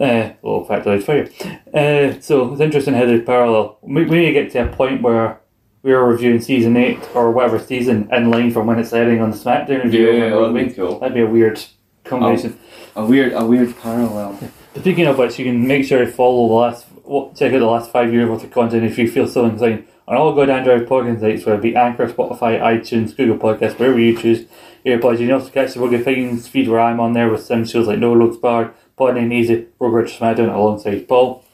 [0.00, 1.30] Uh, well, fact I for you.
[1.74, 3.78] Uh, so it's interesting how they parallel.
[3.82, 5.40] We, we need to get to a point where
[5.82, 9.30] we are reviewing season eight or whatever season in line from when it's airing on
[9.30, 10.10] the SmackDown review.
[10.12, 10.98] Yeah, over that'd be cool.
[10.98, 11.64] That'd be a weird
[12.04, 12.58] combination.
[12.94, 14.38] A weird, a weird parallel.
[14.76, 16.86] Speaking of which, you can make sure you follow the last,
[17.34, 20.16] check out the last five years worth of content if you feel so inclined on
[20.16, 24.16] all good Android podcast sites, whether it be Anchor, Spotify, iTunes, Google Podcasts, wherever you
[24.16, 24.46] choose
[24.84, 25.20] your pods.
[25.20, 27.86] You can also catch the Rugged Things feed where I'm on there with some shows
[27.86, 31.44] like No Looks Bar, Podname Easy, Roger Smackdown alongside Paul.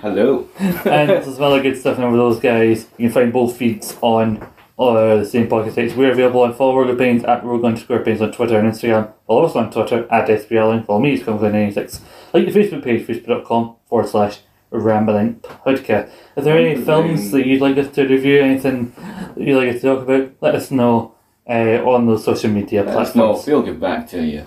[0.00, 0.48] Hello.
[0.58, 2.86] and there's some other good stuff in over those guys.
[2.98, 4.42] You can find both feeds on
[4.78, 5.94] uh, the same podcast sites.
[5.94, 9.12] We're available on follow Rogue Pains at Rogue underscore Pains on Twitter and Instagram.
[9.26, 10.86] Follow us on Twitter at SBLing.
[10.86, 12.00] Follow me, it's Conklin96.
[12.32, 14.40] Like the Facebook page, facebook.com forward slash
[14.70, 16.10] rambling podcast.
[16.36, 18.40] Are there any films that you'd like us to review?
[18.40, 20.32] Anything that you'd like us to talk about?
[20.40, 21.14] Let us know
[21.48, 23.42] uh, on the social media Let us know.
[23.46, 24.44] We'll get back to you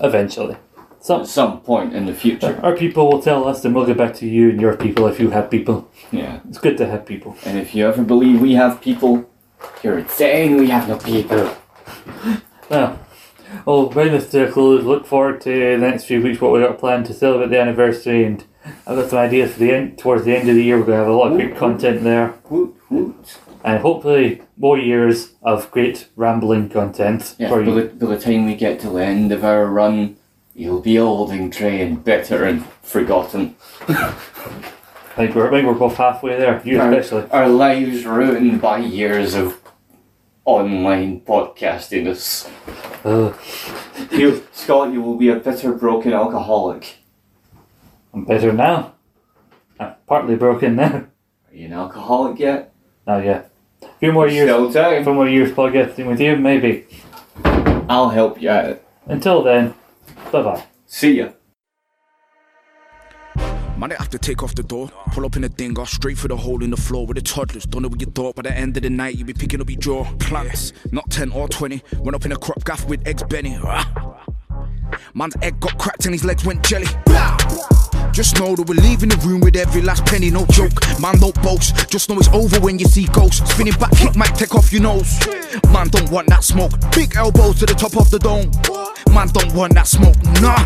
[0.00, 0.56] eventually.
[1.02, 2.60] Some, at some point in the future.
[2.62, 5.18] our people will tell us and we'll get back to you and your people if
[5.18, 5.90] you have people.
[6.12, 6.40] Yeah.
[6.46, 7.36] It's good to have people.
[7.46, 9.30] And if you ever believe we have people,
[9.82, 10.56] you're insane.
[10.56, 11.56] we have no people.
[12.68, 13.00] Well,
[13.66, 14.84] we'll bring this to a close.
[14.84, 18.24] Look forward to the next few weeks what we got planned to celebrate the anniversary,
[18.24, 19.98] and I've got some ideas for the end.
[19.98, 22.02] Towards the end of the year, we're going to have a lot of great content
[22.02, 23.38] there, Woot woot.
[23.64, 27.74] and hopefully more years of great rambling content Yeah, for by you.
[27.88, 30.16] the, by the time we get to the end of our run,
[30.54, 33.56] you'll be old and grey and bitter and forgotten.
[33.88, 36.60] I think we're, I think we're both halfway there.
[36.64, 37.30] You Our- especially.
[37.30, 39.58] Our lives ruined by years of
[40.44, 42.50] online podcastiness.
[43.04, 43.34] Ugh,
[44.12, 46.96] You, Scott, you will be a bitter, broken alcoholic.
[48.12, 48.94] I'm better now.
[49.78, 51.06] I'm partly broken now.
[51.48, 52.72] Are you an alcoholic yet?
[53.06, 53.44] Oh yeah,
[53.82, 54.48] a few more years.
[54.48, 55.04] Still A time.
[55.04, 56.86] few more years podcasting with you, maybe.
[57.88, 58.82] I'll help you out.
[59.06, 59.74] Until then,
[60.30, 60.64] bye bye.
[60.86, 61.30] See ya.
[63.76, 64.90] Man, I have to take off the door.
[65.12, 67.64] Pull up in a dinger, straight through the hole in the floor with the toddlers.
[67.64, 69.70] Don't know what you thought, by the end of the night, you be picking up
[69.70, 70.04] your jaw.
[70.18, 71.82] Plants, not 10 or 20.
[72.00, 73.58] Went up in a crop gaff with eggs Benny.
[75.14, 76.88] Man's egg got cracked and his legs went jelly.
[78.12, 80.72] Just know that we're leaving the room with every last penny, no joke.
[81.00, 81.88] Man, don't boast.
[81.90, 83.50] Just know it's over when you see ghosts.
[83.52, 85.18] Spinning back kick might take off your nose.
[85.72, 86.72] Man, don't want that smoke.
[86.94, 88.50] Big elbows to the top of the dome.
[89.14, 90.16] Man, don't want that smoke.
[90.40, 90.58] Nah.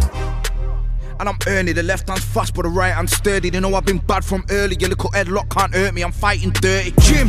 [1.20, 1.74] And I'm earning.
[1.74, 3.50] The left hand's fast, but the right hand's sturdy.
[3.50, 4.76] They know I've been bad from early.
[4.80, 6.02] Your little headlock can't hurt me.
[6.02, 6.92] I'm fighting dirty.
[7.00, 7.28] Jim.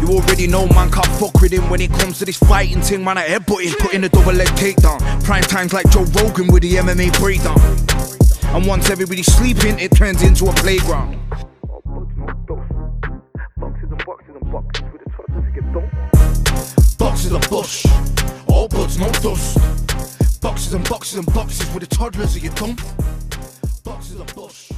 [0.00, 3.04] You already know man can't fuck with him when it comes to this fighting thing.
[3.04, 5.00] Man, I headbutt him, put in a double leg takedown.
[5.24, 7.58] Prime times like Joe Rogan with the MMA breakdown.
[8.54, 11.18] And once everybody's sleeping, it turns into a playground.
[11.68, 12.72] All puts no dust.
[13.56, 15.90] Boxes and boxes and boxes with the toddlers get dumb.
[16.98, 17.86] Boxes of bush,
[18.48, 20.40] all buds, no dust.
[20.40, 22.76] Boxes and boxes and boxes with the toddlers, are you dumb?
[23.82, 24.70] Boxes of bush.